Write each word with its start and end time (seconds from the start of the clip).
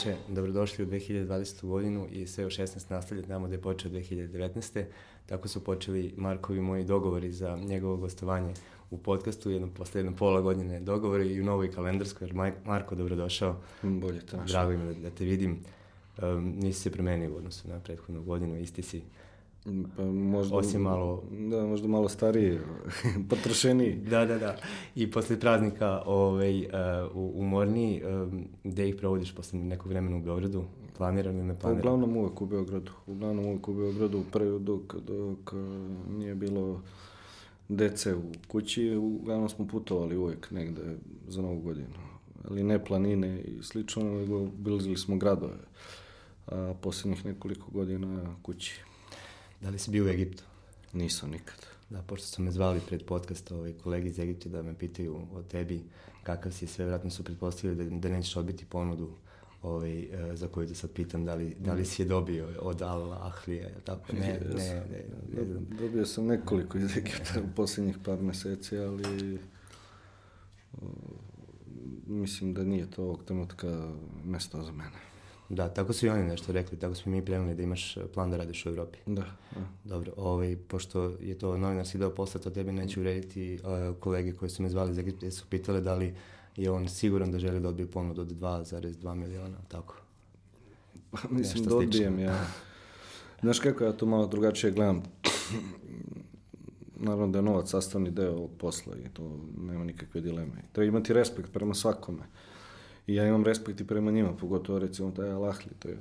igrače, 0.00 0.22
dobrodošli 0.28 0.84
u 0.84 0.88
2020. 0.88 1.66
godinu 1.66 2.06
i 2.10 2.26
sve 2.26 2.46
u 2.46 2.50
16 2.50 2.90
nastavlja 2.90 3.22
tamo 3.22 3.46
gde 3.46 3.56
je 3.56 3.62
počeo 3.62 3.90
2019. 3.90 4.84
Tako 5.26 5.48
su 5.48 5.64
počeli 5.64 6.14
Markovi 6.16 6.60
moji 6.60 6.84
dogovori 6.84 7.32
za 7.32 7.56
njegovo 7.56 7.96
gostovanje 7.96 8.54
u 8.90 8.98
podcastu, 8.98 9.50
jedno, 9.50 9.68
posle 9.74 9.98
jedno 9.98 10.16
pola 10.16 10.40
godine 10.40 10.80
dogovori 10.80 11.34
i 11.34 11.40
u 11.40 11.44
novoj 11.44 11.72
kalendarskoj, 11.72 12.28
jer 12.28 12.54
Marko, 12.64 12.94
dobrodošao. 12.94 13.56
Bolje 13.82 14.20
te 14.20 14.36
našao. 14.36 14.66
Drago 14.66 14.84
mi 14.84 14.94
da 14.94 15.10
te 15.10 15.24
vidim. 15.24 15.58
Um, 16.22 16.54
nisi 16.56 16.80
se 16.80 16.90
promenio 16.90 17.32
u 17.32 17.36
odnosu 17.36 17.68
na 17.68 17.80
prethodnu 17.80 18.22
godinu, 18.22 18.60
isti 18.60 18.82
si 18.82 19.02
Pa 19.96 20.04
možda, 20.04 20.56
Osim 20.56 20.82
malo... 20.82 21.22
Da, 21.50 21.66
možda 21.66 21.88
malo 21.88 22.08
stariji, 22.08 22.58
potrošeniji. 23.30 23.94
da, 23.94 24.26
da, 24.26 24.38
da. 24.38 24.56
I 24.94 25.10
posle 25.10 25.40
praznika 25.40 26.02
ovaj, 26.06 26.60
uh, 26.60 26.70
umorniji, 27.14 28.02
um, 28.04 28.44
gde 28.64 28.88
ih 28.88 28.96
provodiš 28.96 29.34
posle 29.34 29.58
nekog 29.58 29.88
vremena 29.88 30.16
u 30.16 30.20
Beogradu? 30.20 30.64
Planirano 30.96 31.38
ili 31.38 31.46
ne 31.46 31.54
Pa 31.54 31.60
planirano? 31.60 31.80
uglavnom 31.80 32.16
uvek 32.16 32.42
u 32.42 32.46
Beogradu. 32.46 32.92
Uglavnom 33.06 33.46
uvek 33.46 33.68
u 33.68 33.74
Beogradu, 33.74 34.22
pre, 34.32 34.58
dok, 34.58 34.94
dok 34.94 35.52
uh, 35.52 35.58
nije 36.18 36.34
bilo 36.34 36.82
dece 37.68 38.14
u 38.14 38.22
kući, 38.48 38.96
uglavnom 38.96 39.48
smo 39.48 39.66
putovali 39.66 40.16
uvek 40.16 40.50
negde 40.50 40.96
za 41.28 41.42
novu 41.42 41.60
godinu. 41.60 41.94
Ali 42.48 42.62
ne 42.62 42.84
planine 42.84 43.40
i 43.40 43.62
slično, 43.62 44.02
nego 44.04 44.46
bilazili 44.46 44.96
smo 44.96 45.16
gradove. 45.16 45.56
A 46.46 46.74
poslednjih 46.80 47.26
nekoliko 47.26 47.70
godina 47.70 48.36
kući. 48.42 48.80
Da 49.60 49.70
li 49.70 49.78
si 49.78 49.90
bio 49.90 50.04
u 50.04 50.08
Egiptu? 50.08 50.42
Nisam 50.92 51.30
nikad. 51.30 51.66
Da, 51.90 52.02
pošto 52.02 52.26
su 52.26 52.42
me 52.42 52.50
zvali 52.50 52.80
pred 52.88 53.04
podcast 53.04 53.52
ovaj, 53.52 53.72
kolegi 53.72 54.08
iz 54.08 54.18
Egipta 54.18 54.48
da 54.48 54.62
me 54.62 54.78
pitaju 54.78 55.16
o 55.32 55.42
tebi 55.42 55.82
kakav 56.22 56.52
si 56.52 56.66
sve, 56.66 56.84
vratno 56.84 57.10
su 57.10 57.24
pretpostavili 57.24 57.84
da, 57.84 57.96
da 57.98 58.08
nećeš 58.08 58.36
odbiti 58.36 58.64
ponudu 58.64 59.10
ovaj, 59.62 60.02
e, 60.02 60.36
za 60.36 60.48
koju 60.48 60.66
da 60.66 60.74
sad 60.74 60.90
pitam 60.90 61.24
da 61.24 61.34
li, 61.34 61.56
da 61.58 61.74
li 61.74 61.84
si 61.84 62.02
je 62.02 62.06
dobio 62.06 62.48
od 62.60 62.82
Al 62.82 63.12
Ahlija, 63.12 63.68
tako? 63.84 64.12
Ne, 64.12 64.20
ne, 64.20 64.40
ne, 64.54 64.84
ne, 65.30 65.44
ne. 65.44 65.60
Dobio 65.80 66.06
sam 66.06 66.26
nekoliko 66.26 66.78
iz 66.78 66.96
Egipta 66.96 67.40
u 67.40 67.54
poslednjih 67.56 67.96
par 68.04 68.22
meseci, 68.22 68.78
ali 68.78 69.38
o, 70.72 70.86
mislim 72.06 72.54
da 72.54 72.64
nije 72.64 72.90
to 72.90 73.02
ovog 73.02 73.24
trenutka 73.24 73.92
mesto 74.24 74.62
za 74.62 74.72
mene. 74.72 75.09
Da, 75.50 75.68
tako 75.68 75.92
su 75.92 76.06
i 76.06 76.08
oni 76.08 76.22
nešto 76.22 76.52
rekli, 76.52 76.78
tako 76.78 76.94
smo 76.94 77.12
mi 77.12 77.24
prenuli 77.24 77.54
da 77.54 77.62
imaš 77.62 77.96
plan 78.14 78.30
da 78.30 78.36
radiš 78.36 78.66
u 78.66 78.68
Evropi. 78.68 78.98
Da, 79.06 79.22
da. 79.54 79.66
Dobro, 79.84 80.12
ovaj, 80.16 80.56
pošto 80.68 81.12
je 81.20 81.38
to 81.38 81.56
novinarski 81.56 81.98
deo 81.98 82.10
posla, 82.10 82.40
to 82.40 82.50
tebi 82.50 82.72
neću 82.72 83.00
urediti, 83.00 83.58
uh, 83.64 83.96
kolege 84.00 84.32
koji 84.32 84.50
su 84.50 84.62
me 84.62 84.68
zvali 84.68 84.90
iz 84.90 84.98
Egipta 84.98 85.30
su 85.30 85.44
pitale 85.50 85.80
da 85.80 85.94
li 85.94 86.14
je 86.56 86.70
on 86.70 86.88
siguran 86.88 87.32
da 87.32 87.38
želi 87.38 87.60
da 87.60 87.68
odbije 87.68 87.86
ponudu 87.86 88.20
od 88.20 88.32
2,2 88.40 89.14
miliona, 89.14 89.56
tako? 89.68 89.96
Pa, 91.10 91.18
mislim 91.30 91.64
Nešto 91.64 91.70
da 91.70 91.76
odbijem 91.76 92.18
ja. 92.18 92.46
Znaš 93.40 93.58
kako 93.60 93.84
ja 93.84 93.92
to 93.92 94.06
malo 94.06 94.26
drugačije 94.26 94.70
gledam. 94.70 95.02
Naravno 96.96 97.28
da 97.28 97.38
je 97.38 97.42
novac 97.42 97.70
sastavni 97.70 98.10
deo 98.10 98.32
ovog 98.32 98.50
posla 98.58 98.96
i 98.96 99.08
to 99.12 99.40
nema 99.58 99.84
nikakve 99.84 100.20
dileme. 100.20 100.62
Treba 100.72 100.88
imati 100.88 101.12
respekt 101.12 101.52
prema 101.52 101.74
svakome. 101.74 102.22
I 103.10 103.14
ja 103.14 103.26
imam 103.26 103.44
respekt 103.44 103.80
i 103.80 103.86
prema 103.86 104.10
njima, 104.10 104.32
pogotovo 104.32 104.78
recimo 104.78 105.10
taj 105.10 105.30
Al 105.30 105.44
Ahli, 105.44 105.70
to 105.78 105.88
je, 105.88 105.98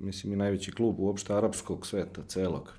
mislim, 0.00 0.32
i 0.32 0.36
najveći 0.36 0.72
klub 0.72 1.00
uopšte 1.00 1.34
arapskog 1.34 1.86
sveta, 1.86 2.22
celog. 2.28 2.72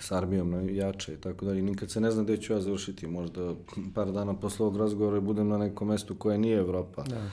S 0.00 0.12
armijom 0.12 0.68
jače 0.70 1.14
i 1.14 1.16
tako 1.16 1.44
dalje. 1.44 1.62
Nikad 1.62 1.90
se 1.90 2.00
ne 2.00 2.10
zna 2.10 2.22
gde 2.22 2.36
ću 2.36 2.52
ja 2.52 2.60
završiti, 2.60 3.06
možda 3.06 3.54
par 3.94 4.12
dana 4.12 4.34
posle 4.34 4.66
ovog 4.66 4.76
razgovora 4.76 5.20
budem 5.20 5.48
na 5.48 5.58
nekom 5.58 5.88
mestu 5.88 6.14
koje 6.14 6.38
nije 6.38 6.58
Evropa. 6.58 7.02
Da. 7.02 7.30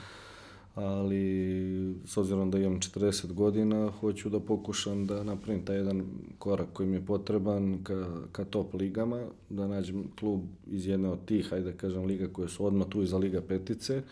Ali, 0.74 1.96
s 2.06 2.16
obzirom 2.16 2.50
da 2.50 2.58
imam 2.58 2.80
40 2.80 3.32
godina, 3.32 3.90
hoću 3.90 4.28
da 4.28 4.40
pokušam 4.40 5.06
da 5.06 5.24
napravim 5.24 5.64
taj 5.64 5.76
jedan 5.76 6.02
korak 6.38 6.68
koji 6.72 6.88
mi 6.88 6.96
je 6.96 7.06
potreban 7.06 7.78
ka, 7.84 8.06
ka 8.32 8.44
top 8.44 8.74
ligama, 8.74 9.22
da 9.50 9.66
nađem 9.66 10.04
klub 10.18 10.40
iz 10.66 10.86
jedne 10.86 11.08
od 11.08 11.24
tih, 11.24 11.52
ajde 11.52 11.72
da 11.72 11.76
kažem, 11.76 12.04
liga 12.04 12.28
koje 12.32 12.48
su 12.48 12.66
odmah 12.66 12.86
tu 12.88 13.02
iza 13.02 13.18
Liga 13.18 13.40
petice, 13.40 14.02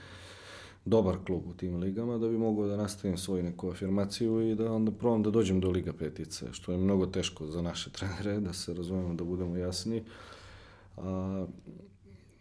dobar 0.85 1.17
klub 1.27 1.43
u 1.47 1.55
tim 1.55 1.77
ligama 1.77 2.19
da 2.19 2.29
bi 2.29 2.39
mogao 2.39 2.67
da 2.67 2.77
nastavim 2.77 3.19
svoju 3.19 3.43
neku 3.43 3.71
afirmaciju 3.71 4.51
i 4.51 4.55
da 4.55 4.73
onda 4.73 4.91
probam 4.91 5.23
da 5.23 5.31
dođem 5.31 5.61
do 5.61 5.71
Liga 5.71 5.93
petice, 5.93 6.47
što 6.53 6.73
je 6.73 6.79
mnogo 6.79 7.07
teško 7.07 7.47
za 7.47 7.63
naše 7.63 7.91
trenere, 7.99 8.41
da 8.41 8.53
se 8.53 8.75
razumemo, 8.75 9.15
da 9.15 9.25
budemo 9.25 9.57
jasni. 9.57 10.03
A, 10.97 11.47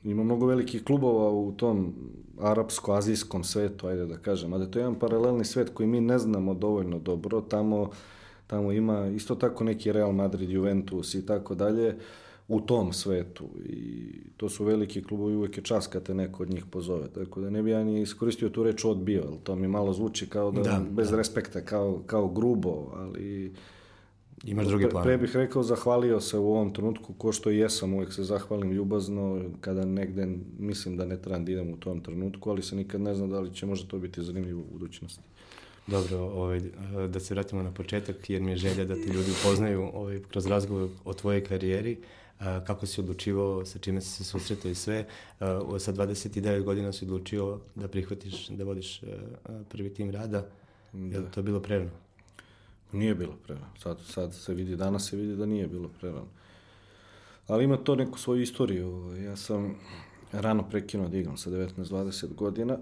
ima 0.04 0.24
mnogo 0.24 0.46
velikih 0.46 0.84
klubova 0.84 1.30
u 1.30 1.52
tom 1.52 1.94
arapsko-azijskom 2.40 3.44
svetu, 3.44 3.88
ajde 3.88 4.06
da 4.06 4.18
kažem, 4.18 4.54
a 4.54 4.58
da 4.58 4.66
to 4.66 4.80
je 4.80 4.82
jedan 4.82 5.00
paralelni 5.00 5.46
svet 5.46 5.70
koji 5.74 5.88
mi 5.88 6.02
ne 6.02 6.20
znamo 6.20 6.54
dovoljno 6.54 7.00
dobro, 7.00 7.42
tamo, 7.42 7.90
tamo 8.48 8.72
ima 8.72 9.08
isto 9.08 9.36
tako 9.36 9.64
neki 9.64 9.92
Real 9.92 10.12
Madrid, 10.12 10.50
Juventus 10.50 11.16
i 11.16 11.26
tako 11.26 11.56
dalje, 11.56 11.98
u 12.52 12.62
tom 12.62 12.94
svetu 12.94 13.46
i 13.66 14.12
to 14.38 14.50
su 14.50 14.66
veliki 14.66 15.04
klubovi, 15.04 15.36
uvek 15.36 15.58
je 15.58 15.64
čas 15.64 15.88
kad 15.88 16.04
te 16.04 16.14
neko 16.14 16.44
od 16.44 16.50
njih 16.50 16.66
pozove, 16.66 17.08
tako 17.08 17.42
da 17.42 17.50
ne 17.50 17.64
bi 17.64 17.72
ja 17.72 17.84
ni 17.84 18.02
iskoristio 18.02 18.50
tu 18.50 18.64
reč 18.64 18.86
odbio, 18.86 19.24
ali 19.28 19.38
to 19.44 19.56
mi 19.56 19.68
malo 19.68 19.94
zvuči 19.94 20.30
kao 20.30 20.52
da, 20.52 20.62
da 20.62 20.82
bez 20.90 21.10
da. 21.10 21.18
respekta, 21.18 21.62
kao, 21.62 22.04
kao 22.06 22.28
grubo, 22.28 22.92
ali 22.96 23.54
Imaš 24.44 24.68
drugi 24.68 24.90
plan. 24.90 25.04
Pre, 25.04 25.18
pre 25.18 25.28
bih 25.28 25.36
rekao, 25.36 25.64
zahvalio 25.64 26.20
se 26.22 26.38
u 26.38 26.52
ovom 26.52 26.74
trenutku, 26.74 27.14
ko 27.14 27.32
što 27.32 27.52
i 27.52 27.58
jesam, 27.58 27.94
uvek 27.94 28.14
se 28.14 28.24
zahvalim 28.24 28.72
ljubazno, 28.72 29.42
kada 29.62 29.86
negde 29.86 30.28
mislim 30.60 30.98
da 30.98 31.06
ne 31.06 31.18
trebam 31.22 31.46
da 31.46 31.52
idem 31.52 31.74
u 31.74 31.78
tom 31.78 32.02
trenutku, 32.02 32.50
ali 32.50 32.62
se 32.62 32.76
nikad 32.76 33.02
ne 33.02 33.16
zna 33.16 33.28
da 33.28 33.40
li 33.40 33.54
će 33.54 33.66
možda 33.66 33.88
to 33.88 34.00
biti 34.00 34.24
zanimljivo 34.24 34.62
u 34.62 34.74
budućnosti. 34.74 35.24
Dobro, 35.88 36.18
ovaj, 36.18 36.62
da 37.08 37.20
se 37.20 37.34
vratimo 37.34 37.64
na 37.64 37.72
početak, 37.72 38.30
jer 38.30 38.42
mi 38.42 38.52
je 38.52 38.58
želja 38.58 38.86
da 38.86 38.96
te 38.96 39.14
ljudi 39.14 39.32
upoznaju 39.42 39.90
ovaj, 39.94 40.20
kroz 40.30 40.46
razgovor 40.46 40.90
o 41.06 41.14
tvojoj 41.14 41.44
karijeri, 41.44 41.98
kako 42.68 42.86
si 42.86 43.02
odlučivao, 43.02 43.66
sa 43.66 43.80
čime 43.80 44.02
si 44.02 44.10
se 44.10 44.24
susretao 44.24 44.72
i 44.72 44.76
sve. 44.76 45.06
Sa 45.80 45.94
29 45.94 46.64
godina 46.64 46.92
si 46.92 47.06
odlučio 47.06 47.60
da 47.76 47.88
prihvatiš, 47.88 48.48
da 48.48 48.64
vodiš 48.64 49.02
prvi 49.70 49.94
tim 49.94 50.12
rada. 50.12 50.46
Da. 50.94 51.16
Je 51.16 51.20
li 51.20 51.32
to 51.32 51.42
bilo 51.42 51.60
prerano? 51.60 51.92
Nije 52.92 53.16
bilo 53.16 53.36
prerano. 53.44 53.68
Sad, 53.80 54.00
sad 54.06 54.34
se 54.34 54.54
vidi, 54.54 54.76
danas 54.76 55.10
se 55.10 55.18
vidi 55.18 55.36
da 55.36 55.46
nije 55.46 55.68
bilo 55.68 55.90
prerano. 56.00 56.28
Ali 57.48 57.64
ima 57.64 57.78
to 57.78 57.96
neku 57.96 58.20
svoju 58.20 58.42
istoriju. 58.42 59.16
Ja 59.24 59.36
sam 59.36 59.76
rano 60.32 60.70
prekinuo 60.70 61.10
da 61.10 61.18
igram 61.18 61.38
sa 61.38 61.50
19-20 61.50 62.36
godina. 62.36 62.78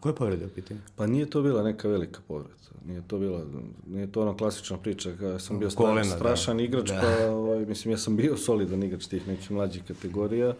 Koje 0.00 0.14
povrede 0.14 0.46
u 0.46 0.48
pitanju? 0.48 0.80
Pa 0.96 1.06
nije 1.06 1.30
to 1.30 1.42
bila 1.42 1.62
neka 1.62 1.88
velika 1.88 2.20
povreda. 2.28 2.54
Nije 2.86 3.02
to 3.08 3.18
bila, 3.18 3.44
nije 3.86 4.12
to 4.12 4.22
ona 4.22 4.36
klasična 4.36 4.78
priča 4.78 5.10
kada 5.18 5.38
sam 5.38 5.58
bio 5.58 5.68
Kolena, 5.74 6.04
strašan 6.04 6.56
da. 6.56 6.62
igrač, 6.62 6.88
Da. 6.88 7.00
pa 7.00 7.30
ovaj, 7.30 7.66
mislim 7.66 7.92
ja 7.92 7.98
sam 7.98 8.16
bio 8.16 8.36
solidan 8.36 8.82
igrač 8.82 9.06
tih 9.06 9.28
nekih 9.28 9.50
mlađih 9.50 9.82
kategorija, 9.88 10.54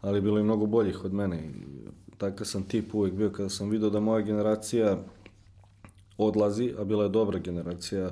ali 0.00 0.20
bilo 0.20 0.38
je 0.38 0.44
mnogo 0.44 0.66
boljih 0.66 1.04
od 1.04 1.12
mene. 1.12 1.36
I 1.36 1.50
takav 2.18 2.46
sam 2.46 2.62
tip 2.62 2.94
uvek 2.94 3.14
bio 3.14 3.30
kada 3.30 3.48
sam 3.48 3.70
video 3.70 3.90
da 3.90 4.00
moja 4.00 4.20
generacija 4.20 4.98
odlazi, 6.18 6.74
a 6.78 6.84
bila 6.84 7.02
je 7.04 7.08
dobra 7.10 7.38
generacija, 7.38 8.10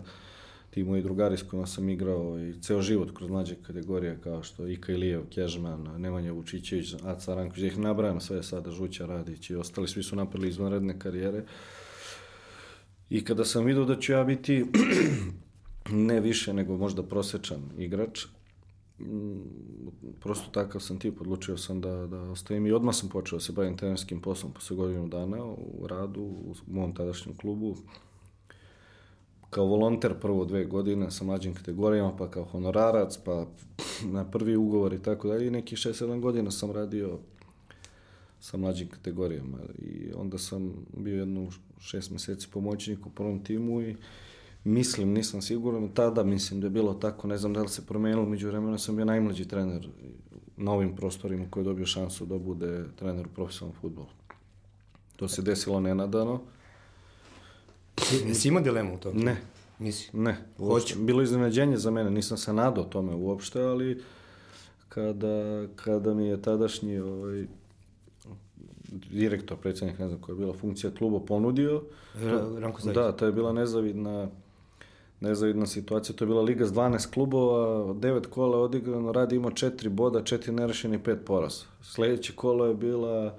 ti 0.75 0.85
moji 0.85 1.03
drugari 1.03 1.37
s 1.37 1.43
kojima 1.43 1.67
sam 1.67 1.89
igrao 1.89 2.39
i 2.39 2.61
ceo 2.61 2.83
život 2.83 3.11
kroz 3.15 3.31
mlađe 3.31 3.55
kategorije 3.63 4.19
kao 4.21 4.43
što 4.43 4.69
Ika 4.69 4.93
Ilijev, 4.93 5.23
Kežman, 5.31 6.01
Nemanja 6.01 6.33
Vučićević, 6.33 6.95
Aca 7.03 7.35
Ranković, 7.35 7.61
da 7.61 7.67
ih 7.67 7.79
nabrajam 7.79 8.21
sve 8.21 8.43
sada, 8.43 8.71
Žuća 8.71 9.07
Radić 9.07 9.51
i 9.51 9.55
ostali, 9.55 9.89
svi 9.89 10.03
su 10.03 10.17
napravili 10.17 10.49
izvanredne 10.49 10.99
karijere. 10.99 11.45
I 13.11 13.25
kada 13.25 13.45
sam 13.45 13.65
vidio 13.65 13.85
da 13.85 13.99
ću 14.01 14.13
ja 14.13 14.25
biti 14.25 14.65
ne 16.09 16.21
više 16.21 16.53
nego 16.53 16.77
možda 16.77 17.03
prosečan 17.03 17.63
igrač, 17.79 18.27
prosto 20.21 20.51
takav 20.51 20.81
sam 20.81 20.99
tip, 20.99 21.21
odlučio 21.21 21.57
sam 21.57 21.81
da, 21.81 22.07
da 22.07 22.21
ostavim 22.21 22.67
i 22.67 22.73
odmah 22.73 22.95
sam 22.95 23.09
počeo 23.09 23.39
da 23.39 23.45
se 23.45 23.53
bavim 23.53 23.77
trenerskim 23.77 24.21
poslom 24.21 24.53
posle 24.53 24.77
godinu 24.77 25.09
dana 25.09 25.45
u 25.45 25.87
radu 25.87 26.23
u 26.23 26.55
mom 26.67 26.95
tadašnjem 26.95 27.37
klubu 27.37 27.77
kao 29.55 29.67
volonter 29.67 30.15
prvo 30.21 30.45
dve 30.45 30.65
godine 30.65 31.11
sa 31.11 31.25
mlađim 31.25 31.55
kategorijama, 31.55 32.17
pa 32.17 32.31
kao 32.31 32.45
honorarac, 32.45 33.19
pa 33.25 33.47
na 34.05 34.25
prvi 34.31 34.57
ugovor 34.57 34.93
i 34.93 35.03
tako 35.03 35.29
dalje. 35.29 35.47
I 35.47 35.51
nekih 35.51 35.79
6-7 35.79 36.21
godina 36.21 36.51
sam 36.51 36.71
radio 36.71 37.19
sa 38.41 38.57
mlađim 38.57 38.89
kategorijama 38.89 39.59
i 39.79 40.13
onda 40.17 40.39
sam 40.39 40.73
bio 40.97 41.19
jedno 41.19 41.49
šest 41.79 42.11
meseci 42.11 42.49
pomoćnik 42.53 43.07
u 43.07 43.11
prvom 43.11 43.45
timu 43.45 43.83
i 43.83 43.97
mislim, 44.65 45.13
nisam 45.13 45.43
siguran, 45.43 45.89
tada 45.89 46.25
mislim 46.25 46.61
da 46.61 46.67
je 46.67 46.71
bilo 46.71 46.95
tako, 46.95 47.29
ne 47.29 47.39
znam 47.39 47.53
da 47.53 47.63
li 47.63 47.69
se 47.69 47.87
promenilo, 47.87 48.27
među 48.27 48.49
vremena 48.49 48.79
sam 48.79 48.97
bio 48.97 49.05
najmlađi 49.05 49.49
trener 49.49 49.89
na 50.57 50.73
ovim 50.73 50.97
prostorima 50.97 51.47
koji 51.51 51.63
je 51.63 51.65
dobio 51.65 51.87
šansu 51.87 52.27
da 52.27 52.39
bude 52.39 52.85
trener 52.97 53.27
u 53.27 53.35
profesionalnom 53.35 53.81
futbolu. 53.81 54.09
To 55.17 55.29
se 55.29 55.43
desilo 55.43 55.81
nenadano. 55.81 56.41
Si, 57.99 58.35
si 58.35 58.49
imao 58.49 58.63
dilemu 58.63 58.95
u 58.95 58.99
tom? 58.99 59.17
Ne. 59.17 59.37
Nisi? 59.79 60.11
Ne, 60.13 60.37
uopšte. 60.59 60.95
Bilo 60.97 61.23
iznenađenje 61.23 61.77
za 61.77 61.91
mene, 61.91 62.11
nisam 62.11 62.37
se 62.39 62.53
nadao 62.53 62.85
tome 62.85 63.15
uopšte, 63.15 63.63
ali 63.63 64.03
kada, 64.89 65.67
kada 65.77 66.15
mi 66.15 66.27
je 66.27 66.43
tadašnji 66.43 66.99
ovaj, 66.99 67.47
direktor, 69.11 69.57
predsjednik, 69.57 69.99
ne 69.99 70.09
znam 70.09 70.21
koja 70.21 70.35
je 70.35 70.39
bila 70.39 70.55
funkcija 70.55 70.91
kluba, 70.91 71.21
ponudio. 71.21 71.83
Ra- 72.17 72.59
Ranko 72.59 72.81
Zajić. 72.81 72.95
Da, 72.95 73.13
to 73.13 73.27
je 73.27 73.33
bila 73.33 73.53
nezavidna 73.53 74.29
nezavidna 75.21 75.67
situacija. 75.67 76.17
To 76.17 76.25
je 76.25 76.29
bila 76.29 76.43
liga 76.43 76.67
s 76.67 76.73
12 76.73 77.15
klubova, 77.15 77.67
9 77.95 78.27
kola 78.27 78.57
je 78.59 78.63
odigrano, 78.63 79.13
radi 79.13 79.37
imao 79.37 79.51
4 79.51 79.89
boda, 79.89 80.21
4 80.21 80.51
nerešeni, 80.51 80.99
5 80.99 81.17
poraz. 81.17 81.61
Sljedeće 81.83 82.33
kolo 82.33 82.67
je 82.67 82.75
bila 82.75 83.37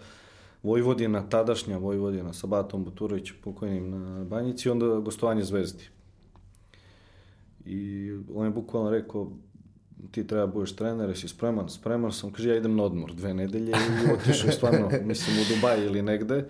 Vojvodina, 0.65 1.29
tadašnja 1.29 1.77
Vojvodina 1.77 2.33
sa 2.33 2.47
Batom 2.47 2.83
Buturovićem 2.83 3.35
pokojnim 3.43 3.89
na 3.89 4.23
Banjici 4.23 4.69
onda 4.69 4.85
gostovanje 4.85 5.43
Zvezdi. 5.43 5.83
I 7.65 8.11
on 8.35 8.45
je 8.45 8.51
bukvalno 8.51 8.89
rekao, 8.89 9.31
ti 10.11 10.27
treba 10.27 10.47
budeš 10.47 10.75
trener, 10.75 11.09
jesi 11.09 11.27
spreman? 11.27 11.69
Spreman 11.69 12.11
sam, 12.11 12.31
kaže 12.31 12.49
ja 12.49 12.57
idem 12.57 12.75
na 12.75 12.83
odmor 12.83 13.13
dve 13.13 13.33
nedelje 13.33 13.71
i 13.71 14.11
otišao 14.13 14.51
stvarno, 14.51 14.89
mislim, 15.09 15.37
u 15.37 15.55
Dubaj 15.55 15.85
ili 15.85 16.01
negde. 16.01 16.45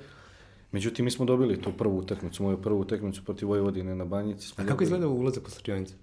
Međutim, 0.71 1.05
mi 1.05 1.11
smo 1.11 1.25
dobili 1.25 1.61
tu 1.61 1.71
prvu 1.77 1.97
utakmicu, 1.97 2.43
moju 2.43 2.61
prvu 2.61 2.79
utakmicu 2.79 3.23
protiv 3.25 3.47
Vojvodine 3.47 3.95
na 3.95 4.05
Banjici. 4.05 4.47
Smo 4.47 4.61
A 4.63 4.67
kako 4.67 4.69
dobili. 4.69 4.85
izgleda 4.85 5.07
ulazak 5.07 5.47
u 5.47 5.51
slačionicu? 5.51 5.93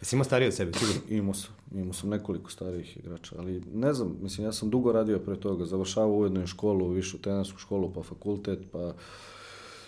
Jesi 0.00 0.16
imao 0.16 0.24
stariji 0.24 0.48
od 0.48 0.54
sebe, 0.54 0.72
sigurno? 0.78 1.00
Imao 1.08 1.34
sam, 1.34 1.54
imao 1.74 1.92
sam 1.92 2.10
nekoliko 2.10 2.50
starijih 2.50 2.96
igrača, 2.96 3.36
ali 3.38 3.62
ne 3.74 3.94
znam, 3.94 4.16
mislim, 4.22 4.46
ja 4.46 4.52
sam 4.52 4.70
dugo 4.70 4.92
radio 4.92 5.18
pre 5.18 5.40
toga, 5.40 5.64
završavao 5.64 6.16
ujedno 6.16 6.42
i 6.42 6.46
školu, 6.46 6.88
višu 6.88 7.18
trenersku 7.18 7.58
školu, 7.58 7.92
pa 7.92 8.02
fakultet, 8.02 8.58
pa 8.72 8.94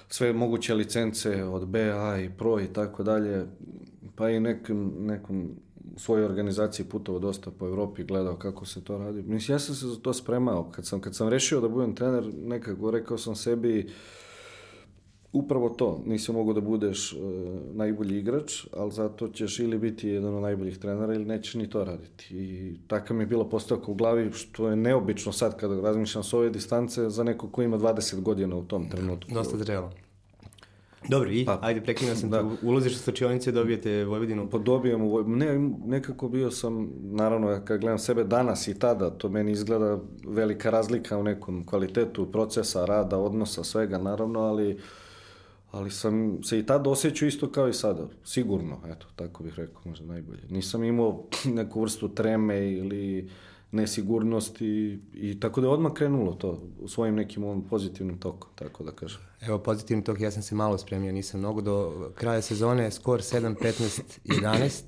sve 0.08 0.32
moguće 0.32 0.74
licence 0.74 1.44
od 1.44 1.66
BA 1.68 2.18
i 2.18 2.30
Pro 2.38 2.60
i 2.60 2.66
tako 2.66 3.02
dalje, 3.02 3.46
pa 4.16 4.30
i 4.30 4.40
nekom 4.40 5.50
u 5.96 5.98
svojoj 5.98 6.24
organizaciji 6.24 6.86
putovao 6.86 7.20
dosta 7.20 7.50
po 7.50 7.66
Evropi, 7.66 8.04
gledao 8.04 8.36
kako 8.36 8.66
se 8.66 8.84
to 8.84 8.98
radi. 8.98 9.22
Mislim, 9.22 9.54
ja 9.54 9.58
sam 9.58 9.74
se 9.74 9.86
za 9.86 9.96
to 9.96 10.12
spremao. 10.12 10.70
Kad 10.70 10.86
sam, 10.86 11.00
kad 11.00 11.14
sam 11.14 11.28
rešio 11.28 11.60
da 11.60 11.68
budem 11.68 11.94
trener, 11.94 12.32
nekako 12.34 12.90
rekao 12.90 13.18
sam 13.18 13.36
sebi, 13.36 13.88
upravo 15.32 15.68
to, 15.68 16.02
nisi 16.06 16.32
mogao 16.32 16.54
da 16.54 16.60
budeš 16.60 17.12
e, 17.12 17.16
najbolji 17.74 18.18
igrač, 18.18 18.66
ali 18.76 18.92
zato 18.92 19.28
ćeš 19.28 19.58
ili 19.58 19.78
biti 19.78 20.08
jedan 20.08 20.34
od 20.34 20.42
najboljih 20.42 20.78
trenera 20.78 21.14
ili 21.14 21.24
nećeš 21.24 21.54
ni 21.54 21.70
to 21.70 21.84
raditi. 21.84 22.26
I 22.30 22.76
takav 22.86 23.16
mi 23.16 23.22
je 23.22 23.26
bila 23.26 23.48
postavka 23.48 23.90
u 23.90 23.94
glavi, 23.94 24.32
što 24.32 24.68
je 24.68 24.76
neobično 24.76 25.32
sad 25.32 25.56
kada 25.56 25.80
razmišljam 25.80 26.24
s 26.24 26.32
ove 26.32 26.50
distance 26.50 27.08
za 27.10 27.24
neko 27.24 27.48
ko 27.48 27.62
ima 27.62 27.78
20 27.78 28.20
godina 28.20 28.56
u 28.56 28.64
tom 28.64 28.88
trenutku. 28.88 29.34
Dosta 29.34 29.56
zrelo. 29.56 29.90
Dobro, 31.08 31.30
i 31.30 31.44
Pa, 31.44 31.58
ajde 31.62 31.80
prekinuo 31.80 32.14
sam 32.14 32.30
da. 32.30 32.38
te, 32.40 32.66
ulaziš 32.66 32.92
u 32.92 32.98
slačionice, 32.98 33.52
dobijete 33.52 34.04
Vojvodinu. 34.04 34.50
Pa 34.50 34.58
Voj- 34.58 35.26
ne, 35.26 35.58
nekako 35.86 36.28
bio 36.28 36.50
sam, 36.50 36.90
naravno, 37.02 37.60
kad 37.64 37.80
gledam 37.80 37.98
sebe 37.98 38.24
danas 38.24 38.68
i 38.68 38.78
tada, 38.78 39.10
to 39.10 39.28
meni 39.28 39.52
izgleda 39.52 39.98
velika 40.26 40.70
razlika 40.70 41.18
u 41.18 41.22
nekom 41.22 41.66
kvalitetu 41.66 42.32
procesa, 42.32 42.84
rada, 42.84 43.18
odnosa, 43.18 43.64
svega, 43.64 43.98
naravno, 43.98 44.40
ali, 44.40 44.78
ali 45.72 45.90
sam 45.90 46.42
se 46.42 46.58
i 46.58 46.66
tada 46.66 46.90
osjećao 46.90 47.26
isto 47.26 47.52
kao 47.52 47.68
i 47.68 47.72
sada, 47.72 48.08
sigurno, 48.24 48.80
eto, 48.86 49.06
tako 49.16 49.42
bih 49.42 49.54
rekao, 49.54 49.82
možda 49.84 50.06
najbolje. 50.06 50.42
Nisam 50.50 50.84
imao 50.84 51.24
neku 51.56 51.80
vrstu 51.80 52.08
treme 52.08 52.72
ili 52.72 53.30
nesigurnosti 53.70 55.00
i 55.14 55.40
tako 55.40 55.60
da 55.60 55.66
je 55.66 55.72
odmah 55.72 55.92
krenulo 55.92 56.32
to 56.32 56.62
u 56.80 56.88
svojim 56.88 57.14
nekim 57.14 57.44
ovom 57.44 57.68
pozitivnim 57.68 58.18
tokom, 58.18 58.50
tako 58.54 58.84
da 58.84 58.92
kažem. 58.92 59.20
Evo, 59.40 59.58
pozitivni 59.58 60.04
tok, 60.04 60.20
ja 60.20 60.30
sam 60.30 60.42
se 60.42 60.54
malo 60.54 60.78
spremio, 60.78 61.12
nisam 61.12 61.40
mnogo. 61.40 61.60
Do 61.60 62.10
kraja 62.14 62.42
sezone 62.42 62.90
skor 62.90 63.20
7, 63.20 63.54
15, 63.62 64.02
11. 64.24 64.82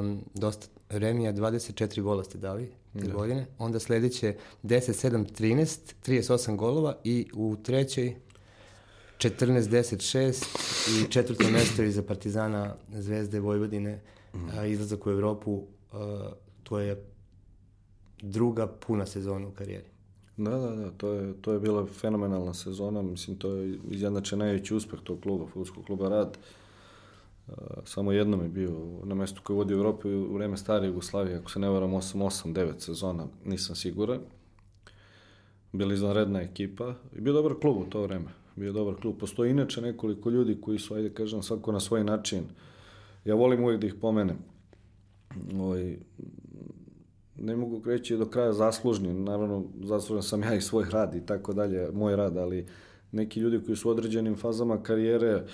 Um, 0.00 0.20
dosta 0.34 0.66
remija, 0.88 1.32
24 1.32 2.02
gola 2.02 2.24
ste 2.24 2.38
dali 2.38 2.72
te 3.00 3.06
godine. 3.06 3.46
Onda 3.58 3.78
sledeće 3.78 4.36
10, 4.62 5.08
7, 5.08 5.40
13, 5.40 5.94
38 6.06 6.56
golova 6.56 6.96
i 7.04 7.26
u 7.34 7.56
trećoj 7.62 8.16
14, 9.18 9.60
10, 9.68 9.96
6 9.96 11.04
i 11.06 11.10
četvrto 11.10 11.50
mesto 11.50 11.82
iza 11.82 12.02
Partizana 12.02 12.74
Zvezde 12.92 13.40
Vojvodine, 13.40 14.00
a, 14.56 14.66
izlazak 14.66 15.06
u 15.06 15.10
Evropu, 15.10 15.62
a, 15.92 16.30
to 16.62 16.78
je 16.78 17.04
druga 18.22 18.66
puna 18.66 19.06
sezona 19.06 19.48
u 19.48 19.50
karijeri. 19.50 19.94
Da, 20.36 20.50
da, 20.50 20.70
da, 20.70 20.90
to 20.90 21.12
je, 21.12 21.34
to 21.42 21.52
je 21.52 21.60
bila 21.60 21.86
fenomenalna 21.86 22.54
sezona, 22.54 23.02
mislim, 23.02 23.36
to 23.36 23.50
je 23.50 23.78
izjednačen 23.90 24.38
najveći 24.38 24.74
uspeh 24.74 25.00
tog 25.04 25.20
kluba, 25.20 25.46
futbolskog 25.46 25.84
kluba 25.84 26.08
Rad. 26.08 26.38
Uh, 27.46 27.54
samo 27.84 28.12
jednom 28.12 28.42
je 28.42 28.48
bio 28.48 28.70
na 29.04 29.14
mestu 29.14 29.40
koji 29.44 29.56
vodi 29.56 29.74
u 29.74 29.76
Evropu 29.76 30.08
u 30.08 30.34
vreme 30.34 30.56
stare 30.56 30.86
Jugoslavije, 30.86 31.36
ako 31.36 31.50
se 31.50 31.58
ne 31.58 31.68
varam 31.68 31.90
8-8-9 31.90 32.78
sezona, 32.78 33.26
nisam 33.44 33.76
siguran. 33.76 34.20
Bila 35.72 35.94
izvanredna 35.94 36.40
ekipa 36.40 36.94
i 37.16 37.20
bio 37.20 37.32
dobar 37.32 37.54
klub 37.60 37.76
u 37.76 37.84
to 37.84 38.02
vreme. 38.02 38.43
Bio 38.56 38.72
dobar 38.72 38.94
klub. 39.00 39.16
Postoji 39.18 39.50
inače 39.50 39.80
nekoliko 39.80 40.30
ljudi 40.30 40.60
koji 40.60 40.78
su, 40.78 40.94
ajde 40.94 41.10
kažem, 41.10 41.42
svako 41.42 41.72
na 41.72 41.80
svoj 41.80 42.04
način. 42.04 42.42
Ja 43.24 43.34
volim 43.34 43.64
uvijek 43.64 43.80
da 43.80 43.86
ih 43.86 43.94
pomenem. 43.94 44.38
Ovaj, 45.54 45.96
ne 47.36 47.56
mogu 47.56 47.82
reći 47.86 48.16
do 48.16 48.26
kraja 48.26 48.52
zaslužni, 48.52 49.14
naravno 49.14 49.64
zaslužan 49.82 50.22
sam 50.22 50.42
ja 50.42 50.54
i 50.54 50.60
svoj 50.60 50.84
rad 50.90 51.14
i 51.14 51.26
tako 51.26 51.52
dalje, 51.52 51.90
moj 51.92 52.16
rad, 52.16 52.36
ali 52.36 52.66
neki 53.12 53.40
ljudi 53.40 53.60
koji 53.66 53.76
su 53.76 53.88
u 53.88 53.92
određenim 53.92 54.36
fazama 54.36 54.82
karijere 54.82 55.44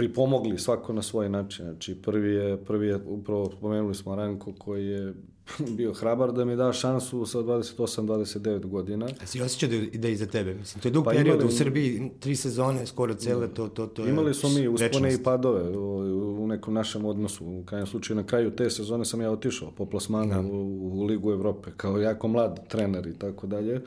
pripomogli 0.00 0.58
svako 0.58 0.92
na 0.92 1.02
svoj 1.02 1.28
način. 1.28 1.64
Znači, 1.64 1.94
prvi 1.94 2.34
je, 2.34 2.64
prvi 2.64 2.86
je 2.86 2.96
upravo 3.06 3.50
spomenuli 3.58 3.94
smo 3.94 4.14
Ranko 4.14 4.52
koji 4.58 4.86
je 4.86 5.14
bio 5.78 5.92
hrabar 5.92 6.32
da 6.32 6.44
mi 6.44 6.56
da 6.56 6.72
šansu 6.72 7.26
sa 7.26 7.38
28-29 7.38 8.66
godina. 8.66 9.08
A 9.22 9.26
si 9.26 9.42
osjećao 9.42 9.68
da, 9.68 9.98
da 9.98 10.08
je 10.08 10.12
iza 10.12 10.26
tebe? 10.26 10.54
Mislim, 10.54 10.82
to 10.82 10.88
je 10.88 10.92
dug 10.92 11.04
Pa 11.04 11.10
period 11.10 11.40
imali- 11.40 11.48
u 11.48 11.56
Srbiji, 11.56 12.10
tri 12.20 12.36
sezone, 12.36 12.86
skoro 12.86 13.14
cele, 13.14 13.48
to, 13.48 13.68
to, 13.68 13.86
to 13.86 14.04
je 14.04 14.10
Imali 14.10 14.34
smo 14.34 14.48
mi 14.48 14.68
uspone 14.68 15.14
i 15.14 15.22
padove 15.22 15.78
u, 15.78 16.42
u 16.42 16.46
nekom 16.46 16.74
našem 16.74 17.04
odnosu. 17.04 17.46
U 17.46 17.64
krajnjem 17.64 17.86
slučaju, 17.86 18.16
na 18.16 18.26
kraju 18.26 18.56
te 18.56 18.70
sezone 18.70 19.04
sam 19.04 19.20
ja 19.20 19.30
otišao 19.30 19.70
po 19.70 19.86
plasmanu 19.86 20.52
u, 20.52 21.00
u 21.00 21.04
Ligu 21.04 21.32
Evrope, 21.32 21.70
kao 21.76 21.98
jako 21.98 22.28
mlad 22.28 22.68
trener 22.68 23.06
i 23.06 23.18
tako 23.18 23.46
dalje. 23.46 23.80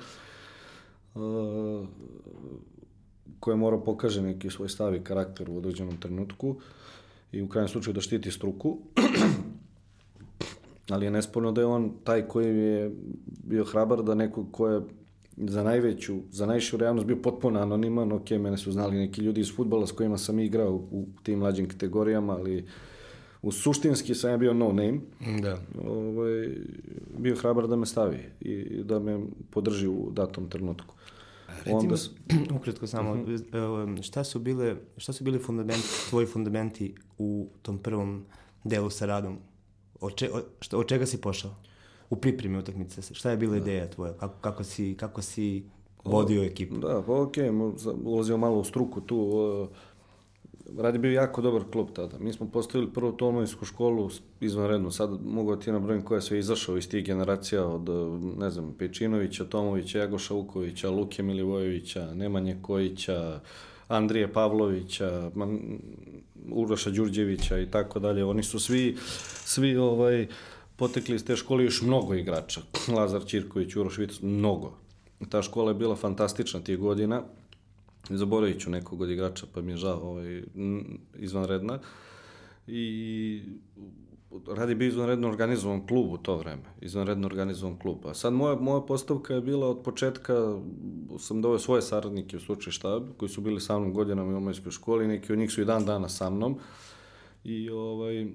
Uh, 1.16 1.22
koje 3.40 3.58
mora 3.58 3.78
pokaže 3.78 4.22
neki 4.22 4.50
svoj 4.50 4.70
stav 4.70 4.96
i 4.96 5.04
karakter 5.04 5.50
u 5.50 5.58
određenom 5.58 5.98
trenutku 5.98 6.56
i 7.32 7.42
u 7.42 7.48
krajnjem 7.48 7.70
slučaju 7.70 7.94
da 7.94 8.02
štiti 8.02 8.32
struku. 8.32 8.78
Ali 10.90 11.06
je 11.06 11.12
nesporno 11.12 11.52
da 11.52 11.62
je 11.62 11.66
on 11.66 11.92
taj 12.04 12.28
koji 12.28 12.58
je 12.58 12.92
bio 13.44 13.64
hrabar 13.64 14.04
da 14.04 14.16
neko 14.16 14.46
ko 14.52 14.68
je 14.68 14.82
za 15.38 15.64
najveću, 15.64 16.16
za 16.32 16.46
najširu 16.46 16.86
javnost 16.86 17.08
bio 17.08 17.16
potpuno 17.16 17.60
anoniman, 17.60 18.12
ok, 18.12 18.30
mene 18.30 18.58
su 18.58 18.72
znali 18.72 18.98
neki 18.98 19.22
ljudi 19.22 19.42
iz 19.42 19.56
futbola 19.56 19.88
s 19.88 19.92
kojima 19.92 20.18
sam 20.18 20.40
igrao 20.40 20.74
u 20.74 21.06
tim 21.24 21.40
mlađim 21.40 21.70
kategorijama, 21.70 22.34
ali 22.34 22.66
u 23.42 23.52
suštinski 23.52 24.16
sam 24.16 24.32
ja 24.32 24.38
bio 24.38 24.54
no 24.54 24.68
name, 24.68 25.00
Da. 25.42 25.58
ovaj, 25.88 26.50
bio 27.18 27.36
hrabar 27.36 27.68
da 27.68 27.76
me 27.76 27.86
stavi 27.86 28.20
i 28.42 28.84
da 28.84 29.00
me 29.00 29.20
podrži 29.50 29.88
u 29.88 30.12
datom 30.12 30.50
trenutku. 30.50 30.96
Recimo, 31.66 31.80
Onda, 31.80 31.96
ukratko 32.58 32.88
samo, 32.88 33.12
uh 33.14 34.02
šta 34.02 34.24
su 34.24 34.40
bile, 34.40 34.76
šta 34.98 35.14
su 35.14 35.24
bili 35.24 35.40
fundamenti, 35.40 35.88
tvoji 36.10 36.28
fundamenti 36.28 36.96
u 37.18 37.48
tom 37.62 37.78
prvom 37.78 38.26
delu 38.64 38.90
sa 38.90 39.06
radom? 39.06 39.38
Od, 40.00 40.16
če, 40.16 40.30
od, 40.32 40.46
šta, 40.60 40.78
od 40.78 40.88
čega 40.88 41.06
si 41.06 41.22
pošao? 41.22 41.52
U 42.10 42.16
pripremi 42.16 42.58
utakmice, 42.58 43.02
šta 43.14 43.32
je 43.32 43.38
bila 43.38 43.58
ideja 43.58 43.90
tvoja? 43.90 44.14
Kako, 44.14 44.34
kako, 44.42 44.64
si, 44.64 44.96
kako 44.98 45.22
si 45.22 45.64
vodio 46.04 46.44
ekipu? 46.44 46.78
Da, 46.78 47.04
pa 47.08 47.22
okej, 47.22 47.50
okay, 47.50 47.94
ulazio 48.04 48.38
malo 48.38 48.60
u 48.60 48.64
struku 48.64 49.02
tu. 49.02 49.18
uh, 49.18 49.70
Rad 50.78 50.96
je 50.96 51.00
bio 51.00 51.12
jako 51.12 51.42
dobar 51.42 51.64
klub 51.72 51.88
tada. 51.94 52.20
Mi 52.20 52.34
smo 52.34 52.50
postavili 52.50 52.94
prvu 52.94 53.12
tolmansku 53.12 53.66
školu 53.66 54.10
izvanredno. 54.40 54.92
Sad 54.92 55.26
mogu 55.26 55.56
da 55.56 55.62
ti 55.62 55.72
nabrojim 55.72 56.02
ko 56.02 56.16
je 56.16 56.22
sve 56.22 56.40
izašao 56.40 56.78
iz 56.78 56.90
tih 56.90 57.06
generacija 57.06 57.66
od, 57.66 57.90
uh, 57.90 58.22
ne 58.38 58.50
znam, 58.50 58.76
Pečinovića, 58.80 59.46
Tomovića, 59.46 60.00
Jagoša 60.00 60.34
Vukovića, 60.34 60.90
Luke 60.90 61.24
Milivojevića, 61.24 62.14
Nemanje 62.14 62.58
Kojića, 62.62 63.40
Andrije 63.88 64.34
Pavlovića, 64.34 65.32
Uroša 66.52 66.90
Đurđevića 66.90 67.60
i 67.60 67.72
tako 67.72 68.00
dalje. 68.00 68.26
Oni 68.26 68.44
su 68.44 68.60
svi, 68.60 68.98
svi 69.46 69.76
ovaj, 69.76 70.28
potekli 70.76 71.16
iz 71.16 71.26
te 71.26 71.36
škole 71.36 71.64
još 71.64 71.82
mnogo 71.82 72.14
igrača. 72.14 72.62
Lazar 72.98 73.26
Ćirković, 73.26 73.76
Uroš 73.76 73.98
Vitos, 73.98 74.22
mnogo. 74.22 74.74
Ta 75.30 75.42
škola 75.42 75.72
je 75.72 75.76
bila 75.76 75.96
fantastična 75.96 76.60
tih 76.60 76.78
godina. 76.78 77.24
Zaboravit 78.10 78.62
ću 78.62 78.70
nekog 78.70 79.02
od 79.02 79.10
igrača, 79.10 79.46
pa 79.54 79.62
mi 79.62 79.72
je 79.72 79.78
žao 79.78 80.00
ovaj, 80.02 80.44
izvanredna. 81.16 81.80
I 82.68 83.42
radi 84.48 84.76
bio 84.76 84.88
izvanredno 84.88 85.30
organizovan 85.30 85.88
klub 85.88 86.12
u 86.12 86.18
to 86.18 86.38
vreme. 86.38 86.64
Izvanredno 86.82 87.28
organizovan 87.28 87.78
klub. 87.80 87.98
A 88.06 88.14
sad 88.14 88.34
moja, 88.34 88.56
moja 88.56 88.82
postavka 88.82 89.34
je 89.34 89.42
bila 89.42 89.70
od 89.70 89.84
početka, 89.84 90.60
sam 91.20 91.42
doveo 91.42 91.60
svoje 91.60 91.82
saradnike 91.82 92.38
u 92.38 92.40
slučaj 92.40 92.72
štab, 92.72 93.04
koji 93.18 93.30
su 93.30 93.42
bili 93.42 93.62
sa 93.62 93.80
mnom 93.80 93.94
godinama 93.94 94.34
u 94.34 94.38
omajskoj 94.38 94.72
školi, 94.72 95.08
neki 95.08 95.34
od 95.34 95.40
njih 95.40 95.52
su 95.52 95.62
i 95.62 95.66
dan 95.66 95.86
dana 95.86 96.10
sa 96.10 96.30
mnom. 96.30 96.60
I 97.44 97.70
ovaj, 97.70 98.28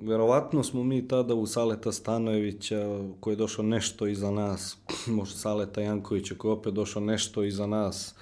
verovatno 0.00 0.62
smo 0.62 0.82
mi 0.84 1.08
tada 1.08 1.34
u 1.34 1.46
Saleta 1.46 1.92
Stanojevića, 1.92 3.00
koji 3.20 3.32
je 3.32 3.36
došao 3.36 3.64
nešto 3.64 4.06
iza 4.06 4.30
nas, 4.30 4.78
možda 5.16 5.36
Saleta 5.38 5.80
Jankovića, 5.80 6.34
koji 6.38 6.50
je 6.50 6.52
opet 6.52 6.74
došao 6.74 7.02
nešto 7.02 7.44
iza 7.44 7.66
nas, 7.66 8.14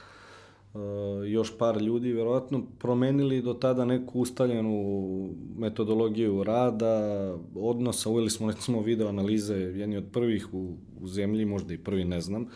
uh, 0.75 0.81
još 1.27 1.59
par 1.59 1.83
ljudi, 1.83 2.13
verovatno 2.13 2.63
promenili 2.79 3.43
do 3.43 3.55
tada 3.55 3.85
neku 3.85 4.21
ustaljenu 4.21 5.29
metodologiju 5.59 6.45
rada, 6.45 7.35
odnosa, 7.55 8.11
uveli 8.11 8.31
smo 8.31 8.51
recimo 8.51 8.81
video 8.81 9.09
analize, 9.09 9.55
jedni 9.55 9.97
od 9.97 10.05
prvih 10.13 10.55
u, 10.55 10.77
u 11.01 11.07
zemlji, 11.07 11.45
možda 11.45 11.75
i 11.75 11.79
prvi, 11.79 12.05
ne 12.05 12.21
znam, 12.21 12.47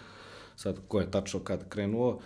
sad 0.57 0.79
ko 0.89 1.01
je 1.01 1.11
tačno 1.11 1.41
kad 1.41 1.69
krenuo, 1.69 2.19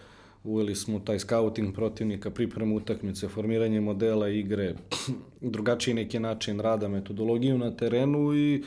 uveli 0.46 0.74
smo 0.74 0.98
taj 0.98 1.18
scouting 1.18 1.74
protivnika, 1.74 2.30
pripremu 2.30 2.76
utakmice, 2.76 3.28
formiranje 3.28 3.80
modela 3.80 4.28
igre, 4.28 4.74
drugačiji 5.40 5.94
neki 5.94 6.18
način 6.18 6.60
rada, 6.60 6.88
metodologiju 6.88 7.58
na 7.58 7.70
terenu 7.76 8.34
i 8.36 8.64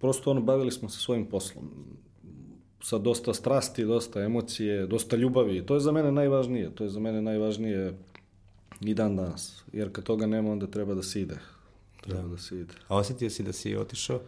prosto 0.00 0.30
ono, 0.30 0.40
bavili 0.40 0.70
smo 0.70 0.88
se 0.88 1.00
svojim 1.00 1.26
poslom 1.26 1.64
sa 2.82 2.98
dosta 2.98 3.34
strasti, 3.34 3.84
dosta 3.84 4.22
emocije, 4.22 4.86
dosta 4.86 5.16
ljubavi. 5.16 5.66
To 5.66 5.74
je 5.74 5.80
za 5.80 5.92
mene 5.92 6.12
najvažnije. 6.12 6.70
To 6.74 6.84
je 6.84 6.90
za 6.90 7.00
mene 7.00 7.22
najvažnije 7.22 7.94
i 8.80 8.94
dan 8.94 9.16
danas. 9.16 9.64
Jer 9.72 9.92
kad 9.92 10.04
toga 10.04 10.26
nema, 10.26 10.52
onda 10.52 10.66
treba 10.66 10.94
da 10.94 11.02
se 11.02 11.20
ide. 11.20 11.36
Treba 12.00 12.22
da, 12.22 12.28
da 12.28 12.38
se 12.38 12.60
ide. 12.60 12.74
A 12.88 12.96
osetio 12.96 13.30
si 13.30 13.42
da 13.42 13.52
si 13.52 13.76
otišao 13.76 14.20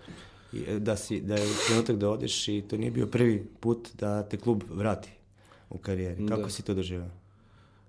i 0.52 0.78
da, 0.78 0.96
si, 0.96 1.20
da 1.20 1.34
je 1.34 1.46
trenutak 1.66 1.96
da 1.96 2.10
odiš 2.10 2.48
i 2.48 2.62
to 2.70 2.76
nije 2.76 2.90
bio 2.90 3.06
prvi 3.06 3.46
put 3.60 3.88
da 3.98 4.22
te 4.22 4.36
klub 4.36 4.62
vrati 4.70 5.10
u 5.74 5.78
karijeri. 5.78 6.26
Kako 6.26 6.42
da. 6.42 6.50
si 6.50 6.62
to 6.62 6.74
doživao? 6.74 7.10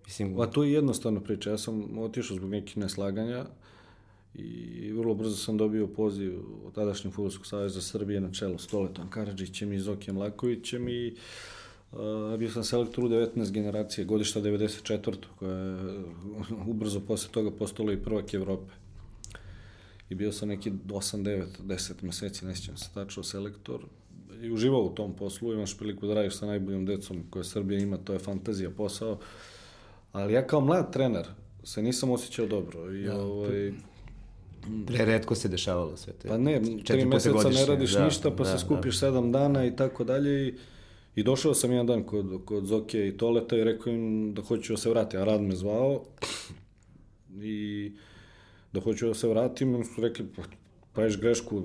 Mislim, 0.06 0.36
pa 0.36 0.48
to 0.48 0.64
je 0.64 0.72
jednostavna 0.72 1.20
priča. 1.20 1.50
Ja 1.50 1.58
sam 1.58 2.00
otišao 2.00 2.38
zbog 2.38 2.50
nekih 2.50 2.78
neslaganja 2.78 3.46
i 4.36 4.92
vrlo 4.92 5.14
brzo 5.14 5.36
sam 5.36 5.58
dobio 5.58 5.88
poziv 5.88 6.40
od 6.66 6.74
tadašnjeg 6.74 7.14
Futbolskog 7.14 7.48
savjeza 7.48 7.82
Srbije 7.82 8.22
na 8.22 8.32
čelo 8.32 8.58
s 8.58 8.68
Toletom 8.68 9.10
Karadžićem 9.10 9.74
i 9.74 9.80
Zokijem 9.80 10.18
Lakovićem 10.18 10.90
i 10.90 11.16
uh, 11.92 12.00
bio 12.40 12.50
sam 12.50 12.64
selektor 12.64 13.04
u 13.04 13.10
19 13.10 13.52
generacije, 13.52 14.06
godišta 14.06 14.42
94. 14.42 15.16
koja 15.40 15.58
je 15.58 16.04
ubrzo 16.72 17.00
posle 17.00 17.32
toga 17.32 17.52
postala 17.52 17.94
i 17.94 18.04
prvak 18.04 18.34
Evrope. 18.34 18.74
I 20.10 20.16
bio 20.16 20.32
sam 20.32 20.50
neki 20.50 20.72
8, 20.72 21.24
9, 21.24 21.46
10 21.64 22.04
meseci, 22.04 22.46
ne 22.46 22.56
sjećam 22.56 22.78
se 22.78 22.90
tačno, 22.94 23.24
selektor 23.24 23.86
i 24.44 24.52
uživao 24.52 24.82
u 24.82 24.90
tom 24.90 25.14
poslu, 25.16 25.54
imaš 25.54 25.78
priliku 25.78 26.08
da 26.08 26.14
radiš 26.14 26.36
sa 26.36 26.46
najboljom 26.46 26.86
decom 26.86 27.24
koje 27.30 27.44
Srbija 27.44 27.80
ima, 27.80 27.98
to 27.98 28.14
je 28.14 28.20
fantazija 28.20 28.70
posao. 28.70 29.20
Ali 30.12 30.34
ja 30.34 30.48
kao 30.48 30.62
mlad 30.62 30.94
trener 30.94 31.28
se 31.64 31.82
nisam 31.82 32.12
osjećao 32.12 32.48
dobro 32.48 32.94
i 32.94 33.04
da, 33.04 33.22
ovaj 33.22 33.72
Pre 34.88 35.06
redko 35.06 35.36
se 35.36 35.48
dešavalo 35.48 35.98
sve 35.98 36.14
to. 36.14 36.28
Pa 36.28 36.38
ne, 36.38 36.62
tri 36.86 37.06
meseca 37.06 37.32
godišnje, 37.32 37.62
ne 37.62 37.66
radiš 37.66 37.92
da, 37.92 38.06
ništa, 38.06 38.32
pa 38.32 38.44
da, 38.44 38.58
se 38.58 38.66
skupiš 38.66 38.94
da. 38.94 39.00
sedam 39.00 39.32
dana 39.32 39.66
i 39.66 39.76
tako 39.76 40.04
dalje 40.04 40.48
i, 40.48 40.54
i 41.16 41.24
došao 41.24 41.54
sam 41.54 41.72
jedan 41.72 41.88
dan 41.88 42.04
kod, 42.04 42.46
kod 42.46 42.66
Zoke 42.66 43.08
i 43.08 43.18
Toleta 43.18 43.58
i 43.58 43.64
rekao 43.64 43.94
im 43.94 44.34
da 44.34 44.42
hoću 44.42 44.74
da 44.74 44.78
se 44.78 44.90
vrati, 44.90 45.18
a 45.18 45.24
Rad 45.24 45.42
me 45.42 45.56
zvao 45.56 46.04
i 47.42 47.92
da 48.74 48.82
hoću 48.82 49.08
da 49.08 49.14
se 49.14 49.28
vratim, 49.28 49.86
su 49.96 50.02
rekli, 50.02 50.26
pa, 50.36 50.42
praviš 50.94 51.20
grešku, 51.20 51.64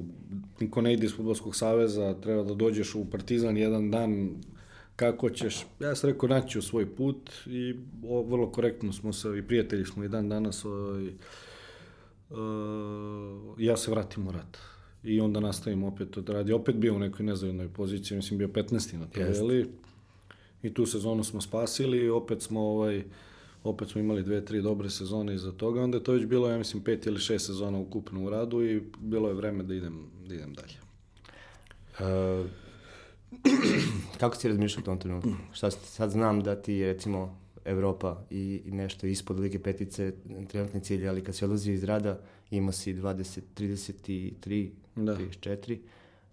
niko 0.60 0.80
ne 0.82 0.92
ide 0.92 1.06
iz 1.06 1.16
Futbolskog 1.16 1.56
saveza, 1.56 2.14
treba 2.20 2.42
da 2.42 2.54
dođeš 2.54 2.94
u 2.94 3.04
Partizan 3.10 3.56
jedan 3.56 3.90
dan, 3.90 4.30
kako 4.96 5.30
ćeš, 5.30 5.66
ja 5.80 5.94
sam 5.94 6.10
rekao 6.10 6.28
naći 6.28 6.58
u 6.58 6.62
svoj 6.62 6.94
put 6.96 7.30
i 7.46 7.74
o, 8.08 8.22
vrlo 8.22 8.50
korektno 8.50 8.92
smo 8.92 9.12
se, 9.12 9.38
i 9.38 9.42
prijatelji 9.42 9.84
smo 9.84 10.04
i 10.04 10.08
dan 10.08 10.28
danas, 10.28 10.64
o, 10.64 11.00
i, 11.00 11.12
o, 12.30 13.54
ja 13.58 13.76
se 13.76 13.90
vratim 13.90 14.28
u 14.28 14.32
rat. 14.32 14.58
I 15.04 15.20
onda 15.20 15.40
nastavim 15.40 15.84
opet 15.84 16.16
od 16.16 16.28
radi. 16.28 16.52
Opet 16.52 16.76
bio 16.76 16.94
u 16.94 16.98
nekoj 16.98 17.26
nezavidnoj 17.26 17.68
poziciji, 17.68 18.16
mislim 18.16 18.38
bio 18.38 18.48
15. 18.48 18.96
na 18.96 19.06
tabeli. 19.06 19.70
I 20.62 20.74
tu 20.74 20.86
sezonu 20.86 21.24
smo 21.24 21.40
spasili, 21.40 22.10
opet 22.10 22.42
smo 22.42 22.60
ovaj, 22.60 23.04
opet 23.68 23.88
smo 23.88 24.00
imali 24.00 24.22
dve, 24.22 24.44
tri 24.44 24.62
dobre 24.62 24.90
sezone 24.90 25.34
iza 25.34 25.52
toga, 25.52 25.82
onda 25.82 25.96
je 25.96 26.04
to 26.04 26.12
već 26.12 26.26
bilo, 26.26 26.48
ja 26.48 26.58
mislim, 26.58 26.84
pet 26.84 27.06
ili 27.06 27.20
šest 27.20 27.46
sezona 27.46 27.78
ukupno 27.78 28.24
u 28.24 28.30
radu 28.30 28.62
i 28.64 28.82
bilo 28.98 29.28
je 29.28 29.34
vreme 29.34 29.62
da 29.62 29.74
idem, 29.74 30.06
da 30.28 30.34
idem 30.34 30.54
dalje. 30.54 30.74
Uh, 32.00 32.46
kako 34.20 34.36
si 34.36 34.48
razmišljao 34.48 34.82
u 34.82 34.84
tom 34.84 34.98
trenutku? 34.98 35.30
Šta, 35.52 35.70
sad 35.70 36.10
znam 36.10 36.42
da 36.42 36.62
ti 36.62 36.72
je, 36.72 36.92
recimo, 36.92 37.38
Evropa 37.64 38.16
i, 38.30 38.62
i 38.64 38.70
nešto 38.70 39.06
ispod 39.06 39.40
Lige 39.40 39.58
petice 39.58 40.12
trenutni 40.48 40.80
cilj, 40.80 41.08
ali 41.08 41.24
kad 41.24 41.34
si 41.34 41.44
odlazio 41.44 41.74
iz 41.74 41.84
rada 41.84 42.20
imao 42.50 42.72
si 42.72 42.94
20, 42.94 43.40
33, 43.56 44.70
da. 44.96 45.16
34 45.16 45.78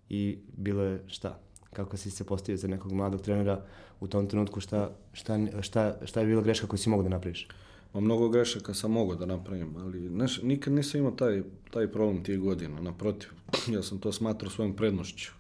i 0.10 0.38
bilo 0.58 0.84
je 0.84 1.04
šta? 1.08 1.40
Kako 1.74 1.98
si 1.98 2.12
se 2.12 2.24
postavio 2.24 2.58
za 2.58 2.68
nekog 2.68 2.92
mladog 2.92 3.22
trenera 3.22 3.66
u 4.00 4.08
tom 4.08 4.28
trenutku, 4.28 4.60
šta, 4.60 4.92
šta, 5.14 5.40
šta, 5.62 5.98
šta 6.06 6.20
je 6.20 6.26
bila 6.26 6.42
greška 6.42 6.68
koju 6.68 6.78
si 6.78 6.90
mogu 6.90 7.04
da 7.04 7.10
napraviš? 7.10 7.48
Ma 7.94 8.02
mnogo 8.02 8.30
grešaka 8.30 8.74
sam 8.74 8.92
mogao 8.92 9.16
da 9.16 9.26
napravim, 9.26 9.76
ali 9.78 10.10
neš, 10.10 10.42
nikad 10.42 10.74
nisam 10.74 11.00
imao 11.00 11.12
taj, 11.12 11.44
taj 11.72 11.92
problem 11.92 12.24
tih 12.24 12.40
godina, 12.40 12.82
naprotiv. 12.82 13.30
Ja 13.74 13.84
sam 13.84 14.00
to 14.00 14.12
smatrao 14.12 14.52
svojom 14.52 14.76
prednošću. 14.76 15.32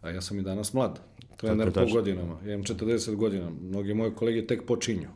A 0.00 0.10
ja 0.10 0.20
sam 0.20 0.38
i 0.38 0.42
danas 0.42 0.72
mlad, 0.72 1.00
trener 1.36 1.72
po 1.72 1.86
godinama. 1.92 2.36
Ja 2.46 2.54
imam 2.54 2.64
40 2.64 3.14
godina, 3.14 3.50
mnogi 3.50 3.94
moje 3.94 4.14
kolege 4.14 4.46
tek 4.46 4.66
počinju. 4.66 5.08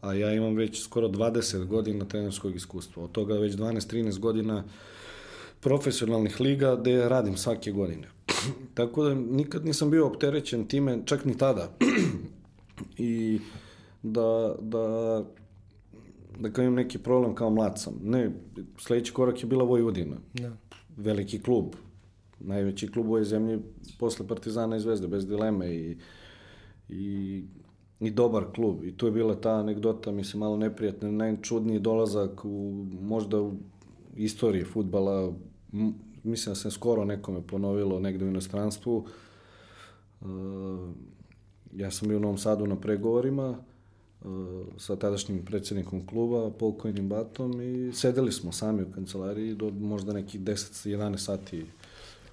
A 0.00 0.14
ja 0.14 0.32
imam 0.32 0.56
već 0.56 0.82
skoro 0.82 1.08
20 1.08 1.64
godina 1.66 2.04
trenerskog 2.04 2.56
iskustva. 2.56 3.04
Od 3.04 3.12
toga 3.12 3.34
već 3.34 3.54
12-13 3.54 4.18
godina 4.18 4.64
profesionalnih 5.64 6.40
liga 6.40 6.76
gde 6.76 7.08
radim 7.08 7.36
svake 7.36 7.72
godine. 7.72 8.08
Tako 8.74 9.04
da 9.04 9.14
nikad 9.14 9.64
nisam 9.64 9.90
bio 9.90 10.06
opterećen 10.06 10.66
time, 10.66 10.98
čak 11.04 11.24
ni 11.24 11.38
tada. 11.38 11.70
I 12.98 13.40
da, 14.02 14.54
da, 14.60 15.24
da 16.38 16.52
kao 16.52 16.62
imam 16.62 16.74
neki 16.74 16.98
problem 16.98 17.34
kao 17.34 17.50
mlad 17.50 17.80
sam. 17.80 17.94
Ne, 18.02 18.30
sledeći 18.78 19.12
korak 19.12 19.42
je 19.42 19.46
bila 19.46 19.64
Vojvodina. 19.64 20.16
Da. 20.34 20.52
Veliki 20.96 21.42
klub. 21.42 21.74
Najveći 22.40 22.92
klub 22.92 23.06
u 23.06 23.10
ovoj 23.10 23.24
zemlji 23.24 23.58
posle 23.98 24.26
Partizana 24.26 24.76
i 24.76 24.80
Zvezde, 24.80 25.08
bez 25.08 25.26
dileme. 25.26 25.74
I, 25.74 25.96
i, 26.88 27.44
i 28.00 28.10
dobar 28.10 28.44
klub. 28.54 28.84
I 28.84 28.96
tu 28.96 29.06
je 29.06 29.12
bila 29.12 29.34
ta 29.34 29.50
anegdota, 29.50 30.12
mislim, 30.12 30.40
malo 30.40 30.56
neprijatna, 30.56 31.10
najčudniji 31.10 31.78
dolazak 31.78 32.44
u, 32.44 32.86
možda 33.00 33.40
u 33.40 33.54
istoriji 34.16 34.64
futbala 34.64 35.32
mislim 36.22 36.50
da 36.50 36.54
se 36.54 36.70
skoro 36.70 37.04
nekome 37.04 37.42
ponovilo 37.46 38.00
negde 38.00 38.24
u 38.24 38.28
inostranstvu. 38.28 39.06
Uh, 40.20 40.28
ja 41.76 41.90
sam 41.90 42.08
bio 42.08 42.16
u 42.16 42.20
Novom 42.20 42.38
Sadu 42.38 42.66
na 42.66 42.76
pregovorima 42.76 43.48
uh, 43.50 43.56
sa 44.78 44.96
tadašnjim 44.96 45.44
predsednikom 45.44 46.06
kluba, 46.06 46.50
pokojnim 46.50 47.08
Batom 47.08 47.60
i 47.62 47.92
sedeli 47.92 48.32
smo 48.32 48.52
sami 48.52 48.82
u 48.82 48.92
kancelariji 48.94 49.54
do 49.54 49.70
možda 49.70 50.12
nekih 50.12 50.40
10-11 50.40 51.16
sati 51.16 51.66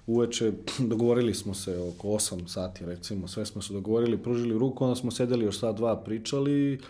uveče, 0.06 0.52
dogovorili 0.90 1.34
smo 1.34 1.54
se 1.54 1.78
oko 1.78 2.08
8 2.08 2.48
sati 2.48 2.86
recimo, 2.86 3.28
sve 3.28 3.46
smo 3.46 3.62
se 3.62 3.72
dogovorili, 3.72 4.22
pružili 4.22 4.58
ruku, 4.58 4.84
onda 4.84 4.96
smo 4.96 5.10
sedeli 5.10 5.44
još 5.44 5.58
sat 5.58 5.76
dva 5.76 5.96
pričali, 5.96 6.80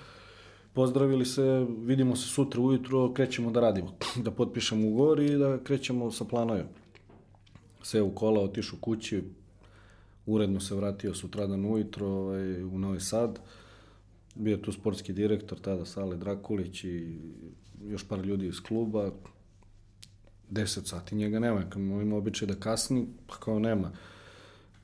pozdravili 0.75 1.25
se, 1.25 1.67
vidimo 1.79 2.17
se 2.17 2.29
sutra 2.29 2.61
ujutro, 2.61 3.13
krećemo 3.13 3.51
da 3.51 3.61
radimo, 3.61 3.97
da 4.25 4.31
potpišemo 4.31 4.89
ugovor 4.89 5.21
i 5.21 5.37
da 5.39 5.59
krećemo 5.65 6.11
sa 6.11 6.25
planovima 6.25 6.69
sve 7.83 8.03
u 8.03 8.15
kola, 8.15 8.41
otišao 8.41 8.79
kući, 8.81 9.23
uredno 10.27 10.61
se 10.61 10.75
vratio 10.75 11.15
sutradan 11.15 11.65
ujutro 11.65 12.07
ovaj, 12.07 12.63
u 12.63 12.79
Novi 12.79 13.01
Sad. 13.01 13.39
Bio 14.35 14.57
tu 14.57 14.73
sportski 14.73 15.13
direktor, 15.13 15.59
tada 15.59 15.85
Sale 15.85 16.17
Drakulić 16.17 16.85
i 16.85 17.19
još 17.85 18.09
par 18.09 18.21
ljudi 18.21 18.47
iz 18.47 18.61
kluba. 18.61 19.11
10 20.51 20.85
sati 20.85 21.15
njega 21.15 21.39
nema, 21.39 21.71
kad 21.71 21.83
ima 21.83 22.17
običaj 22.17 22.49
da 22.49 22.55
kasni, 22.55 23.07
pa 23.27 23.35
kao 23.37 23.59
nema. 23.59 23.93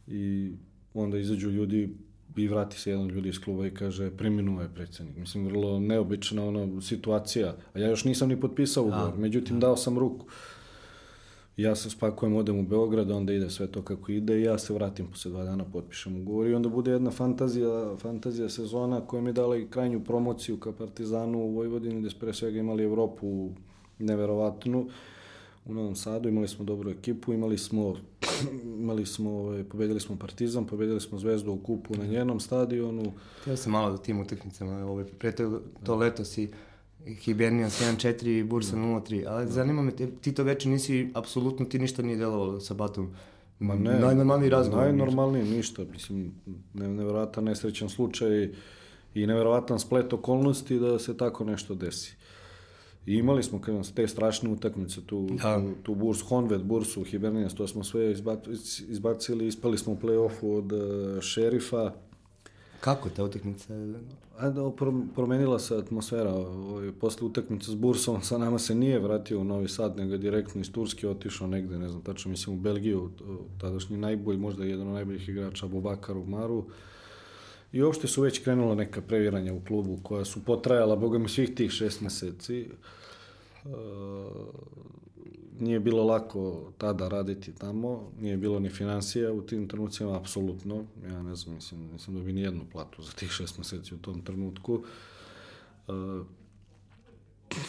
I 0.06 0.52
onda 0.94 1.18
izađu 1.18 1.50
ljudi 1.50 1.94
i 2.36 2.48
vrati 2.48 2.78
se 2.80 2.90
jedan 2.90 3.08
ljudi 3.08 3.28
iz 3.28 3.40
kluba 3.40 3.66
i 3.66 3.74
kaže 3.74 4.10
preminuo 4.10 4.62
je 4.62 4.74
predsednik. 4.74 5.16
Mislim, 5.16 5.46
vrlo 5.46 5.80
neobična 5.80 6.44
ona 6.44 6.80
situacija. 6.80 7.54
A 7.74 7.78
ja 7.78 7.88
još 7.88 8.04
nisam 8.04 8.28
ni 8.28 8.40
potpisao 8.40 8.84
ugovor, 8.84 9.16
međutim 9.16 9.60
dao 9.60 9.76
sam 9.76 9.98
ruku 9.98 10.26
ja 11.58 11.74
se 11.74 11.90
spakujem, 11.90 12.36
odem 12.36 12.58
u 12.58 12.62
Beograd, 12.62 13.10
onda 13.10 13.32
ide 13.32 13.50
sve 13.50 13.66
to 13.66 13.82
kako 13.82 14.12
ide 14.12 14.38
i 14.38 14.42
ja 14.42 14.58
se 14.58 14.74
vratim 14.74 15.06
posle 15.06 15.30
dva 15.30 15.44
dana, 15.44 15.64
potpišem 15.72 16.20
ugovor 16.20 16.46
i 16.46 16.54
onda 16.54 16.68
bude 16.68 16.90
jedna 16.90 17.10
fantazija, 17.10 17.96
fantazija 17.96 18.48
sezona 18.48 19.00
koja 19.00 19.22
mi 19.22 19.28
je 19.28 19.32
dala 19.32 19.56
i 19.56 19.66
krajnju 19.66 20.04
promociju 20.04 20.60
ka 20.60 20.72
Partizanu 20.72 21.38
u 21.38 21.54
Vojvodini, 21.54 22.00
gde 22.00 22.10
smo 22.10 22.20
pre 22.20 22.34
svega 22.34 22.58
imali 22.58 22.84
Evropu 22.84 23.48
neverovatnu. 23.98 24.88
U 25.68 25.74
Novom 25.74 25.96
Sadu 25.96 26.28
imali 26.28 26.48
smo 26.48 26.64
dobru 26.64 26.90
ekipu, 26.90 27.32
imali 27.32 27.58
smo 27.58 27.96
imali 28.80 29.06
smo, 29.06 29.30
ovaj, 29.30 29.64
pobedili 29.64 30.00
smo 30.00 30.16
Partizan, 30.16 30.66
pobedili 30.66 31.00
smo 31.00 31.18
Zvezdu 31.18 31.52
u 31.52 31.56
kupu 31.56 31.94
na 31.96 32.04
njenom 32.06 32.40
stadionu. 32.40 33.12
Htio 33.40 33.56
sam 33.56 33.72
malo 33.72 33.90
da 33.90 33.98
tim 33.98 34.20
utakmicama, 34.20 34.86
ovaj, 34.86 35.04
pre 35.04 35.32
to, 35.32 35.60
to 35.84 35.96
leto 35.96 36.24
si 36.24 36.50
Hibernians 37.06 37.80
1-4 37.80 38.26
i 38.40 38.42
Bursa 38.42 38.76
0-3. 38.76 39.24
Ali 39.28 39.52
zanima 39.52 39.82
me, 39.82 39.90
te- 39.90 40.10
ti 40.20 40.34
to 40.34 40.42
večer 40.42 40.72
nisi, 40.72 41.10
apsolutno 41.14 41.66
ti 41.66 41.78
ništa 41.78 42.02
nije 42.02 42.16
delovalo 42.16 42.60
sa 42.60 42.74
Batom. 42.74 43.10
Ma 43.58 43.74
ne, 43.74 43.98
Najnormalniji 43.98 44.50
razgovor. 44.50 44.84
Najnormalniji, 44.84 45.44
ništa. 45.44 45.84
Mislim, 45.92 46.34
ne, 46.74 46.88
nevjerojatan 46.88 47.44
nesrećan 47.44 47.88
slučaj 47.88 48.50
i 49.14 49.26
nevjerojatan 49.26 49.78
splet 49.78 50.12
okolnosti 50.12 50.78
da 50.78 50.98
se 50.98 51.16
tako 51.16 51.44
nešto 51.44 51.74
desi. 51.74 52.16
I 53.08 53.14
imali 53.14 53.42
smo 53.42 53.60
kažem, 53.60 53.82
te 53.84 54.08
strašne 54.08 54.50
utakmice, 54.50 55.00
tu, 55.02 55.26
Da. 55.32 55.56
tu, 55.56 55.72
tu 55.82 55.94
Burs, 55.94 56.20
Honved, 56.20 56.62
Bursu, 56.62 57.02
Hibernians, 57.02 57.54
to 57.54 57.66
smo 57.66 57.84
sve 57.84 58.14
izba- 58.14 58.50
izbacili, 58.88 59.46
ispali 59.46 59.78
smo 59.78 59.92
u 59.92 59.96
play-offu 59.96 60.58
od 60.58 60.72
uh, 60.72 60.80
šerifa. 61.22 61.92
Kako 62.80 63.08
ta 63.08 63.24
utakmica? 63.24 63.74
A 64.38 64.50
da, 64.50 64.70
pro- 64.70 65.02
promenila 65.14 65.58
se 65.58 65.76
atmosfera. 65.76 66.34
Ovaj, 66.34 66.92
posle 66.92 67.26
utakmice 67.26 67.70
s 67.70 67.74
Bursom 67.74 68.22
sa 68.22 68.38
nama 68.38 68.58
se 68.58 68.74
nije 68.74 68.98
vratio 68.98 69.40
u 69.40 69.44
Novi 69.44 69.68
Sad, 69.68 69.96
nego 69.96 70.12
je 70.12 70.18
direktno 70.18 70.60
iz 70.60 70.72
Turske 70.72 71.08
otišao 71.08 71.46
negde, 71.46 71.78
ne 71.78 71.88
znam, 71.88 72.02
tačno 72.02 72.30
mislim 72.30 72.56
u 72.56 72.60
Belgiju, 72.60 73.10
tadašnji 73.58 73.96
najbolji, 73.96 74.38
možda 74.38 74.64
jedan 74.64 74.86
od 74.88 74.94
najboljih 74.94 75.28
igrača, 75.28 75.66
Bubakar 75.66 76.16
u 76.16 76.24
Maru. 76.26 76.64
I 77.72 77.82
uopšte 77.82 78.08
su 78.08 78.22
već 78.22 78.38
krenula 78.38 78.74
neka 78.74 79.00
previranja 79.00 79.54
u 79.54 79.60
klubu 79.60 79.98
koja 80.02 80.24
su 80.24 80.44
potrajala, 80.44 80.96
boga 80.96 81.18
mi, 81.18 81.28
svih 81.28 81.54
tih 81.54 81.70
šest 81.70 82.00
meseci. 82.00 82.60
E, 82.60 82.68
nije 85.60 85.80
bilo 85.80 86.04
lako 86.04 86.72
tada 86.78 87.08
raditi 87.08 87.52
tamo, 87.52 88.12
nije 88.20 88.36
bilo 88.36 88.60
ni 88.60 88.70
financija 88.70 89.32
u 89.32 89.42
tim 89.42 89.68
trenucima, 89.68 90.16
apsolutno. 90.16 90.84
Ja 91.10 91.22
ne 91.22 91.34
znam, 91.34 91.54
mislim, 91.54 91.90
nisam 91.92 92.14
dobio 92.14 92.34
ni 92.34 92.40
jednu 92.40 92.64
platu 92.72 93.02
za 93.02 93.12
tih 93.12 93.30
šest 93.30 93.58
meseci 93.58 93.94
u 93.94 93.98
tom 93.98 94.20
trenutku. 94.20 94.84
E, 95.88 95.92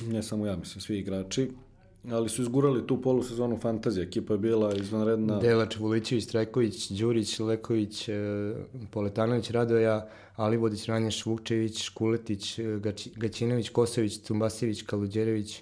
ne 0.05 0.23
samo 0.23 0.45
ja, 0.45 0.55
mislim, 0.55 0.81
svi 0.81 0.99
igrači. 0.99 1.51
Ali 2.11 2.29
su 2.29 2.41
izgurali 2.41 2.87
tu 2.87 3.01
polusezonu 3.01 3.57
fantazije. 3.57 4.03
Ekipa 4.03 4.33
je 4.33 4.37
bila 4.39 4.75
izvanredna. 4.75 5.39
Delač, 5.39 5.77
Vulićević, 5.77 6.25
Trajković, 6.25 6.91
Đurić, 6.91 7.39
Leković, 7.39 8.09
e, 8.09 8.13
Poletanović, 8.91 9.49
Radoja, 9.51 10.07
Alivodić, 10.35 10.85
Ranješ, 10.85 11.25
Vukčević, 11.25 11.83
Škuletić, 11.83 12.59
e, 12.59 12.63
Gači- 12.63 13.11
Gaćinović, 13.15 13.69
Kosović, 13.69 14.17
Tumbasjević, 14.17 14.81
Kaluđerević. 14.81 15.61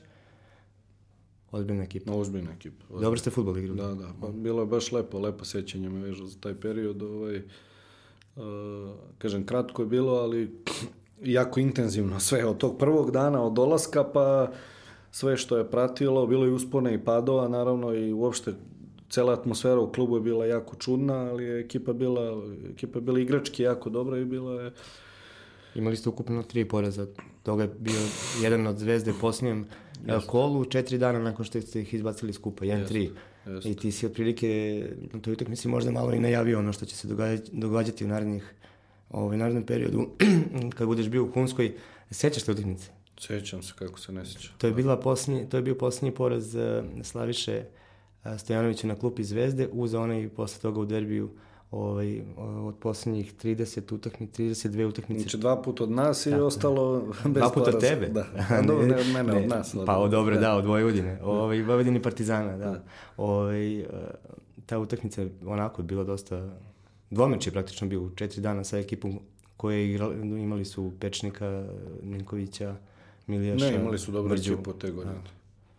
Ozbiljna 1.51 1.83
ekipa. 1.83 2.13
Ozbiljna 2.13 2.51
ekipa. 2.51 2.85
Dobro 3.01 3.17
ste 3.17 3.29
futbol 3.29 3.57
igrali. 3.57 3.77
Da, 3.77 3.93
da, 3.93 4.13
pa 4.21 4.27
bilo 4.27 4.61
je 4.61 4.65
baš 4.65 4.91
lepo, 4.91 5.19
lepo 5.19 5.45
sećanje 5.45 5.89
me 5.89 6.01
vežu 6.01 6.25
za 6.25 6.39
taj 6.39 6.53
period. 6.55 7.01
Ovaj, 7.01 7.37
uh, 7.37 8.43
kažem, 9.17 9.45
kratko 9.45 9.81
je 9.81 9.85
bilo, 9.85 10.13
ali 10.13 10.51
jako 11.39 11.59
intenzivno 11.59 12.19
sve 12.19 12.45
od 12.45 12.57
tog 12.57 12.77
prvog 12.77 13.11
dana, 13.11 13.43
od 13.43 13.53
dolaska, 13.53 14.03
pa 14.03 14.51
sve 15.17 15.37
što 15.37 15.57
je 15.57 15.69
pratilo, 15.71 16.27
bilo 16.27 16.45
je 16.45 16.51
uspone 16.51 16.93
i 16.93 17.03
padova, 17.03 17.47
naravno, 17.47 17.93
i 17.93 18.13
uopšte 18.13 18.53
cela 19.09 19.33
atmosfera 19.33 19.79
u 19.79 19.91
klubu 19.91 20.15
je 20.15 20.21
bila 20.21 20.45
jako 20.45 20.75
čudna, 20.75 21.13
ali 21.13 21.43
je 21.43 21.59
ekipa 21.59 21.93
bila, 21.93 22.43
ekipa 22.69 22.97
je 22.97 23.01
bila 23.01 23.19
igrački 23.19 23.63
jako 23.63 23.89
dobra 23.89 24.17
i 24.17 24.25
bila 24.25 24.61
je 24.61 24.71
Imali 25.75 25.95
ste 25.95 26.09
ukupno 26.09 26.43
tri 26.43 26.65
poraza. 26.65 27.07
Toga 27.43 27.63
je 27.63 27.69
bio 27.79 27.99
jedan 28.41 28.67
od 28.67 28.77
zvezde 28.77 29.13
posljednjem 29.21 29.65
e, 30.07 30.19
kolu, 30.27 30.65
četiri 30.65 30.97
dana 30.97 31.19
nakon 31.19 31.45
što 31.45 31.61
ste 31.61 31.81
ih 31.81 31.93
izbacili 31.93 32.33
skupa, 32.33 32.65
1-3. 32.65 33.09
jeste. 33.47 33.69
I 33.69 33.75
ti 33.75 33.91
si 33.91 34.05
otprilike 34.05 34.83
na 35.13 35.19
toj 35.19 35.33
utakmici 35.33 35.67
možda 35.67 35.91
malo 35.91 36.13
i 36.13 36.19
najavio 36.19 36.59
ono 36.59 36.73
što 36.73 36.85
će 36.85 36.95
se 36.95 37.07
događati, 37.07 37.51
događati 37.53 38.05
u 38.05 38.07
narednih 38.07 38.53
ovaj, 39.09 39.37
narednom 39.37 39.63
periodu 39.63 40.07
kad 40.77 40.87
budeš 40.87 41.09
bio 41.09 41.23
u 41.23 41.31
Hunskoj. 41.31 41.73
Sećaš 42.11 42.43
te 42.43 42.51
utakmice? 42.51 42.96
Sjećam 43.19 43.63
se 43.63 43.73
kako 43.75 43.99
se 43.99 44.11
ne 44.11 44.25
sjeća. 44.25 44.49
To 44.57 44.67
je, 44.67 44.73
bila 44.73 44.99
posljednji, 44.99 45.49
to 45.49 45.57
je 45.57 45.63
bio 45.63 45.75
posljednji 45.75 46.15
poraz 46.15 46.55
uh, 46.55 46.61
Slaviše 47.03 47.63
uh, 48.25 48.39
Stojanovića 48.39 48.87
na 48.87 48.95
klupi 48.95 49.23
Zvezde, 49.23 49.69
uz 49.71 49.93
onaj 49.93 50.29
posle 50.29 50.61
toga 50.61 50.79
u 50.79 50.85
derbiju 50.85 51.29
ovaj, 51.71 52.21
od 52.37 52.75
posljednjih 52.79 53.35
30 53.43 53.93
utakmice, 53.95 54.43
32 54.43 54.85
utakmice. 54.85 55.21
Znači 55.21 55.37
dva 55.37 55.61
puta 55.61 55.83
od 55.83 55.91
nas 55.91 56.25
i 56.25 56.33
ostalo 56.33 56.99
bez 57.25 57.33
Dva 57.33 57.49
puta 57.49 57.71
poraza. 57.71 57.87
tebe? 57.87 58.07
Da. 58.07 58.25
A 58.49 58.61
ne 58.61 58.73
od 58.73 59.07
mene, 59.13 59.33
od 59.37 59.47
nas. 59.49 59.75
Pa 59.85 59.97
o, 59.97 60.07
dobro, 60.07 60.37
da, 60.39 60.55
od 60.55 60.65
Vojvodine. 60.65 61.19
Ovaj, 61.23 61.61
Vojvodini 61.61 62.01
Partizana, 62.01 62.57
da. 62.57 62.83
Ovaj, 63.17 63.79
e, 63.79 63.85
ta 64.65 64.79
utakmica 64.79 65.25
onako 65.45 65.81
je 65.81 65.85
bila 65.85 66.03
dosta... 66.03 66.49
Dvomeč 67.09 67.47
je 67.47 67.51
praktično 67.51 67.87
bio 67.87 68.01
u 68.01 68.09
četiri 68.09 68.41
dana 68.41 68.63
sa 68.63 68.77
ekipom 68.77 69.19
koje 69.57 69.77
je 69.79 69.89
igrali, 69.89 70.41
imali 70.41 70.65
su 70.65 70.91
Pečnika, 70.99 71.67
Ninkovića, 72.03 72.75
Milijaša, 73.27 73.65
Ne, 73.65 73.75
imali 73.75 73.99
su 73.99 74.11
dobru 74.11 74.29
Brđu. 74.29 74.53
ekipu 74.53 74.73
te 74.73 74.91
godine. 74.91 75.21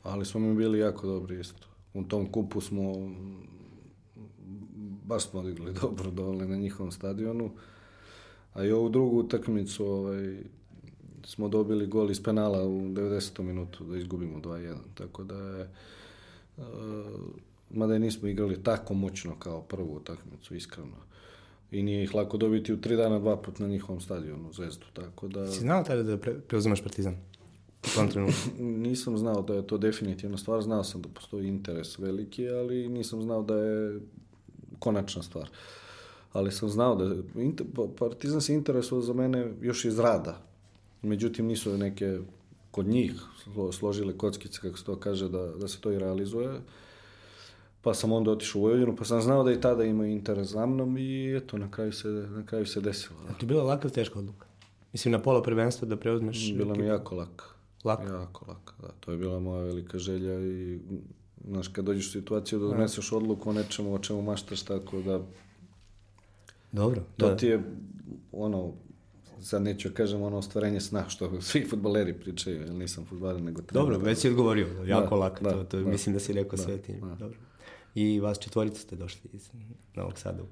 Ali 0.02 0.24
smo 0.24 0.40
mi 0.40 0.54
bili 0.54 0.78
jako 0.78 1.06
dobri 1.06 1.40
isto. 1.40 1.66
U 1.94 2.02
tom 2.02 2.32
kupu 2.32 2.60
smo 2.60 2.92
baš 5.04 5.30
smo 5.30 5.40
odigrali 5.40 5.72
dobro 5.82 6.10
dole 6.10 6.46
na 6.46 6.56
njihovom 6.56 6.92
stadionu. 6.92 7.50
A 8.54 8.64
i 8.64 8.72
ovu 8.72 8.88
drugu 8.88 9.18
utakmicu 9.18 9.86
ovaj, 9.86 10.36
smo 11.24 11.48
dobili 11.48 11.86
gol 11.86 12.10
iz 12.10 12.22
penala 12.22 12.66
u 12.66 12.80
90. 12.80 13.42
minutu 13.42 13.84
da 13.84 13.96
izgubimo 13.96 14.38
2-1. 14.38 14.74
Tako 14.94 15.24
da 15.24 15.34
je 15.34 15.70
uh, 16.56 16.64
mada 17.70 17.96
i 17.96 17.98
nismo 17.98 18.28
igrali 18.28 18.62
tako 18.62 18.94
moćno 18.94 19.34
kao 19.38 19.62
prvu 19.62 19.96
utakmicu, 19.96 20.54
iskreno. 20.54 20.96
I 21.70 21.82
nije 21.82 22.04
ih 22.04 22.14
lako 22.14 22.36
dobiti 22.36 22.72
u 22.72 22.80
tri 22.80 22.96
dana 22.96 23.18
dva 23.18 23.36
put 23.36 23.58
na 23.58 23.66
njihovom 23.66 24.00
stadionu, 24.00 24.52
Zvezdu. 24.52 24.84
Tako 24.92 25.28
da... 25.28 25.46
Si 25.46 25.60
znao 25.60 25.84
tada 25.84 26.02
da 26.02 26.16
pre, 26.16 26.40
preuzimaš 26.40 26.82
Partizan? 26.82 27.16
U 27.84 27.94
tom 27.94 28.08
trenutku. 28.08 28.38
Nisam 28.62 29.18
znao 29.18 29.42
da 29.42 29.54
je 29.54 29.66
to 29.66 29.78
definitivna 29.78 30.36
stvar, 30.38 30.62
znao 30.62 30.84
sam 30.84 31.02
da 31.02 31.08
postoji 31.08 31.48
interes 31.48 31.98
veliki, 31.98 32.48
ali 32.48 32.88
nisam 32.88 33.22
znao 33.22 33.42
da 33.42 33.56
je 33.56 34.00
konačna 34.78 35.22
stvar. 35.22 35.48
Ali 36.32 36.52
sam 36.52 36.68
znao 36.68 36.96
da 36.96 37.04
je, 37.04 37.10
inter- 37.36 37.64
pa- 37.74 37.88
Partizan 37.98 38.40
se 38.40 38.54
interesovao 38.54 39.02
za 39.02 39.12
mene 39.12 39.52
još 39.62 39.84
iz 39.84 39.98
rada. 39.98 40.40
Međutim, 41.02 41.46
nisu 41.46 41.76
neke 41.78 42.18
kod 42.70 42.86
njih 42.86 43.12
slo- 43.46 43.72
složile 43.72 44.18
kockice, 44.18 44.60
kako 44.60 44.78
se 44.78 44.84
to 44.84 44.96
kaže, 44.96 45.28
da, 45.28 45.46
da 45.46 45.68
se 45.68 45.80
to 45.80 45.92
i 45.92 45.98
realizuje. 45.98 46.60
Pa 47.82 47.94
sam 47.94 48.12
onda 48.12 48.30
otišao 48.30 48.58
u 48.58 48.64
Vojvodinu, 48.64 48.96
pa 48.96 49.04
sam 49.04 49.22
znao 49.22 49.44
da 49.44 49.52
i 49.52 49.60
tada 49.60 49.84
imaju 49.84 50.10
interes 50.12 50.48
za 50.48 50.66
mnom 50.66 50.98
i 50.98 51.36
eto, 51.36 51.58
na 51.58 51.70
kraju 51.70 51.92
se, 51.92 52.08
na 52.08 52.46
kraju 52.46 52.66
se 52.66 52.80
desilo. 52.80 53.18
To 53.28 53.36
je 53.40 53.46
bila 53.46 53.62
laka 53.64 53.88
teška 53.88 54.18
odluka. 54.18 54.46
Mislim, 54.92 55.12
na 55.12 55.18
pola 55.18 55.42
prvenstva 55.42 55.88
da 55.88 55.96
preuzmeš... 55.96 56.52
Bila 56.54 56.74
mi 56.74 56.84
jako 56.84 57.14
laka. 57.14 57.44
Lako? 57.88 58.12
Jako 58.12 58.44
laka, 58.48 58.72
da. 58.82 58.88
To 59.00 59.12
je 59.12 59.18
bila 59.18 59.40
moja 59.40 59.62
velika 59.62 59.98
želja 59.98 60.40
i, 60.40 60.80
znaš, 61.44 61.68
kad 61.68 61.84
dođeš 61.84 62.08
u 62.08 62.12
situaciju 62.12 62.58
da 62.58 62.66
doneseš 62.66 63.12
odluku 63.12 63.50
o 63.50 63.52
nečemu 63.52 63.94
o 63.94 63.98
čemu 63.98 64.22
maštaš, 64.22 64.62
tako 64.62 65.02
da 65.02 65.20
Dobro, 66.72 67.02
to 67.16 67.28
da. 67.28 67.36
ti 67.36 67.46
je, 67.46 67.62
ono, 68.32 68.72
sad 69.40 69.62
neću 69.62 69.90
kažem 69.94 70.22
ono 70.22 70.36
ostvarenje 70.36 70.80
sna, 70.80 71.08
što 71.08 71.40
svi 71.40 71.66
futbaleri 71.70 72.12
pričaju, 72.12 72.60
jer 72.60 72.74
nisam 72.74 73.04
futbaler, 73.04 73.42
nego 73.42 73.62
trener. 73.62 73.84
Dobro, 73.84 73.98
već 73.98 74.18
si 74.18 74.28
odgovorio, 74.28 74.66
jako 74.86 75.14
Da, 75.16 75.16
lako, 75.16 75.44
da, 75.44 75.50
to, 75.50 75.64
to 75.64 75.80
da. 75.80 75.90
mislim 75.90 76.12
da 76.12 76.20
si 76.20 76.32
rekao 76.32 76.56
Da, 76.56 76.62
sve 76.62 76.78
tim. 76.78 77.00
da. 77.00 77.14
Dobro. 77.14 77.38
I 77.94 78.20
vas 78.20 78.38
četvorica 78.38 78.80
ste 78.80 78.96
došli 78.96 79.30
iz 79.32 79.50
Novog 79.94 80.18
Sada 80.18 80.42
u 80.42 80.46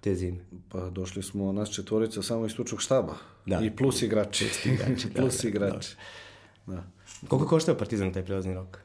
te 0.00 0.14
zime. 0.14 0.38
Pa 0.68 0.90
došli 0.90 1.22
smo, 1.22 1.52
nas 1.52 1.70
četvorica, 1.70 2.22
samo 2.22 2.46
iz 2.46 2.52
stručnog 2.52 2.82
štaba. 2.82 3.14
Da. 3.46 3.60
I 3.62 3.76
plus 3.76 4.02
igrači. 4.02 4.46
igrači, 4.64 5.08
da, 5.14 5.20
plus 5.20 5.42
da, 5.42 5.48
igrači. 5.48 5.96
Da. 5.96 6.02
Koliko 7.28 7.48
koštao 7.48 7.74
Partizan 7.74 8.12
taj 8.12 8.24
prelazni 8.24 8.54
rok? 8.54 8.78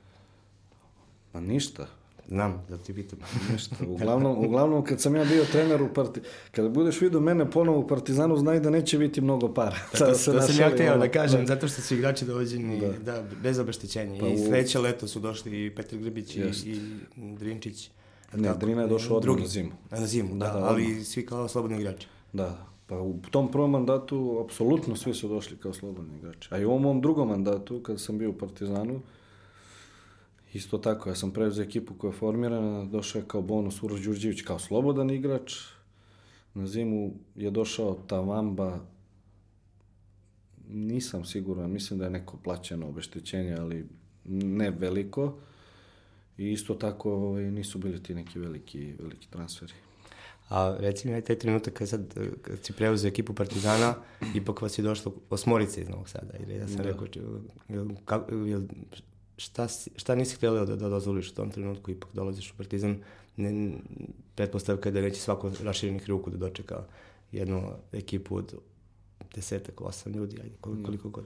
Pa 1.32 1.40
ništa. 1.40 1.88
Znam, 2.28 2.66
da 2.70 2.78
ti 2.78 2.94
pitam. 2.94 3.20
Ništa. 3.52 3.76
Uglavnom, 3.88 4.46
uglavnom 4.46 4.84
kad 4.84 5.02
sam 5.02 5.16
ja 5.16 5.26
bio 5.26 5.46
trener 5.46 5.82
u 5.82 5.94
Parti... 5.94 6.22
Kada 6.52 6.70
budeš 6.70 7.02
vidio 7.02 7.20
mene 7.20 7.52
ponovo 7.52 7.80
u 7.80 7.88
Partizanu, 7.88 8.38
znaj 8.38 8.60
da 8.60 8.70
neće 8.70 8.98
biti 8.98 9.22
mnogo 9.22 9.54
para. 9.54 9.76
to, 9.92 9.98
Sad 9.98 10.08
to 10.08 10.16
se 10.16 10.54
sam 10.54 10.62
ja 10.62 10.70
htio 10.70 10.98
da 10.98 11.12
kažem, 11.12 11.48
zato 11.48 11.68
što 11.68 11.82
su 11.82 11.96
igrači 11.96 12.26
dovođeni 12.26 12.80
da. 12.80 13.14
Da. 13.14 13.24
bez 13.42 13.60
obeštećenja. 13.60 14.20
Pa 14.20 14.28
I 14.28 14.38
sledeće 14.38 14.80
leto 14.80 15.08
su 15.08 15.20
došli 15.20 15.66
i 15.66 15.76
Petar 15.76 16.00
Grbić 16.00 16.36
i, 16.36 16.40
Jest. 16.40 16.66
i 16.66 16.82
Drinčić. 17.16 17.90
Ne, 18.34 18.54
Drina 18.60 18.82
je 18.82 18.88
došao 18.88 19.18
odmah 19.18 19.40
na 19.40 19.48
zimu. 19.48 19.72
Na 19.92 20.08
zimu, 20.08 20.36
da, 20.36 20.46
Da, 20.46 20.60
da, 20.60 20.66
ali 20.66 21.04
svi 21.04 21.26
kao 21.26 21.48
slobodni 21.48 21.78
igrači. 21.78 22.08
Da, 22.34 22.69
pa 22.90 23.02
u 23.02 23.20
tom 23.32 23.52
prvom 23.52 23.72
mandatu 23.72 24.42
apsolutno 24.46 24.96
svi 24.96 25.14
su 25.14 25.28
došli 25.28 25.58
kao 25.58 25.74
slobodni 25.74 26.18
igrači. 26.18 26.50
A 26.52 26.58
i 26.58 26.66
u 26.66 26.70
ovom 26.70 26.82
mom 26.82 27.02
drugom 27.02 27.28
mandatu, 27.28 27.84
kad 27.84 28.02
sam 28.02 28.18
bio 28.18 28.30
u 28.30 28.38
Partizanu, 28.38 29.02
isto 30.54 30.78
tako, 30.78 31.10
ja 31.10 31.16
sam 31.16 31.32
preuzeo 31.32 31.64
ekipu 31.64 31.94
koja 31.94 32.10
je 32.10 32.18
formirana, 32.18 32.86
došao 32.86 33.20
je 33.20 33.26
kao 33.28 33.42
bonus 33.42 33.84
Uroš 33.84 34.02
Đurđević 34.02 34.42
kao 34.42 34.60
slobodan 34.60 35.10
igrač, 35.10 35.54
na 36.54 36.68
zimu 36.68 37.14
je 37.36 37.52
došao 37.52 37.94
Tavamba, 38.08 38.80
nisam 40.70 41.26
siguran, 41.26 41.72
mislim 41.72 42.00
da 42.00 42.06
je 42.06 42.12
neko 42.12 42.38
plaćeno 42.44 42.88
obeštećenje, 42.88 43.56
ali 43.60 43.86
ne 44.26 44.70
veliko. 44.70 45.38
I 46.38 46.52
isto 46.52 46.74
tako 46.74 47.14
ovaj, 47.14 47.52
nisu 47.52 47.78
bili 47.78 48.04
ti 48.04 48.16
neki 48.16 48.40
veliki, 48.40 48.94
veliki 49.00 49.28
transferi. 49.30 49.74
A 50.50 50.76
reci 50.80 51.08
mi, 51.08 51.22
taj 51.22 51.40
trenutak 51.40 51.74
kad, 51.74 51.90
sad, 51.90 52.14
kad 52.42 52.66
si 52.66 52.74
preuzeo 52.74 53.08
ekipu 53.08 53.34
Partizana, 53.34 53.96
ipak 54.36 54.62
vas 54.62 54.78
je 54.78 54.84
došlo 54.84 55.14
osmorice 55.30 55.82
iz 55.82 55.90
Novog 55.90 56.10
Sada. 56.10 56.34
Ili 56.40 56.56
ja 56.56 56.68
sam 56.68 56.78
da. 56.78 56.84
rekao, 56.84 57.08
jel, 58.46 58.62
šta, 59.38 59.68
šta 59.96 60.16
nisi 60.16 60.36
htjela 60.36 60.66
da, 60.66 60.76
da 60.76 60.90
dozvoliš 60.90 61.32
u 61.32 61.36
tom 61.36 61.52
trenutku, 61.52 61.92
ipak 61.92 62.10
dolaziš 62.14 62.52
u 62.52 62.58
Partizan, 62.58 62.98
ne, 63.38 63.72
pretpostavka 64.36 64.90
je 64.90 64.94
da 64.94 65.02
neće 65.02 65.22
svako 65.22 65.52
raširenih 65.64 66.10
ruku 66.10 66.30
da 66.30 66.38
dočeka 66.38 66.84
jednu 67.32 67.72
ekipu 67.92 68.36
od 68.36 68.56
desetak, 69.36 69.82
osam 69.82 70.14
ljudi, 70.14 70.38
ajde, 70.44 70.56
koliko, 70.62 70.86
koliko 70.86 71.10
god. 71.10 71.26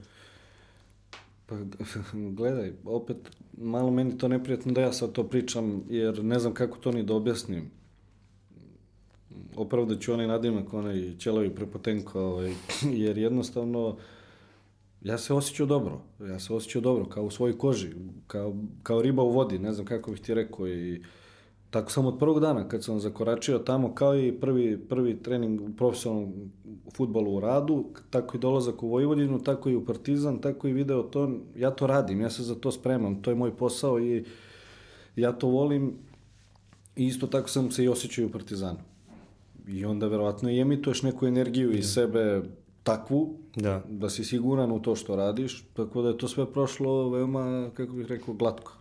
Pa 1.46 1.56
gledaj, 2.38 2.72
opet 2.84 3.16
malo 3.58 3.90
meni 3.90 4.18
to 4.18 4.28
neprijatno 4.28 4.72
da 4.72 4.80
ja 4.80 4.92
sad 4.92 5.12
to 5.12 5.24
pričam, 5.28 5.84
jer 5.88 6.24
ne 6.24 6.38
znam 6.38 6.54
kako 6.54 6.78
to 6.78 6.92
ni 6.92 7.02
da 7.02 7.14
objasnim. 7.14 7.70
Opravda 9.56 9.98
ću 9.98 10.12
onaj 10.12 10.26
nadimak, 10.26 10.74
onaj 10.74 11.14
ćelavi 11.18 11.54
prepotenko, 11.54 12.20
ovaj, 12.20 12.52
jer 13.04 13.18
jednostavno 13.18 13.96
ja 15.02 15.18
se 15.18 15.34
osjećao 15.34 15.66
dobro. 15.66 16.00
Ja 16.20 16.38
se 16.38 16.54
osjećao 16.54 16.82
dobro, 16.82 17.04
kao 17.04 17.24
u 17.24 17.30
svojoj 17.30 17.58
koži, 17.58 17.88
kao, 18.26 18.56
kao 18.82 19.02
riba 19.02 19.22
u 19.22 19.30
vodi, 19.30 19.58
ne 19.58 19.72
znam 19.72 19.86
kako 19.86 20.10
bih 20.10 20.20
ti 20.20 20.34
rekao 20.34 20.68
i 20.68 21.02
tako 21.70 21.90
sam 21.90 22.06
od 22.06 22.18
prvog 22.18 22.40
dana 22.40 22.68
kad 22.68 22.84
sam 22.84 23.00
zakoračio 23.00 23.58
tamo, 23.58 23.94
kao 23.94 24.18
i 24.18 24.32
prvi, 24.32 24.78
prvi 24.88 25.22
trening 25.22 25.60
u 25.60 25.76
profesionalnom 25.76 26.52
futbolu 26.96 27.36
u 27.36 27.40
radu, 27.40 27.84
tako 28.10 28.36
i 28.36 28.40
dolazak 28.40 28.82
u 28.82 28.88
Vojvodinu, 28.88 29.42
tako 29.42 29.70
i 29.70 29.76
u 29.76 29.84
Partizan, 29.84 30.38
tako 30.40 30.68
i 30.68 30.72
video 30.72 31.02
to, 31.02 31.30
ja 31.56 31.70
to 31.70 31.86
radim, 31.86 32.20
ja 32.20 32.30
se 32.30 32.42
za 32.42 32.54
to 32.54 32.72
spremam, 32.72 33.22
to 33.22 33.30
je 33.30 33.34
moj 33.34 33.56
posao 33.56 34.00
i 34.00 34.24
ja 35.16 35.32
to 35.32 35.48
volim 35.48 35.92
i 36.96 37.06
isto 37.06 37.26
tako 37.26 37.48
sam 37.48 37.70
se 37.70 37.84
i 37.84 37.88
osjećao 37.88 38.26
u 38.26 38.30
Partizanu. 38.30 38.93
I 39.68 39.84
onda 39.84 40.06
verovatno 40.06 40.50
i 40.50 40.60
emituješ 40.60 41.02
neku 41.02 41.26
energiju 41.26 41.72
iz 41.72 41.84
da. 41.84 41.92
sebe 41.92 42.42
takvu, 42.82 43.36
da. 43.56 43.82
da 43.88 44.10
si 44.10 44.24
siguran 44.24 44.72
u 44.72 44.82
to 44.82 44.96
što 44.96 45.16
radiš, 45.16 45.64
tako 45.74 46.02
da 46.02 46.08
je 46.08 46.18
to 46.18 46.28
sve 46.28 46.52
prošlo 46.52 47.10
veoma, 47.10 47.70
kako 47.74 47.92
bih 47.92 48.06
rekao, 48.06 48.34
glatko. 48.34 48.72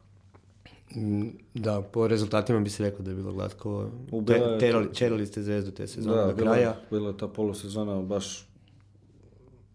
Mm, 0.95 1.27
da, 1.53 1.81
po 1.81 2.07
rezultatima 2.07 2.59
bi 2.59 2.69
se 2.69 2.83
rekao 2.83 3.01
da 3.01 3.11
je 3.11 3.15
bilo 3.15 3.33
glatko. 3.33 3.89
Te, 4.27 4.57
terali, 4.59 4.93
čerali 4.93 5.25
ste 5.25 5.43
zvezdu 5.43 5.71
te 5.71 5.87
sezone 5.87 6.15
da, 6.15 6.27
do 6.27 6.35
kraja. 6.35 6.69
Da, 6.69 6.81
bila 6.91 7.09
je 7.09 7.17
ta 7.17 7.27
polosezona 7.27 8.01
baš... 8.01 8.47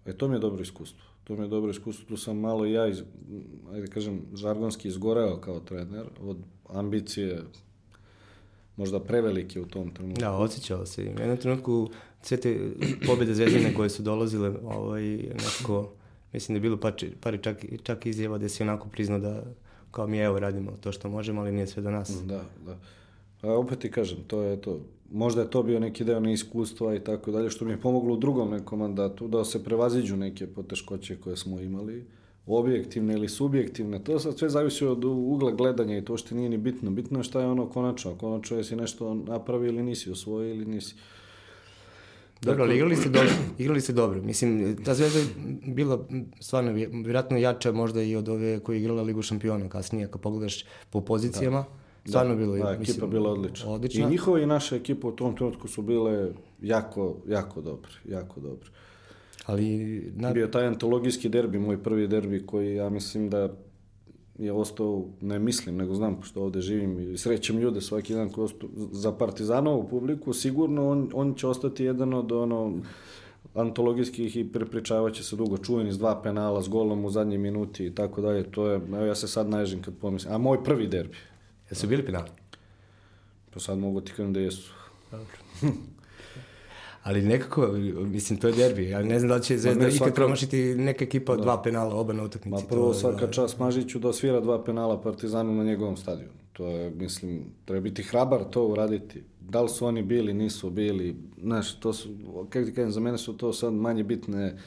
E, 0.06 0.12
to 0.12 0.28
mi 0.28 0.34
je 0.34 0.38
dobro 0.38 0.62
iskustvo. 0.62 1.04
To 1.24 1.36
mi 1.36 1.42
je 1.42 1.48
dobro 1.48 1.70
iskustvo. 1.70 2.06
Tu 2.08 2.16
sam 2.16 2.38
malo 2.38 2.64
ja, 2.64 2.86
iz, 2.86 3.02
ajde 3.72 3.86
kažem, 3.86 4.22
žargonski 4.34 4.88
izgoreo 4.88 5.36
kao 5.40 5.60
trener 5.60 6.06
od 6.20 6.36
ambicije 6.68 7.42
možda 8.78 9.00
prevelike 9.00 9.60
u 9.60 9.66
tom 9.66 9.90
trenutku. 9.90 10.20
Da, 10.20 10.32
osjećao 10.32 10.86
se. 10.86 11.02
U 11.02 11.04
jednom 11.04 11.36
trenutku 11.36 11.90
sve 12.22 12.36
te 12.36 12.70
pobjede 13.06 13.34
zvezdine 13.34 13.74
koje 13.74 13.90
su 13.90 14.02
dolazile, 14.02 14.52
ovaj, 14.64 15.16
nekako, 15.16 15.90
mislim 16.32 16.54
da 16.54 16.56
je 16.56 16.60
bilo 16.60 16.76
par, 16.76 16.92
par 17.20 17.38
čak, 17.42 17.64
čak 17.82 18.06
izjava 18.06 18.38
da 18.38 18.48
si 18.48 18.62
onako 18.62 18.88
priznao 18.88 19.18
da 19.18 19.42
kao 19.90 20.06
mi 20.06 20.18
evo 20.18 20.38
radimo 20.38 20.70
to 20.80 20.92
što 20.92 21.08
možemo, 21.08 21.40
ali 21.40 21.52
nije 21.52 21.66
sve 21.66 21.82
do 21.82 21.90
nas. 21.90 22.10
Da, 22.24 22.44
da. 22.66 22.78
A 23.42 23.52
opet 23.52 23.78
ti 23.78 23.90
kažem, 23.90 24.18
to 24.26 24.42
je 24.42 24.60
to. 24.60 24.80
Možda 25.12 25.40
je 25.40 25.50
to 25.50 25.62
bio 25.62 25.80
neki 25.80 26.04
deo 26.04 26.20
neiskustva 26.20 26.94
i 26.94 27.00
tako 27.00 27.30
dalje, 27.30 27.50
što 27.50 27.64
mi 27.64 27.70
je 27.70 27.80
pomoglo 27.80 28.14
u 28.14 28.16
drugom 28.16 28.50
nekom 28.50 28.78
mandatu, 28.78 29.28
da 29.28 29.44
se 29.44 29.64
prevaziđu 29.64 30.16
neke 30.16 30.46
poteškoće 30.46 31.16
koje 31.16 31.36
smo 31.36 31.60
imali, 31.60 32.04
objektivne 32.56 33.14
ili 33.14 33.28
subjektivne, 33.28 34.04
to 34.04 34.18
sad 34.18 34.38
sve 34.38 34.48
zavisi 34.48 34.86
od 34.86 35.04
ugla 35.04 35.50
gledanja 35.50 35.98
i 35.98 36.04
to 36.04 36.16
što 36.16 36.34
nije 36.34 36.48
ni 36.48 36.56
bitno. 36.56 36.90
Bitno 36.90 37.18
je 37.18 37.22
šta 37.24 37.40
je 37.40 37.46
ono 37.46 37.66
konačno. 37.66 38.14
Konačno 38.14 38.56
je 38.56 38.64
si 38.64 38.76
nešto 38.76 39.14
napravi 39.14 39.68
ili 39.68 39.82
nisi 39.82 40.10
osvojio 40.10 40.54
ili 40.54 40.66
nisi. 40.66 40.94
Dobro, 42.42 42.64
ali 42.64 42.74
igrali 42.76 42.96
ste 42.96 43.08
dobro. 43.18 43.30
Igrali 43.58 43.80
ste 43.80 43.92
dobro. 43.92 44.22
Mislim, 44.22 44.76
ta 44.84 44.94
zvezda 44.94 45.18
je 45.18 45.26
bila 45.66 46.04
stvarno 46.40 46.72
vjerojatno 46.72 47.36
jača 47.36 47.72
možda 47.72 48.02
i 48.02 48.16
od 48.16 48.28
ove 48.28 48.60
koji 48.60 48.76
je 48.76 48.80
igrala 48.80 49.02
Ligu 49.02 49.22
šampiona 49.22 49.68
kasnije, 49.68 50.10
kad 50.10 50.20
pogledaš 50.20 50.64
po 50.90 51.00
pozicijama. 51.00 51.58
Da. 51.58 52.10
Stvarno 52.10 52.34
da, 52.34 52.38
bilo 52.38 52.52
da, 52.52 52.58
ekipa 52.58 52.78
mislim, 52.78 53.10
bila 53.10 53.30
odlična. 53.30 53.70
odlična. 53.70 54.06
I 54.06 54.10
njihova 54.10 54.40
i 54.40 54.46
naša 54.46 54.76
ekipa 54.76 55.08
u 55.08 55.12
tom 55.12 55.36
trenutku 55.36 55.68
su 55.68 55.82
bile 55.82 56.32
jako, 56.62 57.16
jako 57.28 57.60
dobre, 57.60 57.90
jako 58.04 58.40
dobre. 58.40 58.68
Ali... 59.48 60.12
Na... 60.16 60.32
Bio 60.32 60.46
taj 60.46 60.66
antologijski 60.66 61.28
derbi, 61.28 61.58
moj 61.58 61.82
prvi 61.82 62.08
derbi 62.08 62.46
koji 62.46 62.74
ja 62.74 62.88
mislim 62.90 63.30
da 63.30 63.48
je 64.38 64.52
ostao, 64.52 65.04
ne 65.20 65.38
mislim, 65.38 65.76
nego 65.76 65.94
znam, 65.94 66.16
pošto 66.16 66.42
ovde 66.42 66.60
živim 66.60 67.12
i 67.12 67.18
srećem 67.18 67.58
ljude 67.58 67.80
svaki 67.80 68.14
dan 68.14 68.30
koji 68.30 68.44
ostao, 68.44 68.68
za 68.92 69.12
Partizanovu 69.12 69.88
publiku, 69.88 70.32
sigurno 70.32 70.90
on, 70.90 71.10
on 71.14 71.34
će 71.34 71.46
ostati 71.46 71.84
jedan 71.84 72.14
od 72.14 72.32
ono, 72.32 72.78
antologijskih 73.54 74.36
i 74.36 74.52
prepričavaće 74.52 75.24
se 75.24 75.36
dugo 75.36 75.58
čuveni 75.58 75.92
s 75.92 75.98
dva 75.98 76.22
penala, 76.22 76.62
s 76.62 76.68
golom 76.68 77.04
u 77.04 77.10
zadnjoj 77.10 77.38
minuti 77.38 77.86
i 77.86 77.94
tako 77.94 78.20
dalje. 78.20 78.50
To 78.50 78.66
je, 78.66 78.74
evo 78.74 79.06
ja 79.06 79.14
se 79.14 79.28
sad 79.28 79.48
naježim 79.48 79.82
kad 79.82 79.94
pomislim. 80.00 80.34
A 80.34 80.38
moj 80.38 80.64
prvi 80.64 80.86
derbi. 80.86 81.16
Jesu 81.70 81.86
bili 81.86 82.04
penali? 82.06 82.30
Pa 83.54 83.60
sad 83.60 83.78
mogu 83.78 84.00
ti 84.00 84.12
kažem 84.12 84.32
da 84.32 84.40
jesu. 84.40 84.72
Dobro. 85.10 85.38
ali 87.02 87.22
nekako, 87.22 87.66
mislim, 88.06 88.38
to 88.38 88.48
je 88.48 88.54
derbi. 88.54 88.88
Ja 88.88 89.02
ne 89.02 89.18
znam 89.18 89.28
da 89.28 89.34
li 89.36 89.42
će 89.42 89.58
Zvezda 89.58 89.84
ne, 89.84 89.90
svaka... 89.90 90.04
ikad 90.04 90.14
promašiti 90.14 90.74
neka 90.74 91.04
ekipa 91.04 91.32
od 91.32 91.38
da. 91.38 91.44
dva 91.44 91.62
penala, 91.62 91.94
oba 91.94 92.12
na 92.12 92.22
utakmici. 92.22 92.62
Ma 92.62 92.68
prvo, 92.68 92.94
svaka 92.94 93.26
da... 93.26 93.32
čast 93.32 93.58
Mažiću 93.58 93.98
da 93.98 94.08
osvira 94.08 94.40
dva 94.40 94.64
penala 94.64 95.00
Partizanu 95.00 95.54
na 95.54 95.64
njegovom 95.64 95.96
stadionu. 95.96 96.32
To 96.52 96.66
je, 96.66 96.90
mislim, 96.90 97.44
treba 97.64 97.80
biti 97.80 98.02
hrabar 98.02 98.44
to 98.50 98.66
uraditi. 98.66 99.22
Da 99.40 99.62
li 99.62 99.68
su 99.68 99.86
oni 99.86 100.02
bili, 100.02 100.34
nisu 100.34 100.70
bili, 100.70 101.16
znaš, 101.42 101.80
to 101.80 101.92
su, 101.92 102.08
kako 102.50 102.66
ti 102.66 102.74
kažem, 102.74 102.90
za 102.90 103.00
mene 103.00 103.18
su 103.18 103.36
to 103.36 103.52
sad 103.52 103.72
manje 103.72 104.04
bitne, 104.04 104.58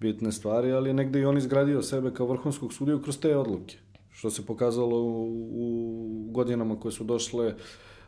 bitne 0.00 0.32
stvari, 0.32 0.72
ali 0.72 0.92
negde 0.92 1.20
i 1.20 1.24
on 1.24 1.38
izgradio 1.38 1.82
sebe 1.82 2.10
kao 2.14 2.26
vrhunskog 2.26 2.72
sudiju 2.72 3.02
kroz 3.02 3.18
te 3.18 3.36
odluke. 3.36 3.76
Što 4.10 4.30
se 4.30 4.46
pokazalo 4.46 5.02
u, 5.02 5.26
u 5.52 6.30
godinama 6.30 6.80
koje 6.80 6.92
su 6.92 7.04
došle, 7.04 7.54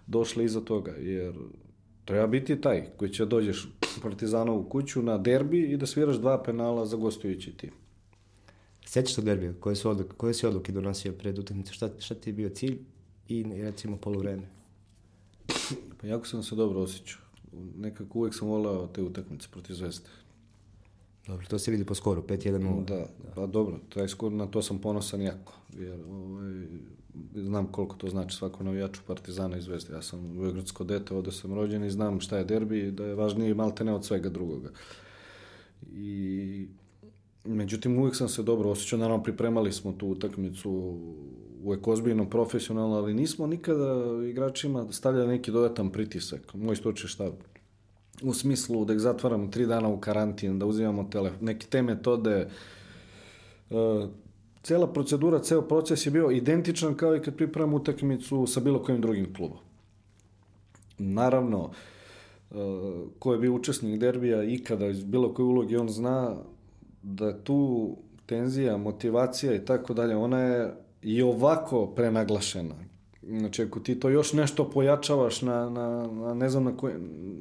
došle 0.07 0.45
iza 0.45 0.61
toga, 0.61 0.93
jer 0.99 1.35
Treba 2.07 2.27
biti 2.27 2.61
taj 2.61 2.87
koji 2.97 3.11
će 3.11 3.25
da 3.25 3.29
dođeš 3.29 3.69
Partizanovu 4.03 4.65
kuću 4.69 5.03
na 5.03 5.19
derbi 5.19 5.61
i 5.61 5.77
da 5.77 5.87
sviraš 5.87 6.17
dva 6.17 6.43
penala 6.43 6.87
za 6.87 6.97
gostujući 6.97 7.53
tim. 7.57 7.71
Sjećaš 8.85 9.15
se 9.15 9.23
derbija? 9.23 9.53
Koje, 9.61 9.77
su 9.77 9.91
odluke, 9.91 10.15
koje 10.17 10.35
si 10.35 10.47
odluke 10.47 10.73
donosio 10.73 11.13
pred 11.13 11.39
utakmicu? 11.39 11.73
Šta, 11.73 11.91
šta 11.99 12.15
ti 12.15 12.31
je 12.31 12.35
bio 12.35 12.49
cilj 12.49 12.79
i 13.29 13.45
recimo 13.63 13.97
polovreme? 13.97 14.49
Pa 16.01 16.07
jako 16.07 16.27
sam 16.27 16.43
se 16.43 16.55
dobro 16.55 16.81
osjećao. 16.81 17.21
Nekako 17.77 18.19
uvek 18.19 18.35
sam 18.35 18.49
volao 18.49 18.87
te 18.87 19.03
utakmice 19.03 19.49
protiv 19.51 19.75
Zvezde. 19.75 20.09
Dobro, 21.27 21.47
to 21.47 21.59
se 21.59 21.71
vidi 21.71 21.85
po 21.85 21.95
skoru, 21.95 22.23
5-1-0. 22.23 22.85
Da, 22.85 23.07
pa 23.35 23.47
dobro, 23.47 23.79
taj 23.89 24.09
skor, 24.09 24.33
na 24.33 24.47
to 24.47 24.63
sam 24.63 24.79
ponosan 24.79 25.23
jako, 25.23 25.53
jer 25.79 26.01
ovaj, 26.11 26.67
znam 27.35 27.67
koliko 27.67 27.97
to 27.97 28.09
znači 28.09 28.37
svako 28.37 28.65
navijaču 28.65 29.01
Partizana 29.07 29.57
i 29.57 29.61
Zvezde. 29.61 29.95
Ja 29.95 30.03
sam 30.03 30.39
Beogradsko 30.39 30.85
dete, 30.85 31.15
ovde 31.15 31.33
sam 31.33 31.55
rođen 31.55 31.85
i 31.85 31.91
znam 31.91 32.21
šta 32.21 32.39
je 32.39 32.45
derbi 32.45 32.91
da 32.91 33.05
je 33.05 33.15
važniji 33.15 33.55
maltene 33.55 33.95
od 33.95 34.05
svega 34.05 34.29
drugoga. 34.29 34.71
I 35.93 36.69
međutim 37.45 37.99
uvijek 37.99 38.17
sam 38.17 38.29
se 38.29 38.43
dobro 38.43 38.71
osjećao, 38.71 38.99
naravno 38.99 39.23
pripremali 39.23 39.73
smo 39.73 39.93
tu 39.93 40.09
utakmicu 40.09 40.99
uvek 41.63 41.89
ozbiljno, 41.89 42.31
profesionalno, 42.31 42.97
ali 42.97 43.15
nismo 43.15 43.47
nikada 43.47 44.05
igračima 44.31 44.93
stavljali 44.93 45.29
neki 45.29 45.53
dodatan 45.53 45.91
pritisak. 45.91 46.55
Moj 46.55 46.77
stručni 46.77 47.09
štab 47.09 47.33
u 48.23 48.35
smislu 48.35 48.85
da 48.85 48.93
ih 48.93 49.01
zatvaramo 49.01 49.47
tri 49.47 49.67
dana 49.67 49.89
u 49.89 50.01
karantin, 50.01 50.59
da 50.59 50.67
uzimamo 50.67 51.09
telefon, 51.13 51.39
neke 51.41 51.67
te 51.67 51.83
metode, 51.83 52.49
uh, 53.71 54.09
cela 54.67 54.87
procedura, 54.93 55.39
ceo 55.39 55.63
proces 55.63 56.07
je 56.07 56.11
bio 56.11 56.31
identičan 56.31 56.95
kao 56.95 57.17
i 57.17 57.21
kad 57.21 57.37
pripremamo 57.37 57.77
utakmicu 57.77 58.47
sa 58.47 58.61
bilo 58.61 58.83
kojim 58.83 59.01
drugim 59.01 59.35
klubom. 59.35 59.59
Naravno, 60.99 61.71
uh, 62.51 62.57
ko 63.19 63.33
je 63.33 63.39
bio 63.39 63.55
učesnik 63.55 64.01
derbija 64.01 64.43
ikada 64.45 64.87
iz 64.87 65.05
bilo 65.05 65.35
koje 65.35 65.47
uloge, 65.47 65.79
on 65.79 65.89
zna 65.89 66.37
da 67.03 67.39
tu 67.45 67.91
tenzija, 68.27 68.77
motivacija 68.77 69.55
i 69.55 69.65
tako 69.65 69.95
dalje, 69.95 70.17
ona 70.17 70.41
je 70.41 70.75
i 71.03 71.23
ovako 71.23 71.87
prenaglašena. 71.87 72.75
Znači, 73.23 73.63
ako 73.63 73.81
ti 73.81 74.01
to 74.01 74.09
još 74.09 74.33
nešto 74.33 74.71
pojačavaš 74.71 75.43
na, 75.43 75.71
na, 75.71 76.07
na 76.07 76.35
ne 76.35 76.49
znam 76.49 76.65
na 76.65 76.77
koje, 76.77 77.01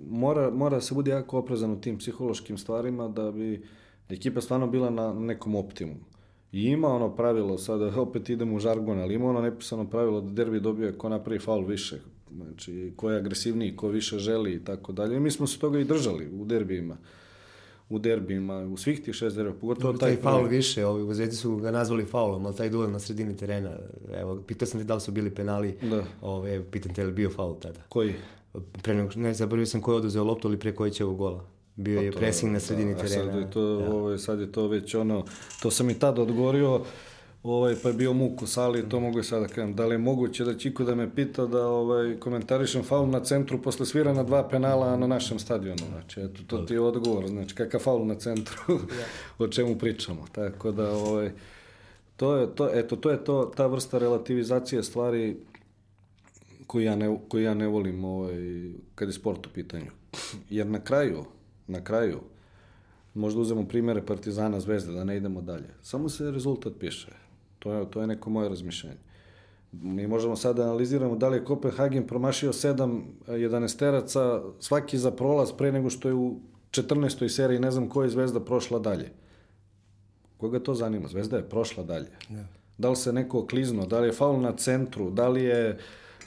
mora, 0.09 0.49
mora 0.49 0.81
se 0.81 0.93
bude 0.93 1.11
jako 1.11 1.37
oprezan 1.37 1.71
u 1.71 1.81
tim 1.81 1.97
psihološkim 1.97 2.57
stvarima 2.57 3.07
da 3.07 3.31
bi 3.31 3.65
ekipa 4.09 4.41
stvarno 4.41 4.67
bila 4.67 4.89
na 4.89 5.13
nekom 5.13 5.55
optimumu. 5.55 6.14
I 6.55 6.63
ima 6.63 6.87
ono 6.87 7.15
pravilo, 7.15 7.57
sada 7.57 8.01
opet 8.01 8.29
idemo 8.29 8.55
u 8.55 8.59
žargon, 8.59 8.99
ali 8.99 9.15
ima 9.15 9.29
ono 9.29 9.41
nepisano 9.41 9.89
pravilo 9.89 10.21
da 10.21 10.31
derbi 10.31 10.59
dobije 10.59 10.97
ko 10.97 11.09
napravi 11.09 11.39
faul 11.39 11.65
više. 11.65 11.99
Znači, 12.35 12.93
ko 12.95 13.11
je 13.11 13.17
agresivniji, 13.17 13.75
ko 13.75 13.87
više 13.87 14.19
želi 14.19 14.53
i 14.53 14.63
tako 14.63 14.91
dalje. 14.91 15.19
Mi 15.19 15.31
smo 15.31 15.47
se 15.47 15.59
toga 15.59 15.79
i 15.79 15.83
držali 15.83 16.29
u 16.39 16.45
derbijima 16.45 16.97
u 17.89 17.99
derbima, 17.99 18.59
u 18.59 18.77
svih 18.77 19.01
tih 19.01 19.13
šest 19.13 19.35
derbija, 19.35 19.59
pogotovo 19.61 19.93
taj, 19.93 20.15
taj 20.15 20.21
faul 20.23 20.47
više, 20.47 20.85
ovi 20.85 21.03
u 21.03 21.13
Zvezdi 21.13 21.35
su 21.35 21.57
ga 21.57 21.71
nazvali 21.71 22.05
faulom, 22.05 22.45
ali 22.45 22.55
taj 22.55 22.69
duel 22.69 22.91
na 22.91 22.99
sredini 22.99 23.37
terena, 23.37 23.71
evo, 24.13 24.41
pitao 24.47 24.65
sam 24.65 24.79
te 24.79 24.83
da 24.83 24.95
li 24.95 25.01
su 25.01 25.11
bili 25.11 25.35
penali, 25.35 25.77
da. 25.81 26.03
ove, 26.21 26.63
pitam 26.71 26.93
te, 26.93 27.01
je 27.01 27.05
li 27.05 27.13
bio 27.13 27.29
faul 27.29 27.55
tada? 27.59 27.79
Koji? 27.89 28.13
pre 28.83 28.95
nego, 28.95 29.09
ne, 29.15 29.33
zaboravio 29.33 29.65
sam 29.65 29.81
ko 29.81 29.91
je 29.91 29.97
oduzeo 29.97 30.23
loptu, 30.23 30.47
ali 30.47 30.59
pre 30.59 30.75
koji 30.75 30.91
će 30.91 31.05
u 31.05 31.15
gola. 31.15 31.45
Bio 31.75 32.01
je 32.01 32.11
Pa 32.11 32.13
to- 32.13 32.19
pressing 32.19 32.53
na 32.53 32.59
sredini 32.59 32.93
da, 32.93 33.01
terena. 33.01 33.31
Sad 33.31 33.35
je, 33.35 33.51
to, 33.51 33.75
Da. 33.75 33.91
ovaj, 33.91 34.17
sad 34.17 34.39
je 34.39 34.51
to 34.51 34.67
već 34.67 34.95
ono, 34.95 35.25
to 35.61 35.71
sam 35.71 35.89
i 35.89 35.99
tad 35.99 36.19
odgovorio, 36.19 36.81
ovaj, 37.43 37.75
pa 37.83 37.89
je 37.89 37.93
bio 37.93 38.13
muk 38.13 38.41
u 38.41 38.47
sali, 38.47 38.89
to 38.89 38.99
mogu 38.99 39.19
i 39.19 39.23
sada 39.23 39.47
kažem. 39.47 39.75
Da 39.75 39.85
li 39.85 39.93
je 39.93 39.97
moguće 39.97 40.43
da 40.43 40.57
Čiko 40.57 40.83
da 40.83 40.95
me 40.95 41.15
pita 41.15 41.45
da 41.45 41.67
ovaj, 41.67 42.15
komentarišem 42.15 42.83
faul 42.83 43.07
na 43.09 43.19
centru 43.19 43.61
posle 43.61 43.85
svirana 43.85 44.23
dva 44.23 44.47
penala 44.49 44.97
na 44.97 45.07
našem 45.07 45.39
stadionu? 45.39 45.81
Znači, 45.89 46.21
eto, 46.21 46.41
to 46.47 46.57
ti 46.57 46.73
je 46.73 46.79
odgovor. 46.79 47.27
Znači, 47.27 47.55
kakav 47.55 47.79
faul 47.79 48.05
na 48.05 48.15
centru, 48.15 48.79
o 49.39 49.47
čemu 49.47 49.75
pričamo. 49.77 50.25
Tako 50.31 50.71
da, 50.71 50.91
ovaj, 50.91 51.31
to 52.15 52.35
je, 52.35 52.55
to, 52.55 52.69
eto, 52.73 52.95
to 52.95 53.11
je 53.11 53.23
to, 53.23 53.51
ta 53.55 53.65
vrsta 53.67 53.97
relativizacije 53.97 54.83
stvari 54.83 55.37
koju 56.67 56.83
ja 56.83 56.95
ne, 56.95 57.17
koju 57.29 57.43
ja 57.43 57.53
ne 57.53 57.67
volim 57.67 58.05
ovaj, 58.05 58.35
kad 58.95 59.07
je 59.07 59.13
sport 59.13 59.47
u 59.47 59.49
pitanju. 59.49 59.91
Jer 60.49 60.67
na 60.67 60.79
kraju, 60.79 61.25
na 61.67 61.83
kraju, 61.83 62.19
možda 63.13 63.41
uzmemo 63.41 63.67
primere 63.67 64.05
Partizana 64.05 64.59
Zvezde, 64.59 64.93
da 64.93 65.03
ne 65.03 65.17
idemo 65.17 65.41
dalje. 65.41 65.69
Samo 65.81 66.09
se 66.09 66.31
rezultat 66.31 66.73
piše. 66.79 67.11
To 67.59 67.73
je, 67.73 67.91
to 67.91 68.01
je 68.01 68.07
neko 68.07 68.29
moje 68.29 68.49
razmišljanje. 68.49 68.97
Mi 69.71 70.07
možemo 70.07 70.35
sad 70.35 70.55
da 70.55 70.63
analiziramo 70.63 71.15
da 71.15 71.29
li 71.29 71.37
je 71.37 71.45
Kopenhagen 71.45 72.07
promašio 72.07 72.53
sedam 72.53 73.03
11 73.27 73.79
teraca, 73.79 74.41
svaki 74.59 74.97
za 74.97 75.11
prolaz 75.11 75.51
pre 75.51 75.71
nego 75.71 75.89
što 75.89 76.07
je 76.07 76.13
u 76.13 76.35
14. 76.71 77.29
seriji, 77.29 77.59
ne 77.59 77.71
znam 77.71 77.89
koja 77.89 78.05
je 78.05 78.09
Zvezda 78.09 78.39
prošla 78.39 78.79
dalje. 78.79 79.09
Koga 80.37 80.59
to 80.59 80.73
zanima? 80.75 81.07
Zvezda 81.07 81.37
je 81.37 81.49
prošla 81.49 81.83
dalje. 81.83 82.09
Da. 82.29 82.45
Da 82.77 82.89
li 82.89 82.95
se 82.95 83.13
neko 83.13 83.39
okliznuo, 83.39 83.85
da 83.85 83.99
li 83.99 84.07
je 84.07 84.13
faul 84.13 84.41
na 84.41 84.55
centru, 84.55 85.09
da 85.11 85.27
li 85.27 85.43
je, 85.43 85.77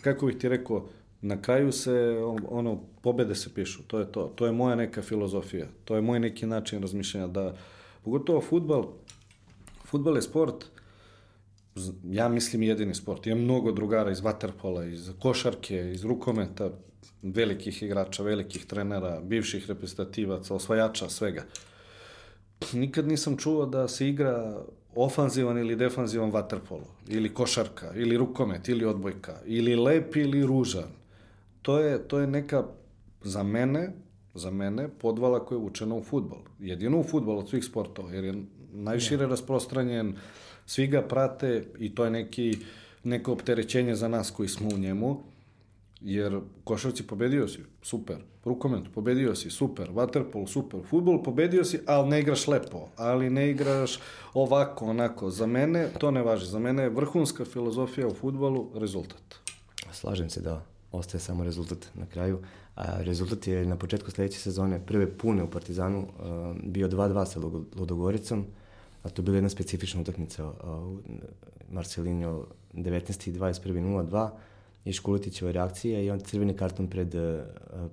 kako 0.01 0.27
bih 0.27 0.37
ti 0.37 0.48
rekao, 0.48 0.87
na 1.22 1.42
kraju 1.42 1.72
se, 1.72 2.20
on- 2.24 2.46
ono, 2.48 2.81
pobede 3.02 3.35
se 3.35 3.54
pišu, 3.54 3.83
to 3.87 3.98
je 3.98 4.12
to. 4.12 4.33
To 4.37 4.46
je 4.46 4.52
moja 4.52 4.76
neka 4.76 5.02
filozofija, 5.02 5.66
to 5.85 5.96
je 5.96 6.02
moj 6.02 6.20
neki 6.20 6.46
način 6.46 6.83
razmišljanja, 6.83 7.26
da, 7.26 7.54
pogotovo 8.04 8.40
futbal, 8.40 8.85
futbal 9.85 10.16
je 10.16 10.22
sport, 10.22 10.64
ja 12.04 12.28
mislim 12.28 12.62
jedini 12.62 12.94
sport. 12.94 13.26
Imam 13.26 13.44
mnogo 13.44 13.72
drugara 13.72 14.11
iz 14.11 14.20
vaterpola, 14.20 14.85
iz 14.85 15.11
košarke, 15.18 15.90
iz 15.92 16.04
rukometa, 16.04 16.70
velikih 17.22 17.83
igrača, 17.83 18.22
velikih 18.22 18.66
trenera, 18.66 19.20
bivših 19.20 19.68
reprezentativaca, 19.68 20.54
osvajača, 20.54 21.09
svega 21.09 21.44
nikad 22.72 23.09
nisam 23.09 23.37
čuo 23.37 23.66
da 23.66 23.88
se 23.88 24.09
igra 24.09 24.62
ofanzivan 24.94 25.59
ili 25.59 25.76
defanzivan 25.76 26.31
vaterpolo, 26.31 26.87
ili 27.09 27.35
košarka, 27.35 27.92
ili 27.94 28.16
rukomet, 28.16 28.68
ili 28.68 28.85
odbojka, 28.85 29.40
ili 29.46 29.76
lep 29.76 30.16
ili 30.16 30.46
ružan. 30.46 30.97
To 31.62 31.78
je, 31.78 32.08
to 32.08 32.18
je 32.18 32.26
neka, 32.26 32.64
za 33.22 33.42
mene, 33.42 33.92
za 34.34 34.50
mene, 34.50 34.88
podvala 34.88 35.44
koja 35.44 35.58
je 35.58 35.64
učena 35.64 35.94
u 35.94 36.02
futbol. 36.02 36.38
Jedino 36.58 37.00
u 37.00 37.04
futbol 37.04 37.38
od 37.38 37.48
svih 37.48 37.64
sportova, 37.64 38.12
jer 38.12 38.24
je 38.24 38.34
najšire 38.72 39.26
rasprostranjen, 39.26 40.14
svi 40.66 40.86
ga 40.86 41.02
prate 41.02 41.64
i 41.78 41.94
to 41.94 42.04
je 42.04 42.10
neki, 42.10 42.58
neko 43.04 43.32
opterećenje 43.32 43.94
za 43.94 44.08
nas 44.08 44.30
koji 44.30 44.48
smo 44.48 44.68
u 44.74 44.78
njemu. 44.78 45.22
Jer 46.00 46.40
košarci 46.64 47.06
pobedio 47.06 47.48
si, 47.48 47.58
super. 47.82 48.16
Rukomet 48.44 48.84
pobedio 48.94 49.34
si, 49.34 49.50
super. 49.50 49.90
Waterpolo, 49.90 50.46
super. 50.46 50.80
Futbol 50.90 51.22
pobedio 51.22 51.64
si, 51.64 51.80
ali 51.86 52.08
ne 52.08 52.20
igraš 52.20 52.46
lepo. 52.46 52.88
Ali 52.96 53.30
ne 53.30 53.50
igraš 53.50 53.98
ovako, 54.34 54.86
onako. 54.86 55.30
Za 55.30 55.46
mene 55.46 55.88
to 55.98 56.10
ne 56.10 56.22
važi. 56.22 56.46
Za 56.46 56.58
mene 56.58 56.82
je 56.82 56.88
vrhunska 56.88 57.44
filozofija 57.44 58.06
u 58.06 58.14
futbolu 58.14 58.70
rezultat. 58.74 59.34
Slažem 59.92 60.30
se 60.30 60.40
da 60.40 60.64
ostaje 60.92 61.20
samo 61.20 61.44
rezultat 61.44 61.88
na 61.94 62.07
kraju. 62.07 62.38
A, 62.74 63.03
rezultat 63.03 63.46
je 63.46 63.66
na 63.66 63.77
početku 63.77 64.11
sledeće 64.11 64.38
sezone 64.38 64.87
prve 64.87 65.18
pune 65.18 65.42
u 65.42 65.51
Partizanu 65.51 66.07
bio 66.62 66.88
2-2 66.88 67.27
sa 67.27 67.40
Ludogoricom, 67.77 68.44
a 69.03 69.09
to 69.09 69.22
je 69.22 69.24
bila 69.24 69.37
jedna 69.37 69.48
specifična 69.48 70.01
utakmica. 70.01 70.44
A, 70.44 70.79
u- 70.79 71.01
Marcelinho 71.70 72.46
19. 72.74 73.29
i 73.29 73.33
21. 73.33 73.61
0-2 74.11 74.31
i 74.85 74.92
Škuletićeva 74.92 75.51
reakcija 75.51 76.01
i 76.01 76.11
onda 76.11 76.24
crveni 76.24 76.57
karton 76.57 76.88
pred, 76.88 77.14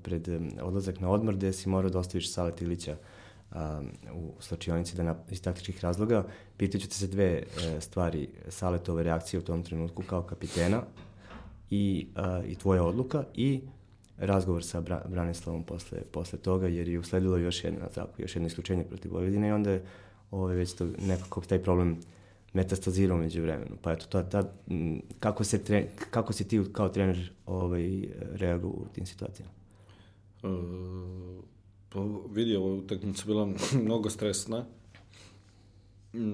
pred 0.03 0.27
odlazak 0.61 0.99
na 0.99 1.09
odmor 1.09 1.35
gde 1.35 1.53
si 1.53 1.69
morao 1.69 1.89
da 1.89 1.99
ostaviš 1.99 2.33
Salet 2.33 2.61
Ilića 2.61 2.97
u 4.13 4.33
slačionici 4.39 4.95
da 4.95 5.03
na, 5.03 5.15
iz 5.29 5.41
taktičkih 5.41 5.83
razloga. 5.83 6.25
Pitaću 6.57 6.87
te 6.87 6.93
se 6.95 7.07
dve 7.07 7.25
e, 7.25 7.43
stvari 7.81 8.29
Saletove 8.49 9.03
reakcije 9.03 9.39
u 9.39 9.43
tom 9.43 9.63
trenutku 9.63 10.03
kao 10.03 10.21
kapitena 10.21 10.81
i, 11.69 12.07
a, 12.15 12.41
i 12.47 12.55
tvoja 12.55 12.83
odluka 12.83 13.23
i 13.33 13.61
razgovor 14.17 14.63
sa 14.63 14.81
Bra 14.81 15.01
Branislavom 15.09 15.63
posle, 15.63 16.01
posle 16.11 16.39
toga, 16.39 16.67
jer 16.67 16.87
je 16.87 16.99
usledilo 16.99 17.37
još 17.37 17.63
jedno, 17.63 17.79
tako, 17.95 18.21
još 18.21 18.35
jedno 18.35 18.47
isključenje 18.47 18.83
protiv 18.83 19.13
Vojvodine 19.13 19.47
i 19.47 19.51
onda 19.51 19.71
je 19.71 19.85
ovaj, 20.31 20.55
već 20.55 20.73
to, 20.73 20.87
nekako 21.07 21.41
taj 21.41 21.63
problem 21.63 21.97
metastazirao 22.53 23.17
među 23.17 23.41
vremenu. 23.41 23.75
Pa 23.81 23.91
eto, 23.91 24.05
ta, 24.05 24.29
ta, 24.29 24.51
kako, 25.19 25.43
se 25.43 25.63
tre, 25.63 25.87
kako 26.09 26.33
si 26.33 26.47
ti 26.47 26.61
kao 26.71 26.89
trener 26.89 27.31
ovaj, 27.45 28.07
reagovao 28.33 28.77
u 28.77 28.87
tim 28.93 29.05
situacijama? 29.05 29.51
E, 30.43 30.47
pa 31.89 31.99
vidi, 32.31 32.55
ova 32.55 32.73
utakmica 32.73 33.23
bila 33.25 33.49
mnogo 33.83 34.09
stresna. 34.09 34.65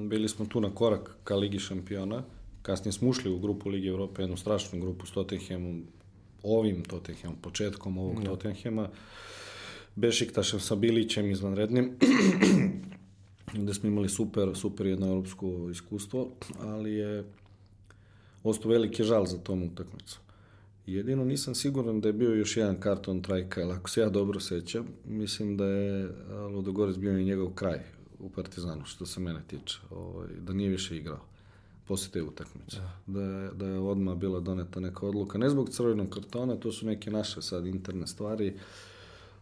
Bili 0.10 0.30
smo 0.30 0.46
tu 0.46 0.62
na 0.62 0.76
korak 0.76 1.18
ka 1.24 1.36
Ligi 1.36 1.60
šampiona. 1.60 2.24
Kasnije 2.62 2.92
smo 2.92 3.10
ušli 3.10 3.32
u 3.32 3.40
grupu 3.40 3.70
Lige 3.70 3.88
Evrope, 3.88 4.22
jednu 4.22 4.38
strašnu 4.38 4.80
grupu 4.80 5.06
s 5.06 5.12
Tottenhamom, 5.12 5.84
ovim 6.44 6.84
Tottenhamom, 6.84 7.38
početkom 7.42 7.98
ovog 7.98 8.20
Da. 8.20 8.26
Tottenhama. 8.26 8.90
Bešiktašem 9.96 10.60
sa 10.60 10.76
Bilićem 10.76 11.32
izvanrednim, 11.32 11.92
gde 13.62 13.74
smo 13.74 13.90
imali 13.90 14.10
super, 14.10 14.52
super 14.56 14.86
jedno 14.86 15.08
europsko 15.08 15.70
iskustvo, 15.72 16.32
ali 16.60 16.94
je 16.94 17.24
ostao 18.44 18.72
veliki 18.72 19.04
žal 19.04 19.26
za 19.26 19.38
tom 19.38 19.64
utakmicu. 19.64 20.20
Jedino 20.86 21.26
nisam 21.26 21.56
siguran 21.56 22.02
da 22.02 22.10
je 22.10 22.14
bio 22.14 22.34
još 22.34 22.58
jedan 22.58 22.80
karton 22.80 23.22
trajka, 23.22 23.62
ali 23.62 23.74
ako 23.74 23.90
se 23.90 24.02
ja 24.02 24.10
dobro 24.10 24.40
sećam, 24.40 24.88
mislim 25.06 25.58
da 25.58 25.66
je 25.66 26.10
Ludogorec 26.56 26.98
bio 26.98 27.18
i 27.18 27.26
njegov 27.26 27.54
kraj 27.54 27.80
u 28.20 28.30
Partizanu, 28.30 28.86
što 28.86 29.06
se 29.06 29.20
mene 29.20 29.42
tiče, 29.48 29.78
ovaj, 29.90 30.28
da 30.40 30.54
nije 30.54 30.70
više 30.70 30.98
igrao 30.98 31.31
posle 31.88 32.12
te 32.12 32.24
utakmice. 32.24 32.78
Da, 33.08 33.22
je, 33.22 33.52
da 33.52 33.68
je 33.68 33.80
odmah 33.80 34.18
bila 34.18 34.40
doneta 34.40 34.80
neka 34.80 35.06
odluka, 35.06 35.38
ne 35.38 35.50
zbog 35.50 35.70
crvenog 35.70 36.10
kartona, 36.10 36.56
to 36.56 36.72
su 36.72 36.86
neke 36.86 37.12
naše 37.12 37.42
sad 37.42 37.66
interne 37.66 38.08
stvari, 38.08 38.54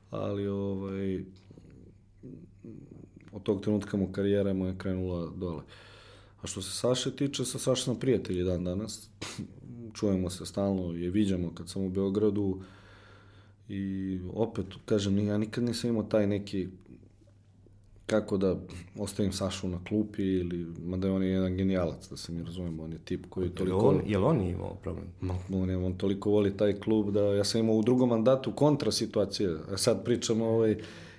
ali 0.09 0.47
ovaj, 0.47 1.25
od 3.31 3.43
tog 3.43 3.61
trenutka 3.61 3.97
mu 3.97 4.11
karijera 4.11 4.53
mu 4.53 4.65
je 4.65 4.77
krenula 4.77 5.31
dole. 5.35 5.63
A 6.41 6.47
što 6.47 6.61
se 6.61 6.71
Saše 6.71 7.15
tiče, 7.15 7.45
sa 7.45 7.59
Saše 7.59 7.83
sam 7.83 7.99
prijatelji 7.99 8.43
dan 8.43 8.63
danas. 8.63 9.09
Čujemo 9.95 10.29
se 10.29 10.45
stalno 10.45 10.93
je 10.93 11.09
viđamo 11.09 11.55
kad 11.55 11.69
sam 11.69 11.81
u 11.81 11.89
Beogradu. 11.89 12.61
I 13.69 14.19
opet, 14.33 14.65
kažem, 14.85 15.19
ja 15.19 15.37
nikad 15.37 15.63
nisam 15.63 15.89
imao 15.89 16.03
taj 16.03 16.27
neki 16.27 16.67
kako 18.09 18.37
da 18.37 18.55
ostavim 18.97 19.31
Sašu 19.31 19.67
na 19.67 19.79
klupi 19.87 20.23
ili, 20.23 20.65
mada 20.85 21.07
je 21.07 21.13
on 21.13 21.23
je 21.23 21.29
jedan 21.29 21.55
genijalac, 21.57 22.09
da 22.09 22.17
se 22.17 22.31
mi 22.31 22.43
razumemo, 22.43 22.83
on 22.83 22.91
je 22.91 22.99
tip 23.05 23.25
koji 23.29 23.49
toliko... 23.49 23.77
On, 23.77 24.01
je 24.05 24.17
li 24.17 24.25
on 24.25 24.41
imao 24.41 24.75
problem? 24.75 25.05
Ma, 25.21 25.35
on, 25.53 25.69
je, 25.69 25.77
on 25.77 25.97
toliko 25.97 26.29
voli 26.29 26.57
taj 26.57 26.73
klub 26.73 27.11
da 27.11 27.21
ja 27.21 27.43
sam 27.43 27.61
imao 27.61 27.75
u 27.75 27.83
drugom 27.83 28.09
mandatu 28.09 28.51
kontra 28.51 28.91
situacije. 28.91 29.57
A 29.71 29.77
sad 29.77 30.03
pričamo 30.05 30.45
ovaj, 30.45 30.77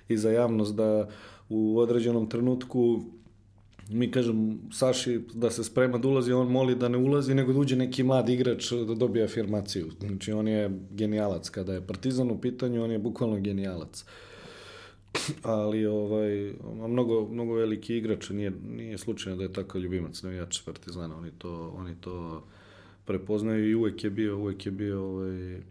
i 0.09 0.17
za 0.17 0.31
javnost 0.31 0.75
da 0.75 1.09
u 1.49 1.79
određenom 1.79 2.29
trenutku 2.29 3.01
mi 3.89 4.11
kažem 4.11 4.59
Saši 4.71 5.21
da 5.33 5.49
se 5.49 5.63
sprema 5.63 5.97
da 5.97 6.07
ulazi, 6.07 6.33
on 6.33 6.47
moli 6.47 6.75
da 6.75 6.87
ne 6.87 6.97
ulazi, 6.97 7.35
nego 7.35 7.53
da 7.53 7.59
uđe 7.59 7.75
neki 7.75 8.03
mlad 8.03 8.29
igrač 8.29 8.71
da 8.71 8.95
dobije 8.95 9.25
afirmaciju. 9.25 9.91
Znači 9.99 10.31
on 10.31 10.47
je 10.47 10.79
genijalac. 10.91 11.49
Kada 11.49 11.73
je 11.73 11.87
Partizan 11.87 12.31
u 12.31 12.41
pitanju, 12.41 12.83
on 12.83 12.91
je 12.91 12.99
bukvalno 12.99 13.39
genijalac. 13.39 14.05
Ali 15.43 15.85
ovaj, 15.85 16.53
mnogo, 16.87 17.27
mnogo 17.27 17.53
veliki 17.53 17.97
igrač, 17.97 18.29
nije, 18.29 18.51
nije 18.51 18.97
slučajno 18.97 19.37
da 19.37 19.43
je 19.43 19.53
takav 19.53 19.81
ljubimac 19.81 20.23
navijač 20.23 20.61
Partizana, 20.65 21.17
oni 21.17 21.31
to, 21.37 21.73
oni 21.77 21.95
to 22.01 22.43
prepoznaju 23.05 23.69
i 23.69 23.75
uvek 23.75 24.03
je 24.03 24.09
bio, 24.09 24.37
uvek 24.37 24.65
je 24.65 24.71
bio 24.71 25.03
ovaj, 25.03 25.61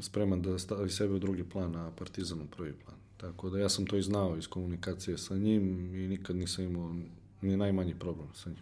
spreman 0.00 0.42
da 0.42 0.58
stavi 0.58 0.90
sebe 0.90 1.14
u 1.14 1.18
drugi 1.18 1.44
plan, 1.44 1.76
a 1.76 1.90
Partizan 1.98 2.40
u 2.40 2.46
prvi 2.56 2.72
plan. 2.72 2.96
Tako 3.16 3.50
da 3.50 3.58
ja 3.58 3.68
sam 3.68 3.86
to 3.86 3.96
i 3.96 4.02
znao 4.02 4.36
iz 4.36 4.48
komunikacije 4.48 5.18
sa 5.18 5.36
njim 5.36 5.94
i 5.94 6.08
nikad 6.08 6.36
nisam 6.36 6.64
imao 6.64 6.96
ni 7.42 7.56
najmanji 7.56 7.94
problem 7.98 8.28
sa 8.34 8.50
njim. 8.50 8.58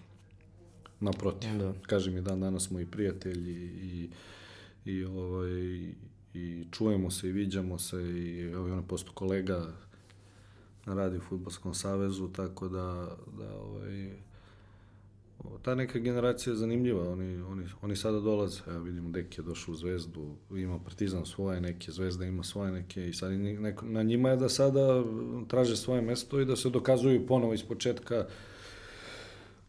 Naprotiv, 1.00 1.58
Da. 1.58 1.72
kažem 1.86 2.16
i 2.16 2.20
dan 2.20 2.40
danas 2.40 2.66
smo 2.66 2.80
i 2.80 2.86
prijatelji 2.86 3.54
i, 3.64 4.08
i, 4.84 5.04
ovaj, 5.04 5.50
i 6.34 6.64
čujemo 6.70 7.10
se 7.10 7.28
i 7.28 7.32
viđamo 7.32 7.78
se 7.78 7.96
i 7.96 8.54
ovaj, 8.54 8.72
on 8.72 8.78
je 8.78 8.88
posto 8.88 9.12
kolega 9.12 9.72
radi 10.86 11.16
u 11.16 11.20
Futbolskom 11.20 11.74
savezu, 11.74 12.28
tako 12.28 12.68
da, 12.68 13.16
da 13.38 13.54
ovaj, 13.54 14.12
ta 15.62 15.74
neka 15.74 15.98
generacija 15.98 16.52
je 16.52 16.56
zanimljiva, 16.56 17.12
oni, 17.12 17.42
oni, 17.42 17.64
oni 17.82 17.96
sada 17.96 18.20
dolaze, 18.20 18.60
evo 18.66 18.82
vidimo 18.82 19.10
Dek 19.10 19.38
je 19.38 19.44
došao 19.44 19.72
u 19.72 19.76
Zvezdu, 19.76 20.36
ima 20.50 20.78
Partizan 20.78 21.26
svoje 21.26 21.60
neke, 21.60 21.92
Zvezda 21.92 22.24
ima 22.24 22.42
svoje 22.42 22.72
neke 22.72 23.08
i 23.08 23.12
sad 23.12 23.32
neko, 23.32 23.86
na 23.86 24.02
njima 24.02 24.30
je 24.30 24.36
da 24.36 24.48
sada 24.48 25.04
traže 25.48 25.76
svoje 25.76 26.02
mesto 26.02 26.40
i 26.40 26.44
da 26.44 26.56
se 26.56 26.70
dokazuju 26.70 27.26
ponovo 27.26 27.54
iz 27.54 27.62
početka 27.62 28.26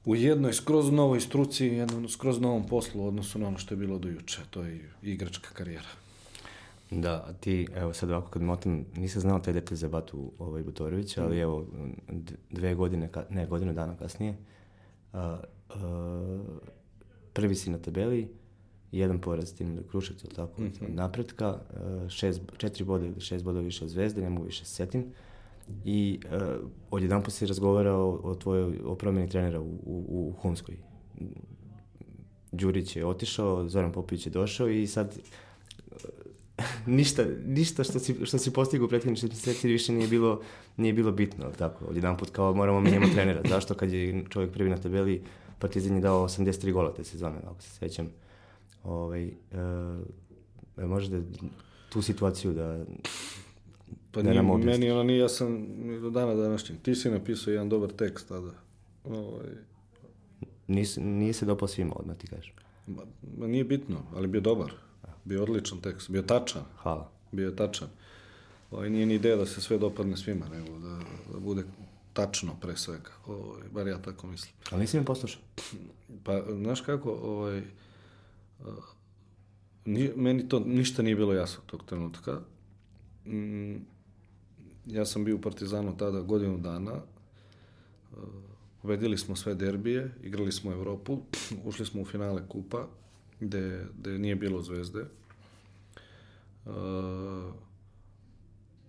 u 0.05 0.15
jednoj 0.15 0.53
skroz 0.53 0.91
novoj 0.91 1.19
struci, 1.19 1.65
jednom 1.65 2.09
skroz 2.09 2.39
novom 2.39 2.67
poslu 2.67 3.07
odnosu 3.07 3.39
na 3.39 3.47
ono 3.47 3.57
što 3.57 3.73
je 3.73 3.77
bilo 3.77 3.99
do 3.99 4.09
juče, 4.09 4.41
to 4.49 4.63
je 4.63 4.91
igračka 5.01 5.49
karijera. 5.53 6.04
Da, 6.91 7.33
ti, 7.39 7.67
evo 7.75 7.93
sad 7.93 8.11
ovako 8.11 8.29
kad 8.29 8.41
motam, 8.41 8.85
nisam 8.95 9.21
znao 9.21 9.39
taj 9.39 9.53
detalj 9.53 9.77
za 9.77 9.89
Batu 9.89 10.31
ovaj, 10.39 10.63
Butorovića, 10.63 11.23
ali 11.23 11.39
evo, 11.39 11.65
dve 12.51 12.75
godine, 12.75 13.09
ne, 13.29 13.47
godinu 13.47 13.73
dana 13.73 13.97
kasnije, 13.97 14.37
a, 15.13 15.39
a, 15.69 16.43
prvi 17.33 17.55
si 17.55 17.69
na 17.69 17.77
tabeli, 17.77 18.29
jedan 18.91 19.21
poraz 19.21 19.53
tim 19.53 19.75
do 19.75 19.83
Krušec, 19.83 20.23
ili 20.23 20.33
tako, 20.33 20.61
mm 20.61 20.65
-hmm. 20.65 20.93
napretka, 20.93 21.59
šest, 22.09 22.41
četiri 22.57 22.83
boda 22.83 23.05
ili 23.05 23.21
šest 23.21 23.43
boda 23.43 23.59
više 23.59 23.83
od 23.83 23.89
Zvezde, 23.89 24.21
ne 24.21 24.29
mogu 24.29 24.45
više 24.45 24.65
se 24.65 24.75
setim. 24.75 25.05
I 25.85 26.19
uh, 26.25 26.69
odjedan 26.91 27.23
po 27.23 27.31
se 27.31 27.47
razgovarao 27.47 28.19
o 28.23 28.35
tvojoj, 28.35 28.79
o 28.85 28.95
promjeni 28.95 29.29
trenera 29.29 29.61
u, 29.61 29.79
u, 29.85 30.05
u 30.07 30.33
Humskoj. 30.41 30.77
Đurić 32.51 32.95
je 32.95 33.05
otišao, 33.05 33.69
Zoran 33.69 33.91
Popović 33.91 34.25
je 34.25 34.29
došao 34.29 34.69
i 34.69 34.87
sad 34.87 35.17
ništa, 36.85 37.25
ništa 37.45 37.83
što 37.83 37.99
si, 37.99 38.25
što 38.25 38.37
si 38.37 38.53
postigao 38.53 38.85
u 38.85 38.89
prethodnih 38.89 39.19
šest 39.19 39.31
mjeseci 39.31 39.67
više 39.67 39.93
nije 39.93 40.07
bilo, 40.07 40.41
nije 40.77 40.93
bilo 40.93 41.11
bitno, 41.11 41.51
tako, 41.57 41.85
odjedan 41.85 42.17
put 42.17 42.29
kao 42.29 42.53
moramo 42.53 42.81
menjamo 42.81 43.07
trenera. 43.13 43.41
Zašto 43.53 43.73
kad 43.73 43.91
je 43.91 44.25
čovjek 44.29 44.51
prvi 44.51 44.69
na 44.69 44.77
tabeli, 44.77 45.23
Partizan 45.59 45.95
je 45.95 46.01
dao 46.01 46.27
83 46.27 46.71
gola 46.71 46.93
te 46.93 47.03
sezone, 47.03 47.37
ako 47.45 47.61
se 47.61 47.69
sećam. 47.69 48.09
Ovaj, 48.83 49.27
e, 49.27 50.85
može 50.85 51.09
da 51.09 51.21
tu 51.89 52.01
situaciju 52.01 52.53
da 52.53 52.85
Pa 54.11 54.21
da 54.21 54.29
nije, 54.29 54.57
meni 54.57 54.91
ona 54.91 55.03
nije, 55.03 55.19
ja 55.19 55.29
sam 55.29 55.67
do 56.01 56.09
dana 56.09 56.33
današnjeg. 56.33 56.79
Ti 56.81 56.95
si 56.95 57.09
napisao 57.09 57.51
jedan 57.51 57.69
dobar 57.69 57.89
tekst 57.89 58.27
tada. 58.27 58.51
Ovaj... 59.03 59.47
Nis, 60.67 60.97
nije 61.01 61.33
se 61.33 61.45
dopao 61.45 61.67
svima 61.67 61.93
odmah, 61.95 62.17
ti 62.17 62.27
kažeš. 62.27 62.53
Ma, 62.87 63.03
nije 63.47 63.63
bitno, 63.63 64.03
ali 64.15 64.27
bio 64.27 64.41
dobar. 64.41 64.71
Bio 65.23 65.43
odličan 65.43 65.81
tekst, 65.81 66.09
bio 66.09 66.21
tačan. 66.21 66.63
Hvala. 66.81 67.11
Bio 67.31 67.51
tačan. 67.51 67.87
Ovaj, 68.71 68.89
nije 68.89 69.05
ni 69.05 69.13
ideja 69.13 69.35
da 69.35 69.45
se 69.45 69.61
sve 69.61 69.77
dopadne 69.77 70.17
svima, 70.17 70.49
nego 70.49 70.79
da, 70.79 70.99
da 71.33 71.39
bude 71.39 71.63
tačno 72.13 72.55
pre 72.61 72.77
svega. 72.77 73.11
Ovaj, 73.27 73.69
bar 73.71 73.87
ja 73.87 74.01
tako 74.01 74.27
mislim. 74.27 74.53
Ali 74.71 74.81
nisi 74.81 74.99
mi 74.99 75.05
poslušao? 75.05 75.41
Pa, 76.23 76.41
znaš 76.53 76.81
kako, 76.81 77.11
ovaj, 77.11 77.61
nije, 79.85 80.13
meni 80.15 80.49
to 80.49 80.59
ništa 80.59 81.01
nije 81.01 81.15
bilo 81.15 81.33
jasno 81.33 81.63
tog 81.65 81.83
trenutka. 81.85 82.39
Mm, 83.25 83.75
ja 84.85 85.05
sam 85.05 85.25
bio 85.25 85.35
u 85.35 85.41
Partizanu 85.41 85.97
tada 85.97 86.21
godinu 86.21 86.57
dana. 86.57 86.93
Uh, 88.11 88.17
pobedili 88.85 89.17
smo 89.17 89.35
sve 89.35 89.55
derbije, 89.55 90.11
igrali 90.23 90.51
smo 90.51 90.71
Evropu, 90.71 91.21
ušli 91.69 91.85
smo 91.85 92.01
u 92.01 92.05
finale 92.05 92.47
kupa 92.47 92.87
gde, 93.39 93.85
gde 93.97 94.19
nije 94.19 94.35
bilo 94.35 94.61
zvezde. 94.61 95.05
Uh, 96.65 96.73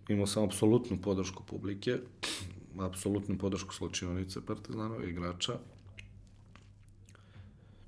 imao 0.08 0.26
sam 0.26 0.44
apsolutnu 0.44 0.98
podršku 1.02 1.42
publike, 1.46 1.98
apsolutnu 2.90 3.38
podršku 3.38 3.74
slučionice 3.74 4.46
Partizanova 4.46 5.04
igrača. 5.04 5.58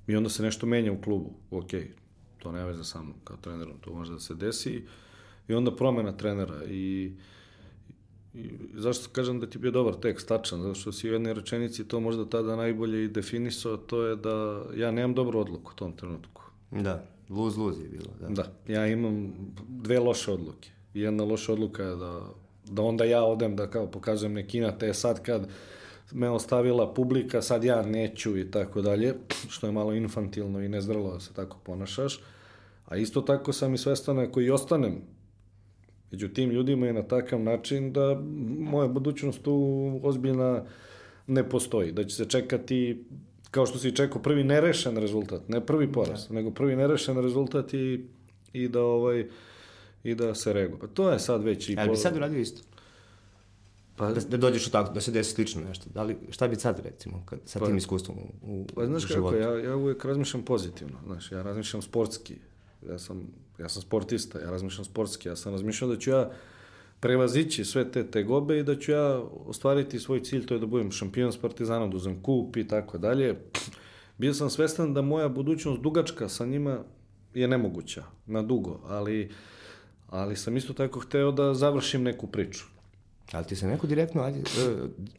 I 0.06 0.16
onda 0.16 0.30
se 0.30 0.42
nešto 0.42 0.66
menja 0.66 0.92
u 0.92 1.02
klubu. 1.02 1.32
Ok, 1.50 1.70
to 2.38 2.52
ne 2.52 2.64
veze 2.64 2.84
sa 2.84 3.02
mnom 3.02 3.14
kao 3.24 3.36
trenerom, 3.36 3.78
to 3.80 3.94
može 3.94 4.12
da 4.12 4.20
se 4.20 4.34
desi. 4.34 4.84
I 5.48 5.54
onda 5.54 5.76
promena 5.76 6.16
trenera 6.16 6.64
i 6.64 7.12
I 8.38 8.50
zašto 8.74 9.08
kažem 9.12 9.40
da 9.40 9.46
ti 9.46 9.58
je 9.58 9.60
bio 9.60 9.70
dobar 9.70 9.94
tekst, 9.94 10.28
tačan, 10.28 10.62
zato 10.62 10.74
što 10.74 10.92
si 10.92 11.10
u 11.10 11.12
jednoj 11.12 11.34
rečenici 11.34 11.88
to 11.88 12.00
možda 12.00 12.24
tada 12.24 12.56
najbolje 12.56 13.04
i 13.04 13.08
definisao, 13.08 13.76
to 13.76 14.02
je 14.02 14.16
da 14.16 14.64
ja 14.76 14.90
nemam 14.90 15.14
dobru 15.14 15.40
odluku 15.40 15.72
u 15.74 15.78
tom 15.78 15.92
trenutku. 15.92 16.42
Da, 16.70 17.04
luz-luz 17.28 17.80
je 17.82 17.88
bilo. 17.88 18.10
Da. 18.20 18.28
da, 18.28 18.72
ja 18.72 18.86
imam 18.86 19.34
dve 19.68 19.98
loše 19.98 20.32
odluke. 20.32 20.70
Jedna 20.94 21.24
loša 21.24 21.52
odluka 21.52 21.82
je 21.82 21.96
da, 21.96 22.20
da 22.70 22.82
onda 22.82 23.04
ja 23.04 23.22
odem 23.24 23.56
da 23.56 23.70
kao 23.70 23.86
pokazujem 23.86 24.32
nekina, 24.32 24.78
te 24.78 24.94
sad 24.94 25.22
kad 25.22 25.48
me 26.12 26.30
ostavila 26.30 26.94
publika, 26.94 27.42
sad 27.42 27.64
ja 27.64 27.82
neću 27.82 28.38
i 28.38 28.50
tako 28.50 28.82
dalje, 28.82 29.14
što 29.48 29.66
je 29.66 29.72
malo 29.72 29.92
infantilno 29.92 30.60
i 30.60 30.68
nezdralo 30.68 31.12
da 31.12 31.20
se 31.20 31.34
tako 31.34 31.58
ponašaš. 31.64 32.20
A 32.86 32.96
isto 32.96 33.20
tako 33.20 33.52
sam 33.52 33.74
i 33.74 33.78
svestan 33.78 34.18
ako 34.18 34.40
i 34.40 34.50
ostanem 34.50 35.02
među 36.10 36.28
tim 36.28 36.50
ljudima 36.50 36.86
je 36.86 36.92
na 36.92 37.02
takav 37.02 37.40
način 37.40 37.92
da 37.92 38.20
moja 38.58 38.88
budućnost 38.88 39.42
tu 39.42 40.00
ozbiljna 40.02 40.64
ne 41.26 41.48
postoji. 41.48 41.92
Da 41.92 42.04
će 42.04 42.16
se 42.16 42.24
čekati 42.24 43.04
kao 43.50 43.66
što 43.66 43.78
si 43.78 43.96
čekao 43.96 44.22
prvi 44.22 44.44
nerešen 44.44 44.96
rezultat, 44.96 45.48
ne 45.48 45.66
prvi 45.66 45.92
poraz, 45.92 46.28
da. 46.28 46.34
nego 46.34 46.50
prvi 46.50 46.76
nerešen 46.76 47.22
rezultat 47.22 47.74
i, 47.74 48.04
i 48.52 48.68
da 48.68 48.82
ovaj 48.82 49.28
i 50.04 50.14
da 50.14 50.34
se 50.34 50.52
rego. 50.52 50.78
Pa 50.78 50.86
to 50.86 51.10
je 51.10 51.18
sad 51.18 51.44
već 51.44 51.68
i... 51.68 51.76
Ali 51.78 51.90
bi 51.90 51.96
sad 51.96 52.16
uradio 52.16 52.40
isto? 52.40 52.62
Pa, 53.96 54.12
da, 54.12 54.20
da 54.20 54.36
dođeš 54.36 54.66
u 54.66 54.70
tako, 54.70 54.92
da 54.92 55.00
se 55.00 55.10
desi 55.10 55.32
slično 55.32 55.62
nešto. 55.68 55.90
Da 55.94 56.02
li, 56.02 56.16
šta 56.30 56.48
bi 56.48 56.56
sad 56.56 56.80
recimo, 56.84 57.22
kad, 57.26 57.38
sa 57.44 57.58
pa, 57.58 57.66
tim 57.66 57.76
iskustvom 57.76 58.16
u, 58.18 58.32
u 58.42 58.66
pa, 58.74 58.86
znaš 58.86 59.06
životu? 59.06 59.36
kako, 59.36 59.56
ja, 59.56 59.64
ja 59.64 59.76
uvijek 59.76 60.04
razmišljam 60.04 60.44
pozitivno. 60.44 60.98
Znaš, 61.06 61.32
ja 61.32 61.42
razmišljam 61.42 61.82
sportski. 61.82 62.34
Ja 62.88 62.98
sam, 62.98 63.22
ja 63.58 63.68
sam 63.68 63.82
sportista, 63.82 64.40
ja 64.40 64.50
razmišljam 64.50 64.84
sportski. 64.84 65.28
Ja 65.28 65.36
sam 65.36 65.52
razmišljao 65.52 65.90
da 65.90 65.98
ću 65.98 66.10
ja 66.10 66.30
prevazići 67.00 67.64
sve 67.64 67.92
te 67.92 68.10
tegobe 68.10 68.58
i 68.58 68.62
da 68.62 68.76
ću 68.76 68.92
ja 68.92 69.22
ostvariti 69.46 69.98
svoj 69.98 70.22
cilj, 70.22 70.46
to 70.46 70.54
je 70.54 70.60
da 70.60 70.66
budem 70.66 70.90
šampion 70.90 71.32
s 71.32 71.36
Partizanom, 71.36 71.90
da 71.90 71.96
uzem 71.96 72.22
kup 72.22 72.56
i 72.56 72.68
tako 72.68 72.98
dalje. 72.98 73.36
Bio 74.18 74.34
sam 74.34 74.50
svestan 74.50 74.94
da 74.94 75.02
moja 75.02 75.28
budućnost 75.28 75.82
dugačka 75.82 76.28
sa 76.28 76.46
njima 76.46 76.78
je 77.34 77.48
nemoguća, 77.48 78.04
na 78.26 78.42
dugo, 78.42 78.80
ali, 78.84 79.30
ali 80.08 80.36
sam 80.36 80.56
isto 80.56 80.72
tako 80.72 81.00
hteo 81.00 81.32
da 81.32 81.54
završim 81.54 82.02
neku 82.02 82.26
priču. 82.26 82.64
Ali 83.32 83.46
ti 83.46 83.56
se 83.56 83.66
neko 83.66 83.86
direktno, 83.86 84.22
ajde, 84.22 84.38
e, 84.38 84.42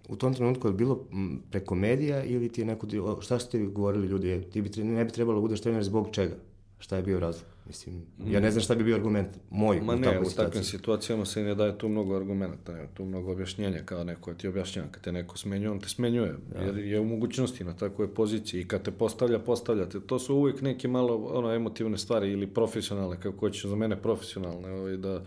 u 0.10 0.16
tom 0.16 0.34
trenutku 0.34 0.68
je 0.68 0.74
bilo 0.74 1.06
preko 1.52 1.76
medija 1.76 2.24
ili 2.24 2.50
ti 2.50 2.62
je 2.62 2.66
neko, 2.66 2.88
šta 3.22 3.40
ste 3.40 3.60
govorili 3.60 4.08
ljudi, 4.08 4.42
ti 4.54 4.62
bi, 4.62 4.84
ne 4.84 5.06
bi 5.06 5.12
trebalo 5.12 5.38
da 5.38 5.42
budeš 5.42 5.62
trener 5.62 5.84
zbog 5.84 6.08
čega? 6.12 6.36
Šta 6.80 6.96
je 6.96 7.02
bio 7.02 7.20
razlog? 7.20 7.46
Mislim, 7.68 8.02
ja 8.26 8.40
ne 8.40 8.52
znam 8.52 8.64
šta 8.64 8.76
bi 8.76 8.84
bio 8.84 8.96
argument 8.96 9.28
moj 9.50 9.82
Ma 9.82 9.94
u 9.94 9.96
ne, 9.96 10.20
u 10.20 10.30
takvim 10.36 10.64
situacijama 10.64 11.26
se 11.26 11.44
ne 11.44 11.56
daje 11.56 11.78
tu 11.78 11.90
mnogo 11.90 12.16
argumenta, 12.16 12.74
ne, 12.74 12.88
tu 12.94 13.06
mnogo 13.06 13.32
objašnjenja 13.32 13.82
kao 13.86 14.04
neko 14.04 14.34
ti 14.34 14.48
objašnjava. 14.48 14.88
Kad 14.92 15.04
te 15.04 15.12
neko 15.12 15.38
smenjuje, 15.38 15.72
on 15.72 15.80
te 15.80 15.90
smenjuje, 15.90 16.36
da. 16.54 16.60
jer 16.60 16.78
je 16.78 17.00
u 17.00 17.06
mogućnosti 17.06 17.64
na 17.64 17.78
takvoj 17.78 18.14
poziciji 18.14 18.62
i 18.62 18.68
kad 18.68 18.82
te 18.82 18.92
postavlja, 18.92 19.40
postavljate. 19.40 20.00
To 20.00 20.20
su 20.20 20.36
uvijek 20.36 20.62
neke 20.62 20.88
malo 20.88 21.16
ono, 21.16 21.54
emotivne 21.54 21.98
stvari 21.98 22.32
ili 22.32 22.48
profesionalne, 22.48 23.18
kako 23.22 23.38
hoćeš 23.38 23.66
za 23.66 23.76
mene 23.76 24.02
profesionalne, 24.02 24.72
ovaj, 24.72 24.98
da 24.98 25.22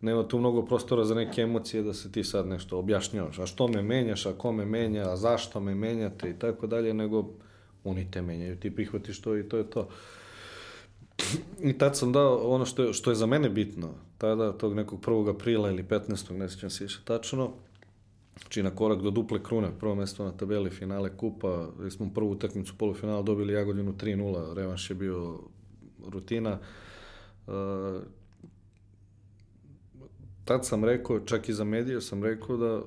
nema 0.00 0.28
tu 0.28 0.38
mnogo 0.38 0.62
prostora 0.62 1.04
za 1.04 1.14
neke 1.14 1.42
emocije 1.42 1.82
da 1.82 1.94
se 1.94 2.12
ti 2.12 2.24
sad 2.24 2.46
nešto 2.46 2.78
objašnjavaš. 2.78 3.38
A 3.38 3.46
što 3.46 3.68
me 3.68 3.82
menjaš, 3.82 4.26
a 4.26 4.32
ko 4.32 4.52
me 4.52 4.64
menja, 4.64 5.10
a 5.10 5.16
zašto 5.16 5.60
me 5.60 5.74
menjate 5.74 6.30
i 6.30 6.38
tako 6.38 6.66
dalje, 6.66 6.94
nego 6.94 7.30
oni 7.84 8.10
te 8.10 8.22
menjaju, 8.22 8.56
ti 8.56 8.74
prihvatiš 8.74 9.20
to 9.20 9.36
i 9.36 9.48
to 9.48 9.56
je 9.56 9.70
to. 9.70 9.88
I 11.62 11.78
tad 11.78 11.96
sam 11.96 12.12
dao 12.12 12.36
ono 12.36 12.64
što 12.64 12.82
je, 12.82 12.92
što 12.92 13.10
je 13.10 13.14
za 13.14 13.26
mene 13.26 13.48
bitno, 13.48 13.88
tada 14.18 14.52
tog 14.52 14.74
nekog 14.74 15.00
1. 15.00 15.34
aprila 15.34 15.70
ili 15.70 15.82
15. 15.82 16.32
ne 16.32 16.48
sjećam 16.48 16.70
se 16.70 16.84
više 16.84 17.00
tačno, 17.04 17.50
znači 18.40 18.62
na 18.62 18.70
korak 18.70 19.02
do 19.02 19.10
duple 19.10 19.42
krune, 19.42 19.70
prvo 19.80 19.94
mesto 19.94 20.24
na 20.24 20.36
tabeli 20.36 20.70
finale 20.70 21.16
kupa, 21.16 21.68
gdje 21.78 21.90
smo 21.90 22.10
prvu 22.14 22.30
utakmicu 22.30 22.74
polufinala 22.78 23.22
dobili 23.22 23.52
Jagodinu 23.52 23.92
3-0, 23.92 24.54
revanš 24.54 24.90
je 24.90 24.96
bio 24.96 25.38
rutina. 26.06 26.58
Uh, 27.46 27.54
tad 30.44 30.66
sam 30.66 30.84
rekao, 30.84 31.20
čak 31.20 31.48
i 31.48 31.52
za 31.52 31.64
medije 31.64 32.00
sam 32.00 32.24
rekao 32.24 32.56
da 32.56 32.82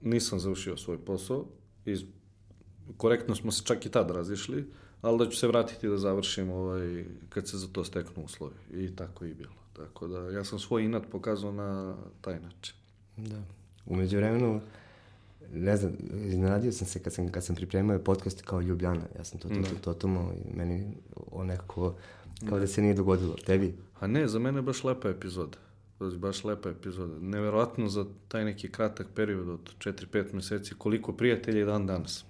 nisam 0.00 0.38
završio 0.38 0.76
svoj 0.76 0.98
posao, 0.98 1.46
iz, 1.84 2.04
korektno 2.96 3.34
smo 3.34 3.52
se 3.52 3.64
čak 3.64 3.86
i 3.86 3.90
tad 3.90 4.10
razišli, 4.10 4.64
ali 5.02 5.18
da 5.18 5.30
ću 5.30 5.36
se 5.36 5.46
vratiti 5.46 5.88
da 5.88 5.98
završim 5.98 6.50
ovaj, 6.50 7.04
kad 7.28 7.48
se 7.48 7.58
za 7.58 7.66
to 7.72 7.84
steknu 7.84 8.24
uslovi. 8.24 8.54
I 8.72 8.96
tako 8.96 9.24
i 9.24 9.34
bilo. 9.34 9.52
Tako 9.72 10.08
da 10.08 10.30
ja 10.30 10.44
sam 10.44 10.58
svoj 10.58 10.84
inat 10.84 11.02
pokazao 11.10 11.52
na 11.52 11.96
taj 12.20 12.40
način. 12.40 12.74
Da. 13.16 13.42
Umeđu 13.86 14.16
vremenu, 14.16 14.60
ne 15.54 15.76
znam, 15.76 15.92
iznenadio 16.24 16.72
sam 16.72 16.86
se 16.86 17.02
kad 17.02 17.12
sam, 17.12 17.28
kad 17.28 17.44
sam 17.44 17.56
pripremao 17.56 17.98
podcast 17.98 18.42
kao 18.42 18.60
Ljubljana. 18.60 19.02
Ja 19.18 19.24
sam 19.24 19.38
to, 19.38 19.48
to, 19.48 19.54
to, 19.54 19.60
da. 19.60 19.80
totalno 19.80 20.32
i 20.44 20.56
meni 20.56 20.86
o 21.30 21.44
nekako 21.44 21.94
kao 22.48 22.58
da 22.58 22.66
se 22.66 22.82
nije 22.82 22.94
dogodilo. 22.94 23.34
Tebi? 23.46 23.74
A 24.00 24.06
ne, 24.06 24.28
za 24.28 24.38
mene 24.38 24.58
je 24.58 24.62
baš 24.62 24.84
lepa 24.84 25.08
epizoda. 25.08 25.58
Baš 26.00 26.44
lepa 26.44 26.68
epizoda. 26.68 27.18
Neverovatno 27.18 27.88
za 27.88 28.06
taj 28.28 28.44
neki 28.44 28.72
kratak 28.72 29.06
period 29.14 29.48
od 29.48 29.74
4-5 29.78 30.34
meseci 30.34 30.74
koliko 30.78 31.12
prijatelja 31.12 31.58
je 31.58 31.64
dan 31.64 31.86
danas 31.86 32.24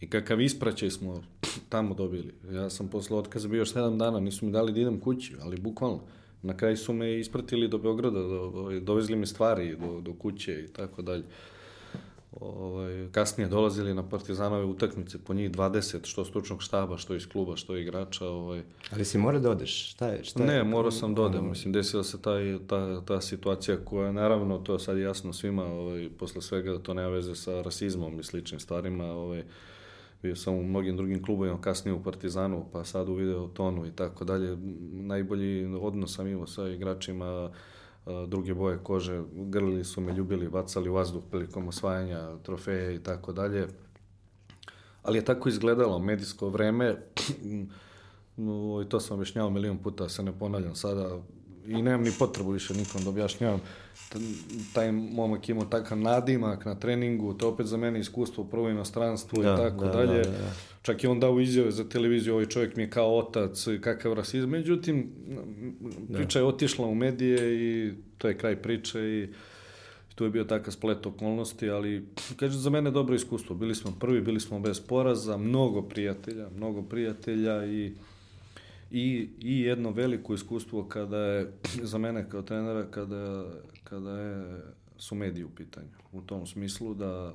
I 0.00 0.10
kakav 0.10 0.40
ispraćaj 0.40 0.90
smo 0.90 1.22
tamo 1.68 1.94
dobili. 1.94 2.34
Ja 2.52 2.70
sam 2.70 2.88
posle 2.88 3.16
otkaza 3.16 3.48
bio 3.48 3.58
još 3.58 3.72
sedam 3.72 3.98
dana, 3.98 4.20
nisu 4.20 4.46
mi 4.46 4.52
dali 4.52 4.72
da 4.72 4.80
idem 4.80 5.00
kući, 5.00 5.34
ali 5.40 5.60
bukvalno. 5.60 6.00
Na 6.42 6.56
kraju 6.56 6.76
su 6.76 6.92
me 6.92 7.20
ispratili 7.20 7.68
do 7.68 7.78
Beograda, 7.78 8.20
do, 8.20 8.50
do, 8.50 8.80
dovezli 8.80 9.16
mi 9.16 9.26
stvari 9.26 9.76
do, 9.76 10.00
do 10.00 10.12
kuće 10.12 10.64
i 10.64 10.68
tako 10.68 11.02
dalje. 11.02 11.24
Ovaj, 12.40 13.08
kasnije 13.12 13.48
dolazili 13.48 13.94
na 13.94 14.08
partizanove 14.08 14.64
utakmice, 14.64 15.18
po 15.18 15.34
njih 15.34 15.50
20, 15.50 16.06
što 16.06 16.24
stručnog 16.24 16.62
štaba, 16.62 16.98
što 16.98 17.14
iz 17.14 17.28
kluba, 17.28 17.56
što 17.56 17.76
igrača. 17.76 18.26
Ovaj. 18.26 18.62
Ali 18.90 19.04
si 19.04 19.18
mora 19.18 19.38
da 19.38 19.50
odeš? 19.50 19.90
Šta 19.90 20.08
je? 20.08 20.24
Šta 20.24 20.42
je? 20.42 20.46
Ne, 20.46 20.64
morao 20.64 20.90
sam 20.90 21.14
da 21.14 21.22
odem. 21.22 21.48
Mislim, 21.48 21.72
desila 21.72 22.04
se 22.04 22.22
taj, 22.22 22.58
ta, 22.66 23.00
ta 23.04 23.20
situacija 23.20 23.76
koja, 23.84 24.12
naravno, 24.12 24.58
to 24.58 24.72
je 24.72 24.78
sad 24.78 24.98
jasno 24.98 25.32
svima, 25.32 25.64
ovaj, 25.64 26.08
posle 26.18 26.42
svega 26.42 26.72
da 26.72 26.78
to 26.78 26.94
nema 26.94 27.08
veze 27.08 27.34
sa 27.34 27.62
rasizmom 27.62 28.20
i 28.20 28.22
sličnim 28.22 28.60
stvarima. 28.60 29.04
Ovaj, 29.04 29.44
bio 30.22 30.36
sam 30.36 30.54
u 30.54 30.62
mnogim 30.62 30.96
drugim 30.96 31.22
klubovima, 31.22 31.60
kasnije 31.60 31.94
u 31.94 32.02
Partizanu, 32.02 32.66
pa 32.72 32.84
sad 32.84 33.08
u 33.08 33.14
Videotonu 33.14 33.86
i 33.86 33.90
tako 33.90 34.24
dalje. 34.24 34.56
Najbolji 34.92 35.74
odnos 35.80 36.16
sam 36.16 36.26
imao 36.26 36.46
sa 36.46 36.68
igračima, 36.68 37.50
druge 38.26 38.54
boje 38.54 38.78
kože, 38.82 39.22
grlili 39.32 39.84
su 39.84 40.00
me, 40.00 40.12
ljubili, 40.12 40.48
bacali 40.48 40.88
u 40.88 40.94
vazduh 40.94 41.22
prilikom 41.30 41.68
osvajanja 41.68 42.36
trofeje 42.42 42.94
i 42.94 42.98
tako 42.98 43.32
dalje. 43.32 43.66
Ali 45.02 45.18
je 45.18 45.24
tako 45.24 45.48
izgledalo 45.48 45.98
medijsko 45.98 46.48
vreme, 46.48 46.96
i 48.84 48.88
to 48.88 49.00
sam 49.00 49.14
objašnjavao 49.14 49.50
milion 49.50 49.78
puta, 49.78 50.08
se 50.08 50.22
ne 50.22 50.38
ponavljam 50.38 50.74
sada, 50.74 51.18
i 51.70 51.82
nemam 51.82 52.02
ni 52.02 52.12
potrebu 52.18 52.50
više 52.50 52.74
nikom 52.74 53.04
da 53.04 53.10
objašnjavam. 53.10 53.60
Taj 54.72 54.92
momak 54.92 55.48
imao 55.48 55.64
takav 55.64 55.98
nadimak 55.98 56.64
na 56.64 56.74
treningu, 56.74 57.34
to 57.34 57.48
opet 57.48 57.66
za 57.66 57.76
mene 57.76 58.00
iskustvo 58.00 58.44
u 58.44 58.48
prvo 58.48 58.68
inostranstvu 58.70 59.42
da, 59.42 59.54
i 59.54 59.56
tako 59.56 59.84
da, 59.84 59.92
dalje. 59.92 60.22
Da, 60.22 60.30
da, 60.30 60.38
da. 60.38 60.52
Čak 60.82 61.04
i 61.04 61.06
on 61.06 61.20
dao 61.20 61.40
izjave 61.40 61.70
za 61.70 61.88
televiziju, 61.88 62.34
ovaj 62.34 62.46
čovjek 62.46 62.76
mi 62.76 62.82
je 62.82 62.90
kao 62.90 63.18
otac, 63.18 63.66
kakav 63.80 64.12
rasizam. 64.12 64.50
Međutim, 64.50 65.10
priča 66.12 66.38
je 66.38 66.44
otišla 66.44 66.86
u 66.86 66.94
medije 66.94 67.54
i 67.54 67.92
to 68.18 68.28
je 68.28 68.38
kraj 68.38 68.56
priče 68.62 69.00
i 69.00 69.28
tu 70.14 70.24
je 70.24 70.30
bio 70.30 70.44
takav 70.44 70.72
splet 70.72 71.06
okolnosti, 71.06 71.70
ali 71.70 72.06
kaže 72.36 72.58
za 72.58 72.70
mene 72.70 72.90
dobro 72.90 73.14
iskustvo. 73.14 73.56
Bili 73.56 73.74
smo 73.74 73.92
prvi, 74.00 74.20
bili 74.20 74.40
smo 74.40 74.60
bez 74.60 74.80
poraza, 74.80 75.36
mnogo 75.36 75.82
prijatelja, 75.82 76.48
mnogo 76.56 76.82
prijatelja 76.82 77.66
i 77.66 77.92
i, 78.90 79.28
i 79.40 79.60
jedno 79.60 79.90
veliko 79.90 80.34
iskustvo 80.34 80.84
kada 80.84 81.18
je, 81.18 81.52
za 81.82 81.98
mene 81.98 82.28
kao 82.28 82.42
trenera, 82.42 82.86
kada, 82.90 83.50
kada 83.84 84.10
je, 84.10 84.62
su 84.96 85.14
mediji 85.14 85.44
u 85.44 85.50
pitanju. 85.50 85.88
U 86.12 86.20
tom 86.20 86.46
smislu 86.46 86.94
da 86.94 87.34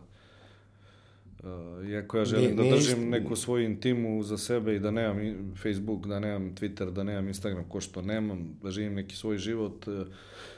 Uh, 1.43 1.89
iako 1.89 2.18
ja 2.18 2.26
želim 2.26 2.56
nije, 2.56 2.70
da 2.70 2.76
držim 2.76 2.99
nije... 2.99 3.10
neku 3.10 3.36
svoju 3.36 3.66
intimu 3.66 4.24
za 4.24 4.38
sebe 4.38 4.76
i 4.76 4.80
da 4.80 4.91
nemam 4.91 5.53
Facebook, 5.64 6.08
da 6.08 6.20
nemam 6.20 6.56
Twitter, 6.56 6.91
da 6.91 7.03
nemam 7.03 7.28
Instagram, 7.28 7.64
ko 7.70 7.82
što 7.82 8.01
nemam, 8.01 8.60
da 8.64 8.72
živim 8.72 8.93
neki 8.93 9.16
svoj 9.16 9.38
život, 9.38 9.88
uh, 9.88 10.08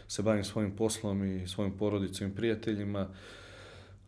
se 0.07 0.21
bavim 0.21 0.43
svojim 0.43 0.71
poslom 0.71 1.25
i 1.25 1.47
svojim 1.47 1.77
porodicom 1.77 2.27
i 2.27 2.35
prijateljima, 2.35 3.07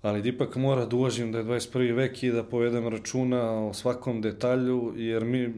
ali 0.01 0.21
da 0.21 0.29
ipak 0.29 0.55
mora 0.55 0.85
da 0.85 0.95
uvažim 0.95 1.31
da 1.31 1.37
je 1.37 1.43
21. 1.43 1.95
vek 1.95 2.23
i 2.23 2.31
da 2.31 2.43
povedem 2.43 2.87
računa 2.87 3.67
o 3.67 3.73
svakom 3.73 4.21
detalju, 4.21 4.93
jer 4.97 5.25
mi 5.25 5.53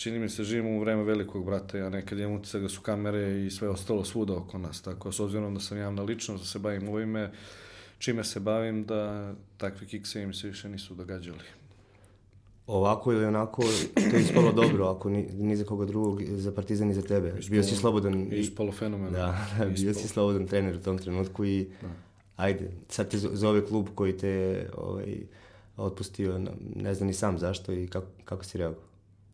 čini 0.00 0.18
mi 0.18 0.28
se, 0.28 0.44
živimo 0.44 0.70
u 0.70 0.80
vreme 0.80 1.02
velikog 1.02 1.44
brata, 1.44 1.78
ja 1.78 1.90
nekad 1.90 2.18
imam 2.18 2.32
utisak 2.32 2.62
da 2.62 2.68
su 2.68 2.80
kamere 2.80 3.46
i 3.46 3.50
sve 3.50 3.68
ostalo 3.68 4.04
svuda 4.04 4.36
oko 4.36 4.58
nas, 4.58 4.82
tako 4.82 5.12
s 5.12 5.20
obzirom 5.20 5.54
da 5.54 5.60
sam 5.60 5.78
javna 5.78 6.02
ličnost, 6.02 6.42
da 6.42 6.46
se 6.46 6.58
bavim 6.58 6.88
ovime, 6.88 7.30
čime 7.98 8.24
se 8.24 8.40
bavim, 8.40 8.84
da 8.84 9.34
takvi 9.56 9.86
kikse 9.86 10.22
im 10.22 10.32
se 10.34 10.48
više 10.48 10.68
nisu 10.68 10.94
događali. 10.94 11.44
Ovako 12.66 13.12
ili 13.12 13.24
onako, 13.24 13.62
to 14.10 14.16
je 14.16 14.22
ispalo 14.22 14.52
dobro, 14.52 14.86
ako 14.86 15.10
ni, 15.10 15.28
ni 15.32 15.56
za 15.56 15.64
koga 15.64 15.86
drugog, 15.86 16.22
za 16.22 16.52
Partizan 16.52 16.90
i 16.90 16.94
za 16.94 17.02
tebe. 17.02 17.28
Ispalo, 17.28 17.50
bio 17.50 17.62
si 17.62 17.76
slobodan. 17.76 18.32
Ispalo 18.32 18.72
fenomenalno. 18.72 19.18
Da, 19.18 19.46
da 19.58 19.64
bio 19.64 19.94
si 19.94 20.08
slobodan 20.08 20.46
trener 20.46 20.76
u 20.76 20.80
tom 20.80 20.98
trenutku 20.98 21.44
i 21.44 21.68
da. 21.82 21.88
ajde, 22.36 22.70
sad 22.88 23.10
te 23.10 23.18
zove 23.18 23.66
klub 23.66 23.88
koji 23.94 24.16
te 24.16 24.66
ovaj, 24.76 25.16
otpustio, 25.76 26.40
ne 26.76 26.94
znam 26.94 27.06
ni 27.06 27.14
sam 27.14 27.38
zašto 27.38 27.72
i 27.72 27.86
kako, 27.86 28.06
kako 28.24 28.44
si 28.44 28.58
reagovao. 28.58 28.89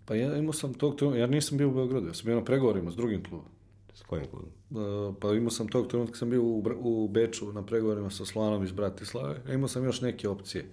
Pa 0.07 0.15
ja 0.15 0.37
imao 0.37 0.53
sam 0.53 0.75
tog 0.75 0.97
trenutka, 0.97 1.21
ja 1.21 1.27
nisam 1.27 1.59
bio 1.59 1.69
u 1.69 1.75
Beogradu, 1.75 2.07
ja 2.07 2.15
sam 2.15 2.27
bio 2.27 2.35
na 2.35 2.45
pregovorima 2.45 2.91
s 2.91 2.97
drugim 2.97 3.25
klubom. 3.25 3.49
S 3.95 4.03
kojim 4.03 4.27
klubom? 4.31 4.49
Uh, 4.71 5.15
pa 5.21 5.33
imao 5.33 5.51
sam 5.51 5.69
tog 5.69 5.89
trenutka, 5.89 6.17
sam 6.17 6.31
bio 6.31 6.43
u, 6.43 6.65
u 6.79 7.09
Beču 7.09 7.53
na 7.53 7.67
pregovorima 7.67 8.11
sa 8.11 8.25
Slanom 8.25 8.65
iz 8.65 8.73
Bratislave, 8.73 9.41
a 9.49 9.53
imao 9.53 9.69
sam 9.69 9.85
još 9.85 10.01
neke 10.01 10.29
opcije. 10.29 10.65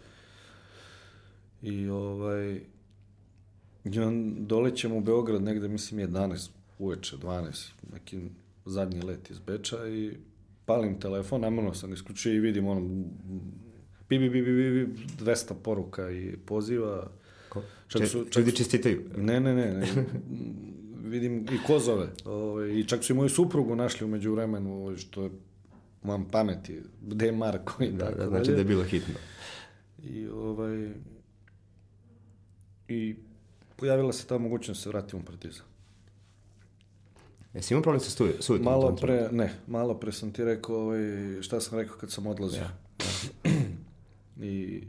I 1.61 1.89
ovaj, 1.89 2.61
on 4.05 4.36
dolećem 4.47 4.91
u 4.91 5.01
Beograd 5.01 5.43
negde, 5.43 5.67
mislim, 5.67 6.09
11 6.09 6.49
uveče, 6.79 7.17
12, 7.17 7.71
neki 7.93 8.19
zadnji 8.65 9.01
let 9.01 9.29
iz 9.29 9.39
Beča 9.39 9.88
i 9.88 10.17
palim 10.65 10.99
telefon, 10.99 11.41
namjerno 11.41 11.73
sam 11.73 11.93
isključio 11.93 12.34
i 12.34 12.39
vidim 12.39 12.67
ono, 12.67 12.81
bi, 14.09 14.19
bi, 14.19 14.29
bi, 14.29 14.41
bi, 14.41 14.86
bi, 14.86 14.93
200 15.19 15.53
poruka 15.63 16.11
i 16.11 16.38
poziva, 16.45 17.11
Čak 18.00 18.08
su, 18.08 18.26
čak, 18.30 18.39
ljudi 18.39 18.56
čestitaju. 18.56 19.10
Ne, 19.18 19.39
ne, 19.39 19.54
ne. 19.56 19.74
ne. 19.74 20.06
vidim 21.14 21.46
i 21.52 21.58
kozove. 21.68 22.08
Ove, 22.26 22.36
ovaj, 22.36 22.70
I 22.70 22.84
čak 22.88 23.04
su 23.04 23.14
i 23.14 23.16
moju 23.16 23.30
suprugu 23.30 23.76
našli 23.76 24.06
umeđu 24.06 24.32
vremenu, 24.34 24.82
ovaj, 24.82 24.98
što 24.98 25.24
je 25.24 25.30
vam 26.04 26.26
pameti, 26.32 26.82
gde 27.02 27.26
je 27.26 27.32
Marko 27.32 27.84
i 27.84 27.91
da, 27.91 28.06
tako 28.06 28.18
da, 28.18 28.30
znači 28.30 28.52
da 28.52 28.58
je 28.58 28.64
bilo 28.64 28.84
hitno. 28.84 29.14
I, 30.04 30.28
ovaj, 30.28 30.89
I 32.88 33.16
pojavila 33.76 34.14
se 34.14 34.28
ta 34.28 34.38
mogućnost 34.38 34.80
da 34.80 34.84
se 34.84 34.89
vratimo 34.89 35.22
u 35.22 35.26
Partizan. 35.26 35.66
Jesi 37.54 37.74
imao 37.74 37.84
problem 37.84 38.00
sa 38.00 38.10
sujetom? 38.39 38.64
Malo 38.64 38.96
pre, 38.96 39.30
ne, 39.32 39.54
malo 39.68 39.94
pre 40.00 40.12
sam 40.12 40.32
ti 40.32 40.46
rekao 40.46 40.76
ovaj, 40.76 41.41
šta 41.41 41.60
sam 41.62 41.80
rekao 41.80 41.98
kad 41.98 42.12
sam 42.12 42.28
odlazio. 42.28 42.62
Ja. 42.62 42.78
I... 44.48 44.84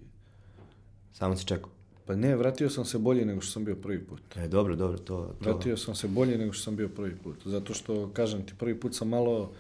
Samo 1.13 1.37
si 1.37 1.47
čekao. 1.47 1.71
Pa 2.07 2.17
ne, 2.17 2.37
vratio 2.37 2.71
sam 2.71 2.85
se 2.85 2.99
bolje 2.99 3.25
nego 3.25 3.41
što 3.41 3.53
sam 3.53 3.65
bio 3.65 3.77
prvi 3.77 4.05
put. 4.05 4.21
E, 4.37 4.49
dobro, 4.49 4.77
dobro, 4.77 4.99
to... 4.99 5.35
to... 5.43 5.51
Vratio 5.51 5.77
sam 5.77 5.95
se 5.95 6.09
bolje 6.09 6.39
nego 6.39 6.53
što 6.53 6.65
sam 6.65 6.77
bio 6.77 6.89
prvi 6.89 7.17
put. 7.25 7.37
Zato 7.45 7.75
što, 7.75 8.11
kažem 8.13 8.47
ti, 8.47 8.53
prvi 8.59 8.81
put 8.81 8.95
sam 8.95 9.09
malo 9.09 9.53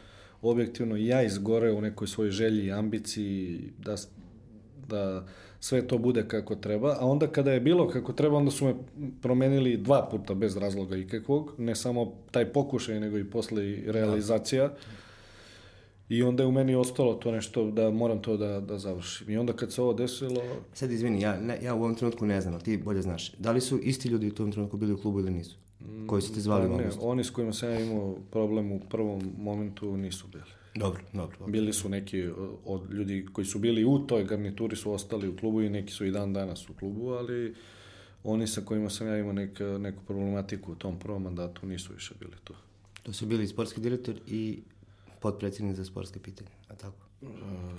objektivno 0.42 0.96
ja 0.96 1.22
izgore 1.22 1.72
u 1.72 1.80
nekoj 1.80 2.06
svojoj 2.08 2.30
želji 2.30 2.66
i 2.66 2.72
ambiciji 2.72 3.60
da, 3.78 3.96
da 4.88 5.26
sve 5.60 5.86
to 5.86 5.98
bude 5.98 6.28
kako 6.28 6.54
treba, 6.54 6.96
a 7.00 7.06
onda 7.06 7.26
kada 7.26 7.52
je 7.52 7.60
bilo 7.60 7.88
kako 7.88 8.12
treba, 8.12 8.36
onda 8.36 8.50
su 8.50 8.66
me 8.66 8.74
promenili 9.22 9.76
dva 9.76 10.08
puta 10.10 10.34
bez 10.34 10.56
razloga 10.56 10.96
ikakvog, 10.96 11.54
ne 11.58 11.74
samo 11.74 12.12
taj 12.30 12.52
pokušaj, 12.52 13.00
nego 13.00 13.18
i 13.18 13.24
posle 13.24 13.76
realizacija. 13.86 14.68
Da 14.68 14.74
I 16.08 16.22
onda 16.22 16.42
je 16.42 16.46
u 16.46 16.52
meni 16.52 16.74
ostalo 16.74 17.14
to 17.14 17.32
nešto 17.32 17.70
da 17.70 17.90
moram 17.90 18.22
to 18.22 18.36
da, 18.36 18.60
da 18.60 18.78
završim. 18.78 19.30
I 19.30 19.36
onda 19.36 19.52
kad 19.52 19.72
se 19.72 19.82
ovo 19.82 19.92
desilo... 19.92 20.42
Sad 20.72 20.92
izvini, 20.92 21.20
ja, 21.20 21.40
ne, 21.40 21.58
ja 21.62 21.74
u 21.74 21.78
ovom 21.78 21.94
trenutku 21.94 22.26
ne 22.26 22.40
znam, 22.40 22.54
ali 22.54 22.62
ti 22.62 22.76
bolje 22.76 23.02
znaš. 23.02 23.32
Da 23.32 23.52
li 23.52 23.60
su 23.60 23.78
isti 23.78 24.08
ljudi 24.08 24.28
u 24.28 24.34
tom 24.34 24.52
trenutku 24.52 24.76
bili 24.76 24.92
u 24.92 24.98
klubu 24.98 25.20
ili 25.20 25.30
nisu? 25.30 25.56
Koji 26.06 26.22
su 26.22 26.34
te 26.34 26.40
zvali 26.40 26.68
pa, 26.68 26.76
ne, 26.76 26.90
oni 27.00 27.24
s 27.24 27.30
kojima 27.30 27.52
sam 27.52 27.70
ja 27.70 27.80
imao 27.80 28.16
problem 28.30 28.72
u 28.72 28.80
prvom 28.90 29.32
momentu 29.38 29.96
nisu 29.96 30.26
bili. 30.32 30.44
Dobro, 30.74 31.02
dobro. 31.12 31.36
dobro. 31.38 31.52
Bili 31.52 31.72
su 31.72 31.88
neki 31.88 32.28
od 32.64 32.92
ljudi 32.92 33.26
koji 33.32 33.44
su 33.44 33.58
bili 33.58 33.84
u 33.84 33.98
toj 33.98 34.24
garnituri 34.24 34.76
su 34.76 34.92
ostali 34.92 35.28
u 35.28 35.36
klubu 35.36 35.62
i 35.62 35.70
neki 35.70 35.92
su 35.92 36.04
i 36.04 36.10
dan 36.10 36.32
danas 36.32 36.68
u 36.68 36.74
klubu, 36.74 37.08
ali 37.08 37.54
oni 38.24 38.46
sa 38.46 38.60
kojima 38.60 38.90
sam 38.90 39.06
ja 39.06 39.18
imao 39.18 39.32
nek, 39.32 39.60
neku 39.78 40.04
problematiku 40.06 40.72
u 40.72 40.74
tom 40.74 40.98
prvom 40.98 41.22
mandatu 41.22 41.66
nisu 41.66 41.92
više 41.92 42.14
bili 42.20 42.36
tu. 42.44 42.54
To 43.02 43.12
su 43.12 43.26
bili 43.26 43.46
sportski 43.46 43.80
direktor 43.80 44.14
i 44.26 44.62
potpredsjednik 45.24 45.76
za 45.76 45.84
sportske 45.84 46.20
pitanje, 46.20 46.50
a 46.68 46.74
tako? 46.74 47.06
Uh, 47.22 47.30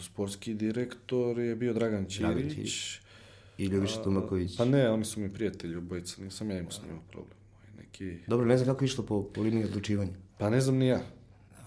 sportski 0.01 0.53
direktor 0.53 1.39
je 1.39 1.55
bio 1.55 1.73
Dragan 1.73 2.05
Ćirić. 2.05 2.21
Dragan 2.21 2.49
Ćirić. 2.49 2.99
I 3.57 3.65
Ljubiša 3.65 4.03
Tumaković. 4.03 4.57
Pa 4.57 4.65
ne, 4.65 4.89
oni 4.89 5.05
su 5.05 5.19
mi 5.19 5.33
prijatelji 5.33 5.75
obojica, 5.75 6.21
nisam 6.23 6.51
ja 6.51 6.57
imao 6.59 6.71
s 6.71 6.81
njima 6.83 6.99
problem. 7.11 7.37
Neki... 7.77 8.17
Dobro, 8.27 8.45
ne 8.45 8.57
znam 8.57 8.73
kako 8.73 8.83
je 8.83 8.85
išlo 8.85 9.05
po, 9.05 9.23
po 9.23 9.41
liniji 9.41 9.63
odlučivanja. 9.63 10.11
Pa 10.37 10.49
ne 10.49 10.61
znam 10.61 10.77
ni 10.77 10.87
ja. 10.87 11.01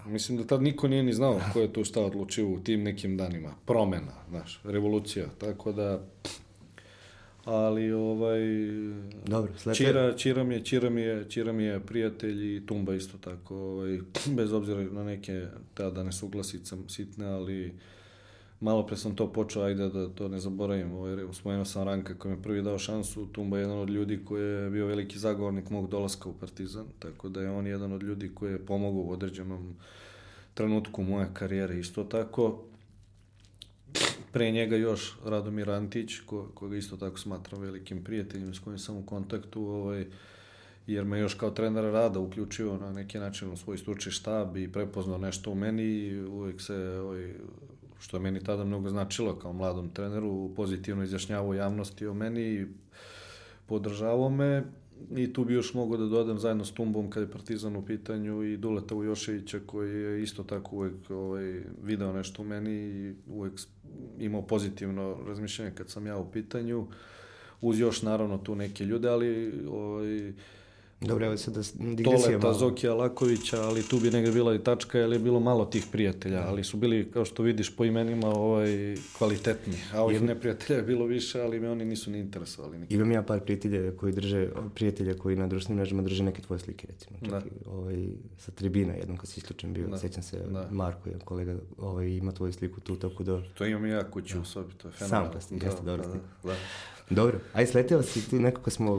Mislim 0.07 0.39
da 0.39 0.47
tad 0.47 0.63
niko 0.63 0.89
nije 0.89 1.03
ni 1.03 1.13
znao 1.13 1.41
ko 1.53 1.61
je 1.61 1.73
to 1.73 1.85
šta 1.85 2.03
odlučio 2.05 2.49
u 2.49 2.61
tim 2.61 2.83
nekim 2.83 3.17
danima. 3.17 3.55
Promena, 3.67 4.15
znaš, 4.29 4.61
revolucija. 4.65 5.27
Tako 5.39 5.73
da, 5.73 6.07
ali 7.49 7.93
ovaj 7.93 8.41
Dobro, 9.27 9.53
slepe... 9.57 9.77
Čira, 9.77 10.15
Čira 10.17 10.45
mi 10.45 10.55
je, 10.55 10.65
Čira 10.65 10.91
mi 10.91 11.01
je, 11.01 11.25
Čira 11.29 11.53
mi 11.53 11.65
je 11.65 11.81
prijatelj 11.81 12.57
i 12.57 12.67
Tumba 12.67 12.95
isto 12.95 13.19
tako, 13.19 13.57
ovaj 13.57 13.99
bez 14.37 14.53
obzira 14.53 14.83
na 14.93 15.05
neke 15.05 15.47
tada 15.75 16.03
nesuglasice 16.03 16.77
sitne, 16.89 17.27
ali 17.27 17.75
malo 18.61 18.87
pre 18.87 18.97
sam 18.97 19.17
to 19.17 19.33
počeo, 19.33 19.63
ajde 19.63 19.89
da 19.89 20.09
to 20.09 20.29
ne 20.29 20.41
zaboravim, 20.41 20.93
ovaj, 20.93 21.17
spomenuo 21.33 21.65
sam 21.65 21.85
Ranka 21.85 22.15
koji 22.15 22.37
mi 22.37 22.43
prvi 22.43 22.63
dao 22.63 22.79
šansu, 22.79 23.27
Tumba 23.27 23.59
je 23.59 23.63
jedan 23.63 23.79
od 23.79 23.91
ljudi 23.91 24.21
koji 24.25 24.43
je 24.43 24.71
bio 24.71 24.87
veliki 24.87 25.19
zagovornik 25.19 25.71
mog 25.71 25.91
dolaska 25.91 26.29
u 26.29 26.33
Partizan, 26.33 26.87
tako 26.99 27.29
da 27.29 27.41
je 27.41 27.51
on 27.51 27.67
jedan 27.67 27.93
od 27.93 28.03
ljudi 28.03 28.31
koji 28.35 28.53
je 28.53 28.67
pomogao 28.67 29.03
u 29.03 29.13
određenom 29.13 29.77
trenutku 30.55 31.03
moje 31.03 31.29
karijere 31.35 31.79
isto 31.79 32.05
tako 32.05 32.63
pre 34.33 34.51
njega 34.51 34.77
još 34.77 35.19
Radomir 35.25 35.71
Antić, 35.71 36.21
ko, 36.27 36.49
koga 36.55 36.77
isto 36.77 36.97
tako 36.97 37.19
smatram 37.19 37.61
velikim 37.61 38.05
prijateljem 38.05 38.55
s 38.55 38.59
kojim 38.59 38.79
sam 38.79 38.97
u 38.97 39.07
kontaktu, 39.07 39.63
ovaj, 39.63 40.07
jer 40.87 41.05
me 41.05 41.19
još 41.19 41.35
kao 41.35 41.51
trener 41.51 41.85
rada 41.85 42.19
uključio 42.19 42.77
na 42.77 42.93
neki 42.93 43.19
način 43.19 43.53
u 43.53 43.57
svoj 43.57 43.79
stručni 43.79 44.13
štab 44.13 44.57
i 44.57 44.73
prepoznao 44.73 45.19
nešto 45.19 45.51
u 45.51 45.55
meni 45.55 45.83
i 45.83 46.21
uvijek 46.21 46.61
se, 46.61 46.77
ovaj, 46.77 47.35
što 48.01 48.17
je 48.17 48.21
meni 48.21 48.45
tada 48.45 48.65
mnogo 48.65 48.91
značilo 48.91 49.39
kao 49.39 49.53
mladom 49.53 49.89
treneru, 49.89 50.51
pozitivno 50.57 51.05
izjašnjavao 51.05 51.55
javnosti 51.55 52.07
o 52.07 52.15
meni 52.15 52.43
i 52.43 52.67
podržavao 53.67 54.31
me 54.31 54.65
i 55.17 55.33
tu 55.33 55.45
bi 55.45 55.55
još 55.55 55.75
mogao 55.75 55.99
da 55.99 56.07
dodam 56.07 56.39
zajedno 56.39 56.65
s 56.65 56.73
Tumbom 56.73 57.11
kad 57.11 57.23
je 57.23 57.31
Partizan 57.31 57.77
u 57.77 57.87
pitanju 57.87 58.43
i 58.43 58.57
Duleta 58.57 58.95
Ujoševića 58.95 59.61
koji 59.67 60.03
je 60.03 60.23
isto 60.23 60.43
tako 60.43 60.77
uvek 60.77 61.11
ovaj, 61.11 61.63
video 61.83 62.13
nešto 62.13 62.43
u 62.43 62.45
meni 62.45 62.73
i 62.73 63.15
uvek 63.29 63.53
imao 64.19 64.43
pozitivno 64.43 65.19
razmišljanje 65.27 65.71
kad 65.75 65.91
sam 65.91 66.07
ja 66.07 66.19
u 66.19 66.31
pitanju. 66.31 66.87
Uz 67.61 67.81
još 67.81 68.03
naravno 68.03 68.39
tu 68.39 68.55
neke 68.55 68.85
ljude, 68.85 69.09
ali 69.09 69.53
ovaj, 69.71 70.33
Dobro, 71.01 71.27
evo 71.27 71.37
sad 71.37 71.55
da 71.55 71.61
digresija 71.75 72.27
Toleta, 72.27 72.47
malo. 72.47 72.59
Zokija 72.59 72.95
Lakovića, 72.95 73.63
ali 73.63 73.83
tu 73.83 74.01
bi 74.01 74.11
negde 74.11 74.31
bila 74.33 74.55
i 74.55 74.59
tačka, 74.59 74.99
jer 74.99 75.13
je 75.13 75.19
bilo 75.19 75.41
malo 75.41 75.65
tih 75.65 75.87
prijatelja, 75.93 76.45
ali 76.47 76.65
su 76.65 76.77
bili, 76.77 77.11
kao 77.13 77.25
što 77.25 77.43
vidiš, 77.43 77.77
po 77.77 77.85
imenima 77.85 78.29
ovaj, 78.29 78.97
kvalitetni. 79.19 79.75
A 79.95 80.03
ovih 80.03 80.23
neprijatelja 80.23 80.77
je 80.77 80.83
bilo 80.83 81.07
više, 81.07 81.41
ali 81.41 81.61
me 81.61 81.71
oni 81.71 81.85
nisu 81.85 82.11
ni 82.11 82.19
interesovali. 82.19 82.79
Nikad. 82.79 82.93
Imam 82.93 83.13
ja 83.13 83.23
par 83.23 83.41
prijatelja 83.41 83.97
koji 83.97 84.13
drže, 84.13 84.49
prijatelja 84.75 85.15
koji 85.15 85.37
na 85.37 85.47
društvenim 85.47 85.77
mrežama 85.77 86.03
drže 86.03 86.23
neke 86.23 86.43
tvoje 86.43 86.59
slike, 86.59 86.87
recimo. 86.91 87.19
Čak 87.21 87.31
Da. 87.31 87.39
i, 87.39 87.51
ovaj, 87.67 88.09
sa 88.39 88.51
tribina, 88.53 88.95
jednom 88.95 89.17
kad 89.17 89.29
si 89.29 89.41
isključen 89.41 89.73
bio, 89.73 89.87
Da. 89.87 89.99
sećam 89.99 90.23
se, 90.23 90.39
Da. 90.39 90.69
Marko 90.71 91.09
je 91.09 91.19
kolega, 91.25 91.57
ovaj, 91.79 92.09
ima 92.09 92.33
tvoju 92.33 92.53
sliku 92.53 92.81
tu, 92.81 92.97
tako 92.97 93.23
da... 93.25 93.43
To 93.55 93.67
imam 93.67 93.87
ja 93.87 94.11
kuću 94.11 94.41
u 94.41 94.45
sobi, 94.45 94.75
to 94.75 94.89
je 94.89 94.93
Sam 94.93 95.09
fenomenalno. 95.09 95.33
plastik, 95.33 95.63
jeste, 95.63 95.83
dobro 95.83 96.07
da, 96.07 96.13
da, 96.13 96.21
da. 96.45 96.55
Dobro, 97.11 97.41
aj 97.53 97.67
sleteo 97.67 98.03
si 98.03 98.31
tu 98.31 98.37
nekako 98.37 98.71
smo 98.71 98.93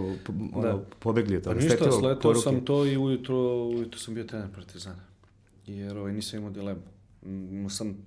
ono, 0.54 0.62
Da. 0.62 0.84
pobegli 1.00 1.36
od 1.38 1.44
Pa 1.44 1.50
toga. 1.50 1.62
ništa, 1.62 1.92
Sleteo 1.92 2.20
poruke. 2.22 2.44
sam 2.44 2.66
to 2.66 2.86
i 2.86 2.98
ujutro, 2.98 3.36
ujutro 3.66 4.00
sam 4.00 4.14
bio 4.14 4.24
trener 4.24 4.48
Partizana. 4.56 5.04
Jer 5.68 5.98
ovaj, 5.98 6.14
nisam 6.14 6.40
imao 6.40 6.52
dilemu. 6.52 6.82
Mm, 7.24 7.30
Imao 7.50 7.70
sam 7.70 7.98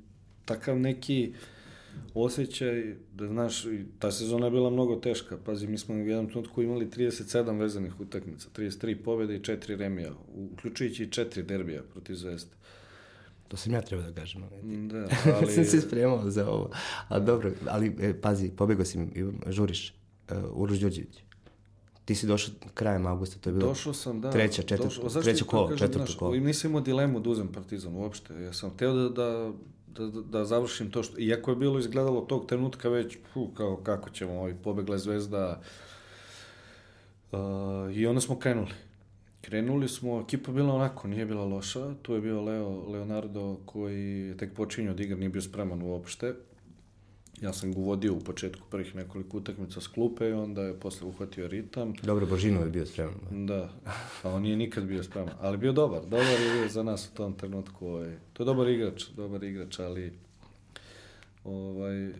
takav 0.44 0.78
neki 0.78 1.32
osjećaj 2.14 2.84
da, 3.14 3.26
znaš, 3.28 3.64
ta 3.98 4.10
sezona 4.12 4.46
je 4.46 4.50
bila 4.50 4.70
mnogo 4.70 4.96
teška. 4.96 5.36
Pazi, 5.36 5.66
mi 5.66 5.78
smo 5.78 5.94
u 5.94 5.98
jednom 5.98 6.26
trenutku 6.26 6.62
imali 6.62 6.86
37 6.86 7.58
vezanih 7.58 8.00
utakmica, 8.00 8.48
33 8.50 8.94
pobjede 8.96 9.36
i 9.36 9.40
4 9.40 9.76
remija, 9.76 10.12
uključujući 10.52 11.04
i 11.04 11.08
4 11.08 11.42
derbija 11.42 11.82
protiv 11.82 12.14
Zvezde. 12.14 12.50
To 13.52 13.56
sam 13.56 13.72
ja 13.72 13.80
trebao 13.82 14.10
da 14.10 14.20
kažem. 14.20 14.44
Da, 14.88 15.08
Ali... 15.36 15.52
sam 15.52 15.64
se 15.64 15.80
spremao 15.80 16.30
za 16.30 16.50
ovo. 16.50 16.70
A 17.08 17.18
dobro, 17.18 17.50
ali 17.68 17.96
e, 18.00 18.20
pazi, 18.20 18.50
pobegao 18.50 18.84
si, 18.84 18.98
mi, 18.98 19.32
žuriš, 19.46 19.94
uh, 20.30 20.36
Uroš 20.52 20.78
Đurđević. 20.78 21.22
Ti 22.04 22.14
si 22.14 22.26
došao 22.26 22.54
krajem 22.74 23.06
avgusta, 23.06 23.38
to 23.38 23.50
je 23.50 23.54
bilo... 23.54 23.68
Došao 23.68 23.94
sam, 23.94 24.20
da. 24.20 24.30
Treća, 24.30 24.62
četvrta- 24.62 24.84
došao- 24.84 25.08
zašto 25.08 25.22
treće 25.22 25.44
kolo, 25.44 25.68
kažem, 25.68 25.78
četvrto 25.78 26.06
znaš, 26.06 26.18
kolo. 26.18 26.36
Nisam 26.36 26.70
imao 26.70 26.80
dilemu 26.80 27.20
da 27.20 27.30
uzem 27.30 27.48
Partizan 27.48 27.94
uopšte. 27.94 28.34
Ja 28.42 28.52
sam 28.52 28.76
teo 28.76 28.94
da, 28.94 29.08
da, 29.08 30.06
da, 30.06 30.20
da, 30.20 30.44
završim 30.44 30.90
to 30.90 31.02
što... 31.02 31.18
Iako 31.18 31.50
je 31.50 31.56
bilo 31.56 31.78
izgledalo 31.78 32.20
tog 32.20 32.46
trenutka 32.46 32.88
već, 32.88 33.18
fu, 33.32 33.48
kao 33.54 33.76
kako 33.76 34.10
ćemo, 34.10 34.32
ovaj, 34.32 34.54
pobegla 34.54 34.94
je 34.94 34.98
zvezda. 34.98 35.60
Uh, 37.32 37.38
I 37.94 38.06
onda 38.06 38.20
smo 38.20 38.38
krenuli. 38.38 38.70
Krenuli 39.42 39.88
smo, 39.88 40.20
ekipa 40.20 40.50
je 40.50 40.54
bila 40.54 40.74
onako, 40.74 41.08
nije 41.08 41.26
bila 41.26 41.44
loša. 41.44 41.94
Tu 42.02 42.14
je 42.14 42.20
bio 42.20 42.42
Leo, 42.42 42.90
Leonardo 42.90 43.56
koji 43.66 44.28
je 44.28 44.36
tek 44.36 44.54
počinio 44.54 44.94
da 44.94 45.02
igra, 45.02 45.16
nije 45.16 45.28
bio 45.28 45.42
spreman 45.42 45.82
uopšte. 45.82 46.34
Ja 47.40 47.52
sam 47.52 47.72
ga 47.72 47.78
uvodio 47.78 48.14
u 48.14 48.20
početku 48.20 48.62
prvih 48.70 48.94
nekoliko 48.94 49.36
utakmica 49.36 49.80
s 49.80 49.86
klupe 49.86 50.28
i 50.28 50.32
onda 50.32 50.62
je 50.62 50.80
posle 50.80 51.06
uhvatio 51.06 51.48
ritam. 51.48 51.94
Dobro, 52.02 52.26
Božinov 52.26 52.64
je 52.64 52.70
bio 52.70 52.86
spreman. 52.86 53.46
Da, 53.46 53.70
a 54.22 54.30
on 54.30 54.42
nije 54.42 54.56
nikad 54.56 54.84
bio 54.84 55.02
spreman, 55.02 55.34
ali 55.40 55.58
bio 55.58 55.72
dobar, 55.72 56.02
dobar 56.02 56.40
je 56.40 56.52
bio 56.52 56.68
za 56.68 56.82
nas 56.82 57.08
u 57.12 57.16
tom 57.16 57.34
trenutku. 57.34 57.86
Ovaj. 57.86 58.16
To 58.32 58.42
je 58.42 58.44
dobar 58.44 58.68
igrač, 58.68 59.04
dobar 59.16 59.44
igrač, 59.44 59.78
ali 59.78 60.12
ovaj, 61.44 62.12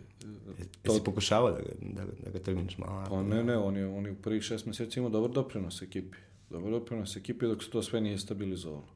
To... 0.83 0.93
Jesi 0.93 1.05
pokušavao 1.05 1.51
da 1.51 1.59
ga, 1.59 1.71
da, 1.81 2.03
da 2.25 2.31
ga 2.31 2.39
trgniš 2.39 2.79
malo? 2.79 3.05
pa 3.09 3.23
ne, 3.23 3.45
ne, 3.45 3.57
on 3.57 3.77
je, 3.77 3.87
on 3.87 4.07
je 4.07 4.13
u 4.13 4.15
prvih 4.15 4.43
šest 4.43 4.67
mjeseci 4.67 4.99
imao 4.99 5.11
dobar 5.11 5.31
doprinos 5.31 5.83
ekipi. 5.83 6.17
Dobar 6.53 6.71
doprinos 6.71 7.17
ekipi 7.17 7.47
dok 7.47 7.63
se 7.63 7.71
to 7.71 7.83
sve 7.83 8.01
nije 8.01 8.19
stabilizovalo. 8.19 8.89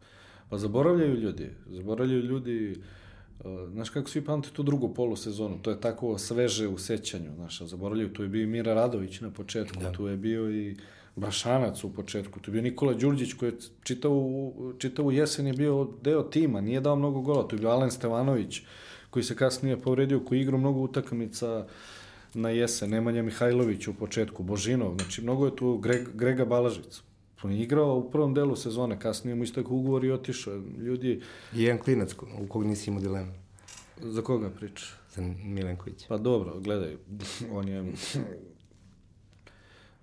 Pa 0.49 0.59
zaboravljaju 0.59 1.15
ljudi, 1.15 1.51
zaboravljaju 1.71 2.23
ljudi, 2.23 2.77
uh, 3.41 3.73
znaš 3.73 3.91
kako 3.91 4.11
svi 4.11 4.25
pamte 4.25 4.49
tu 4.53 4.63
drugu 4.63 4.95
polusezonu, 4.95 5.59
to 5.63 5.71
je 5.71 5.81
tako 5.81 6.19
sveže 6.19 6.69
u 6.69 6.79
sećanju, 6.79 7.35
znaš, 7.35 7.63
zaboravljaju, 7.63 8.13
tu 8.13 8.23
je 8.23 8.29
bio 8.29 8.43
i 8.43 8.47
Mira 8.47 8.75
Radović 8.75 9.21
na 9.21 9.31
početku, 9.31 9.81
Da. 9.81 9.93
tu 9.93 10.07
je 10.07 10.17
bio 10.17 10.51
i 10.51 10.77
Brašanac 11.17 11.85
u 11.85 11.93
početku, 11.93 12.41
tu 12.41 12.51
je 12.51 12.53
bio 12.53 12.63
Nikola 12.63 12.95
Đurđić 12.95 13.33
koji 13.33 13.51
je 13.51 13.57
čitavu, 13.83 14.53
čitavu 14.79 15.13
jesen 15.13 15.47
je 15.47 15.53
bio 15.53 15.89
deo 16.03 16.23
tima, 16.23 16.61
nije 16.61 16.81
dao 16.81 16.97
mnogo 16.97 17.21
gola, 17.21 17.49
tu 17.49 17.57
je 17.57 17.61
bio 17.61 17.71
Alen 17.71 17.91
Stevanović 17.91 18.63
koji 19.11 19.23
se 19.23 19.37
kasnije 19.37 19.81
povredio, 19.81 20.21
koji 20.21 20.41
igrao 20.41 20.59
mnogo 20.59 20.81
utakmica 20.81 21.67
na 22.35 22.51
jesen, 22.51 22.91
Nemanja 22.91 23.23
Mihajlović 23.23 23.89
u 23.89 23.95
početku, 23.95 24.43
Božinov, 24.43 24.95
znači 24.97 25.23
mnogo 25.23 25.47
je 25.47 25.57
tu 25.57 25.79
Greg, 25.79 26.09
Grega 26.15 26.45
On 27.47 27.53
je 27.53 27.63
igrao 27.63 27.97
u 27.99 28.11
prvom 28.11 28.35
delu 28.35 28.57
sezone, 28.57 28.99
kasnije 29.01 29.35
mu 29.35 29.45
istak 29.45 29.71
ugovor 29.71 30.05
i 30.05 30.11
otišao. 30.11 30.55
Ljudi, 30.79 31.21
I 31.55 31.63
jedan 31.63 31.79
klinac 31.79 32.13
u 32.41 32.47
kog 32.49 32.65
nisi 32.65 32.91
imao 32.91 33.03
dilemu. 33.03 33.33
za 34.01 34.23
koga 34.23 34.51
priča? 34.51 34.87
Za 35.11 35.23
Milenković. 35.45 36.07
Pa 36.09 36.17
dobro, 36.19 36.61
gledaj, 36.61 36.97
on 37.53 37.69
je... 37.69 37.93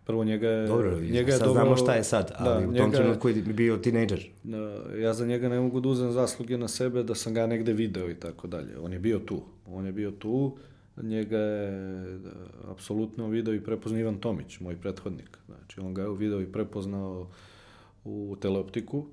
Prvo 0.05 0.23
njega 0.23 0.47
je... 0.47 0.67
Dobro, 0.67 0.99
njega 1.01 1.31
je 1.31 1.37
sad 1.37 1.47
doveo- 1.47 1.53
znamo 1.53 1.77
šta 1.77 1.93
je 1.93 2.03
sad, 2.03 2.31
ali 2.35 2.49
da, 2.51 2.57
u 2.59 2.63
tom 2.63 2.71
njega 2.73 2.85
je- 2.87 2.91
trenutku 2.93 3.29
je 3.29 3.33
bio 3.35 3.77
tinejdžer. 3.77 4.29
Da, 4.43 4.57
ja 4.97 5.13
za 5.13 5.25
njega 5.25 5.49
ne 5.49 5.59
mogu 5.59 5.79
da 5.79 5.89
uzem 5.89 6.11
zasluge 6.11 6.57
na 6.57 6.67
sebe 6.67 7.03
da 7.03 7.15
sam 7.15 7.33
ga 7.33 7.47
negde 7.47 7.73
video 7.73 8.09
i 8.09 8.15
tako 8.15 8.47
dalje. 8.47 8.79
On 8.79 8.93
je 8.93 8.99
bio 8.99 9.19
tu. 9.19 9.41
On 9.67 9.85
je 9.85 9.91
bio 9.91 10.11
tu. 10.11 10.57
Njega 11.01 11.37
je 11.37 12.17
da, 12.17 12.31
apsolutno 12.71 13.27
video 13.27 13.53
i 13.53 13.63
prepoznao 13.63 13.99
Ivan 13.99 14.17
Tomić, 14.17 14.59
moj 14.59 14.81
prethodnik. 14.81 15.37
Znači, 15.45 15.79
on 15.79 15.93
ga 15.93 16.01
je 16.01 16.17
video 16.17 16.41
i 16.41 16.51
prepoznao 16.51 17.29
u 18.03 18.35
teleoptiku 18.41 19.05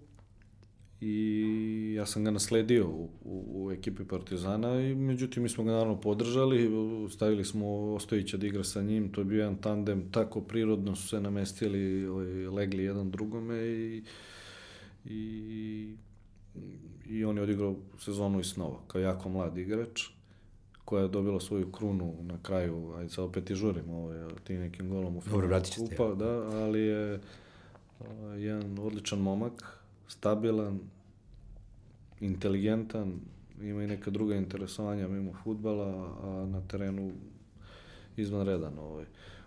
i 1.01 1.95
ja 1.97 2.07
sam 2.07 2.25
ga 2.25 2.31
nasledio 2.31 2.89
u, 2.89 3.11
u, 3.25 3.65
u 3.65 3.73
ekipi 3.73 4.05
Partizana 4.05 4.81
i 4.81 4.95
međutim 4.95 5.43
mi 5.43 5.49
smo 5.49 5.65
ga 5.65 5.71
naravno 5.71 6.01
podržali, 6.01 6.71
stavili 7.11 7.45
smo 7.45 7.67
Ostojića 7.95 8.37
da 8.37 8.47
igra 8.47 8.65
sa 8.65 8.83
njim, 8.83 9.13
to 9.13 9.21
je 9.21 9.25
bio 9.25 9.39
jedan 9.39 9.57
tandem, 9.57 10.11
tako 10.11 10.41
prirodno 10.41 10.97
su 10.97 11.09
se 11.09 11.21
namestili, 11.21 12.07
ovaj, 12.07 12.47
legli 12.47 12.85
jedan 12.85 13.11
drugome 13.11 13.67
i, 13.67 14.03
i, 15.05 15.95
i 17.07 17.25
on 17.25 17.37
je 17.37 17.43
odigrao 17.43 17.77
sezonu 17.99 18.41
i 18.41 18.45
snova, 18.45 18.79
kao 18.87 19.01
jako 19.01 19.29
mlad 19.29 19.59
igrač 19.59 20.20
koja 20.91 21.03
je 21.03 21.09
dobila 21.09 21.41
svoju 21.41 21.73
krunu 21.73 22.15
na 22.23 22.39
kraju, 22.43 22.95
ajde 22.99 23.11
sad 23.11 23.25
opet 23.25 23.51
i 23.51 23.55
žurim 23.55 23.91
ovaj, 23.91 24.19
tim 24.45 24.61
nekim 24.61 24.89
golom 24.89 25.17
u 25.17 25.21
finalu 25.21 25.63
kupa, 25.79 26.15
da, 26.15 26.31
ali 26.63 26.81
je 26.81 27.21
a, 28.01 28.05
jedan 28.35 28.79
odličan 28.79 29.19
momak, 29.19 29.79
stabilan, 30.09 30.81
inteligentan, 32.21 33.21
ima 33.63 33.83
i 33.83 33.87
neka 33.87 34.11
druga 34.11 34.35
interesovanja 34.35 35.09
mimo 35.09 35.33
futbala, 35.45 36.17
a 36.23 36.47
na 36.47 36.61
terenu 36.69 37.13
izvanredan. 38.17 38.79
Ovaj. 38.79 39.05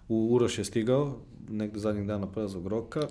U 0.10 0.28
Uroš 0.32 0.58
je 0.58 0.66
stigao, 0.66 1.18
negde 1.50 1.80
zadnjih 1.80 2.08
dana 2.08 2.28
prazog 2.28 2.68
roka, 2.68 3.08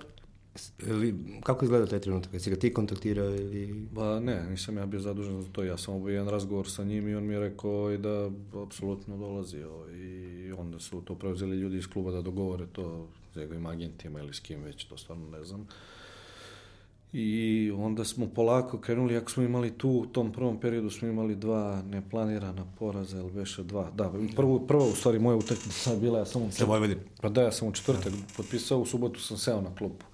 Ili, 0.87 1.15
kako 1.43 1.65
izgleda 1.65 1.87
taj 1.87 2.01
trenutak? 2.01 2.33
Jesi 2.35 2.51
ga 2.51 2.57
ti 2.57 2.75
kontaktirao 2.75 3.35
ili... 3.35 3.87
Ba 3.93 4.21
ne, 4.21 4.51
nisam 4.51 4.77
ja 4.77 4.87
bio 4.87 5.01
zadužen 5.01 5.43
za 5.43 5.49
to, 5.53 5.65
ja 5.65 5.77
sam 5.77 5.95
obavio 5.95 6.15
jedan 6.15 6.29
razgovor 6.29 6.71
sa 6.71 6.85
njim 6.85 7.09
i 7.09 7.15
on 7.15 7.25
mi 7.25 7.35
je 7.35 7.41
rekao 7.41 7.97
da 7.97 8.31
apsolutno 8.63 9.17
dolazi 9.17 9.63
ovaj, 9.63 9.95
i 9.95 10.53
onda 10.59 10.79
su 10.79 11.01
to 11.01 11.15
preuzeli 11.15 11.57
ljudi 11.57 11.79
iz 11.79 11.87
kluba 11.87 12.11
da 12.11 12.23
dogovore 12.23 12.67
to 12.73 13.07
s 13.33 13.37
njegovim 13.37 13.67
agentima 13.67 14.21
ili 14.21 14.35
s 14.35 14.41
kim 14.41 14.63
već, 14.63 14.85
to 14.85 14.97
stvarno 14.97 15.31
ne 15.31 15.45
znam. 15.45 15.67
I 17.13 17.73
onda 17.77 18.05
smo 18.05 18.27
polako 18.27 18.79
krenuli, 18.79 19.17
ako 19.17 19.31
smo 19.31 19.43
imali 19.43 19.71
tu, 19.71 19.91
u 19.91 20.07
tom 20.07 20.33
prvom 20.33 20.61
periodu 20.61 20.91
smo 20.91 21.09
imali 21.09 21.35
dva 21.35 21.83
neplanirana 21.91 22.65
poraza, 22.79 23.19
ili 23.19 23.31
veše 23.31 23.63
dva, 23.63 23.91
da, 23.91 24.13
prvo, 24.37 24.59
prvo 24.59 24.85
u 24.85 24.95
stvari 24.95 25.19
moja 25.19 25.37
utakmica 25.37 25.97
bila, 25.97 26.19
ja 26.19 26.25
sam 26.25 26.43
u. 26.43 26.49
Pa 27.21 27.29
da, 27.29 27.43
ja 27.43 27.53
sam 27.53 27.69
u 27.69 27.73
četvrtak 27.73 28.13
potpisao, 28.37 28.79
u 28.79 28.87
subotu 28.87 29.21
sam 29.21 29.37
seo 29.37 29.61
na 29.61 29.75
klupu. 29.75 30.07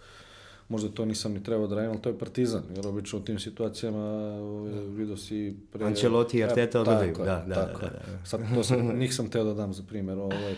Možda 0.69 0.89
to 0.89 1.05
nisam 1.05 1.33
ni 1.33 1.43
trebao 1.43 1.67
da 1.67 1.75
radim, 1.75 1.91
ali 1.91 2.01
to 2.01 2.09
je 2.09 2.19
partizan, 2.19 2.63
jer 2.77 2.87
obično 2.87 3.19
u 3.19 3.23
tim 3.23 3.39
situacijama 3.39 4.05
ovaj, 4.41 4.73
vidio 4.73 5.17
si... 5.17 5.57
Pre... 5.73 5.87
Ancelotti 5.87 6.39
i 6.39 6.45
Arteta 6.45 6.79
E, 6.79 6.81
odgledaju, 6.81 7.15
tako 7.15 7.23
je, 7.23 7.27
da, 7.27 7.45
da, 7.47 7.55
tako 7.55 7.81
da, 7.81 7.87
da, 7.87 8.13
da. 8.13 8.27
Sad, 8.27 8.41
to 8.55 8.65
sam, 8.65 8.99
njih 8.99 9.15
sam 9.15 9.31
teo 9.31 9.45
da 9.45 9.55
dam 9.55 9.73
za 9.73 9.83
primjer, 9.83 10.19
ovaj, 10.19 10.55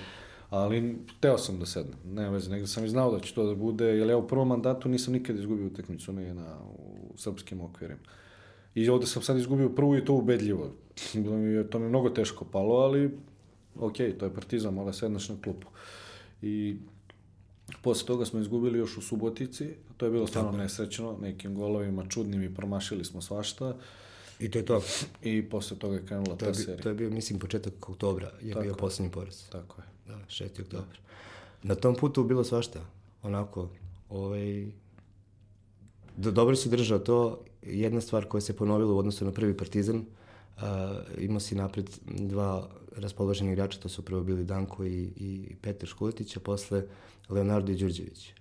ali 0.50 0.98
teo 1.20 1.38
sam 1.38 1.58
da 1.58 1.66
sednem, 1.66 1.98
nema 2.04 2.30
veze, 2.30 2.50
negde 2.50 2.66
sam 2.66 2.84
i 2.84 2.88
znao 2.88 3.12
da 3.12 3.20
će 3.20 3.34
to 3.34 3.46
da 3.46 3.54
bude, 3.54 3.84
jer 3.84 4.08
ja 4.08 4.16
u 4.16 4.26
prvom 4.26 4.48
mandatu 4.48 4.88
nisam 4.88 5.12
nikad 5.12 5.38
izgubio 5.38 5.66
utakmicu, 5.66 6.12
ne 6.12 6.34
na, 6.34 6.58
u 7.12 7.12
srpskim 7.16 7.60
okvirima. 7.60 8.00
I 8.74 8.88
ovde 8.88 9.06
sam 9.06 9.22
sad 9.22 9.36
izgubio 9.36 9.68
prvu 9.68 9.96
i 9.96 10.04
to 10.04 10.14
ubedljivo. 10.14 10.72
Bilo 11.14 11.36
mi 11.36 11.50
je, 11.50 11.70
to 11.70 11.78
mi 11.78 11.84
je 11.84 11.88
mnogo 11.88 12.10
teško 12.10 12.44
palo, 12.44 12.74
ali 12.74 13.18
ok, 13.78 13.96
to 13.96 14.24
je 14.26 14.34
partizam, 14.34 14.78
ali 14.78 14.94
sedneš 14.94 15.28
na 15.28 15.36
klupu. 15.44 15.66
I 16.42 16.76
posle 17.82 18.06
toga 18.06 18.24
smo 18.24 18.40
izgubili 18.40 18.78
još 18.78 18.96
u 18.96 19.02
Subotici, 19.02 19.68
to 19.96 20.06
je 20.06 20.12
bilo 20.12 20.26
stvarno 20.26 20.52
nesrećno, 20.52 21.16
nekim 21.20 21.54
golovima 21.54 22.06
čudnim 22.06 22.42
i 22.42 22.54
promašili 22.54 23.04
smo 23.04 23.22
svašta. 23.22 23.76
I 24.40 24.50
to 24.50 24.58
je 24.58 24.64
to. 24.64 24.82
I 25.22 25.42
posle 25.42 25.78
toga 25.78 25.94
je 25.94 26.06
krenula 26.06 26.26
To 26.28 26.36
ta 26.36 26.46
je, 26.46 26.50
bi- 26.50 26.56
serija. 26.56 26.82
to 26.82 26.88
je 26.88 26.94
bio, 26.94 27.10
mislim, 27.10 27.38
početak 27.38 27.88
oktobra 27.88 28.30
je 28.42 28.48
Tako 28.48 28.60
bio 28.60 28.70
je. 28.70 28.76
posljednji 28.76 29.12
poraz. 29.12 29.42
Tako 29.42 29.80
je. 29.80 29.86
Da, 30.08 30.18
6. 30.26 30.62
oktobar. 30.62 30.98
Na 31.62 31.74
tom 31.74 31.94
putu 31.94 32.24
bilo 32.24 32.44
svašta. 32.44 32.80
Onako, 33.22 33.68
ovaj... 34.10 34.66
Do, 36.16 36.30
dobro 36.30 36.56
si 36.56 36.68
držao 36.68 36.98
to. 36.98 37.40
Jedna 37.62 38.00
stvar 38.00 38.24
koja 38.24 38.40
se 38.40 38.56
ponovila 38.56 38.92
u 38.92 38.98
odnosu 38.98 39.24
na 39.24 39.32
prvi 39.32 39.56
partizan, 39.56 40.04
a, 40.56 41.00
imao 41.18 41.40
si 41.40 41.54
napred 41.54 41.90
dva 42.06 42.68
raspoloženi 42.96 43.52
igrača, 43.52 43.78
to 43.78 43.88
su 43.88 44.02
prvo 44.02 44.22
bili 44.22 44.44
Danko 44.44 44.84
i, 44.84 45.08
i 45.16 45.56
Petar 45.62 45.88
Škuletić, 45.88 46.36
a 46.36 46.40
posle 46.40 46.86
Leonardo 47.30 47.72
i 47.72 47.76
Đurđević. 47.76 48.32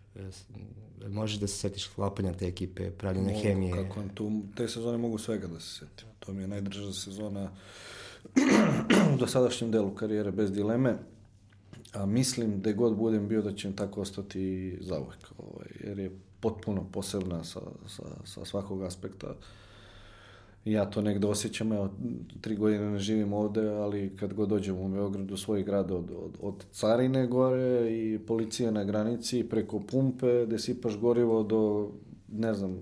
Možeš 1.08 1.40
da 1.40 1.48
se 1.48 1.58
setiš 1.58 1.88
klapanja 1.88 2.34
te 2.34 2.48
ekipe, 2.48 2.92
pravljenja 2.92 3.32
Mogu, 3.32 3.44
hemije. 3.44 3.74
Kako 3.74 4.04
tu, 4.14 4.42
te 4.56 4.68
sezone 4.68 4.98
mogu 4.98 5.18
svega 5.18 5.48
da 5.48 5.60
se 5.60 5.80
setim. 5.80 6.08
To 6.20 6.34
mi 6.34 6.42
je 6.42 6.48
najdrža 6.48 6.94
sezona 6.94 7.52
u 9.14 9.18
dosadašnjem 9.18 9.72
delu 9.72 9.96
karijere, 9.96 10.32
bez 10.32 10.52
dileme. 10.52 10.98
A 11.94 12.06
mislim 12.06 12.62
da 12.62 12.72
god 12.72 12.96
budem 12.96 13.28
bio 13.28 13.42
da 13.42 13.54
će 13.54 13.68
im 13.68 13.76
tako 13.76 14.02
ostati 14.02 14.78
zauvek. 14.82 15.32
Ovaj, 15.38 15.68
jer 15.84 16.00
je 16.00 16.12
potpuno 16.40 16.86
posebna 16.92 17.44
sa, 17.44 17.62
sa, 17.88 18.04
sa 18.26 18.46
svakog 18.46 18.84
aspekta. 18.84 19.28
I 19.28 19.69
Ja 20.72 20.86
to 20.86 21.02
negde 21.02 21.28
osjećam, 21.28 21.72
evo, 21.74 21.90
tri 22.42 22.56
godine 22.56 22.90
ne 22.90 23.00
živim 23.00 23.34
ovde, 23.34 23.70
ali 23.70 24.16
kad 24.16 24.34
god 24.34 24.50
dođem 24.50 24.78
u 24.78 24.90
Beograd, 24.90 25.32
u 25.32 25.38
svoj 25.38 25.64
grad, 25.64 25.92
od, 25.92 26.12
od, 26.12 26.38
od 26.42 26.66
carine 26.72 27.28
gore 27.28 27.92
i 27.92 28.20
policije 28.28 28.72
na 28.72 28.84
granici, 28.84 29.44
preko 29.50 29.80
pumpe, 29.80 30.46
gde 30.46 30.60
sipaš 30.60 30.98
gorivo 30.98 31.44
do, 31.44 31.92
ne 32.28 32.54
znam, 32.54 32.78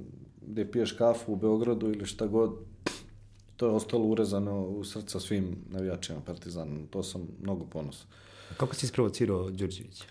gde 0.48 0.72
piješ 0.72 0.92
kafu 0.92 1.34
u 1.34 1.36
Beogradu 1.36 1.88
ili 1.88 2.06
šta 2.06 2.28
god, 2.28 2.52
to 3.56 3.66
je 3.66 3.72
ostalo 3.72 4.06
urezano 4.06 4.68
u 4.68 4.84
srca 4.84 5.20
svim 5.20 5.56
navijačima 5.70 6.20
Partizana. 6.22 6.80
To 6.90 7.04
sam 7.04 7.28
mnogo 7.42 7.66
ponosan. 7.66 8.08
Kako 8.58 8.76
si 8.76 8.86
isprovocirao 8.86 9.50
Đurđevića? 9.50 10.06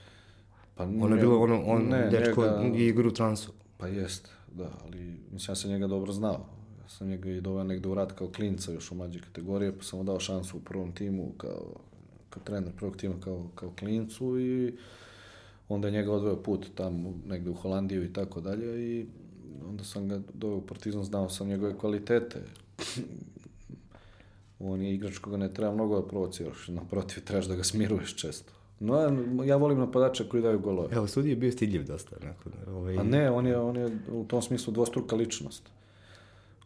Pa 0.75 0.85
Ono 0.85 1.17
je 1.17 1.21
bilo 1.21 1.41
ono, 1.41 1.63
on, 1.67 1.83
ne, 1.83 2.11
dečko 2.11 2.43
njega- 2.63 2.79
igru 2.79 3.11
transu. 3.11 3.53
Pa 3.79 3.87
jest, 3.87 4.29
da, 4.53 4.71
ali 4.85 4.99
mislim, 5.33 5.53
ja 5.53 5.57
sam 5.57 5.71
njega 5.71 5.87
dobro 5.87 6.13
znao. 6.13 6.56
Sam 6.89 7.09
njega 7.09 7.31
i 7.31 7.41
doveo 7.41 7.65
negde 7.65 7.89
u 7.89 7.95
rad 7.95 8.15
kao 8.15 8.29
klinca 8.29 8.73
još 8.73 8.93
u 8.93 8.95
mlađe 8.95 9.21
kategorije, 9.21 9.77
pa 9.77 9.83
sam 9.83 9.99
mu 9.99 10.05
dao 10.05 10.21
šansu 10.21 10.57
u 10.57 10.61
prvom 10.61 10.93
timu 10.93 11.33
kao, 11.37 11.75
kao 12.31 12.43
trener 12.43 12.73
prvog 12.77 12.97
tima 12.97 13.15
kao, 13.21 13.47
kao 13.55 13.73
klincu 13.79 14.41
i 14.41 14.75
onda 15.69 15.89
je 15.89 15.93
njega 15.93 16.13
odveo 16.13 16.43
put 16.43 16.67
tamo 16.75 17.15
negde 17.27 17.51
u 17.51 17.55
Holandiju 17.55 18.05
i 18.05 18.13
tako 18.13 18.41
dalje 18.41 18.97
i 18.97 19.07
onda 19.69 19.85
sam 19.85 20.09
ga 20.09 20.21
doveo 20.35 20.57
u 20.57 20.67
Partizan, 20.67 21.05
znao 21.05 21.29
sam 21.29 21.49
njegove 21.49 21.79
kvalitete. 21.79 22.43
On 24.59 24.83
je 24.83 24.95
igrač 24.95 25.19
koga 25.19 25.37
ne 25.37 25.55
treba 25.55 25.75
mnogo 25.75 26.01
da 26.01 26.09
provociraš, 26.09 26.69
naprotiv, 26.69 27.25
trebaš 27.25 27.47
da 27.47 27.57
ga 27.57 27.65
smiruješ 27.65 28.17
često. 28.17 28.53
No, 28.81 28.97
ja 29.45 29.57
volim 29.57 29.79
napadače 29.79 30.29
koji 30.29 30.43
daju 30.43 30.59
golove. 30.59 30.97
Evo, 30.97 31.07
sudi 31.07 31.31
je 31.31 31.37
bio 31.37 31.53
stidljiv 31.53 31.87
dosta. 31.87 32.17
Nakon, 32.25 32.53
ovaj, 32.69 32.99
A 32.99 33.03
ne, 33.03 33.31
on 33.31 33.47
je, 33.47 33.59
on 33.59 33.77
je 33.77 33.99
u 34.13 34.25
tom 34.25 34.43
smislu 34.43 34.73
dvostruka 34.73 35.17
ličnost. 35.17 35.71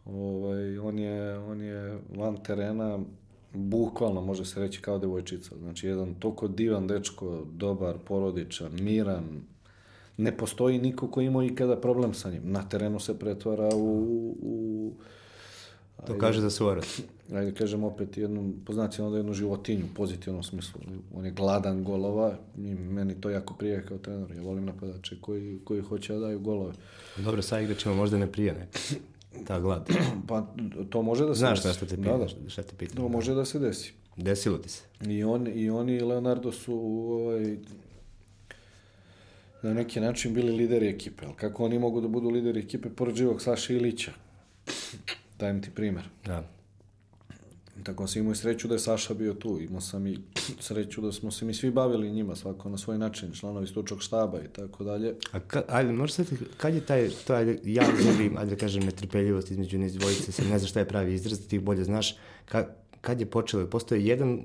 Ovaj, 0.05 0.77
on, 0.77 0.99
je, 0.99 1.37
on 1.37 1.61
je 1.61 1.99
van 2.15 2.37
terena, 2.43 2.99
bukvalno 3.53 4.21
može 4.21 4.45
se 4.45 4.59
reći 4.59 4.81
kao 4.81 4.99
devojčica. 4.99 5.55
Znači, 5.57 5.87
jedan 5.87 6.13
toliko 6.13 6.47
divan 6.47 6.87
dečko, 6.87 7.45
dobar, 7.53 7.95
porodičan, 8.07 8.71
miran. 8.81 9.41
Ne 10.17 10.37
postoji 10.37 10.79
niko 10.79 11.07
ko 11.07 11.21
imao 11.21 11.43
ikada 11.43 11.81
problem 11.81 12.13
sa 12.13 12.31
njim. 12.31 12.41
Na 12.43 12.69
terenu 12.69 12.99
se 12.99 13.19
pretvara 13.19 13.69
u... 13.75 14.35
u 14.41 14.91
To 16.07 16.17
kaže 16.17 16.41
za 16.41 16.49
suvorac. 16.49 17.01
ajde 17.35 17.53
kažem 17.53 17.83
opet 17.83 18.17
jednu, 18.17 18.53
poznati 18.65 19.01
onda 19.01 19.17
jednu 19.17 19.33
životinju 19.33 19.85
u 19.85 19.95
pozitivnom 19.95 20.43
smislu. 20.43 20.81
On 21.15 21.25
je 21.25 21.31
gladan 21.31 21.83
golova 21.83 22.37
i 22.57 22.75
meni 22.75 23.21
to 23.21 23.29
jako 23.29 23.53
prije 23.53 23.85
kao 23.85 23.97
trener. 23.97 24.31
Ja 24.31 24.41
volim 24.41 24.65
napadače 24.65 25.15
koji, 25.21 25.59
koji 25.63 25.81
hoće 25.81 26.13
da 26.13 26.19
daju 26.19 26.39
golove. 26.39 26.73
Dobro, 27.17 27.41
sa 27.41 27.59
igračima 27.59 27.95
možda 27.95 28.17
ne 28.17 28.31
prije 28.31 28.53
ne. 28.53 28.67
Ta 29.45 29.59
glad. 29.59 29.89
Pa 30.27 30.47
to 30.89 31.01
može 31.01 31.25
da 31.25 31.35
se 31.35 31.39
Znaš 31.39 31.63
desi. 31.63 31.77
šta 31.77 31.85
te 31.85 31.95
Da, 31.95 32.01
pitam? 32.03 32.19
da. 32.43 32.49
Šta 32.49 32.63
te 32.63 32.75
pitam? 32.75 32.95
To 32.95 33.07
može 33.09 33.33
da 33.33 33.45
se 33.45 33.59
desi. 33.59 33.93
Desilo 34.17 34.57
ti 34.57 34.69
se. 34.69 34.83
I 35.01 35.23
on 35.23 35.47
i 35.49 35.69
oni 35.69 35.95
i 35.95 36.01
Leonardo 36.01 36.51
su 36.51 36.73
ovaj, 36.75 37.57
na 39.61 39.73
neki 39.73 39.99
način 39.99 40.33
bili 40.33 40.51
lideri 40.51 40.87
ekipe. 40.87 41.25
Ali 41.25 41.35
kako 41.35 41.65
oni 41.65 41.79
mogu 41.79 42.01
da 42.01 42.07
budu 42.07 42.29
lideri 42.29 42.59
ekipe 42.59 42.89
pored 42.89 43.15
živog 43.15 43.41
Saša 43.41 43.73
Ilića? 43.73 44.11
Dajem 45.39 45.61
ti 45.61 45.69
primer. 45.71 46.03
Da. 46.25 46.43
Tako 47.83 48.07
sam 48.07 48.21
imao 48.21 48.31
i 48.31 48.35
sreću 48.35 48.67
da 48.67 48.75
je 48.75 48.79
Saša 48.79 49.13
bio 49.13 49.33
tu. 49.33 49.59
Imao 49.59 49.81
sam 49.81 50.07
i 50.07 50.17
sreću 50.67 51.01
da 51.01 51.11
smo 51.11 51.31
se 51.31 51.45
mi 51.45 51.53
svi 51.53 51.71
bavili 51.71 52.11
njima, 52.11 52.35
svako 52.35 52.69
na 52.69 52.77
svoj 52.77 52.97
način, 52.97 53.31
članovi 53.33 53.67
stručnog 53.67 54.01
štaba 54.01 54.41
i 54.41 54.47
tako 54.47 54.83
dalje. 54.83 55.15
A 55.31 55.39
ka, 55.39 55.63
ajde, 55.67 55.91
možeš 55.91 56.15
sad, 56.15 56.27
kad 56.57 56.73
je 56.73 56.81
taj, 56.81 57.09
to 57.27 57.33
ajde, 57.33 57.59
ja 57.63 57.85
želim, 58.03 58.37
ajde 58.37 58.49
da 58.49 58.59
kažem, 58.59 58.83
netrpeljivost 58.83 59.51
između 59.51 59.77
njih 59.77 59.93
dvojice, 59.99 60.31
sam 60.31 60.49
ne 60.49 60.59
znam 60.59 60.67
šta 60.67 60.79
je 60.79 60.87
pravi 60.87 61.13
izraz, 61.13 61.47
ti 61.47 61.55
ih 61.55 61.61
bolje 61.61 61.83
znaš, 61.83 62.15
ka, 62.45 62.67
kad 63.01 63.19
je 63.19 63.25
počelo, 63.25 63.67
postoje 63.67 64.05
jedan 64.05 64.39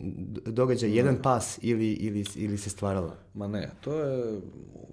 događaj, 0.46 0.96
jedan 0.96 1.16
pas 1.22 1.58
ili, 1.62 1.92
ili, 1.92 2.24
ili 2.36 2.58
se 2.58 2.70
stvaralo? 2.70 3.12
Ma 3.34 3.48
ne, 3.48 3.70
to 3.80 3.98
je, 3.98 4.40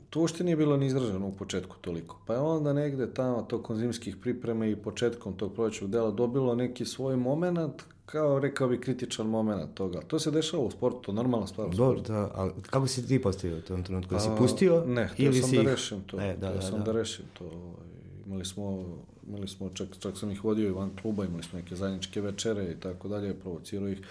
to 0.09 0.19
uopšte 0.19 0.43
nije 0.43 0.55
bilo 0.55 0.77
ni 0.77 0.85
izraženo 0.85 1.27
u 1.27 1.31
početku 1.31 1.75
toliko. 1.81 2.19
Pa 2.25 2.33
je 2.33 2.39
onda 2.39 2.73
negde 2.73 3.13
tamo 3.13 3.41
tokom 3.41 3.77
zimskih 3.77 4.17
priprema 4.17 4.65
i 4.65 4.75
početkom 4.75 5.33
tog 5.37 5.53
prolećnog 5.53 5.91
dela 5.91 6.11
dobilo 6.11 6.55
neki 6.55 6.85
svoj 6.85 7.15
moment, 7.17 7.83
kao 8.05 8.39
rekao 8.39 8.67
bi 8.67 8.81
kritičan 8.81 9.27
moment 9.27 9.73
toga. 9.73 10.01
To 10.01 10.19
se 10.19 10.31
dešava 10.31 10.63
u 10.63 10.71
sportu, 10.71 10.99
to 11.01 11.11
je 11.11 11.15
normalna 11.15 11.47
stvar. 11.47 11.69
Dobro, 11.69 12.01
da, 12.01 12.31
ali 12.35 12.51
kako 12.61 12.87
si 12.87 13.07
ti 13.07 13.21
postavio 13.21 13.57
u 13.57 13.61
tom 13.61 13.83
trenutku? 13.83 14.13
Da 14.13 14.19
si 14.19 14.29
pustio? 14.37 14.83
Ne, 14.85 15.07
htio 15.07 15.25
ili 15.25 15.41
sam 15.41 15.49
si 15.49 15.55
da 15.55 15.61
ih- 15.61 15.67
rešim 15.67 16.01
to. 16.01 16.19
E, 16.21 16.35
da, 16.37 16.53
da, 16.53 16.61
sam 16.61 16.79
da. 16.79 16.83
da. 16.85 16.91
rešim 16.91 17.25
to. 17.33 17.45
ovaj, 17.45 17.87
Imali 18.25 18.45
smo, 18.45 18.85
imali 19.27 19.47
smo 19.47 19.69
čak, 19.69 19.87
čak 19.99 20.17
sam 20.17 20.31
ih 20.31 20.43
vodio 20.43 20.67
i 20.67 20.71
van 20.71 20.91
kluba, 21.01 21.25
imali 21.25 21.43
smo 21.43 21.59
neke 21.59 21.75
zajedničke 21.75 22.21
večere 22.21 22.71
i 22.71 22.79
tako 22.79 23.07
dalje, 23.07 23.33
provocirao 23.33 23.89
ih. 23.89 24.01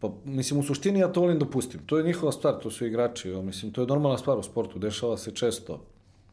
Pa, 0.00 0.10
mislim, 0.24 0.60
u 0.60 0.62
suštini 0.62 0.98
ja 0.98 1.12
to 1.12 1.20
volim 1.20 1.38
da 1.38 1.46
pustim. 1.46 1.80
To 1.86 1.98
je 1.98 2.04
njihova 2.04 2.32
stvar, 2.32 2.54
to 2.62 2.70
su 2.70 2.86
igrači. 2.86 3.28
Ja, 3.30 3.42
mislim, 3.42 3.72
to 3.72 3.80
je 3.80 3.86
normalna 3.86 4.18
stvar 4.18 4.38
u 4.38 4.42
sportu, 4.42 4.78
dešava 4.78 5.16
se 5.18 5.30
često. 5.30 5.80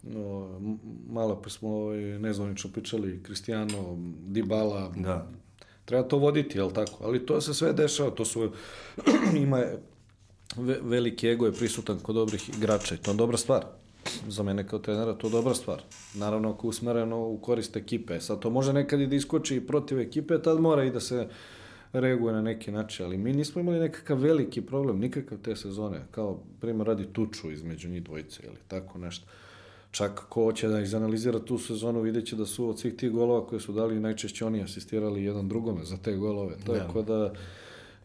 No, 0.04 0.60
malo 1.10 1.42
pa 1.44 1.50
smo 1.50 1.70
ovaj, 1.70 1.98
nezvanično 2.00 2.70
pričali, 2.74 3.22
Cristiano, 3.26 3.98
Dybala, 4.28 5.02
Da. 5.04 5.28
Treba 5.90 6.08
to 6.08 6.18
voditi, 6.18 6.58
jel 6.58 6.72
tako? 6.72 7.04
Ali 7.04 7.26
to 7.26 7.42
se 7.42 7.54
sve 7.54 7.74
dešava, 7.74 8.12
to 8.12 8.26
su, 8.26 8.52
ima 9.46 9.64
ve, 10.56 10.80
veliki 10.82 11.28
ego 11.28 11.46
je 11.46 11.54
prisutan 11.54 12.00
kod 12.00 12.16
dobrih 12.16 12.50
igrača 12.50 12.96
i 12.96 12.98
to 12.98 13.12
je 13.12 13.18
dobra 13.18 13.38
stvar. 13.38 13.66
Za 14.28 14.44
mene 14.44 14.68
kao 14.68 14.80
trenera 14.80 15.14
to 15.14 15.28
je 15.28 15.32
dobra 15.32 15.54
stvar. 15.54 15.82
Naravno 16.14 16.52
ako 16.52 16.68
usmereno 16.68 17.28
u 17.28 17.38
korist 17.38 17.76
ekipe. 17.76 18.20
Sad 18.20 18.40
to 18.40 18.50
može 18.50 18.74
nekad 18.74 19.02
i 19.02 19.08
da 19.08 19.16
iskoči 19.16 19.56
i 19.56 19.68
protiv 19.68 20.00
ekipe, 20.00 20.42
tad 20.42 20.60
mora 20.60 20.84
i 20.84 20.92
da 20.92 21.00
se 21.00 21.28
reaguje 21.94 22.34
na 22.34 22.42
neki 22.42 22.72
način, 22.72 23.06
ali 23.06 23.18
mi 23.18 23.34
nismo 23.34 23.62
imali 23.62 23.80
nekakav 23.80 24.18
veliki 24.18 24.62
problem, 24.62 25.00
nikakav 25.00 25.38
te 25.38 25.56
sezone, 25.56 26.06
kao 26.12 26.40
primjer 26.60 26.88
radi 26.88 27.06
tuču 27.14 27.52
između 27.52 27.90
njih 27.90 28.04
dvojice 28.04 28.44
ili 28.44 28.58
tako 28.68 28.98
nešto. 28.98 29.26
Čak 29.92 30.26
ko 30.30 30.44
hoće 30.44 30.68
da 30.68 30.80
izanalizira 30.82 31.40
tu 31.40 31.58
sezonu, 31.58 32.02
vidjet 32.02 32.26
će 32.26 32.36
da 32.36 32.46
su 32.46 32.70
od 32.70 32.80
svih 32.80 32.96
tih 32.96 33.12
golova 33.12 33.48
koje 33.48 33.60
su 33.60 33.74
dali, 33.74 34.00
najčešće 34.00 34.46
oni 34.46 34.64
asistirali 34.64 35.24
jedan 35.24 35.48
drugome 35.48 35.86
za 35.86 35.98
te 35.98 36.14
golove. 36.14 36.56
Tako 36.68 37.02
da, 37.02 37.34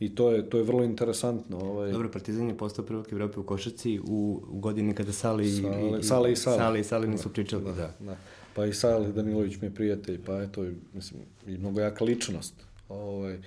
i 0.01 0.15
to 0.15 0.31
je, 0.31 0.51
to 0.51 0.57
je 0.57 0.63
vrlo 0.63 0.85
interesantno. 0.85 1.59
Ovaj, 1.59 1.93
Dobro, 1.93 2.11
Partizan 2.11 2.49
je 2.49 2.57
postao 2.57 2.85
prvak 2.85 3.13
Evrope 3.13 3.41
u 3.41 3.45
košarci 3.45 4.01
u, 4.01 4.05
u 4.49 4.59
godini 4.59 4.95
kada 4.95 5.13
Sali, 5.13 5.45
i- 5.45 5.51
Sale- 5.53 5.99
i, 6.01 6.03
Sale 6.03 6.33
i 6.33 6.37
Sale. 6.37 6.57
Sale 6.59 6.81
i 6.81 6.85
Sale 6.85 7.07
nisu 7.07 7.29
pričali. 7.29 7.65
Da. 7.67 7.93
Da. 8.01 8.17
Pa 8.55 8.67
i 8.67 8.73
Sale 8.73 9.09
Danilović 9.09 9.57
mi 9.57 9.67
je 9.67 9.75
prijatelj, 9.75 10.21
pa 10.25 10.43
eto, 10.43 10.65
mislim, 10.93 11.21
i 11.47 11.59
mnogo 11.59 11.81
jaka 11.81 12.05
ličnost. 12.05 12.55
Ovaj, 12.89 13.39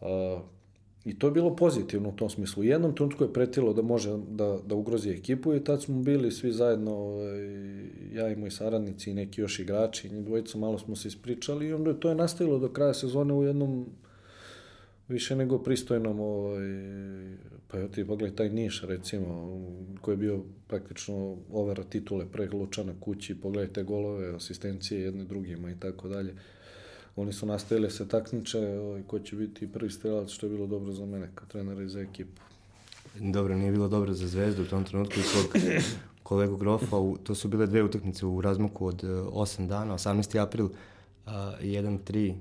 a, 0.00 0.40
I 1.06 1.18
to 1.18 1.26
je 1.26 1.30
bilo 1.30 1.56
pozitivno 1.56 2.08
u 2.08 2.12
tom 2.12 2.30
smislu. 2.30 2.60
U 2.60 2.64
jednom 2.64 2.94
trenutku 2.94 3.24
je 3.24 3.32
pretilo 3.32 3.72
da 3.72 3.82
može 3.82 4.16
da, 4.30 4.58
da 4.66 4.74
ugrozi 4.74 5.10
ekipu 5.10 5.54
i 5.54 5.64
tad 5.64 5.82
smo 5.82 6.02
bili 6.02 6.30
svi 6.30 6.52
zajedno, 6.52 6.94
ovaj, 6.94 7.40
ja 8.12 8.28
i 8.28 8.36
moji 8.36 8.50
saradnici 8.50 9.10
i 9.10 9.14
neki 9.14 9.40
još 9.40 9.58
igrači, 9.58 10.10
njih 10.10 10.24
dvojica 10.24 10.58
malo 10.58 10.78
smo 10.78 10.96
se 10.96 11.08
ispričali 11.08 11.66
i 11.66 11.72
onda 11.72 11.94
to 11.94 12.08
je 12.08 12.14
nastavilo 12.14 12.58
do 12.58 12.68
kraja 12.68 12.94
sezone 12.94 13.34
u 13.34 13.42
jednom 13.42 13.86
više 15.08 15.36
nego 15.36 15.62
pristojnom 15.62 16.20
ovaj, 16.20 16.68
pa 17.68 17.78
evo 17.78 17.88
ti 17.88 18.06
pogledaj 18.06 18.36
taj 18.36 18.50
Niš 18.50 18.82
recimo 18.82 19.60
koji 20.00 20.12
je 20.12 20.16
bio 20.16 20.42
praktično 20.66 21.36
overa 21.52 21.84
titule 21.84 22.26
pre 22.32 22.48
Lučana 22.52 22.92
kući 23.00 23.40
pogledaj 23.40 23.72
te 23.72 23.82
golove, 23.82 24.34
asistencije 24.34 25.00
jedne 25.00 25.24
drugima 25.24 25.70
i 25.70 25.80
tako 25.80 26.08
dalje 26.08 26.34
oni 27.16 27.32
su 27.32 27.46
nastavili 27.46 27.86
da 27.86 27.94
se 27.94 28.08
takmiče 28.08 28.58
ovaj, 28.58 29.02
ko 29.02 29.18
će 29.18 29.36
biti 29.36 29.72
prvi 29.72 29.90
strelac 29.90 30.30
što 30.30 30.46
je 30.46 30.50
bilo 30.50 30.66
dobro 30.66 30.92
za 30.92 31.06
mene 31.06 31.30
kao 31.34 31.46
trenera 31.48 31.82
i 31.82 31.88
za 31.88 32.00
ekipu 32.00 32.42
Dobro, 33.20 33.56
nije 33.56 33.72
bilo 33.72 33.88
dobro 33.88 34.14
za 34.14 34.26
Zvezdu 34.26 34.62
u 34.62 34.66
tom 34.66 34.84
trenutku 34.84 35.20
i 35.20 35.22
svog 35.22 35.46
kolegu 36.22 36.56
Grofa. 36.56 36.96
U, 36.96 37.16
to 37.16 37.34
su 37.34 37.48
bile 37.48 37.66
dve 37.66 37.82
utakmice 37.82 38.26
u 38.26 38.40
razmaku 38.40 38.86
od 38.86 39.04
uh, 39.04 39.10
8 39.10 39.66
dana, 39.66 39.94
18. 39.94 40.42
april 40.42 40.66
uh, 40.66 41.32
1-3 41.60 42.34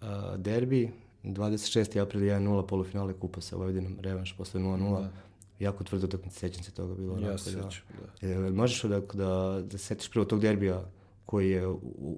uh, 0.00 0.08
derbi, 0.36 0.90
26. 1.24 2.02
april 2.02 2.22
1-0 2.22 2.66
polufinale 2.66 3.12
kupa 3.12 3.40
sa 3.40 3.56
Vojvodinom, 3.56 3.96
revanš 4.00 4.36
posle 4.36 4.60
0-0. 4.60 5.00
Da. 5.00 5.10
Jako 5.58 5.84
tvrdo 5.84 6.06
utakmice, 6.06 6.38
sećam 6.38 6.64
se 6.64 6.70
toga 6.70 6.94
bilo. 6.94 7.18
Ja 7.18 7.38
se 7.38 7.44
sećam, 7.44 7.82
da. 8.20 8.28
da. 8.28 8.34
E, 8.34 8.50
možeš 8.50 8.82
da, 8.82 9.00
da, 9.00 9.62
da 9.62 9.78
setiš 9.78 10.10
prvo 10.10 10.24
tog 10.24 10.40
derbija 10.40 10.84
koji 11.28 11.50
je 11.50 11.66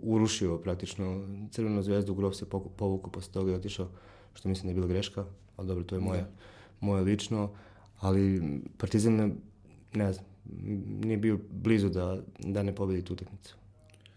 urušio 0.03 0.59
praktično 0.59 1.29
Crvenu 1.51 1.83
zvezdu, 1.83 2.15
Grof 2.15 2.35
se 2.35 2.49
povukao 2.49 3.11
posle 3.13 3.33
toga 3.33 3.53
i 3.53 3.55
otišao, 3.55 3.89
što 4.35 4.49
mislim 4.49 4.67
da 4.67 4.71
je 4.71 4.75
bila 4.75 4.87
greška, 4.87 5.25
ali 5.57 5.69
dobro, 5.69 5.85
to 5.85 5.95
je 5.95 6.01
moje, 6.01 6.21
da. 6.21 6.29
moje 6.81 7.03
lično, 7.03 7.51
ali 8.01 8.43
Partizan 8.79 9.17
ne, 9.17 9.31
ne 9.95 10.13
znam, 10.13 10.27
nije 11.05 11.17
bio 11.17 11.39
blizu 11.51 11.89
da, 11.89 12.23
da 12.39 12.63
ne 12.63 12.75
pobedi 12.75 13.05
tu 13.05 13.13
utakmicu 13.13 13.57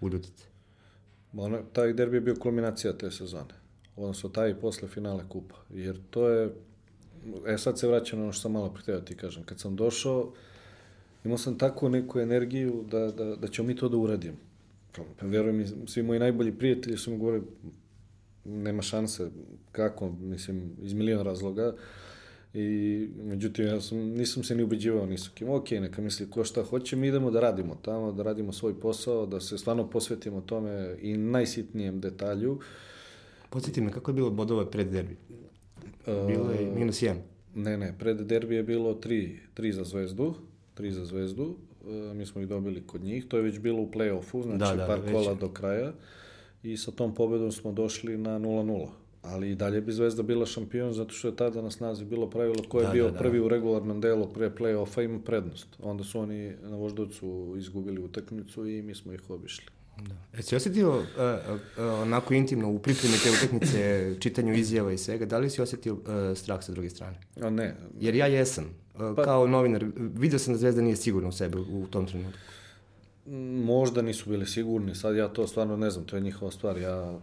u 0.01 0.09
Ljutice. 0.09 0.45
Ono, 1.37 1.61
taj 1.73 1.93
derbi 1.93 2.17
je 2.17 2.21
bio 2.21 2.35
kulminacija 2.35 2.97
te 2.97 3.11
sezone, 3.11 3.57
odnosno 3.95 4.29
taj 4.29 4.51
i 4.51 4.59
posle 4.61 4.87
finale 4.87 5.23
kupa, 5.29 5.55
jer 5.69 5.99
to 6.09 6.29
je, 6.29 6.53
e 7.47 7.57
sad 7.57 7.79
se 7.79 7.87
vraćam 7.87 8.19
na 8.19 8.25
ono 8.25 8.33
što 8.33 8.41
sam 8.41 8.51
malo 8.51 8.73
pretio 8.73 8.99
da 8.99 9.05
ti 9.05 9.17
kažem, 9.17 9.43
kad 9.43 9.59
sam 9.59 9.75
došao, 9.75 10.33
imao 11.25 11.37
sam 11.37 11.57
takvu 11.57 11.89
neku 11.89 12.19
energiju 12.19 12.85
da, 12.91 13.11
da, 13.11 13.35
da 13.35 13.47
ćemo 13.47 13.67
mi 13.67 13.75
to 13.75 13.89
da 13.89 13.97
uradimo 13.97 14.52
Pa 15.19 15.25
verujem 15.25 15.87
svi 15.87 16.03
moji 16.03 16.19
najbolji 16.19 16.51
prijatelji 16.51 16.97
su 16.97 17.11
mi 17.11 17.17
govorili, 17.17 17.45
nema 18.45 18.81
šanse, 18.81 19.29
kako, 19.71 20.09
mislim, 20.09 20.71
iz 20.81 20.93
milion 20.93 21.23
razloga. 21.25 21.75
I, 22.53 23.09
međutim, 23.23 23.65
ja 23.65 23.81
sam, 23.81 23.97
nisam 23.97 24.43
se 24.43 24.55
ni 24.55 24.63
ubeđivao 24.63 25.05
ni 25.05 25.17
sa 25.17 25.29
kim. 25.33 25.49
Ok, 25.49 25.71
neka 25.71 26.01
misli 26.01 26.29
ko 26.29 26.43
šta 26.43 26.63
hoće, 26.63 26.95
mi 26.95 27.07
idemo 27.07 27.31
da 27.31 27.39
radimo 27.39 27.75
tamo, 27.81 28.11
da 28.11 28.23
radimo 28.23 28.53
svoj 28.53 28.79
posao, 28.79 29.25
da 29.25 29.39
se 29.39 29.57
stvarno 29.57 29.89
posvetimo 29.89 30.41
tome 30.41 30.97
i 31.01 31.17
najsitnijem 31.17 31.99
detalju. 31.99 32.59
Podsjeti 33.49 33.81
me, 33.81 33.91
kako 33.91 34.11
je 34.11 34.15
bilo 34.15 34.29
bodova 34.29 34.69
pred 34.69 34.87
derbi? 34.87 35.17
Bilo 36.05 36.51
je 36.51 36.71
minus 36.75 37.01
1. 37.01 37.15
Ne, 37.55 37.77
ne, 37.77 37.95
pred 37.99 38.17
derbi 38.17 38.55
je 38.55 38.63
bilo 38.63 38.93
3, 38.93 39.37
3 39.55 39.71
za 39.71 39.83
zvezdu, 39.83 40.33
3 40.77 40.89
za 40.89 41.05
zvezdu, 41.05 41.55
E, 41.72 41.72
mi 42.13 42.25
smo 42.25 42.41
ih 42.41 42.47
dobili 42.47 42.87
kod 42.87 43.03
njih, 43.03 43.25
to 43.27 43.37
je 43.37 43.43
već 43.43 43.59
bilo 43.59 43.81
u 43.81 43.91
play-offu, 43.91 44.43
znači 44.43 44.59
da, 44.59 44.75
da, 44.75 44.87
par 44.87 45.11
kola 45.11 45.31
već. 45.31 45.39
do 45.39 45.49
kraja 45.49 45.93
i 46.63 46.77
sa 46.77 46.91
tom 46.91 47.15
pobedom 47.15 47.51
smo 47.51 47.71
došli 47.71 48.17
na 48.17 48.39
0-0. 48.39 48.87
Ali 49.21 49.51
i 49.51 49.55
dalje 49.55 49.81
bi 49.81 49.91
Zvezda 49.91 50.23
bila 50.23 50.45
šampion 50.45 50.93
zato 50.93 51.13
što 51.13 51.27
je 51.27 51.35
tada 51.35 51.61
na 51.61 51.71
snazi 51.71 52.05
bilo 52.05 52.29
pravilo 52.29 52.63
ko 52.69 52.79
je 52.79 52.85
da, 52.85 52.91
bio 52.91 53.05
da, 53.05 53.11
da. 53.11 53.17
prvi 53.17 53.39
u 53.39 53.47
regularnom 53.47 54.01
delu 54.01 54.33
pre 54.33 54.49
play-offa 54.49 55.03
ima 55.03 55.19
prednost. 55.19 55.67
Onda 55.79 56.03
su 56.03 56.19
oni 56.19 56.53
na 56.61 56.75
Voždovcu 56.75 57.55
izgubili 57.57 58.01
utakmicu 58.01 58.67
i 58.67 58.81
mi 58.81 58.95
smo 58.95 59.13
ih 59.13 59.29
obišli. 59.29 59.65
Da. 60.07 60.15
E, 60.39 60.41
si 60.41 60.55
osetio 60.55 60.89
uh, 60.89 61.03
uh, 61.03 61.83
onako 62.01 62.33
intimno 62.33 62.69
u 62.69 62.79
pripremi 62.79 63.15
te 63.23 63.29
utakmice, 63.31 63.79
čitanju 64.23 64.53
izjava 64.53 64.91
i 64.91 64.97
svega, 64.97 65.25
da 65.25 65.37
li 65.37 65.49
si 65.49 65.61
osetio 65.61 65.93
uh, 65.93 66.01
strah 66.35 66.63
sa 66.63 66.71
druge 66.71 66.89
strane? 66.89 67.17
A 67.41 67.49
ne. 67.49 67.75
Jer 67.99 68.15
ja 68.15 68.25
jesam. 68.27 68.82
Uh, 68.95 69.15
pa, 69.15 69.23
kao 69.23 69.47
novinar, 69.47 69.85
vidio 69.95 70.39
sam 70.39 70.53
da 70.53 70.57
Zvezda 70.57 70.81
nije 70.81 70.95
sigurna 70.95 71.29
u 71.29 71.31
sebe 71.31 71.57
u, 71.57 71.87
tom 71.89 72.05
trenutku. 72.05 72.39
Možda 73.65 74.01
nisu 74.01 74.29
bili 74.29 74.45
sigurni, 74.45 74.95
sad 74.95 75.15
ja 75.15 75.27
to 75.27 75.47
stvarno 75.47 75.77
ne 75.77 75.89
znam, 75.89 76.05
to 76.05 76.15
je 76.15 76.21
njihova 76.21 76.51
stvar. 76.51 76.77
Ja 76.77 77.19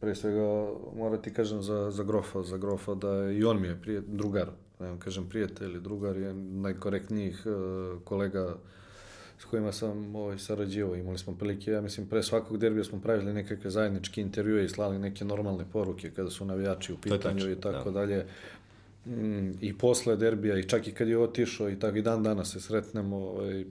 pre 0.00 0.14
svega 0.14 0.68
moram 0.96 1.22
ti 1.22 1.34
kažem 1.34 1.62
za, 1.62 1.90
za 1.90 2.04
Grofa, 2.04 2.42
za 2.42 2.56
Grofa 2.56 2.94
da 2.94 3.30
i 3.30 3.44
on 3.44 3.60
mi 3.60 3.68
je 3.68 3.80
prije, 3.82 4.02
drugar, 4.06 4.48
ne 4.80 4.96
kažem 4.98 5.28
prijatelj, 5.28 5.80
drugar 5.80 6.16
je 6.16 6.34
najkorektnijih 6.34 7.46
uh, 7.46 8.02
kolega 8.02 8.56
s 9.38 9.44
kojima 9.44 9.72
sam 9.72 10.16
ovaj, 10.16 10.38
sarađivao. 10.38 10.96
Imali 10.96 11.18
smo 11.18 11.34
prilike, 11.34 11.70
ja 11.70 11.80
mislim, 11.80 12.06
pre 12.06 12.22
svakog 12.22 12.58
derbija 12.58 12.84
smo 12.84 13.00
pravili 13.00 13.32
nekakve 13.32 13.70
zajedničke 13.70 14.20
intervjue 14.20 14.64
i 14.64 14.68
slali 14.68 14.98
neke 14.98 15.24
normalne 15.24 15.64
poruke 15.72 16.10
kada 16.10 16.30
su 16.30 16.44
navijači 16.44 16.92
u 16.92 16.96
pitanju 16.96 17.50
i 17.50 17.60
tako 17.60 17.90
da. 17.90 18.00
dalje. 18.00 18.26
Mm, 19.06 19.50
I 19.60 19.78
posle 19.78 20.16
derbija 20.16 20.58
i 20.58 20.68
čak 20.68 20.88
i 20.88 20.92
kad 20.92 21.08
je 21.08 21.18
otišao 21.18 21.70
i 21.70 21.78
tako 21.78 21.96
i 21.96 22.02
dan 22.02 22.22
danas 22.22 22.52
se 22.52 22.60
sretnemo. 22.60 23.16
Ovaj, 23.16 23.64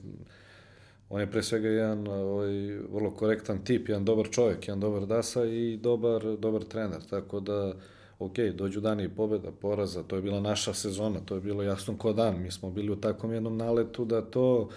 on 1.10 1.22
je 1.22 1.32
pre 1.32 1.44
svega 1.44 1.70
jedan 1.70 2.08
ovaj, 2.08 2.78
vrlo 2.94 3.12
korektan 3.12 3.64
tip, 3.64 3.90
jedan 3.90 4.06
dobar 4.06 4.30
čovjek, 4.32 4.68
jedan 4.68 4.80
dobar 4.80 5.06
dasa 5.06 5.46
i 5.46 5.78
dobar, 5.78 6.38
dobar 6.40 6.64
trener. 6.64 7.02
Tako 7.10 7.40
da, 7.40 7.74
ok, 8.20 8.40
dođu 8.40 8.82
dani 8.82 9.10
pobeda, 9.10 9.52
poraza, 9.52 10.04
to 10.04 10.16
je 10.16 10.22
bila 10.22 10.40
naša 10.40 10.74
sezona, 10.74 11.20
to 11.26 11.36
je 11.36 11.42
bilo 11.42 11.64
jasno 11.64 11.98
ko 11.98 12.14
dan. 12.14 12.42
Mi 12.42 12.52
smo 12.52 12.72
bili 12.72 12.92
u 12.92 13.02
takvom 13.02 13.34
jednom 13.34 13.58
naletu 13.58 14.06
da 14.06 14.22
to 14.22 14.70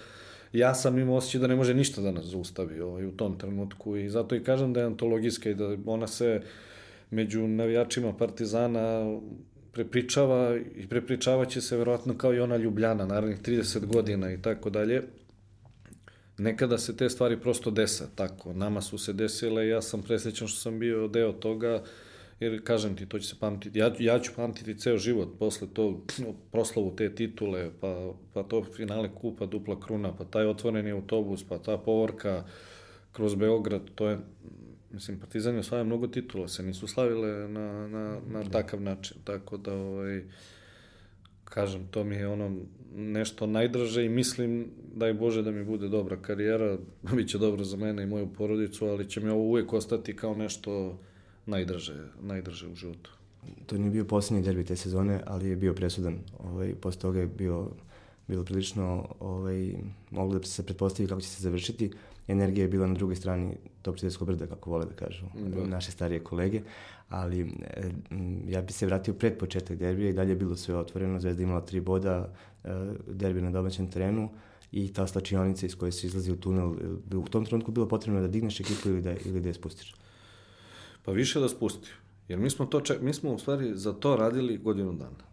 ja 0.52 0.74
sam 0.74 0.98
imao 0.98 1.16
osjećaj 1.16 1.40
da 1.40 1.46
ne 1.46 1.56
može 1.56 1.74
ništa 1.74 2.00
da 2.00 2.10
nas 2.10 2.24
zaustavi 2.24 2.80
ovaj, 2.80 3.06
u 3.06 3.12
tom 3.12 3.38
trenutku 3.38 3.96
i 3.96 4.08
zato 4.08 4.34
i 4.34 4.44
kažem 4.44 4.72
da 4.72 4.80
je 4.80 4.86
antologijska 4.86 5.50
i 5.50 5.54
da 5.54 5.76
ona 5.86 6.06
se 6.06 6.42
među 7.10 7.48
navijačima 7.48 8.12
Partizana 8.12 9.18
prepričava 9.78 10.56
i 10.76 10.88
prepričavaće 10.88 11.60
se 11.60 11.76
verovatno 11.76 12.18
kao 12.18 12.34
i 12.34 12.40
ona 12.40 12.56
Ljubljana 12.56 13.06
narednih 13.06 13.42
30 13.42 13.86
godina 13.86 14.32
i 14.32 14.42
tako 14.42 14.70
dalje. 14.70 15.02
Nekada 16.38 16.78
se 16.78 16.96
te 16.96 17.08
stvari 17.10 17.40
prosto 17.40 17.70
desa, 17.70 18.08
tako. 18.14 18.52
Nama 18.52 18.80
su 18.80 18.98
se 18.98 19.12
desile 19.12 19.68
ja 19.68 19.82
sam 19.82 20.02
presrećan 20.02 20.48
što 20.48 20.60
sam 20.60 20.78
bio 20.78 21.08
deo 21.08 21.32
toga 21.32 21.82
jer 22.40 22.64
kažem 22.64 22.96
ti, 22.96 23.06
to 23.06 23.18
će 23.18 23.28
se 23.28 23.36
pamtiti, 23.40 23.78
ja, 23.78 23.92
ja 23.98 24.18
ću 24.18 24.32
pamtiti 24.36 24.78
ceo 24.78 24.98
život 24.98 25.38
posle 25.38 25.68
to 25.74 26.04
proslavu 26.52 26.96
te 26.96 27.14
titule, 27.14 27.70
pa, 27.80 28.12
pa 28.32 28.42
to 28.42 28.64
finale 28.76 29.10
kupa, 29.14 29.46
dupla 29.46 29.80
kruna, 29.80 30.16
pa 30.16 30.24
taj 30.24 30.46
otvoreni 30.46 30.90
autobus, 30.90 31.44
pa 31.48 31.58
ta 31.58 31.78
povorka 31.78 32.44
kroz 33.12 33.34
Beograd, 33.34 33.82
to 33.94 34.08
je, 34.08 34.18
mislim, 34.90 35.18
Partizan 35.18 35.54
je 35.54 35.60
osvajao 35.60 35.84
mnogo 35.84 36.06
titula, 36.06 36.48
se 36.48 36.62
nisu 36.62 36.86
slavile 36.86 37.48
na, 37.48 37.88
na, 37.88 38.20
na 38.28 38.42
da. 38.42 38.50
takav 38.50 38.80
način, 38.80 39.16
tako 39.24 39.56
da, 39.56 39.74
ovaj, 39.74 40.22
kažem, 41.44 41.86
to 41.90 42.04
mi 42.04 42.14
je 42.14 42.28
ono 42.28 42.56
nešto 42.94 43.46
najdraže 43.46 44.04
i 44.04 44.08
mislim, 44.08 44.70
daj 44.94 45.14
Bože 45.14 45.42
da 45.42 45.50
mi 45.50 45.64
bude 45.64 45.88
dobra 45.88 46.16
karijera, 46.16 46.78
bit 47.16 47.28
će 47.28 47.38
dobro 47.38 47.64
za 47.64 47.76
mene 47.76 48.02
i 48.02 48.06
moju 48.06 48.28
porodicu, 48.32 48.86
ali 48.86 49.10
će 49.10 49.20
mi 49.20 49.30
ovo 49.30 49.42
uvek 49.42 49.72
ostati 49.72 50.16
kao 50.16 50.34
nešto 50.34 50.98
najdraže, 51.46 51.94
najdraže 52.20 52.68
u 52.68 52.74
životu. 52.74 53.10
To 53.66 53.78
nije 53.78 53.90
bio 53.90 54.04
posljednji 54.04 54.42
derbi 54.42 54.64
te 54.64 54.76
sezone, 54.76 55.20
ali 55.26 55.48
je 55.48 55.56
bio 55.56 55.74
presudan. 55.74 56.18
Ovaj, 56.38 56.74
posle 56.74 57.00
toga 57.00 57.20
je 57.20 57.26
bio, 57.26 57.68
bilo 58.28 58.44
prilično, 58.44 59.08
ovaj, 59.20 59.74
moglo 60.10 60.38
da 60.38 60.46
se 60.46 60.66
pretpostavi 60.66 61.08
kako 61.08 61.20
će 61.20 61.28
se 61.28 61.42
završiti. 61.42 61.90
Energija 62.28 62.64
je 62.64 62.68
bila 62.68 62.86
na 62.86 62.94
drugoj 62.94 63.16
strani 63.16 63.56
tog 63.82 63.94
prijateljskog 63.94 64.26
brda, 64.26 64.46
kako 64.46 64.70
vole 64.70 64.86
da 64.86 64.94
kažu 64.94 65.26
da. 65.34 65.66
naše 65.66 65.90
starije 65.90 66.24
kolege, 66.24 66.62
ali 67.08 67.40
e, 67.40 67.90
ja 68.48 68.62
bi 68.62 68.72
se 68.72 68.86
vratio 68.86 69.14
pred 69.14 69.38
početak 69.38 69.78
derbija 69.78 70.10
i 70.10 70.12
dalje 70.12 70.30
je 70.30 70.36
bilo 70.36 70.56
sve 70.56 70.76
otvoreno. 70.76 71.20
Zvezda 71.20 71.42
imala 71.42 71.60
tri 71.60 71.80
boda, 71.80 72.34
e, 72.64 72.68
derbi 73.06 73.40
na 73.40 73.50
domaćem 73.50 73.90
terenu 73.90 74.28
i 74.72 74.92
ta 74.92 75.06
slačionica 75.06 75.66
iz 75.66 75.76
koje 75.76 75.92
se 75.92 76.06
izlazi 76.06 76.32
u 76.32 76.36
tunel. 76.36 76.74
U 77.14 77.28
tom 77.28 77.44
trenutku 77.44 77.72
bilo 77.72 77.88
potrebno 77.88 78.20
da 78.20 78.28
digneš 78.28 78.60
ekipu 78.60 78.88
ili 78.88 79.02
da, 79.02 79.14
ili 79.24 79.40
da 79.40 79.48
je 79.48 79.54
spustiš. 79.54 79.94
Pa 81.04 81.12
više 81.12 81.40
da 81.40 81.48
spusti. 81.48 81.90
Jer 82.28 82.38
mi 82.38 82.50
smo, 82.50 82.66
to 82.66 82.80
ček, 82.80 83.00
mi 83.00 83.14
smo 83.14 83.34
u 83.34 83.38
stvari 83.38 83.72
za 83.74 83.92
to 83.92 84.16
radili 84.16 84.58
godinu 84.58 84.92
dana. 84.92 85.24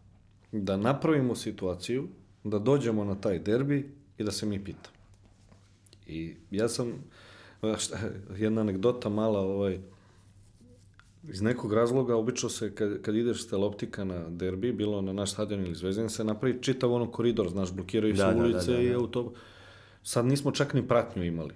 Da 0.51 0.77
napravimo 0.77 1.35
situaciju, 1.35 2.07
da 2.43 2.59
dođemo 2.59 3.03
na 3.03 3.15
taj 3.15 3.39
derbi 3.39 3.91
i 4.17 4.23
da 4.23 4.31
se 4.31 4.45
mi 4.45 4.63
pita. 4.63 4.94
I 6.07 6.35
ja 6.51 6.69
sam, 6.69 6.93
šta, 7.77 7.99
jedna 8.37 8.61
anegdota 8.61 9.09
mala, 9.09 9.39
ovaj, 9.39 9.79
iz 11.29 11.41
nekog 11.41 11.73
razloga, 11.73 12.15
obično 12.15 12.49
se 12.49 12.75
kad, 12.75 13.01
kad 13.01 13.15
ideš 13.15 13.43
s 13.43 13.47
teloptika 13.47 14.03
na 14.03 14.29
derbi, 14.29 14.71
bilo 14.71 15.01
na 15.01 15.13
naš 15.13 15.31
stadion 15.31 15.61
ili 15.61 15.75
zvezdin, 15.75 16.09
se 16.09 16.23
napravi 16.23 16.61
čitav 16.61 16.93
ono 16.93 17.11
koridor, 17.11 17.49
znaš, 17.49 17.73
blokiraju 17.73 18.13
da, 18.13 18.29
se 18.29 18.37
da, 18.37 18.43
ulice 18.43 18.71
da, 18.71 18.77
da, 18.77 18.83
da, 18.83 18.83
i 18.83 18.93
auto... 18.93 19.33
Sad 20.03 20.25
nismo 20.25 20.51
čak 20.51 20.73
ni 20.73 20.87
pratnju 20.87 21.23
imali 21.23 21.53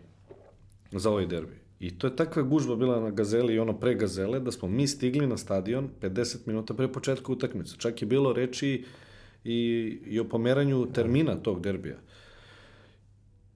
za 0.91 1.09
ovaj 1.09 1.27
derbi. 1.27 1.59
I 1.79 1.97
to 1.97 2.07
je 2.07 2.15
takva 2.15 2.43
gužba 2.43 2.75
bila 2.75 2.99
na 2.99 3.09
Gazeli 3.09 3.53
i 3.53 3.59
ono 3.59 3.79
pre 3.79 3.95
Gazele, 3.95 4.39
da 4.39 4.51
smo 4.51 4.67
mi 4.67 4.87
stigli 4.87 5.27
na 5.27 5.37
stadion 5.37 5.89
50 6.01 6.37
minuta 6.45 6.73
pre 6.73 6.87
početka 6.87 7.31
utakmice. 7.31 7.75
Čak 7.77 8.01
je 8.01 8.05
bilo 8.05 8.33
reči 8.33 8.85
i, 9.43 9.57
i 10.05 10.19
o 10.19 10.23
pomeranju 10.23 10.87
termina 10.93 11.35
tog 11.35 11.61
derbija. 11.61 11.97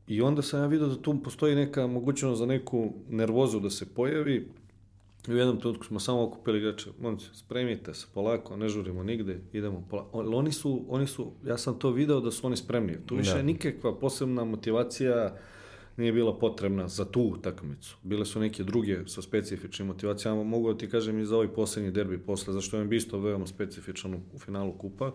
I 0.08 0.22
onda 0.22 0.42
sam 0.42 0.60
ja 0.60 0.68
vidio 0.68 0.88
da 0.88 1.02
tu 1.02 1.24
postoji 1.24 1.56
neka 1.56 1.88
mogućnost 1.88 2.40
za 2.40 2.46
neku 2.46 2.94
nervozu 3.10 3.60
da 3.60 3.70
se 3.70 3.94
pojavi. 3.94 4.48
I 5.28 5.34
u 5.34 5.38
jednom 5.38 5.60
trenutku 5.60 5.86
smo 5.86 6.00
samo 6.00 6.24
okupili 6.24 6.58
igrače, 6.58 6.90
momci, 7.00 7.26
spremite 7.34 7.94
se 7.94 8.08
polako, 8.14 8.58
ne 8.58 8.70
žurimo 8.70 9.04
nigde, 9.04 9.40
idemo 9.54 9.88
polako. 9.90 10.20
Oni 10.20 10.52
su, 10.52 10.86
oni 10.90 11.08
su, 11.08 11.32
ja 11.46 11.58
sam 11.58 11.80
to 11.80 11.92
video 11.92 12.20
da 12.20 12.32
su 12.32 12.48
oni 12.48 12.58
spremni. 12.58 12.98
Tu 13.06 13.16
više 13.16 13.36
da. 13.36 13.42
nikakva 13.42 14.00
posebna 14.00 14.44
motivacija, 14.44 15.36
nije 15.98 16.14
bila 16.14 16.38
potrebna 16.40 16.88
za 16.88 17.06
tu 17.06 17.22
utakmicu. 17.22 17.98
Bile 18.04 18.26
su 18.26 18.40
neke 18.40 18.64
druge 18.64 19.08
sa 19.08 19.22
specifičnim 19.22 19.88
motivacijama. 19.88 20.44
Mogu 20.44 20.74
da 20.74 20.78
ti 20.78 20.90
kažem 20.90 21.20
i 21.20 21.26
za 21.26 21.36
ovaj 21.36 21.48
poslednji 21.48 21.92
derbi 21.92 22.18
posle, 22.18 22.54
zašto 22.54 22.78
je 22.78 22.98
isto 22.98 23.20
veoma 23.20 23.48
specifičan 23.48 24.14
u, 24.14 24.20
u 24.34 24.40
finalu 24.40 24.74
kupa. 24.78 25.12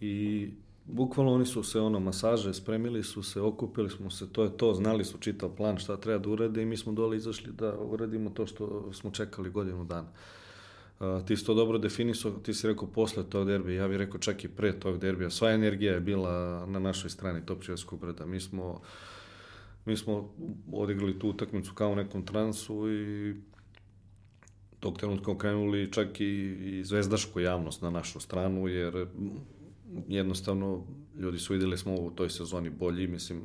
i 0.00 0.50
bukvalno 0.86 1.32
oni 1.32 1.46
su 1.46 1.62
se 1.62 1.80
ono 1.80 2.00
masaže 2.00 2.54
spremili 2.54 3.02
su 3.02 3.22
se, 3.22 3.40
okupili 3.40 3.90
smo 3.90 4.10
se, 4.10 4.32
to 4.32 4.42
je 4.44 4.56
to, 4.56 4.74
znali 4.74 5.04
su 5.04 5.18
čitav 5.18 5.48
plan 5.56 5.78
šta 5.78 5.96
treba 5.96 6.18
da 6.18 6.30
urade 6.30 6.62
i 6.62 6.66
mi 6.66 6.76
smo 6.76 6.92
dole 6.92 7.16
izašli 7.16 7.52
da 7.52 7.78
uradimo 7.78 8.30
to 8.30 8.46
što 8.46 8.92
smo 8.92 9.10
čekali 9.10 9.50
godinu 9.50 9.84
dana. 9.84 10.08
Uh, 11.00 11.26
ti 11.26 11.36
si 11.36 11.46
to 11.46 11.54
dobro 11.54 11.78
definisao, 11.78 12.30
ti 12.30 12.54
si 12.54 12.66
rekao 12.66 12.88
posle 12.88 13.24
tog 13.30 13.46
derbija, 13.46 13.82
ja 13.82 13.88
bih 13.88 13.96
rekao 13.96 14.20
čak 14.20 14.44
i 14.44 14.48
pre 14.48 14.80
tog 14.80 14.98
derbija, 14.98 15.30
sva 15.30 15.50
energija 15.50 15.94
je 15.94 16.00
bila 16.00 16.66
na 16.66 16.78
našoj 16.78 17.10
strani 17.10 17.46
Topčevskog 17.46 18.00
brda. 18.00 18.26
Mi 18.26 18.40
smo, 18.40 18.80
mi 19.84 19.96
smo 19.96 20.34
odigrali 20.72 21.18
tu 21.18 21.28
utakmicu 21.28 21.74
kao 21.74 21.90
u 21.90 21.96
nekom 21.96 22.26
transu 22.26 22.90
i 22.92 23.34
tog 24.80 24.98
trenutka 24.98 25.30
okrenuli 25.30 25.92
čak 25.92 26.20
i, 26.20 26.24
i 26.62 26.84
zvezdašku 26.84 27.40
javnost 27.40 27.82
na 27.82 27.90
našu 27.90 28.20
stranu, 28.20 28.68
jer 28.68 29.06
jednostavno 30.08 30.86
ljudi 31.18 31.38
su 31.38 31.52
videli 31.52 31.78
smo 31.78 31.94
u 31.94 32.10
toj 32.10 32.30
sezoni 32.30 32.70
bolji, 32.70 33.06
mislim, 33.06 33.42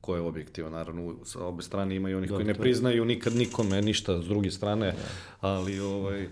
ko 0.00 0.14
je 0.14 0.20
objektivan, 0.20 0.72
naravno, 0.72 1.24
sa 1.24 1.44
obe 1.44 1.62
strane 1.62 1.96
ima 1.96 2.10
i 2.10 2.14
onih 2.14 2.30
koji 2.30 2.44
ne 2.44 2.54
priznaju 2.54 3.04
nikad 3.04 3.36
nikome 3.36 3.82
ništa 3.82 4.22
s 4.22 4.24
druge 4.24 4.50
strane, 4.50 4.94
ali 5.40 5.80
ovaj, 5.80 6.28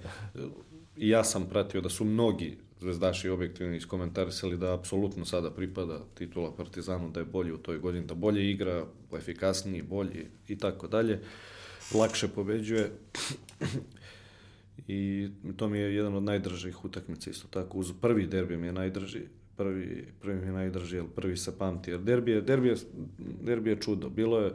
i 0.96 1.08
ja 1.08 1.24
sam 1.24 1.46
pratio 1.48 1.80
da 1.80 1.88
su 1.88 2.04
mnogi 2.04 2.56
zvezdaši 2.80 3.28
objektivni 3.28 3.76
iskomentarisali 3.76 4.56
da 4.56 4.74
apsolutno 4.74 5.24
sada 5.24 5.50
pripada 5.50 6.04
titula 6.14 6.54
Partizanu, 6.56 7.10
da 7.10 7.20
je 7.20 7.26
bolji 7.26 7.52
u 7.52 7.58
toj 7.58 7.78
godini, 7.78 8.06
da 8.06 8.14
bolje 8.14 8.50
igra, 8.50 8.86
efikasniji, 9.16 9.82
bolji 9.82 10.26
i 10.48 10.58
tako 10.58 10.88
dalje, 10.88 11.20
lakše 11.94 12.28
pobeđuje 12.28 12.90
i 14.86 15.28
to 15.56 15.68
mi 15.68 15.78
je 15.78 15.94
jedan 15.94 16.14
od 16.14 16.22
najdržih 16.22 16.84
utakmica 16.84 17.30
isto 17.30 17.48
tako. 17.48 17.78
Uz 17.78 17.92
prvi 18.00 18.26
derbi 18.26 18.56
mi 18.56 18.66
je 18.66 18.72
najdrži, 18.72 19.22
prvi, 19.58 20.06
prvi 20.20 20.40
mi 20.40 20.46
je 20.46 20.52
najdrži, 20.52 20.96
jer 20.96 21.06
prvi 21.16 21.36
se 21.36 21.58
pamti. 21.58 21.90
Jer 21.90 22.00
derbi 22.00 22.30
je, 22.30 22.40
derbi 22.40 22.68
je, 22.68 22.76
derbi 23.42 23.70
je 23.70 23.80
čudo. 23.80 24.08
Bilo 24.08 24.40
je, 24.40 24.52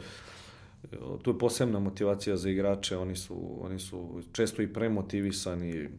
tu 1.21 1.31
je 1.31 1.39
posebna 1.39 1.79
motivacija 1.79 2.37
za 2.37 2.49
igrače, 2.49 2.97
oni 2.97 3.15
su, 3.15 3.57
oni 3.61 3.79
su 3.79 4.21
često 4.31 4.61
i 4.61 4.73
premotivisani, 4.73 5.89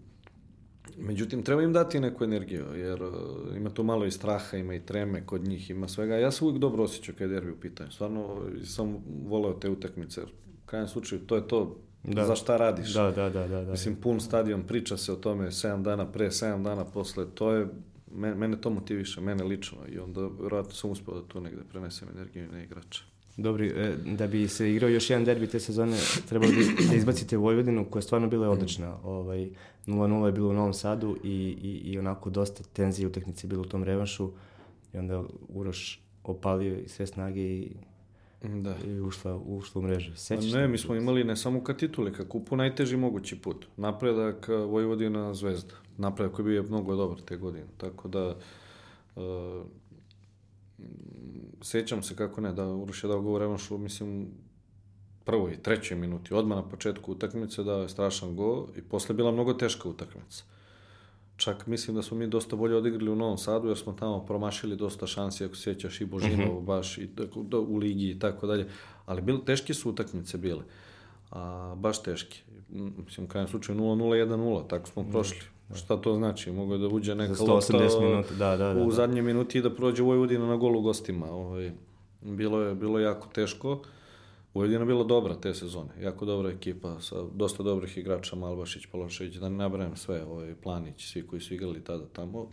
Međutim, 0.99 1.43
treba 1.43 1.63
im 1.63 1.73
dati 1.73 2.01
neku 2.01 2.25
energiju, 2.25 2.65
jer 2.75 3.03
uh, 3.03 3.11
ima 3.57 3.71
tu 3.71 3.83
malo 3.83 4.07
i 4.07 4.11
straha, 4.11 4.57
ima 4.57 4.75
i 4.75 4.81
treme 4.81 5.27
kod 5.27 5.45
njih, 5.49 5.71
ima 5.71 5.89
svega. 5.89 6.17
Ja 6.17 6.31
se 6.31 6.45
uvijek 6.45 6.61
dobro 6.61 6.85
osjećam 6.85 7.15
kada 7.15 7.25
je 7.25 7.41
derbi 7.41 7.53
u 7.53 7.61
pitanju. 7.61 7.91
Stvarno 7.91 8.43
sam 8.65 8.97
voleo 9.27 9.53
te 9.53 9.71
utakmice. 9.71 10.23
U 10.23 10.67
krajem 10.67 10.89
slučaju, 10.89 11.21
to 11.27 11.37
je 11.37 11.49
to 11.49 11.77
da. 12.05 12.25
za 12.25 12.37
šta 12.37 12.57
radiš. 12.57 12.93
Da, 12.93 13.11
da, 13.11 13.31
da, 13.31 13.49
da, 13.49 13.65
da. 13.65 13.71
Mislim, 13.71 13.97
pun 13.97 14.21
stadion, 14.21 14.63
priča 14.63 14.97
se 14.97 15.13
o 15.13 15.17
tome 15.17 15.47
7 15.47 15.83
dana 15.83 16.13
pre, 16.13 16.31
7 16.31 16.63
dana 16.63 16.85
posle, 16.85 17.27
to 17.35 17.53
je, 17.53 17.67
mene, 18.15 18.35
mene 18.35 18.61
to 18.61 18.71
motiviše, 18.71 19.21
mene 19.21 19.45
lično 19.45 19.79
i 19.89 19.99
onda 19.99 20.29
vjerojatno 20.41 20.73
sam 20.73 20.91
uspio 20.91 21.15
da 21.15 21.29
tu 21.29 21.41
negde 21.41 21.63
prenesem 21.71 22.09
energiju 22.09 22.53
na 22.53 22.63
igrača. 22.63 23.03
Dobri, 23.37 23.67
e, 23.67 23.97
da 24.07 24.27
bi 24.27 24.49
se 24.49 24.71
igrao 24.71 24.91
još 24.91 25.11
jedan 25.11 25.25
derbi 25.25 25.47
te 25.47 25.61
sezone, 25.61 25.97
trebalo 26.29 26.53
bi 26.53 26.87
da 26.89 26.95
izbacite 26.95 27.37
Vojvodinu, 27.37 27.85
koja 27.91 28.01
je 28.01 28.03
stvarno 28.03 28.29
bila 28.29 28.49
odlična. 28.49 28.99
Ovaj, 29.03 29.51
0-0 29.87 30.27
je 30.27 30.33
bilo 30.33 30.49
u 30.49 30.53
Novom 30.53 30.75
Sadu 30.75 31.17
i, 31.25 31.57
i, 31.63 31.93
i 31.93 31.99
onako 31.99 32.31
dosta 32.31 32.63
tenzije 32.73 33.09
utakmice 33.09 33.47
bilo 33.47 33.63
u 33.63 33.65
tom 33.65 33.85
revanšu. 33.85 34.31
I 34.93 34.99
onda 34.99 35.25
Uroš 35.49 36.03
opalio 36.25 36.89
sve 36.89 37.07
snage 37.07 37.43
i 37.43 37.73
da. 38.43 38.77
i 38.87 39.01
ušla, 39.01 39.37
ušla 39.37 39.79
u 39.79 39.83
mrežu. 39.83 40.17
Sećaš 40.17 40.53
ne, 40.53 40.69
mi 40.69 40.79
smo 40.79 40.95
imali 40.95 41.25
ne 41.25 41.37
samo 41.37 41.65
ka 41.65 41.75
tituli, 41.75 42.13
ka 42.13 42.29
kupu 42.29 42.57
najteži 42.57 42.97
mogući 42.97 43.37
put. 43.37 43.67
Napredak 43.77 44.49
Vojvodina 44.49 45.35
Zvezda. 45.35 45.75
Napredak 45.99 46.35
koji 46.35 46.45
bio 46.45 46.63
mnogo 46.63 46.97
dobar 46.97 47.21
te 47.21 47.37
godine. 47.37 47.67
Tako 47.77 48.09
da 48.09 48.37
uh, 49.17 49.23
sećam 51.63 52.03
se 52.03 52.17
kako 52.17 52.41
ne, 52.41 52.53
da 52.53 52.67
Uroš 52.67 53.05
je 53.05 53.09
dao 53.09 53.23
govor 53.23 53.41
revanšu, 53.41 53.79
mislim, 53.79 54.29
prvoj 55.25 55.53
i 55.53 55.63
trećoj 55.63 55.97
minuti, 55.97 56.35
odmah 56.35 56.57
na 56.57 56.69
početku 56.69 57.13
utakmice 57.13 57.63
dao 57.63 57.83
je 57.83 57.89
strašan 57.89 58.37
go 58.37 58.67
i 58.77 58.83
posle 58.83 59.15
bila 59.15 59.33
mnogo 59.33 59.55
teška 59.55 59.89
utakmica. 59.89 60.45
Čak 61.37 61.67
mislim 61.67 61.97
da 61.97 62.03
smo 62.03 62.17
mi 62.17 62.27
dosta 62.27 62.57
bolje 62.57 62.77
odigrali 62.77 63.11
u 63.11 63.17
Novom 63.17 63.39
Sadu, 63.39 63.69
jer 63.69 63.79
smo 63.79 63.93
tamo 63.93 64.27
promašili 64.27 64.77
dosta 64.77 65.07
šansi, 65.07 65.45
ako 65.45 65.57
sjećaš 65.57 66.01
i 66.01 66.05
Božinovu 66.05 66.43
uh 66.43 66.49
mhm. 66.49 66.57
-huh. 66.57 66.65
baš 66.65 66.99
i 66.99 67.07
tako, 67.07 67.43
do, 67.43 67.61
u 67.61 67.77
ligi 67.77 68.11
i 68.11 68.19
tako 68.19 68.47
dalje. 68.47 68.69
Ali 69.07 69.23
bil, 69.23 69.39
teške 69.45 69.75
su 69.75 69.91
utakmice 69.91 70.39
bile. 70.39 70.63
A, 71.31 71.75
baš 71.79 72.03
teške. 72.03 72.43
Mislim, 73.07 73.27
u 73.27 73.29
krajem 73.29 73.49
slučaju 73.49 73.79
0-0, 73.79 74.27
1-0, 74.27 74.69
tako 74.69 74.89
smo 74.89 75.11
prošli. 75.11 75.54
Da. 75.69 75.75
Šta 75.75 75.97
to 75.97 76.15
znači? 76.15 76.53
Mogu 76.53 76.79
da 76.79 76.89
uđe 76.89 77.15
neka 77.15 77.45
lopta 77.45 77.79
minuta, 78.01 78.35
da, 78.39 78.57
da, 78.57 78.75
da, 78.75 78.83
u 78.83 78.87
da. 78.87 78.95
zadnje 78.95 79.23
minuti 79.23 79.59
i 79.59 79.63
da 79.63 79.75
prođe 79.75 80.03
Vojvodina 80.03 80.47
na 80.47 80.57
golu 80.57 80.81
gostima. 80.81 81.31
Ovaj, 81.31 81.73
bilo, 82.23 82.61
je, 82.61 82.75
bilo 82.75 82.99
je 82.99 83.05
jako 83.05 83.29
teško. 83.29 83.81
Vojvodina 84.55 84.85
bila 84.85 85.05
dobra 85.05 85.35
te 85.35 85.55
sezone, 85.55 85.91
jako 86.01 86.25
dobra 86.25 86.51
ekipa 86.51 87.01
sa 87.01 87.17
dosta 87.35 87.63
dobrih 87.63 87.99
igrača, 87.99 88.37
Malbašić, 88.37 88.87
Palošević, 88.87 89.35
da 89.35 89.49
ne 89.49 89.57
nabrajem 89.57 89.97
sve, 89.97 90.25
ovaj, 90.25 90.55
Planić, 90.63 91.13
svi 91.13 91.27
koji 91.27 91.41
su 91.41 91.55
igrali 91.55 91.85
tada 91.85 92.05
tamo. 92.13 92.49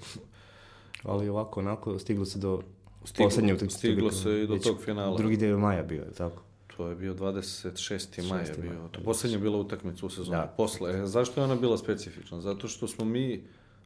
Ali 1.04 1.30
ovako, 1.30 1.60
onako, 1.60 2.00
stiglo 2.00 2.26
se 2.26 2.40
do 2.40 2.62
stiglo, 3.04 3.28
poslednje 3.28 3.54
utakmice. 3.54 3.78
Stiglo 3.78 4.12
se 4.12 4.44
i 4.44 4.48
do 4.48 4.58
tog 4.58 4.82
finala. 4.82 5.18
Drugi 5.18 5.38
deo 5.38 5.60
maja 5.60 5.84
bio, 5.84 6.04
je 6.04 6.12
tako? 6.12 6.44
To 6.82 6.88
je 6.88 6.96
bio 6.96 7.14
26. 7.14 8.30
maja 8.30 8.42
je 8.42 8.54
bio. 8.62 8.88
To 8.92 9.02
poslednja 9.02 9.38
bila 9.38 9.58
utakmica 9.58 10.06
u 10.06 10.10
sezoni. 10.10 10.38
Da. 10.38 10.54
Posle. 10.58 11.00
E, 11.00 11.06
zašto 11.06 11.42
je 11.42 11.46
ona 11.46 11.56
bila 11.56 11.78
specifična? 11.78 12.42
Zato 12.42 12.68
što 12.68 12.88
smo 12.88 13.06
mi 13.06 13.44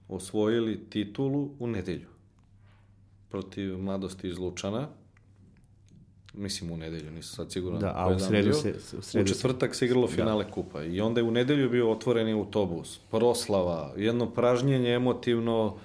osvojili 0.07 0.89
titulu 0.89 1.49
u 1.59 1.67
nedelju 1.67 2.07
protiv 3.29 3.77
mladosti 3.77 4.27
iz 4.27 4.37
Lučana 4.37 4.87
mislim 6.37 6.71
u 6.71 6.77
nedelju, 6.77 7.11
nisam 7.11 7.35
sad 7.35 7.51
siguran. 7.51 7.79
Da, 7.79 7.93
a 7.95 8.07
u 8.15 8.19
sredu 8.19 8.53
se... 8.53 8.75
U, 8.97 9.01
sredu 9.01 9.25
u 9.25 9.33
četvrtak 9.33 9.75
se 9.75 9.85
igralo 9.85 10.07
da. 10.07 10.13
finale 10.13 10.43
da. 10.43 10.51
kupa 10.51 10.83
i 10.83 11.01
onda 11.01 11.19
je 11.19 11.23
u 11.23 11.31
nedelju 11.31 11.69
bio 11.69 11.91
otvoreni 11.91 12.31
autobus, 12.31 12.99
proslava, 13.11 13.93
jedno 13.97 14.29
pražnjenje 14.29 14.89
emotivno, 14.89 15.77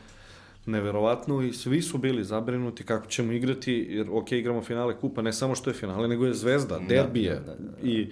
neverovatno 0.67 1.43
i 1.43 1.53
svi 1.53 1.83
su 1.83 1.99
bili 1.99 2.25
zabrinuti 2.25 2.85
kako 2.85 3.07
ćemo 3.07 3.33
igrati, 3.33 3.73
jer 3.91 4.07
ok, 4.11 4.33
igramo 4.33 4.63
finale 4.63 4.99
kupa, 4.99 5.23
ne 5.23 5.33
samo 5.33 5.55
što 5.55 5.71
je 5.71 5.75
finale, 5.75 6.09
nego 6.09 6.27
je 6.27 6.35
zvezda, 6.35 6.79
da, 6.79 6.85
derbije. 6.89 7.35
Da, 7.35 7.41
da, 7.41 7.55
da, 7.55 7.71
da. 7.71 7.89
I, 7.89 8.11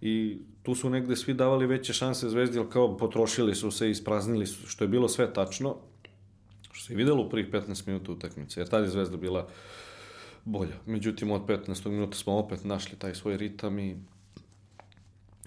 I 0.00 0.38
tu 0.62 0.74
su 0.74 0.90
negde 0.90 1.16
svi 1.16 1.34
davali 1.34 1.66
veće 1.66 1.92
šanse 1.92 2.28
zvezdi, 2.28 2.58
ali 2.58 2.70
kao 2.70 2.96
potrošili 2.96 3.54
su 3.54 3.70
se, 3.70 3.90
ispraznili 3.90 4.46
su, 4.46 4.66
što 4.66 4.84
je 4.84 4.88
bilo 4.88 5.08
sve 5.08 5.32
tačno, 5.32 5.76
što 6.72 6.84
se 6.84 6.92
je 6.92 6.96
videlo 6.96 7.22
u 7.22 7.30
prvih 7.30 7.48
15 7.50 7.86
minuta 7.86 8.12
utakmice, 8.12 8.60
jer 8.60 8.68
tada 8.68 8.84
je 8.84 8.90
zvezda 8.90 9.16
bila 9.16 9.48
bolja. 10.44 10.76
Međutim, 10.86 11.30
od 11.30 11.42
15. 11.46 11.88
minuta 11.88 12.16
smo 12.16 12.38
opet 12.38 12.64
našli 12.64 12.98
taj 12.98 13.14
svoj 13.14 13.36
ritam 13.36 13.78
i 13.78 13.96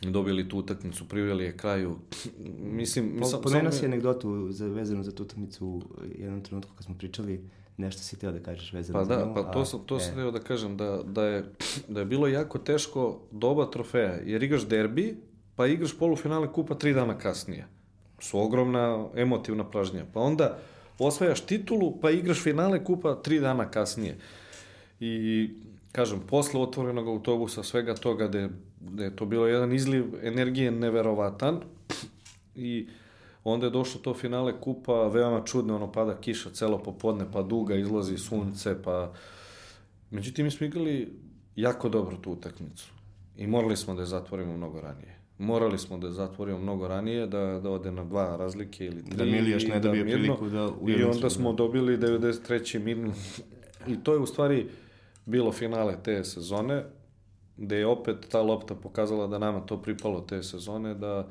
dobili 0.02 0.50
tu 0.50 0.58
utakmicu, 0.58 1.08
priveli 1.08 1.44
je 1.44 1.58
kraju. 1.58 1.98
Mislim, 2.80 3.12
mislim 3.20 3.42
Pomenuo 3.42 3.72
si 3.72 3.86
anegdotu 3.86 4.52
za, 4.52 4.68
vezanu 4.68 5.04
za 5.04 5.16
tu 5.16 5.24
utakmicu 5.24 5.68
u 5.68 5.84
jednom 6.18 6.44
trenutku 6.44 6.72
kad 6.76 6.86
smo 6.86 6.96
pričali 6.98 7.50
nešto 7.78 8.02
si 8.02 8.20
teo 8.20 8.32
da 8.32 8.40
kažeš 8.40 8.74
vezano 8.74 9.00
pa 9.00 9.06
za 9.06 9.16
da, 9.16 9.26
nju. 9.26 9.34
Pa 9.34 9.44
to 9.44 9.66
sam, 9.66 9.80
to 9.86 9.98
e. 9.98 10.00
sam 10.00 10.16
teo 10.16 10.32
da 10.32 10.40
kažem, 10.40 10.78
da, 10.78 11.04
da, 11.06 11.24
je, 11.24 11.46
da 11.88 12.00
je 12.00 12.06
bilo 12.06 12.28
jako 12.28 12.58
teško 12.58 13.20
doba 13.32 13.66
trofeja, 13.72 14.20
jer 14.26 14.44
igraš 14.44 14.68
derbi, 14.68 15.18
pa 15.56 15.68
igraš 15.68 15.98
polufinale 15.98 16.54
kupa 16.54 16.76
tri 16.76 16.94
dana 16.94 17.18
kasnije. 17.18 17.68
Su 18.20 18.40
ogromna 18.40 19.08
emotivna 19.16 19.70
pražnja. 19.70 20.06
Pa 20.14 20.20
onda 20.20 20.58
osvajaš 21.00 21.42
titulu, 21.42 22.00
pa 22.02 22.12
igraš 22.12 22.44
finale 22.44 22.84
kupa 22.84 23.16
tri 23.16 23.40
dana 23.40 23.72
kasnije. 23.72 24.18
I, 25.00 25.50
kažem, 25.92 26.20
posle 26.28 26.60
otvorenog 26.60 27.08
autobusa, 27.08 27.64
svega 27.64 27.96
toga, 27.96 28.28
da 28.28 28.40
je, 28.40 28.50
da 28.80 29.04
je 29.04 29.16
to 29.16 29.26
bilo 29.26 29.48
jedan 29.48 29.74
izliv 29.74 30.06
energije 30.24 30.72
neverovatan 30.72 31.62
i 32.56 32.88
onda 33.44 33.66
je 33.66 33.72
došlo 33.72 34.02
to 34.02 34.14
finale 34.14 34.62
kupa, 34.62 35.08
veoma 35.08 35.44
čudno, 35.46 35.76
ono 35.76 35.92
pada 35.92 36.18
kiša 36.18 36.50
celo 36.50 36.78
popodne, 36.78 37.26
pa 37.34 37.42
duga, 37.42 37.76
izlazi 37.76 38.18
sunce, 38.18 38.82
pa... 38.84 39.14
Međutim, 40.12 40.46
mi 40.46 40.52
smo 40.52 40.68
igrali 40.68 41.14
jako 41.56 41.90
dobro 41.90 42.18
tu 42.18 42.32
utakmicu 42.32 42.92
i 43.38 43.48
morali 43.48 43.78
smo 43.78 43.94
da 43.94 44.02
je 44.02 44.06
zatvorimo 44.06 44.58
mnogo 44.58 44.82
ranije. 44.82 45.18
Morali 45.38 45.78
smo 45.78 45.98
da 45.98 46.08
je 46.08 46.14
zatvorimo 46.14 46.60
mnogo 46.60 46.88
ranije, 46.88 47.28
da, 47.28 47.60
da 47.64 47.70
ode 47.70 47.92
na 47.92 48.04
dva 48.04 48.36
razlike 48.36 48.86
ili 48.86 49.06
tri. 49.06 49.16
Da 49.16 49.26
Milijaš 49.26 49.68
ne 49.68 49.80
dobije 49.80 50.04
da 50.04 50.12
priliku 50.12 50.50
da... 50.50 50.70
I 50.88 51.04
onda 51.04 51.30
smo 51.30 51.54
dobili 51.54 51.98
93. 51.98 52.80
mirno. 52.80 53.14
I 53.88 54.04
to 54.04 54.14
je 54.14 54.20
u 54.20 54.26
stvari 54.26 54.68
bilo 55.28 55.52
finale 55.52 55.98
te 56.04 56.24
sezone, 56.24 56.84
gde 57.58 57.78
je 57.78 57.88
opet 57.88 58.28
ta 58.30 58.42
lopta 58.42 58.76
pokazala 58.76 59.28
da 59.28 59.40
nama 59.40 59.60
to 59.60 59.82
pripalo 59.82 60.22
te 60.22 60.44
sezone, 60.44 60.94
da, 60.94 61.28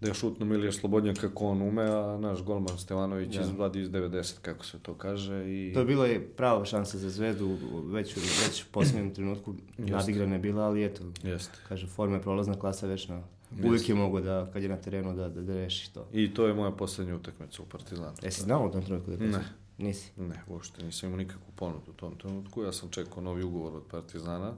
da 0.00 0.08
je 0.08 0.14
šutno 0.14 0.46
Milija 0.46 0.72
Slobodnjak 0.72 1.18
kako 1.20 1.46
on 1.46 1.62
ume, 1.62 1.82
a 1.82 2.18
naš 2.20 2.42
golman 2.42 2.78
Stevanović 2.78 3.34
ja. 3.34 3.42
Da. 3.42 3.46
izvadi 3.48 3.80
iz 3.80 3.90
90, 3.90 4.34
kako 4.42 4.64
se 4.64 4.78
to 4.78 4.94
kaže. 4.94 5.44
I... 5.52 5.72
To 5.74 5.80
je 5.80 5.86
bila 5.86 6.06
je 6.06 6.28
prava 6.28 6.64
šansa 6.64 6.98
za 6.98 7.10
Zvezdu, 7.10 7.56
već, 7.84 8.16
već 8.16 8.62
u 8.62 8.66
posljednjem 8.72 9.14
trenutku 9.14 9.54
nadigrana 9.78 10.34
je 10.34 10.38
bila, 10.38 10.64
ali 10.64 10.84
eto, 10.84 11.02
Jeste. 11.22 11.58
kaže, 11.68 11.86
forma 11.86 12.16
je 12.16 12.22
prolazna, 12.22 12.54
klasa 12.54 12.86
večna. 12.86 13.22
Uvijek 13.64 13.88
je 13.88 13.94
mogo 13.94 14.20
da, 14.20 14.50
kad 14.52 14.62
je 14.62 14.68
na 14.68 14.76
terenu, 14.76 15.14
da, 15.16 15.28
da, 15.28 15.42
da 15.42 15.54
reši 15.54 15.94
to. 15.94 16.08
I 16.12 16.34
to 16.34 16.46
je 16.46 16.54
moja 16.54 16.70
poslednja 16.70 17.16
utakmica 17.16 17.62
u 17.62 17.66
Partizanu. 17.66 18.16
Jesi 18.22 18.42
znao 18.42 18.66
u 18.66 18.70
tom 18.70 18.82
trenutku 18.82 19.10
da 19.10 19.24
je 19.24 19.30
Ne. 19.30 19.44
Nisi? 19.78 20.12
Ne, 20.16 20.42
uopšte 20.46 20.84
nisam 20.84 21.08
imao 21.08 21.18
nikakvu 21.18 21.52
ponudu 21.56 21.90
u 21.90 21.94
tom 21.94 22.18
trenutku. 22.18 22.62
Ja 22.62 22.72
sam 22.72 22.90
čekao 22.90 23.22
novi 23.22 23.42
ugovor 23.42 23.74
od 23.74 23.82
Partizana. 23.90 24.52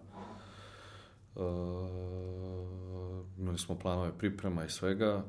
Uh, 1.34 1.44
imali 3.38 3.58
smo 3.58 3.78
planove 3.78 4.18
priprema 4.18 4.64
i 4.64 4.70
svega. 4.70 5.24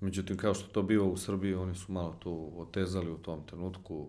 Međutim, 0.00 0.36
kao 0.36 0.54
što 0.54 0.68
to 0.68 0.82
bio 0.82 1.06
u 1.06 1.16
Srbiji, 1.16 1.54
oni 1.54 1.74
su 1.74 1.92
malo 1.92 2.16
to 2.18 2.32
otezali 2.56 3.10
u 3.10 3.18
tom 3.18 3.46
trenutku. 3.46 4.08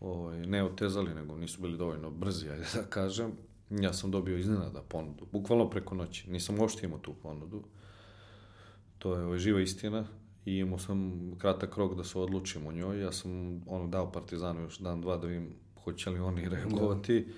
Ovaj, 0.00 0.46
ne 0.46 0.64
otezali, 0.64 1.14
nego 1.14 1.36
nisu 1.36 1.62
bili 1.62 1.78
dovoljno 1.78 2.10
brzi, 2.10 2.50
ajde 2.50 2.66
da 2.74 2.82
kažem. 2.82 3.32
Ja 3.70 3.92
sam 3.92 4.10
dobio 4.10 4.38
iznenada 4.38 4.82
ponudu, 4.82 5.26
bukvalno 5.32 5.70
preko 5.70 5.94
noći. 5.94 6.30
Nisam 6.30 6.60
uopšte 6.60 6.86
imao 6.86 6.98
tu 6.98 7.14
ponudu. 7.22 7.62
To 8.98 9.14
je 9.14 9.24
ovaj, 9.24 9.38
živa 9.38 9.60
istina 9.60 10.06
i 10.48 10.58
imao 10.58 10.78
sam 10.78 11.30
kratak 11.38 11.76
rok 11.76 11.96
da 11.96 12.04
se 12.04 12.18
odlučim 12.18 12.66
u 12.66 12.72
njoj. 12.72 13.00
Ja 13.00 13.12
sam 13.12 13.62
ono 13.66 13.86
dao 13.86 14.12
Partizanu 14.12 14.60
još 14.60 14.78
dan, 14.78 15.00
dva 15.00 15.16
da 15.16 15.26
vidim 15.26 15.54
hoće 15.84 16.10
li 16.10 16.20
oni 16.20 16.48
reagovati. 16.48 17.20
Da. 17.20 17.32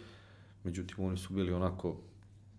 Međutim, 0.65 1.05
oni 1.05 1.17
su 1.17 1.35
bili 1.35 1.53
onako 1.53 1.97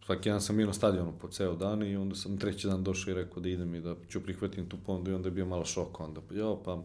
svaki 0.06 0.30
dan 0.30 0.42
sam 0.42 0.58
bio 0.58 0.66
na 0.66 0.74
stadionu 0.74 1.14
po 1.22 1.28
ceo 1.28 1.56
dan 1.56 1.84
i 1.84 1.96
onda 1.96 2.16
sam 2.16 2.38
treći 2.38 2.68
dan 2.68 2.84
došao 2.84 3.12
i 3.12 3.16
rekao 3.16 3.44
da 3.44 3.50
idem 3.50 3.76
i 3.76 3.82
da 3.82 3.96
ću 4.10 4.24
prihvatim 4.24 4.70
tu 4.70 4.78
ponudu 4.86 5.12
i 5.12 5.14
onda 5.14 5.28
je 5.28 5.32
bio 5.32 5.46
malo 5.46 5.66
šok 5.66 6.00
onda. 6.00 6.22
Jo, 6.32 6.60
pa 6.66 6.84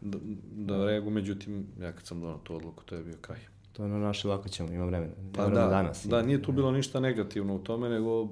da, 0.00 0.18
da 0.52 0.84
reagu, 0.84 1.10
međutim, 1.10 1.66
ja 1.80 1.92
kad 1.92 2.06
sam 2.06 2.20
donao 2.20 2.38
tu 2.38 2.56
odluku, 2.56 2.84
to 2.84 2.94
je 2.94 3.04
bio 3.04 3.16
kraj. 3.20 3.38
To 3.72 3.82
je 3.82 3.86
ono 3.86 3.98
naše 3.98 4.28
lako 4.28 4.48
ćemo, 4.48 4.72
ima 4.72 4.84
vremena. 4.84 5.12
Pa 5.34 5.46
da, 5.46 5.66
danas. 5.66 6.06
Da, 6.06 6.22
nije 6.22 6.42
tu 6.42 6.52
bilo 6.52 6.72
ništa 6.72 7.00
negativno 7.00 7.56
u 7.56 7.58
tome, 7.58 7.88
nego 7.88 8.28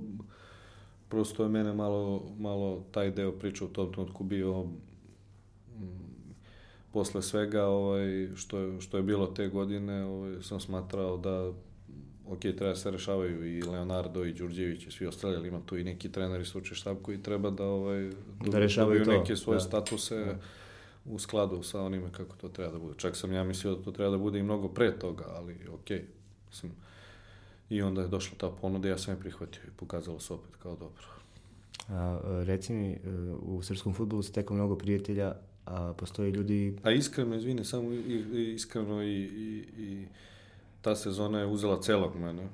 prosto 1.14 1.42
je 1.42 1.48
mene 1.48 1.72
malo, 1.72 2.22
malo 2.38 2.84
taj 2.90 3.10
deo 3.10 3.32
priče 3.32 3.64
u 3.64 3.68
tom 3.68 3.92
trenutku 3.92 4.24
bio 4.24 4.62
mm, 4.62 4.74
posle 6.92 7.22
svega 7.22 7.64
ovaj, 7.66 8.28
što, 8.34 8.58
je, 8.58 8.80
što 8.80 8.96
je 8.96 9.02
bilo 9.02 9.26
te 9.26 9.48
godine, 9.48 10.04
ovaj, 10.04 10.42
sam 10.42 10.60
smatrao 10.60 11.16
da 11.16 11.52
ok, 12.26 12.40
treba 12.40 12.68
da 12.68 12.76
se 12.76 12.90
rešavaju 12.90 13.56
i 13.56 13.62
Leonardo 13.62 14.24
i 14.24 14.32
Đurđević 14.32 14.86
i 14.86 14.90
svi 14.90 15.06
ostali, 15.06 15.36
ali 15.36 15.48
ima 15.48 15.60
tu 15.66 15.76
i 15.76 15.84
neki 15.84 16.12
trener 16.12 16.40
i 16.40 16.44
slučaj 16.44 16.74
štab 16.74 16.96
koji 17.02 17.22
treba 17.22 17.50
da, 17.50 17.64
ovaj, 17.64 18.10
da 18.46 18.58
rešavaju 18.58 19.04
to. 19.04 19.12
neke 19.12 19.36
svoje 19.36 19.56
da. 19.56 19.60
statuse 19.60 20.16
da. 20.16 20.38
u 21.04 21.18
skladu 21.18 21.62
sa 21.62 21.82
onime 21.82 22.12
kako 22.12 22.36
to 22.36 22.48
treba 22.48 22.72
da 22.72 22.78
bude. 22.78 22.94
Čak 22.96 23.16
sam 23.16 23.32
ja 23.32 23.44
mislio 23.44 23.74
da 23.74 23.82
to 23.82 23.92
treba 23.92 24.10
da 24.10 24.18
bude 24.18 24.38
i 24.38 24.42
mnogo 24.42 24.68
pre 24.68 24.98
toga, 24.98 25.24
ali 25.28 25.56
ok, 25.72 25.90
mislim, 26.48 26.72
i 27.68 27.82
onda 27.82 28.02
je 28.02 28.08
došla 28.08 28.38
ta 28.38 28.50
ponuda, 28.50 28.88
ja 28.88 28.98
sam 28.98 29.14
je 29.14 29.20
prihvatio 29.20 29.62
i 29.66 29.76
pokazalo 29.76 30.20
se 30.20 30.34
opet 30.34 30.56
kao 30.56 30.76
dobro. 30.76 31.04
A, 31.88 32.20
reci 32.46 32.72
mi, 32.72 32.90
e, 32.92 32.98
u 33.42 33.62
srpskom 33.62 33.94
futbolu 33.94 34.22
se 34.22 34.32
teko 34.32 34.54
mnogo 34.54 34.78
prijatelja, 34.78 35.34
a 35.66 35.92
postoje 35.98 36.30
ljudi... 36.30 36.76
A 36.82 36.90
iskreno, 36.90 37.36
izvini, 37.36 37.64
samo 37.64 37.92
iskreno 38.54 39.02
i, 39.02 39.22
i, 39.22 39.64
i 39.78 40.06
ta 40.80 40.96
sezona 40.96 41.40
je 41.40 41.46
uzela 41.46 41.80
celog 41.82 42.16
mene, 42.16 42.48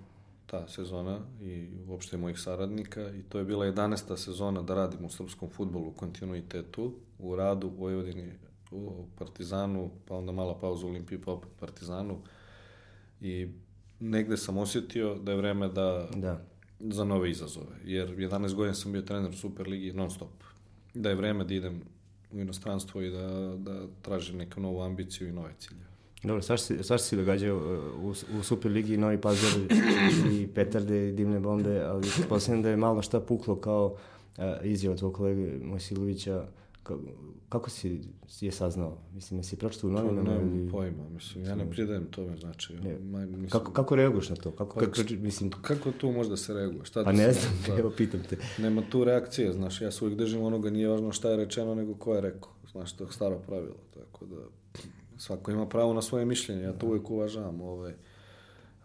ta 0.47 0.69
sezona 0.69 1.19
i 1.43 1.69
uopšte 1.89 2.17
mojih 2.17 2.39
saradnika 2.39 3.11
i 3.11 3.23
to 3.23 3.39
je 3.39 3.45
bila 3.45 3.67
11. 3.67 4.17
sezona 4.17 4.63
da 4.63 4.75
radim 4.75 5.05
u 5.05 5.11
srpskom 5.11 5.51
futbolu 5.51 5.89
u 5.89 5.93
kontinuitetu, 5.93 6.95
u 7.19 7.37
radu 7.37 7.67
u 7.67 7.71
Vojvodini, 7.71 8.33
u 8.71 9.07
Partizanu, 9.19 9.91
pa 10.09 10.15
onda 10.15 10.33
mala 10.33 10.59
pauza 10.59 10.87
u 10.87 10.89
Olimpiji, 10.89 11.21
pa 11.21 11.33
opet 11.33 11.51
Partizanu 11.61 12.19
i 13.21 13.49
negde 14.01 14.37
sam 14.37 14.59
osjetio 14.59 15.15
da 15.15 15.33
je 15.33 15.37
vreme 15.37 15.69
da, 15.69 16.09
da. 16.17 16.45
za 16.79 17.05
nove 17.05 17.31
izazove, 17.31 17.77
jer 17.85 18.17
11 18.17 18.55
godina 18.55 18.75
sam 18.75 18.93
bio 18.93 19.03
trener 19.03 19.31
u 19.31 19.37
Superligi 19.37 19.93
non 19.93 20.11
stop. 20.11 20.33
Da 20.95 21.09
je 21.09 21.15
vreme 21.15 21.45
da 21.45 21.55
idem 21.55 21.83
u 22.33 22.41
inostranstvo 22.41 23.03
i 23.03 23.11
da, 23.11 23.55
da 23.59 23.87
tražim 24.03 24.37
neku 24.37 24.61
novu 24.61 24.83
ambiciju 24.83 25.29
i 25.29 25.33
nove 25.33 25.53
cilje. 25.59 25.91
Dobro, 26.23 26.43
svašta 26.43 26.75
svašta 26.83 27.09
se 27.09 27.17
događaju 27.17 27.57
uh, 27.57 28.05
u, 28.05 28.39
u 28.39 28.43
Superligi, 28.43 28.97
Novi 28.97 29.21
Pazar 29.21 29.53
i 30.33 30.49
Petarde 30.55 31.09
i 31.09 31.13
dimne 31.13 31.41
bombe, 31.41 31.81
ali 31.81 32.09
posljedno 32.29 32.63
da 32.63 32.71
je 32.71 32.77
malo 32.77 33.03
šta 33.03 33.21
puklo 33.21 33.57
kao 33.57 33.87
uh, 33.87 34.45
izjava 34.63 34.97
tvojeg 34.97 35.15
kolege 35.15 35.65
Mojsilovića. 35.65 36.47
Kako 37.49 37.71
si 37.71 38.01
je 38.41 38.53
saznao? 38.53 38.99
Mislim, 39.15 39.41
jesi 39.41 39.57
pročitao 39.57 39.91
u 39.91 39.93
novinama? 39.93 40.31
Nemam 40.31 40.59
ili... 40.59 40.71
pojma, 40.71 41.09
mislim, 41.09 41.45
ja 41.45 41.55
ne 41.55 41.71
pridajem 41.71 42.07
tome 42.11 42.37
znači. 42.37 42.75
Ne. 42.75 42.99
Ma, 42.99 43.19
mislim... 43.19 43.49
Kako, 43.49 43.73
kako 43.73 43.97
reaguješ 43.97 44.29
na 44.29 44.37
to? 44.37 44.51
Kako, 44.51 44.81
pa, 44.81 44.87
kako, 44.87 45.15
mislim... 45.19 45.51
kako 45.51 45.93
tu 45.93 46.13
možda 46.13 46.37
se 46.37 46.55
reaguje? 46.55 46.85
Šta 46.85 47.05
pa 47.05 47.13
da 47.13 47.19
ne 47.19 47.33
znam, 47.33 47.53
da, 47.67 47.79
evo 47.81 47.93
pitam 47.97 48.21
te. 48.29 48.37
Nema 48.59 48.83
tu 48.91 49.05
reakcije, 49.05 49.53
znaš, 49.53 49.81
ja 49.81 49.91
se 49.91 50.05
uvijek 50.05 50.19
držim 50.19 50.43
onoga, 50.43 50.71
nije 50.71 50.89
važno 50.89 51.13
šta 51.13 51.31
je 51.31 51.37
rečeno, 51.37 51.75
nego 51.75 51.95
ko 51.95 52.15
je 52.15 52.21
rekao. 52.21 52.51
Znaš, 52.73 52.93
to 52.93 53.05
je 53.05 53.13
staro 53.13 53.39
pravilo, 53.39 53.77
tako 53.95 54.27
da 54.27 54.37
svako 55.19 55.51
ima 55.51 55.67
pravo 55.67 55.95
na 55.95 56.03
svoje 56.03 56.25
mišljenje, 56.25 56.63
ja 56.63 56.73
to 56.73 56.87
uvijek 56.87 57.11
uvažavam, 57.11 57.61
ovaj, 57.61 57.93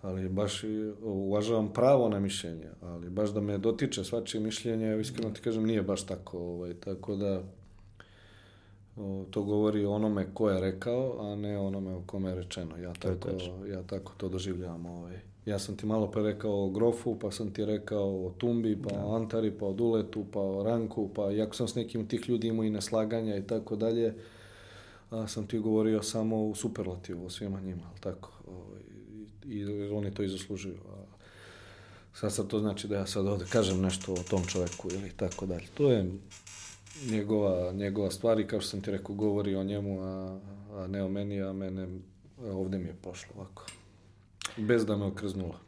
ali 0.01 0.29
baš 0.29 0.63
uvažavam 1.01 1.73
pravo 1.73 2.09
na 2.09 2.19
mišljenje, 2.19 2.69
ali 2.81 3.09
baš 3.09 3.29
da 3.29 3.41
me 3.41 3.57
dotiče 3.57 4.03
svačije 4.03 4.41
mišljenje, 4.41 4.99
iskreno 5.01 5.31
ti 5.31 5.41
kažem, 5.41 5.65
nije 5.65 5.81
baš 5.81 6.05
tako, 6.05 6.39
ovaj, 6.39 6.73
tako 6.73 7.15
da 7.15 7.43
to 9.31 9.43
govori 9.43 9.85
o 9.85 9.91
onome 9.91 10.33
ko 10.33 10.49
je 10.49 10.61
rekao, 10.61 11.17
a 11.19 11.35
ne 11.35 11.57
onome 11.57 11.93
o 11.93 12.01
kome 12.05 12.29
je 12.29 12.35
rečeno. 12.35 12.77
Ja 12.77 12.93
tako, 12.93 13.29
to 13.29 13.65
ja 13.65 13.83
tako 13.83 14.13
to 14.17 14.29
doživljavam. 14.29 14.85
Ovaj. 14.85 15.19
Ja 15.45 15.59
sam 15.59 15.77
ti 15.77 15.85
malo 15.85 16.11
pre 16.11 16.23
rekao 16.23 16.65
o 16.65 16.69
Grofu, 16.69 17.19
pa 17.19 17.31
sam 17.31 17.53
ti 17.53 17.65
rekao 17.65 18.25
o 18.25 18.33
Tumbi, 18.37 18.81
pa 18.81 18.89
da. 18.89 19.05
o 19.05 19.15
Antari, 19.15 19.51
pa 19.51 19.65
o 19.65 19.73
Duletu, 19.73 20.25
pa 20.31 20.39
o 20.39 20.63
Ranku, 20.63 21.09
pa 21.15 21.31
iako 21.31 21.55
sam 21.55 21.67
s 21.67 21.75
nekim 21.75 22.07
tih 22.07 22.29
ljudi 22.29 22.47
imao 22.47 22.63
i 22.63 22.69
neslaganja 22.69 23.37
i 23.37 23.47
tako 23.47 23.75
dalje, 23.75 24.13
a 25.09 25.27
sam 25.27 25.47
ti 25.47 25.59
govorio 25.59 26.03
samo 26.03 26.45
u 26.45 26.55
superlativu 26.55 27.25
o 27.25 27.29
svima 27.29 27.61
njima, 27.61 27.83
ali 27.91 27.99
tako? 27.99 28.31
Ovaj, 28.47 28.81
I, 29.45 29.57
i 29.57 29.89
oni 29.89 30.13
to 30.13 30.23
i 30.23 30.29
zaslužuju. 30.29 30.77
A 30.89 31.15
sad 32.13 32.33
sad 32.33 32.47
to 32.47 32.59
znači 32.59 32.87
da 32.87 32.95
ja 32.95 33.05
sad 33.05 33.27
ovde 33.27 33.45
kažem 33.49 33.81
nešto 33.81 34.13
o 34.13 34.23
tom 34.29 34.45
čoveku 34.45 34.89
ili 34.91 35.11
tako 35.17 35.45
dalje. 35.45 35.65
To 35.73 35.91
je 35.91 36.11
njegova, 37.11 37.71
njegova 37.71 38.11
stvar 38.11 38.39
i 38.39 38.47
kao 38.47 38.59
što 38.59 38.69
sam 38.69 38.81
ti 38.81 38.91
rekao, 38.91 39.15
govori 39.15 39.55
o 39.55 39.63
njemu, 39.63 40.01
a, 40.01 40.39
a 40.73 40.87
ne 40.87 41.03
o 41.03 41.09
meni, 41.09 41.41
a 41.41 41.53
mene 41.53 41.87
ovde 42.43 42.77
mi 42.77 42.85
je 42.85 42.95
pošlo 43.01 43.33
ovako. 43.37 43.65
Bez 44.57 44.85
da 44.85 44.97
me 44.97 45.05
okrznulo. 45.05 45.59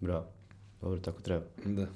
Bravo. 0.00 0.26
Dobro, 0.80 1.00
tako 1.00 1.20
treba. 1.20 1.44
Da 1.64 1.86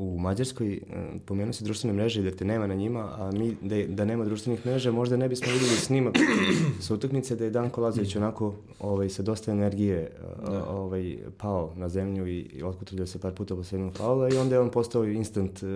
u 0.00 0.18
Mađarskoj 0.18 0.72
e, 0.74 0.80
pomenuo 1.26 1.52
se 1.52 1.64
društvene 1.64 1.94
mreže 1.96 2.22
da 2.22 2.30
te 2.30 2.44
nema 2.44 2.66
na 2.66 2.74
njima, 2.74 3.00
a 3.00 3.30
mi 3.32 3.56
da, 3.62 3.76
da 3.88 4.04
nema 4.04 4.24
društvenih 4.24 4.66
mreža 4.66 4.92
možda 4.92 5.16
ne 5.16 5.28
bismo 5.28 5.52
videli 5.52 5.76
snimak 5.76 6.14
sa 6.84 6.94
utakmice 6.94 7.36
da 7.36 7.44
je 7.44 7.50
Danko 7.50 7.80
Lazović 7.80 8.16
onako 8.16 8.54
ovaj, 8.80 9.08
sa 9.08 9.22
dosta 9.22 9.52
energije 9.52 9.96
e, 9.96 10.10
da. 10.50 10.64
ovaj, 10.68 11.18
pao 11.38 11.72
na 11.76 11.88
zemlju 11.88 12.26
i, 12.26 12.38
i 12.38 12.62
otkutrljao 12.62 13.06
se 13.06 13.18
par 13.18 13.34
puta 13.34 13.56
posle 13.56 13.78
jednog 13.78 13.96
faula 13.96 14.28
i 14.28 14.36
onda 14.36 14.54
je 14.54 14.60
on 14.60 14.70
postao 14.70 15.04
instant 15.04 15.62
uh, 15.62 15.68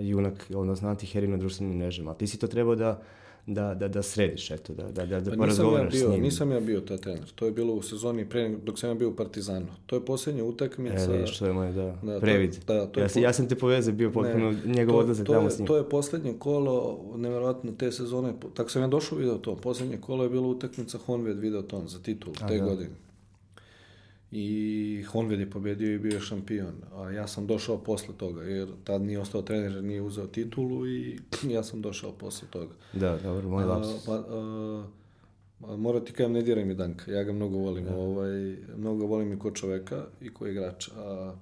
junak, 0.00 0.50
odnosno 0.54 0.88
antiherij 0.88 1.28
na 1.28 1.36
društvenim 1.36 1.78
mrežama. 1.78 2.14
Ti 2.14 2.26
si 2.26 2.38
to 2.38 2.46
trebao 2.46 2.74
da 2.74 3.02
da, 3.46 3.74
da, 3.74 3.88
da 3.88 4.02
središ, 4.02 4.50
eto, 4.50 4.74
da, 4.74 4.82
da, 4.82 5.06
da, 5.06 5.20
da 5.20 5.30
pa 5.30 5.36
porazgovaraš 5.36 5.94
ja 5.94 5.98
bio, 5.98 6.08
s 6.08 6.12
njim. 6.12 6.22
Nisam 6.22 6.52
ja 6.52 6.60
bio 6.60 6.80
taj 6.80 6.96
trener, 6.96 7.32
to 7.34 7.46
je 7.46 7.52
bilo 7.52 7.74
u 7.74 7.82
sezoni 7.82 8.28
pre, 8.28 8.48
dok 8.48 8.78
sam 8.78 8.90
ja 8.90 8.94
bio 8.94 9.08
u 9.08 9.16
Partizanu. 9.16 9.66
To 9.86 9.96
je 9.96 10.04
poslednja 10.04 10.44
utakmica. 10.44 11.04
E, 11.04 11.12
vidiš, 11.12 11.38
to 11.38 11.46
je 11.46 11.52
moj, 11.52 11.72
da, 11.72 11.98
da 12.02 12.20
previd. 12.20 12.64
To, 12.64 12.74
da, 12.74 12.86
to 12.86 13.00
ja, 13.00 13.08
je, 13.14 13.22
ja 13.22 13.32
sam 13.32 13.48
te 13.48 13.54
povezao, 13.54 13.94
bio 13.94 14.10
potpuno 14.10 14.54
njegov 14.64 14.96
odlazak 14.96 15.26
tamo 15.26 15.50
s 15.50 15.58
njim. 15.58 15.66
To 15.66 15.76
je 15.76 15.88
poslednje 15.88 16.34
kolo, 16.38 17.00
neverovatno 17.16 17.72
te 17.72 17.92
sezone, 17.92 18.32
tako 18.54 18.70
sam 18.70 18.82
ja 18.82 18.88
došao 18.88 19.18
video 19.18 19.38
to, 19.38 19.56
poslednje 19.56 19.96
kolo 20.00 20.22
je 20.22 20.30
bilo 20.30 20.48
utakmica 20.48 20.98
Honved 21.06 21.38
Videoton 21.38 21.88
za 21.88 21.98
titul 21.98 22.32
A, 22.40 22.48
te 22.48 22.58
da. 22.58 22.64
godine 22.64 22.90
i 24.36 25.02
Honved 25.02 25.40
je 25.40 25.50
pobedio 25.50 25.94
i 25.94 25.98
bio 25.98 26.20
šampion. 26.20 26.74
A 26.94 27.10
ja 27.10 27.26
sam 27.26 27.46
došao 27.46 27.78
posle 27.78 28.14
toga, 28.16 28.42
jer 28.42 28.68
tad 28.84 29.02
nije 29.02 29.20
ostao 29.20 29.42
trener, 29.42 29.84
nije 29.84 30.02
uzeo 30.02 30.26
titulu 30.26 30.86
i 30.86 31.18
ja 31.54 31.62
sam 31.62 31.82
došao 31.82 32.12
posle 32.12 32.48
toga. 32.50 32.74
Da, 32.92 33.18
dobro, 33.22 33.48
moj 33.48 33.64
lapsus. 33.64 34.06
Pa, 34.06 34.12
a, 34.12 34.84
a, 35.68 35.76
mora 35.76 36.00
ti 36.00 36.12
kajem, 36.12 36.32
ne 36.32 36.42
diraj 36.42 36.64
mi 36.64 36.74
Danka, 36.74 37.12
ja 37.12 37.22
ga 37.22 37.32
mnogo 37.32 37.56
volim, 37.58 37.84
da. 37.84 37.96
ovaj, 37.96 38.56
mnogo 38.76 39.06
volim 39.06 39.32
i 39.32 39.38
ko 39.38 39.50
čoveka 39.50 40.04
i 40.20 40.34
ko 40.34 40.46
igrač. 40.46 40.88
A, 40.96 41.34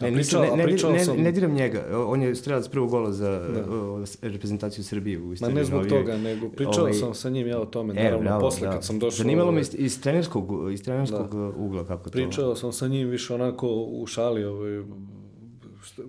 Ne, 0.00 0.12
pričao, 0.12 0.42
ne, 0.42 0.56
ne, 0.56 0.92
ne, 0.92 1.04
sam... 1.04 1.16
ne 1.16 1.32
diram 1.32 1.54
njega, 1.54 2.04
on 2.06 2.22
je 2.22 2.34
strelac 2.34 2.68
prvog 2.68 2.90
gola 2.90 3.12
za 3.12 3.30
da. 3.38 4.28
reprezentaciju 4.28 4.84
Srbije 4.84 5.18
u 5.18 5.32
istoriji. 5.32 5.54
Ma 5.54 5.60
ne 5.60 5.64
zbog 5.64 5.82
novije. 5.82 5.98
toga, 5.98 6.16
nego 6.16 6.48
pričao 6.48 6.80
ovaj... 6.80 6.92
sam 6.92 7.14
sa 7.14 7.30
njim 7.30 7.46
ja 7.46 7.60
o 7.60 7.66
tome, 7.66 7.94
e, 7.96 8.04
naravno, 8.04 8.24
bravo, 8.24 8.40
posle 8.40 8.66
da. 8.66 8.72
kad 8.72 8.84
sam 8.84 8.98
došao... 8.98 9.16
Zanimalo 9.16 9.52
me 9.52 9.60
iz, 9.60 9.74
iz 9.78 10.00
trenerskog, 10.00 10.72
iz 10.72 10.82
trenerskog 10.82 11.34
da. 11.34 11.48
ugla 11.56 11.86
kako 11.86 12.04
to... 12.04 12.10
Pričao 12.10 12.56
sam 12.56 12.72
sa 12.72 12.88
njim 12.88 13.08
više 13.08 13.34
onako 13.34 13.68
u 13.68 14.06
šali, 14.06 14.44
ovaj, 14.44 14.82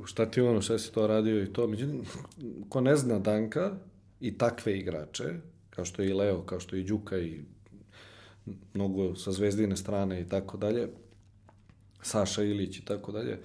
šta 0.05 0.25
ti 0.25 0.41
ono, 0.41 0.61
šta 0.61 0.79
si 0.79 0.93
to 0.93 1.07
radio 1.07 1.43
i 1.43 1.53
to. 1.53 1.67
Međutim, 1.67 2.01
ko 2.69 2.81
ne 2.81 2.95
zna 2.95 3.19
Danka 3.19 3.71
i 4.19 4.37
takve 4.37 4.77
igrače, 4.77 5.23
kao 5.69 5.85
što 5.85 6.01
je 6.01 6.09
i 6.09 6.13
Leo, 6.13 6.41
kao 6.41 6.59
što 6.59 6.75
je 6.75 6.81
i 6.81 6.85
Đuka 6.85 7.17
i 7.17 7.41
mnogo 8.73 9.15
sa 9.15 9.31
zvezdine 9.31 9.77
strane 9.77 10.21
i 10.21 10.29
tako 10.29 10.57
dalje, 10.57 10.87
Saša 12.01 12.43
Ilić 12.43 12.77
i 12.77 12.85
tako 12.85 13.11
dalje, 13.11 13.39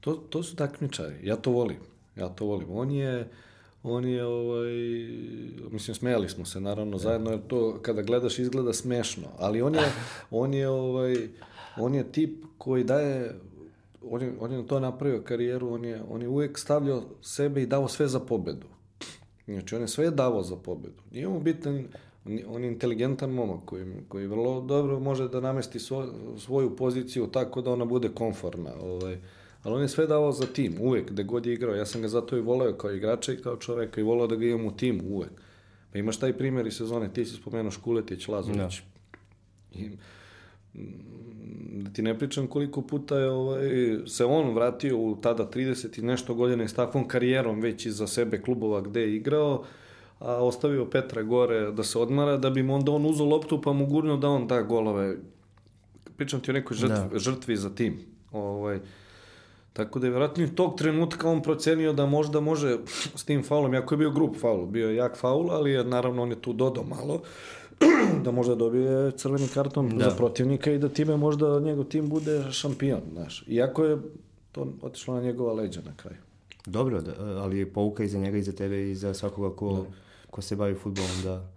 To, 0.00 0.14
to 0.14 0.42
su 0.42 0.56
takmičari. 0.56 1.16
Ja 1.22 1.36
to 1.36 1.50
volim. 1.50 1.78
Ja 2.16 2.28
to 2.28 2.44
volim. 2.44 2.70
On 2.70 2.90
je, 2.90 3.28
on 3.82 4.04
je, 4.04 4.24
ovaj, 4.24 4.72
mislim, 5.70 5.94
smijali 5.94 6.28
smo 6.28 6.44
se 6.44 6.60
naravno 6.60 6.98
zajedno, 6.98 7.30
jer 7.30 7.40
to 7.46 7.78
kada 7.82 8.02
gledaš 8.02 8.38
izgleda 8.38 8.72
smešno, 8.72 9.28
ali 9.38 9.62
on 9.62 9.74
je, 9.74 9.92
on 10.30 10.54
je, 10.54 10.68
ovaj, 10.68 11.28
on 11.76 11.94
je 11.94 12.12
tip 12.12 12.44
koji 12.58 12.84
daje, 12.84 13.34
on 14.10 14.22
je, 14.22 14.32
on 14.40 14.52
je 14.52 14.58
na 14.58 14.66
to 14.66 14.80
napravio 14.80 15.22
karijeru, 15.22 15.74
on 15.74 15.84
je, 15.84 16.02
on 16.10 16.22
je 16.22 16.28
uvijek 16.28 16.58
stavljao 16.58 17.02
sebe 17.22 17.62
i 17.62 17.66
dao 17.66 17.88
sve 17.88 18.08
za 18.08 18.20
pobedu. 18.20 18.66
Znači, 19.46 19.74
on 19.74 19.80
je 19.80 19.88
sve 19.88 20.10
davao 20.10 20.42
za 20.42 20.56
pobedu. 20.56 21.02
Nije 21.12 21.28
mu 21.28 21.40
bitan, 21.40 21.84
on 22.48 22.64
je 22.64 22.68
inteligentan 22.68 23.30
momak 23.30 23.60
koji, 23.64 23.84
koji 24.08 24.26
vrlo 24.26 24.60
dobro 24.60 25.00
može 25.00 25.28
da 25.28 25.40
namesti 25.40 25.78
svo, 25.78 26.06
svoju 26.38 26.76
poziciju 26.76 27.26
tako 27.26 27.62
da 27.62 27.72
ona 27.72 27.84
bude 27.84 28.08
konforna. 28.08 28.70
Ovaj, 28.82 29.18
ali 29.62 29.74
on 29.74 29.82
je 29.82 29.88
sve 29.88 30.06
davao 30.06 30.32
za 30.32 30.46
tim, 30.46 30.74
uvek, 30.80 31.10
gde 31.10 31.24
god 31.24 31.46
je 31.46 31.54
igrao. 31.54 31.74
Ja 31.74 31.86
sam 31.86 32.02
ga 32.02 32.08
zato 32.08 32.36
i 32.36 32.40
voleo 32.40 32.72
kao 32.72 32.92
igrača 32.92 33.32
i 33.32 33.36
kao 33.36 33.56
čoveka 33.56 34.00
i 34.00 34.04
voleo 34.04 34.26
da 34.26 34.36
ga 34.36 34.46
imam 34.46 34.66
u 34.66 34.76
timu, 34.76 35.02
uvek. 35.08 35.32
Pa 35.92 35.98
imaš 35.98 36.18
taj 36.18 36.32
primjer 36.32 36.66
iz 36.66 36.76
sezone, 36.76 37.12
ti 37.12 37.24
si 37.24 37.36
spomenuo 37.36 37.70
Škuletić, 37.70 38.28
Lazović. 38.28 38.58
Da. 38.58 38.70
I, 39.80 39.90
da 41.82 41.90
ti 41.90 42.02
ne 42.02 42.18
pričam 42.18 42.46
koliko 42.46 42.82
puta 42.82 43.18
je 43.18 43.30
ovaj, 43.30 43.68
se 44.06 44.24
on 44.24 44.54
vratio 44.54 44.98
u 44.98 45.16
tada 45.16 45.50
30 45.54 45.98
i 45.98 46.02
nešto 46.02 46.34
godina 46.34 46.64
i 46.64 46.68
s 46.68 46.74
takvom 46.74 47.08
karijerom 47.08 47.60
već 47.60 47.86
iza 47.86 48.06
sebe 48.06 48.42
klubova 48.42 48.80
gde 48.80 49.00
je 49.00 49.16
igrao, 49.16 49.64
a 50.18 50.44
ostavio 50.44 50.90
Petra 50.90 51.22
gore 51.22 51.72
da 51.72 51.82
se 51.82 51.98
odmara, 51.98 52.36
da 52.36 52.50
bi 52.50 52.62
mu 52.62 52.74
onda 52.74 52.92
on 52.92 53.06
uzao 53.06 53.26
loptu 53.26 53.62
pa 53.62 53.72
mu 53.72 53.86
gurnuo 53.86 54.16
da 54.16 54.28
on 54.28 54.46
da 54.46 54.62
golove. 54.62 55.16
Pričam 56.16 56.40
ti 56.40 56.50
o 56.50 56.54
nekoj 56.54 56.76
žrtvi, 56.76 57.10
da. 57.12 57.18
žrtvi 57.18 57.56
za 57.56 57.74
tim. 57.74 57.98
Ovaj, 58.32 58.80
Tako 59.76 59.98
da 59.98 60.06
je 60.06 60.10
vjerojatno 60.10 60.44
i 60.44 60.54
tog 60.54 60.78
trenutka 60.78 61.28
on 61.30 61.42
procenio 61.42 61.92
da 61.92 62.06
možda 62.06 62.40
može 62.40 62.78
s 63.14 63.24
tim 63.24 63.42
faulom, 63.42 63.74
jako 63.74 63.94
je 63.94 63.98
bio 63.98 64.10
grup 64.10 64.36
faul, 64.40 64.66
bio 64.66 64.88
je 64.88 64.96
jak 64.96 65.16
faul, 65.16 65.50
ali 65.50 65.70
je, 65.70 65.84
naravno 65.84 66.22
on 66.22 66.30
je 66.30 66.40
tu 66.40 66.52
dodao 66.52 66.84
malo, 66.84 67.20
da 68.24 68.30
možda 68.30 68.54
dobije 68.54 69.10
crveni 69.10 69.48
karton 69.54 69.98
da. 69.98 70.04
za 70.04 70.16
protivnika 70.16 70.72
i 70.72 70.78
da 70.78 70.88
time 70.88 71.16
možda 71.16 71.60
njegov 71.60 71.84
tim 71.84 72.08
bude 72.08 72.44
šampion, 72.52 73.00
znaš. 73.12 73.44
Iako 73.48 73.84
je 73.84 73.98
to 74.52 74.72
otišlo 74.82 75.14
na 75.14 75.20
njegova 75.20 75.52
leđa 75.52 75.80
na 75.84 75.96
kraju. 75.96 76.18
Dobro, 76.66 77.00
da, 77.00 77.12
ali 77.18 77.58
je 77.58 77.72
pouka 77.72 78.04
i 78.04 78.08
za 78.08 78.18
njega 78.18 78.38
i 78.38 78.42
za 78.42 78.52
tebe 78.52 78.90
i 78.90 78.94
za 78.94 79.14
svakoga 79.14 79.56
ko, 79.56 79.72
da. 79.72 79.84
ko 80.30 80.42
se 80.42 80.56
bavi 80.56 80.74
futbolom 80.74 81.22
da 81.24 81.48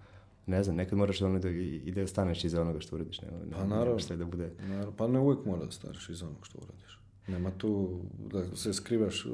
ne 0.46 0.64
znam, 0.64 0.76
nekad 0.76 0.98
moraš 0.98 1.22
ono 1.22 1.40
da, 1.40 1.50
i 1.50 1.92
da 1.96 2.08
staneš 2.08 2.44
iza 2.44 2.62
onoga 2.62 2.80
što 2.80 2.96
uradiš. 2.96 3.22
Ne, 3.22 3.28
ne, 3.28 3.52
pa 3.52 3.66
naravno. 3.66 4.16
Da 4.18 4.26
bude... 4.26 4.52
naravno. 4.68 4.92
Pa 4.98 5.08
ne 5.08 5.20
uvijek 5.20 5.46
mora 5.46 5.66
da 5.66 5.72
staneš 5.72 6.10
iza 6.10 6.26
onoga 6.26 6.44
što 6.44 6.58
uradiš. 6.58 6.89
Nema 7.30 7.52
tu 7.52 8.00
da 8.32 8.56
se 8.56 8.74
skrivaš 8.74 9.26
uh, 9.26 9.32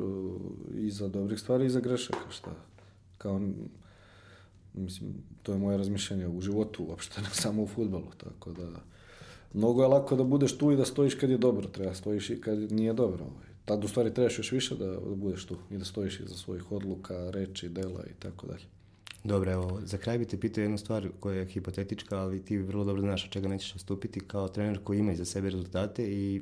iza 0.76 1.08
dobrih 1.08 1.40
stvari 1.40 1.64
i 1.64 1.68
iza 1.68 1.80
grešaka, 1.80 2.30
šta. 2.30 2.52
Kao, 3.18 3.42
mislim, 4.74 5.14
to 5.44 5.52
je 5.52 5.58
moje 5.58 5.78
razmišljanje 5.78 6.28
u 6.28 6.42
životu 6.42 6.84
uopšte, 6.84 7.22
ne 7.26 7.30
samo 7.32 7.64
u 7.64 7.68
futbolu, 7.68 8.12
tako 8.18 8.52
da 8.52 8.70
mnogo 9.54 9.82
je 9.82 9.88
lako 9.88 10.16
da 10.16 10.24
budeš 10.24 10.58
tu 10.58 10.72
i 10.72 10.76
da 10.76 10.86
stojiš 10.86 11.16
kad 11.16 11.30
je 11.30 11.38
dobro, 11.38 11.68
treba 11.68 11.94
stojiš 11.94 12.30
i 12.30 12.42
kad 12.42 12.72
nije 12.72 12.94
dobro. 12.94 13.24
Ovaj. 13.24 13.46
Tad 13.66 13.84
u 13.84 13.88
stvari 13.88 14.14
trebaš 14.14 14.38
još 14.38 14.52
više 14.52 14.76
da, 14.76 14.86
da 14.86 15.16
budeš 15.16 15.46
tu 15.46 15.58
i 15.72 15.78
da 15.78 15.86
stojiš 15.86 16.20
iza 16.20 16.36
svojih 16.36 16.72
odluka, 16.72 17.30
reči, 17.32 17.70
dela 17.70 18.04
i 18.06 18.14
tako 18.20 18.48
dalje. 18.48 18.75
Dobro, 19.26 19.52
evo, 19.52 19.80
za 19.84 19.98
kraj 19.98 20.18
bi 20.18 20.26
te 20.26 20.40
pitao 20.40 20.62
jednu 20.62 20.78
stvar 20.78 21.10
koja 21.20 21.40
je 21.40 21.46
hipotetička, 21.46 22.18
ali 22.18 22.46
ti 22.46 22.58
vrlo 22.58 22.84
dobro 22.84 23.02
znaš 23.02 23.26
od 23.26 23.32
čega 23.32 23.48
nećeš 23.48 23.76
ostupiti 23.76 24.20
kao 24.20 24.48
trener 24.48 24.80
koji 24.84 25.00
ima 25.00 25.12
iza 25.12 25.26
sebe 25.26 25.50
rezultate 25.50 26.04
i 26.14 26.42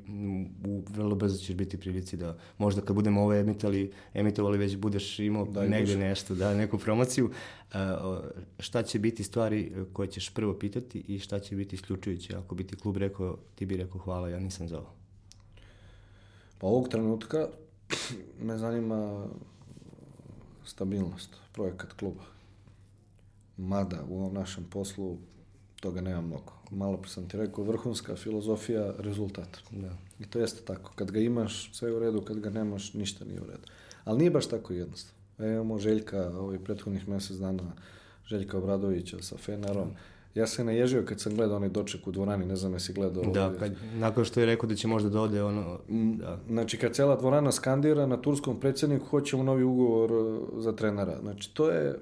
u, 0.66 0.84
vrlo 0.90 1.16
brzo 1.16 1.38
ćeš 1.38 1.56
biti 1.56 1.78
prilici 1.78 2.18
da 2.18 2.38
možda 2.58 2.82
kad 2.82 2.96
budemo 2.96 3.22
ovo 3.22 3.34
emitali, 3.34 3.92
emitovali 4.14 4.58
već 4.58 4.78
budeš 4.78 5.20
imao 5.20 5.46
Daj 5.46 5.70
negde 5.70 5.98
nešto, 5.98 6.36
da, 6.36 6.54
neku 6.54 6.78
promociju. 6.78 7.32
A, 7.74 8.22
šta 8.60 8.84
će 8.84 9.00
biti 9.00 9.24
stvari 9.24 9.72
koje 9.94 10.08
ćeš 10.08 10.34
prvo 10.34 10.54
pitati 10.54 11.04
i 11.08 11.20
šta 11.20 11.40
će 11.40 11.56
biti 11.56 11.76
isključujuće? 11.76 12.36
Ako 12.36 12.56
bi 12.56 12.68
ti 12.68 12.76
klub 12.76 12.98
rekao, 12.98 13.38
ti 13.56 13.66
bi 13.66 13.78
rekao 13.78 14.02
hvala, 14.02 14.30
ja 14.30 14.40
nisam 14.40 14.68
za 14.68 14.78
ovo. 14.78 14.94
Pa 16.60 16.68
ovog 16.68 16.90
trenutka 16.90 17.48
me 18.42 18.58
zanima 18.58 19.26
stabilnost, 20.66 21.30
projekat 21.54 21.94
kluba 21.94 22.34
Mada 23.58 24.04
u 24.10 24.20
ovom 24.20 24.34
našem 24.34 24.64
poslu 24.64 25.18
toga 25.80 26.02
nema 26.02 26.22
mnogo. 26.22 26.54
Malo 26.72 26.98
pa 27.02 27.08
sam 27.08 27.28
ti 27.30 27.38
rekao, 27.38 27.64
vrhunska 27.64 28.16
filozofija, 28.16 28.94
rezultat. 28.98 29.58
Da. 29.72 29.98
I 30.20 30.26
to 30.26 30.40
jeste 30.40 30.66
tako. 30.66 30.92
Kad 30.96 31.12
ga 31.12 31.20
imaš, 31.20 31.74
sve 31.74 31.90
je 31.90 31.96
u 31.96 32.00
redu, 32.00 32.22
kad 32.22 32.40
ga 32.40 32.50
nemaš, 32.50 32.94
ništa 32.94 33.26
nije 33.26 33.42
u 33.42 33.46
redu. 33.46 33.68
Ali 34.04 34.20
nije 34.20 34.32
baš 34.32 34.48
tako 34.48 34.74
jednostavno. 34.74 35.24
E, 35.40 35.48
imamo 35.48 35.80
Željka, 35.80 36.40
ovih 36.40 36.60
prethodnih 36.60 37.10
mesec 37.10 37.38
dana, 37.38 37.72
Željka 38.26 38.58
Obradovića 38.58 39.22
sa 39.22 39.38
Fenerom. 39.38 39.90
Ja 40.36 40.48
se 40.48 40.64
naježio 40.64 41.04
kad 41.06 41.20
sam 41.20 41.36
gledao 41.36 41.58
onaj 41.58 41.70
doček 41.70 42.08
u 42.08 42.12
dvorani, 42.12 42.46
ne 42.46 42.56
znam 42.56 42.74
jesi 42.74 42.94
gledao. 42.94 43.24
Da, 43.24 43.46
ovaj... 43.46 43.60
kad, 43.60 43.76
nakon 43.94 44.26
što 44.26 44.40
je 44.40 44.46
rekao 44.46 44.70
da 44.70 44.76
će 44.76 44.88
možda 44.88 45.10
da 45.10 45.22
ode 45.22 45.44
ono... 45.44 45.80
Da. 46.18 46.40
Znači, 46.48 46.78
kad 46.78 46.94
cela 46.94 47.16
dvorana 47.16 47.52
skandira 47.52 48.06
na 48.06 48.22
turskom 48.22 48.60
predsjedniku, 48.60 49.06
hoćemo 49.06 49.44
novi 49.44 49.64
ugovor 49.64 50.12
e, 50.12 50.62
za 50.62 50.72
trenera. 50.72 51.20
Znači, 51.22 51.54
to 51.54 51.70
je, 51.70 52.00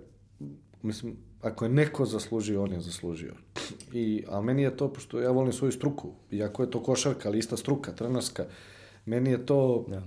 mislim, 0.82 1.16
ako 1.42 1.66
je 1.66 1.70
neko 1.70 2.06
zaslužio, 2.06 2.64
on 2.64 2.72
je 2.72 2.82
zaslužio. 2.82 3.34
I, 3.94 4.24
a 4.30 4.42
meni 4.42 4.62
je 4.62 4.78
to, 4.78 4.94
pošto 4.94 5.20
ja 5.20 5.32
volim 5.32 5.54
svoju 5.54 5.72
struku, 5.72 6.12
iako 6.32 6.64
je 6.64 6.72
to 6.72 6.84
košarka, 6.84 7.30
ali 7.30 7.40
ista 7.40 7.58
struka, 7.58 7.92
trenerska, 7.92 8.46
meni 9.06 9.30
je 9.32 9.46
to, 9.46 9.86
ja. 9.92 10.02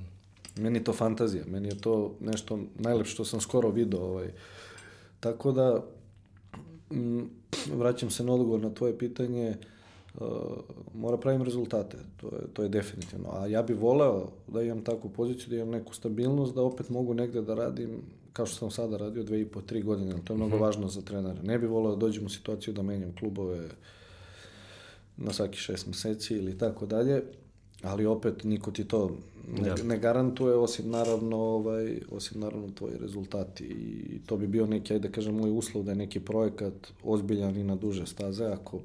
meni 0.59 0.78
je 0.78 0.85
to 0.85 0.93
fantazija, 0.93 1.45
meni 1.47 1.68
je 1.68 1.80
to 1.80 2.14
nešto 2.20 2.59
najlepše 2.78 3.12
što 3.12 3.24
sam 3.24 3.41
skoro 3.41 3.70
video. 3.70 4.01
Ovaj. 4.01 4.30
Tako 5.20 5.53
da, 5.53 5.85
m, 6.91 6.99
mm, 6.99 7.30
vraćam 7.74 8.11
se 8.11 8.24
na 8.24 8.32
odgovor 8.32 8.61
na 8.61 8.74
tvoje 8.74 8.99
pitanje, 8.99 9.57
uh, 10.14 10.28
mora 10.95 11.16
pravim 11.16 11.43
rezultate, 11.43 11.97
to 12.16 12.26
je, 12.26 12.43
to 12.53 12.62
je 12.62 12.68
definitivno. 12.68 13.28
A 13.32 13.47
ja 13.47 13.62
bih 13.62 13.76
voleo 13.76 14.28
da 14.47 14.62
imam 14.62 14.85
takvu 14.85 15.11
poziciju, 15.11 15.49
da 15.49 15.57
imam 15.57 15.70
neku 15.70 15.95
stabilnost, 15.95 16.55
da 16.55 16.62
opet 16.62 16.89
mogu 16.89 17.14
negde 17.14 17.43
da 17.43 17.55
radim 17.55 18.03
kao 18.35 18.47
što 18.47 18.57
sam 18.57 18.70
sada 18.70 18.97
radio 18.97 19.22
dve 19.22 19.41
i 19.41 19.47
po, 19.47 19.61
tri 19.61 19.82
godine, 19.82 20.12
ali 20.12 20.24
to 20.24 20.32
je 20.32 20.37
mnogo 20.37 20.57
mm 20.57 20.59
-hmm. 20.59 20.62
važno 20.62 20.89
za 20.89 21.03
trenera. 21.03 21.43
Ne 21.43 21.59
bih 21.59 21.70
volao 21.70 21.95
da 21.95 22.01
dođem 22.01 22.26
u 22.26 22.28
situaciju 22.28 22.74
da 22.74 22.82
menjam 22.82 23.12
klubove 23.18 23.68
na 25.16 25.32
svaki 25.32 25.59
šest 25.59 25.87
meseci 25.87 26.35
ili 26.35 26.59
tako 26.59 26.87
dalje, 26.87 27.22
ali 27.82 28.07
opet 28.07 28.45
niko 28.45 28.70
ti 28.70 28.85
to 28.85 29.16
ne, 29.49 29.68
ja. 29.68 29.74
ne 29.85 29.99
garantuje 29.99 30.55
osim 30.55 30.91
naravno 30.91 31.37
ovaj 31.37 32.01
osim 32.11 32.41
naravno 32.41 32.68
tvoji 32.74 32.99
rezultati 32.99 33.64
i 33.64 34.20
to 34.26 34.37
bi 34.37 34.47
bio 34.47 34.66
neki 34.66 34.93
ajde 34.93 35.09
da 35.09 35.14
kažem 35.14 35.35
moj 35.35 35.51
uslov 35.51 35.85
da 35.85 35.91
je 35.91 35.97
neki 35.97 36.20
projekat 36.20 36.93
ozbiljan 37.03 37.57
i 37.57 37.64
na 37.64 37.76
duže 37.76 38.07
staze 38.07 38.45
ako 38.45 38.80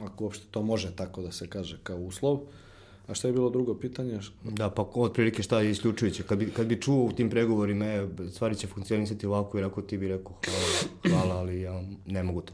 ako 0.00 0.24
uopšte 0.24 0.46
to 0.50 0.62
može 0.62 0.96
tako 0.96 1.22
da 1.22 1.32
se 1.32 1.46
kaže 1.46 1.78
kao 1.82 1.98
uslov. 1.98 2.34
Uh, 2.34 2.40
A 3.08 3.14
šta 3.14 3.28
je 3.28 3.32
bilo 3.32 3.50
drugo 3.50 3.74
pitanje? 3.74 4.20
Da, 4.44 4.70
pa 4.70 4.90
otprilike 4.94 5.42
šta 5.42 5.60
je 5.60 5.70
isključujuće? 5.70 6.22
Kad 6.22 6.38
bi, 6.38 6.50
kad 6.50 6.66
bi 6.66 6.80
čuo 6.80 7.04
u 7.04 7.12
tim 7.12 7.30
pregovorima, 7.30 7.84
je, 7.84 8.08
stvari 8.30 8.56
će 8.56 8.66
funkcionisati 8.66 9.26
ovako, 9.26 9.58
jer 9.58 9.64
ako 9.64 9.82
ti 9.82 9.98
bi 9.98 10.08
rekao 10.08 10.32
hvala, 10.44 11.20
hvala, 11.20 11.40
ali 11.40 11.60
ja 11.60 11.82
ne 12.06 12.22
mogu 12.22 12.40
to. 12.40 12.52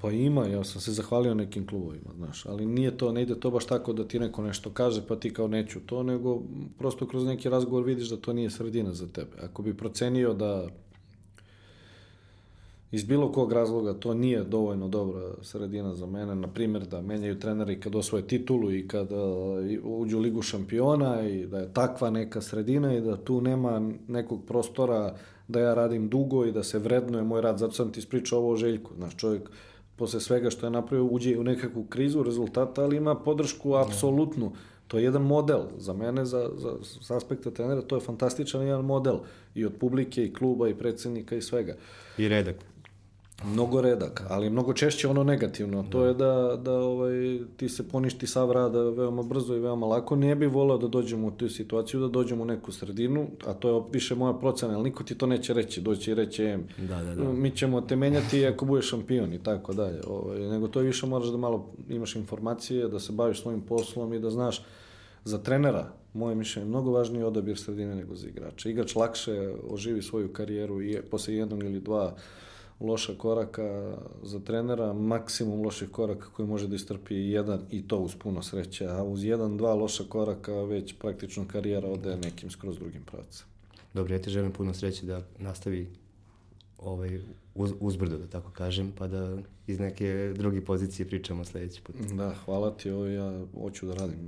Pa 0.00 0.10
ima, 0.10 0.46
ja 0.46 0.64
sam 0.64 0.80
se 0.80 0.92
zahvalio 0.92 1.34
nekim 1.34 1.66
klubovima, 1.66 2.10
znaš, 2.16 2.46
ali 2.46 2.66
nije 2.66 2.96
to, 2.98 3.12
ne 3.12 3.22
ide 3.22 3.40
to 3.40 3.50
baš 3.50 3.66
tako 3.66 3.92
da 3.92 4.08
ti 4.08 4.18
neko 4.18 4.42
nešto 4.42 4.70
kaže, 4.70 5.06
pa 5.08 5.16
ti 5.16 5.32
kao 5.32 5.48
neću 5.48 5.80
to, 5.80 6.02
nego 6.02 6.42
prosto 6.78 7.06
kroz 7.06 7.24
neki 7.24 7.48
razgovor 7.48 7.84
vidiš 7.84 8.08
da 8.08 8.16
to 8.16 8.32
nije 8.32 8.50
sredina 8.50 8.92
za 8.92 9.06
tebe. 9.06 9.36
Ako 9.42 9.62
bi 9.62 9.76
procenio 9.76 10.34
da 10.34 10.68
iz 12.90 13.04
bilo 13.04 13.32
kog 13.32 13.52
razloga 13.52 13.94
to 13.94 14.14
nije 14.14 14.44
dovoljno 14.44 14.88
dobra 14.88 15.34
sredina 15.42 15.94
za 15.94 16.06
mene, 16.06 16.34
na 16.34 16.48
primjer 16.48 16.86
da 16.86 17.02
menjaju 17.02 17.38
treneri 17.38 17.80
kad 17.80 17.94
osvoje 17.94 18.26
titulu 18.26 18.72
i 18.72 18.88
kad 18.88 19.12
uh, 19.12 19.18
uđu 19.84 20.18
u 20.18 20.20
ligu 20.20 20.42
šampiona 20.42 21.28
i 21.28 21.46
da 21.46 21.58
je 21.58 21.72
takva 21.72 22.10
neka 22.10 22.40
sredina 22.40 22.94
i 22.94 23.00
da 23.00 23.16
tu 23.16 23.40
nema 23.40 23.90
nekog 24.08 24.44
prostora 24.46 25.14
da 25.48 25.60
ja 25.60 25.74
radim 25.74 26.08
dugo 26.08 26.44
i 26.44 26.52
da 26.52 26.62
se 26.62 26.78
vrednuje 26.78 27.24
moj 27.24 27.40
rad, 27.40 27.58
zato 27.58 27.72
sam 27.72 27.92
ti 27.92 28.00
ispričao 28.00 28.38
ovo 28.38 28.52
o 28.52 28.56
Željku, 28.56 28.94
znaš 28.94 29.16
čovjek 29.16 29.50
posle 29.96 30.20
svega 30.20 30.50
što 30.50 30.66
je 30.66 30.70
napravio 30.70 31.06
uđe 31.06 31.38
u 31.38 31.44
nekakvu 31.44 31.84
krizu 31.84 32.22
rezultata, 32.22 32.82
ali 32.82 32.96
ima 32.96 33.14
podršku 33.14 33.74
apsolutnu. 33.74 34.52
To 34.86 34.98
je 34.98 35.04
jedan 35.04 35.22
model 35.22 35.62
za 35.78 35.92
mene, 35.92 36.24
za, 36.24 36.50
za, 36.56 36.76
za 37.00 37.16
aspekta 37.16 37.50
trenera, 37.50 37.82
to 37.82 37.96
je 37.96 38.00
fantastičan 38.00 38.62
jedan 38.62 38.84
model 38.84 39.18
i 39.54 39.64
od 39.66 39.72
publike 39.80 40.24
i 40.24 40.32
kluba 40.32 40.68
i 40.68 40.74
predsednika 40.74 41.36
i 41.36 41.42
svega. 41.42 41.76
I 42.18 42.28
redak. 42.28 42.56
Mnogo 43.44 43.80
redak, 43.80 44.22
ali 44.28 44.50
mnogo 44.50 44.72
češće 44.72 45.08
ono 45.08 45.24
negativno. 45.24 45.84
To 45.90 46.04
je 46.04 46.14
da, 46.14 46.58
da 46.62 46.72
ovaj, 46.72 47.38
ti 47.56 47.68
se 47.68 47.88
poništi 47.88 48.26
sav 48.26 48.52
rada 48.52 48.82
veoma 48.82 49.22
brzo 49.22 49.54
i 49.54 49.60
veoma 49.60 49.86
lako. 49.86 50.16
Ne 50.16 50.34
bi 50.34 50.46
volao 50.46 50.78
da 50.78 50.88
dođemo 50.88 51.26
u 51.26 51.30
tu 51.30 51.48
situaciju, 51.48 52.00
da 52.00 52.08
dođemo 52.08 52.42
u 52.42 52.46
neku 52.46 52.72
sredinu, 52.72 53.26
a 53.46 53.54
to 53.54 53.76
je 53.76 53.82
više 53.92 54.14
moja 54.14 54.34
procena, 54.34 54.74
ali 54.74 54.84
niko 54.84 55.04
ti 55.04 55.14
to 55.14 55.26
neće 55.26 55.54
reći. 55.54 55.80
Doći 55.80 56.10
i 56.10 56.14
reći, 56.14 56.56
da, 56.78 57.02
da, 57.02 57.14
da. 57.14 57.32
mi 57.32 57.50
ćemo 57.50 57.80
te 57.80 57.96
menjati 57.96 58.46
ako 58.46 58.64
budeš 58.64 58.88
šampion 58.88 59.32
i 59.32 59.42
tako 59.42 59.72
dalje. 59.72 60.00
Ovaj, 60.06 60.40
nego 60.40 60.68
to 60.68 60.80
je 60.80 60.86
više 60.86 61.06
moraš 61.06 61.28
da 61.28 61.36
malo 61.36 61.72
imaš 61.88 62.16
informacije, 62.16 62.88
da 62.88 63.00
se 63.00 63.12
baviš 63.12 63.42
svojim 63.42 63.60
poslom 63.60 64.12
i 64.12 64.20
da 64.20 64.30
znaš 64.30 64.64
za 65.24 65.38
trenera 65.38 65.92
moje 66.14 66.34
mišljenje, 66.34 66.68
mnogo 66.68 66.90
važniji 66.90 67.22
odabir 67.22 67.58
sredine 67.58 67.94
nego 67.94 68.14
za 68.14 68.28
igrača. 68.28 68.68
Igrač 68.68 68.96
lakše 68.96 69.52
oživi 69.68 70.02
svoju 70.02 70.32
karijeru 70.32 70.82
i 70.82 71.02
posle 71.10 71.34
jednog 71.34 71.64
ili 71.64 71.80
dva 71.80 72.14
loša 72.80 73.14
koraka 73.18 73.96
za 74.22 74.40
trenera, 74.40 74.92
maksimum 74.92 75.62
loših 75.64 75.90
koraka 75.90 76.26
koji 76.30 76.48
može 76.48 76.68
da 76.68 76.74
istrpi 76.74 77.14
jedan 77.14 77.60
i 77.70 77.88
to 77.88 77.98
uz 77.98 78.14
puno 78.14 78.42
sreće, 78.42 78.86
a 78.86 79.02
uz 79.02 79.24
jedan, 79.24 79.56
dva 79.56 79.74
loša 79.74 80.04
koraka 80.08 80.52
već 80.52 80.94
praktično 80.98 81.44
karijera 81.48 81.88
ode 81.88 82.16
nekim 82.16 82.50
skroz 82.50 82.78
drugim 82.78 83.02
pravcem. 83.02 83.46
Dobro, 83.94 84.14
ja 84.14 84.22
ti 84.22 84.30
želim 84.30 84.52
puno 84.52 84.74
sreće 84.74 85.06
da 85.06 85.22
nastavi 85.38 85.88
ovaj, 86.78 87.20
uz, 87.54 87.72
uzbrdo, 87.80 88.18
da 88.18 88.26
tako 88.26 88.50
kažem, 88.50 88.92
pa 88.98 89.08
da 89.08 89.36
iz 89.66 89.80
neke 89.80 90.32
druge 90.36 90.64
pozicije 90.64 91.08
pričamo 91.08 91.44
sledeći 91.44 91.82
put. 91.82 91.96
Da, 91.96 92.34
hvala 92.44 92.76
ti, 92.76 92.90
ovo 92.90 93.06
ja 93.06 93.44
hoću 93.60 93.86
da 93.86 93.94
radim, 93.94 94.18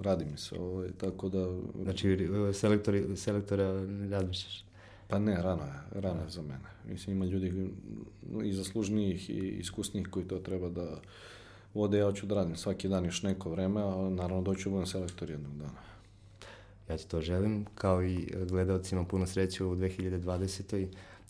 radi 0.00 0.24
mi 0.24 0.36
se, 0.38 0.54
ovo, 0.58 0.84
tako 0.98 1.28
da... 1.28 1.46
Znači, 1.82 2.28
selektori, 2.52 3.16
selektora 3.16 3.86
razmišljaš? 4.10 4.64
Pa 5.10 5.18
ne, 5.18 5.42
rano 5.42 5.62
je, 5.62 6.00
rano 6.00 6.22
je 6.22 6.30
za 6.30 6.42
mene. 6.42 6.70
Mislim, 6.88 7.16
ima 7.16 7.24
ljudi 7.24 7.70
i 8.44 8.52
zaslužnijih 8.52 9.30
i 9.30 9.48
iskusnijih 9.48 10.08
koji 10.08 10.28
to 10.28 10.38
treba 10.38 10.68
da 10.68 11.00
vode, 11.74 11.98
ja 11.98 12.04
hoću 12.04 12.26
da 12.26 12.34
radim 12.34 12.56
svaki 12.56 12.88
dan 12.88 13.04
još 13.04 13.22
neko 13.22 13.50
vreme, 13.50 13.82
a 13.82 14.10
naravno 14.10 14.42
doću 14.42 14.68
da 14.68 14.70
budem 14.70 14.86
selektor 14.86 15.30
jednog 15.30 15.56
dana. 15.56 15.80
Ja 16.88 16.96
ti 16.96 17.08
to 17.08 17.20
želim, 17.20 17.66
kao 17.74 18.04
i 18.04 18.34
gledalcima 18.48 19.04
puno 19.04 19.26
sreće 19.26 19.64
u 19.64 19.76
2020 19.76 20.86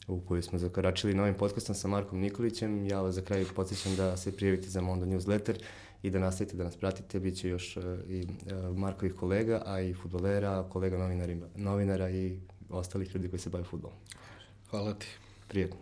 u 0.09 0.21
kojoj 0.21 0.43
smo 0.43 0.59
zakoračili 0.59 1.15
novim 1.15 1.35
podcastom 1.35 1.75
sa 1.75 1.89
Markom 1.89 2.21
Nikolićem. 2.21 2.87
Ja 2.87 3.01
vas 3.01 3.15
za 3.15 3.23
kraj 3.23 3.45
podsjećam 3.57 3.97
da 3.97 4.17
se 4.17 4.37
prijavite 4.37 4.69
za 4.69 4.81
Mondo 4.81 5.07
newsletter 5.07 5.55
i 6.03 6.11
da 6.11 6.19
nastavite 6.19 6.57
da 6.57 6.65
nas 6.65 6.77
pratite. 6.77 7.21
Biće 7.21 7.49
još 7.49 7.77
uh, 7.77 7.85
i 8.09 8.23
uh, 8.23 8.77
Markovih 8.77 9.15
kolega, 9.15 9.63
a 9.67 9.81
i 9.81 9.95
futbolera, 9.95 10.65
kolega 10.69 11.17
novinara 11.57 12.11
i 12.11 12.39
ostalih 12.71 13.15
ljudi 13.15 13.29
koji 13.29 13.41
se 13.41 13.51
bave 13.51 13.65
futbolom. 13.65 13.97
Hvala 14.71 14.95
ti. 14.95 15.07
Prijetno. 15.49 15.77